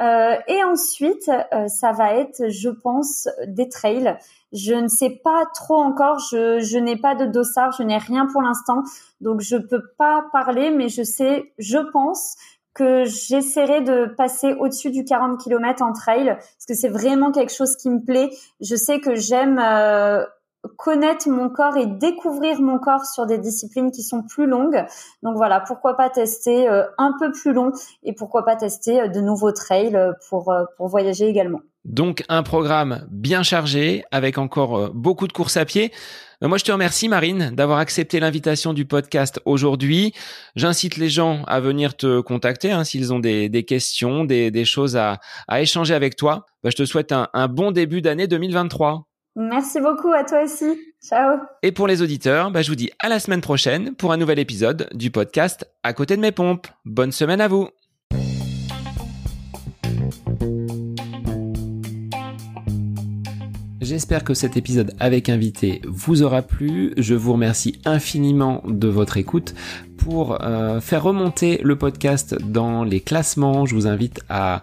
Euh, 0.00 0.36
et 0.48 0.64
ensuite, 0.64 1.30
euh, 1.52 1.68
ça 1.68 1.92
va 1.92 2.14
être, 2.14 2.48
je 2.48 2.70
pense, 2.70 3.28
des 3.46 3.68
trails. 3.68 4.16
Je 4.52 4.74
ne 4.74 4.88
sais 4.88 5.20
pas 5.22 5.44
trop 5.54 5.76
encore. 5.76 6.18
Je, 6.30 6.60
je 6.60 6.78
n'ai 6.78 6.96
pas 6.96 7.14
de 7.14 7.26
dossard, 7.26 7.72
je 7.72 7.82
n'ai 7.82 7.98
rien 7.98 8.26
pour 8.26 8.42
l'instant, 8.42 8.82
donc 9.20 9.40
je 9.40 9.56
peux 9.56 9.82
pas 9.98 10.24
parler. 10.32 10.70
Mais 10.70 10.88
je 10.88 11.02
sais, 11.02 11.52
je 11.58 11.78
pense 11.78 12.36
que 12.74 13.04
j'essaierai 13.04 13.82
de 13.82 14.06
passer 14.06 14.54
au-dessus 14.54 14.90
du 14.90 15.04
40 15.04 15.38
km 15.38 15.82
en 15.82 15.92
trail 15.92 16.26
parce 16.26 16.66
que 16.66 16.74
c'est 16.74 16.88
vraiment 16.88 17.30
quelque 17.30 17.52
chose 17.52 17.76
qui 17.76 17.90
me 17.90 18.00
plaît. 18.02 18.30
Je 18.60 18.76
sais 18.76 19.00
que 19.00 19.14
j'aime 19.14 19.58
euh, 19.58 20.24
connaître 20.76 21.28
mon 21.28 21.48
corps 21.48 21.76
et 21.76 21.86
découvrir 21.86 22.60
mon 22.60 22.78
corps 22.78 23.04
sur 23.04 23.26
des 23.26 23.38
disciplines 23.38 23.90
qui 23.90 24.02
sont 24.02 24.22
plus 24.22 24.46
longues. 24.46 24.84
Donc 25.22 25.36
voilà, 25.36 25.60
pourquoi 25.60 25.96
pas 25.96 26.08
tester 26.08 26.68
euh, 26.68 26.84
un 26.98 27.12
peu 27.18 27.32
plus 27.32 27.52
long 27.52 27.72
et 28.02 28.12
pourquoi 28.14 28.44
pas 28.44 28.56
tester 28.56 29.00
euh, 29.00 29.08
de 29.08 29.20
nouveaux 29.20 29.52
trails 29.52 29.96
euh, 29.96 30.12
pour, 30.28 30.54
pour 30.76 30.88
voyager 30.88 31.28
également. 31.28 31.60
Donc 31.84 32.24
un 32.28 32.44
programme 32.44 33.06
bien 33.10 33.42
chargé 33.42 34.04
avec 34.12 34.38
encore 34.38 34.90
beaucoup 34.94 35.26
de 35.26 35.32
courses 35.32 35.56
à 35.56 35.64
pied. 35.64 35.92
Moi, 36.40 36.58
je 36.58 36.64
te 36.64 36.72
remercie, 36.72 37.08
Marine, 37.08 37.50
d'avoir 37.54 37.78
accepté 37.78 38.18
l'invitation 38.18 38.72
du 38.72 38.84
podcast 38.84 39.40
aujourd'hui. 39.44 40.12
J'incite 40.56 40.96
les 40.96 41.08
gens 41.08 41.44
à 41.46 41.60
venir 41.60 41.96
te 41.96 42.20
contacter 42.20 42.72
hein, 42.72 42.82
s'ils 42.82 43.12
ont 43.12 43.20
des, 43.20 43.48
des 43.48 43.64
questions, 43.64 44.24
des, 44.24 44.50
des, 44.50 44.64
choses 44.64 44.96
à, 44.96 45.20
à 45.46 45.60
échanger 45.60 45.94
avec 45.94 46.16
toi. 46.16 46.46
Bah, 46.64 46.70
je 46.70 46.76
te 46.76 46.84
souhaite 46.84 47.12
un, 47.12 47.28
un 47.32 47.46
bon 47.46 47.70
début 47.70 48.02
d'année 48.02 48.26
2023. 48.26 49.06
Merci 49.34 49.80
beaucoup 49.80 50.12
à 50.12 50.24
toi 50.24 50.42
aussi. 50.44 50.78
Ciao. 51.02 51.38
Et 51.62 51.72
pour 51.72 51.86
les 51.86 52.02
auditeurs, 52.02 52.50
bah, 52.50 52.62
je 52.62 52.68
vous 52.68 52.76
dis 52.76 52.90
à 52.98 53.08
la 53.08 53.18
semaine 53.18 53.40
prochaine 53.40 53.94
pour 53.94 54.12
un 54.12 54.18
nouvel 54.18 54.38
épisode 54.38 54.88
du 54.92 55.10
podcast 55.10 55.66
À 55.82 55.94
côté 55.94 56.16
de 56.16 56.20
mes 56.20 56.32
pompes. 56.32 56.66
Bonne 56.84 57.12
semaine 57.12 57.40
à 57.40 57.48
vous. 57.48 57.68
J'espère 63.80 64.22
que 64.22 64.32
cet 64.32 64.56
épisode 64.56 64.94
avec 65.00 65.28
invité 65.28 65.82
vous 65.84 66.22
aura 66.22 66.42
plu. 66.42 66.94
Je 66.96 67.14
vous 67.14 67.32
remercie 67.32 67.80
infiniment 67.84 68.62
de 68.66 68.88
votre 68.88 69.16
écoute. 69.16 69.54
Pour 69.96 70.42
euh, 70.42 70.80
faire 70.80 71.02
remonter 71.02 71.58
le 71.62 71.76
podcast 71.76 72.34
dans 72.40 72.84
les 72.84 73.00
classements, 73.00 73.66
je 73.66 73.74
vous 73.74 73.86
invite 73.86 74.20
à 74.28 74.62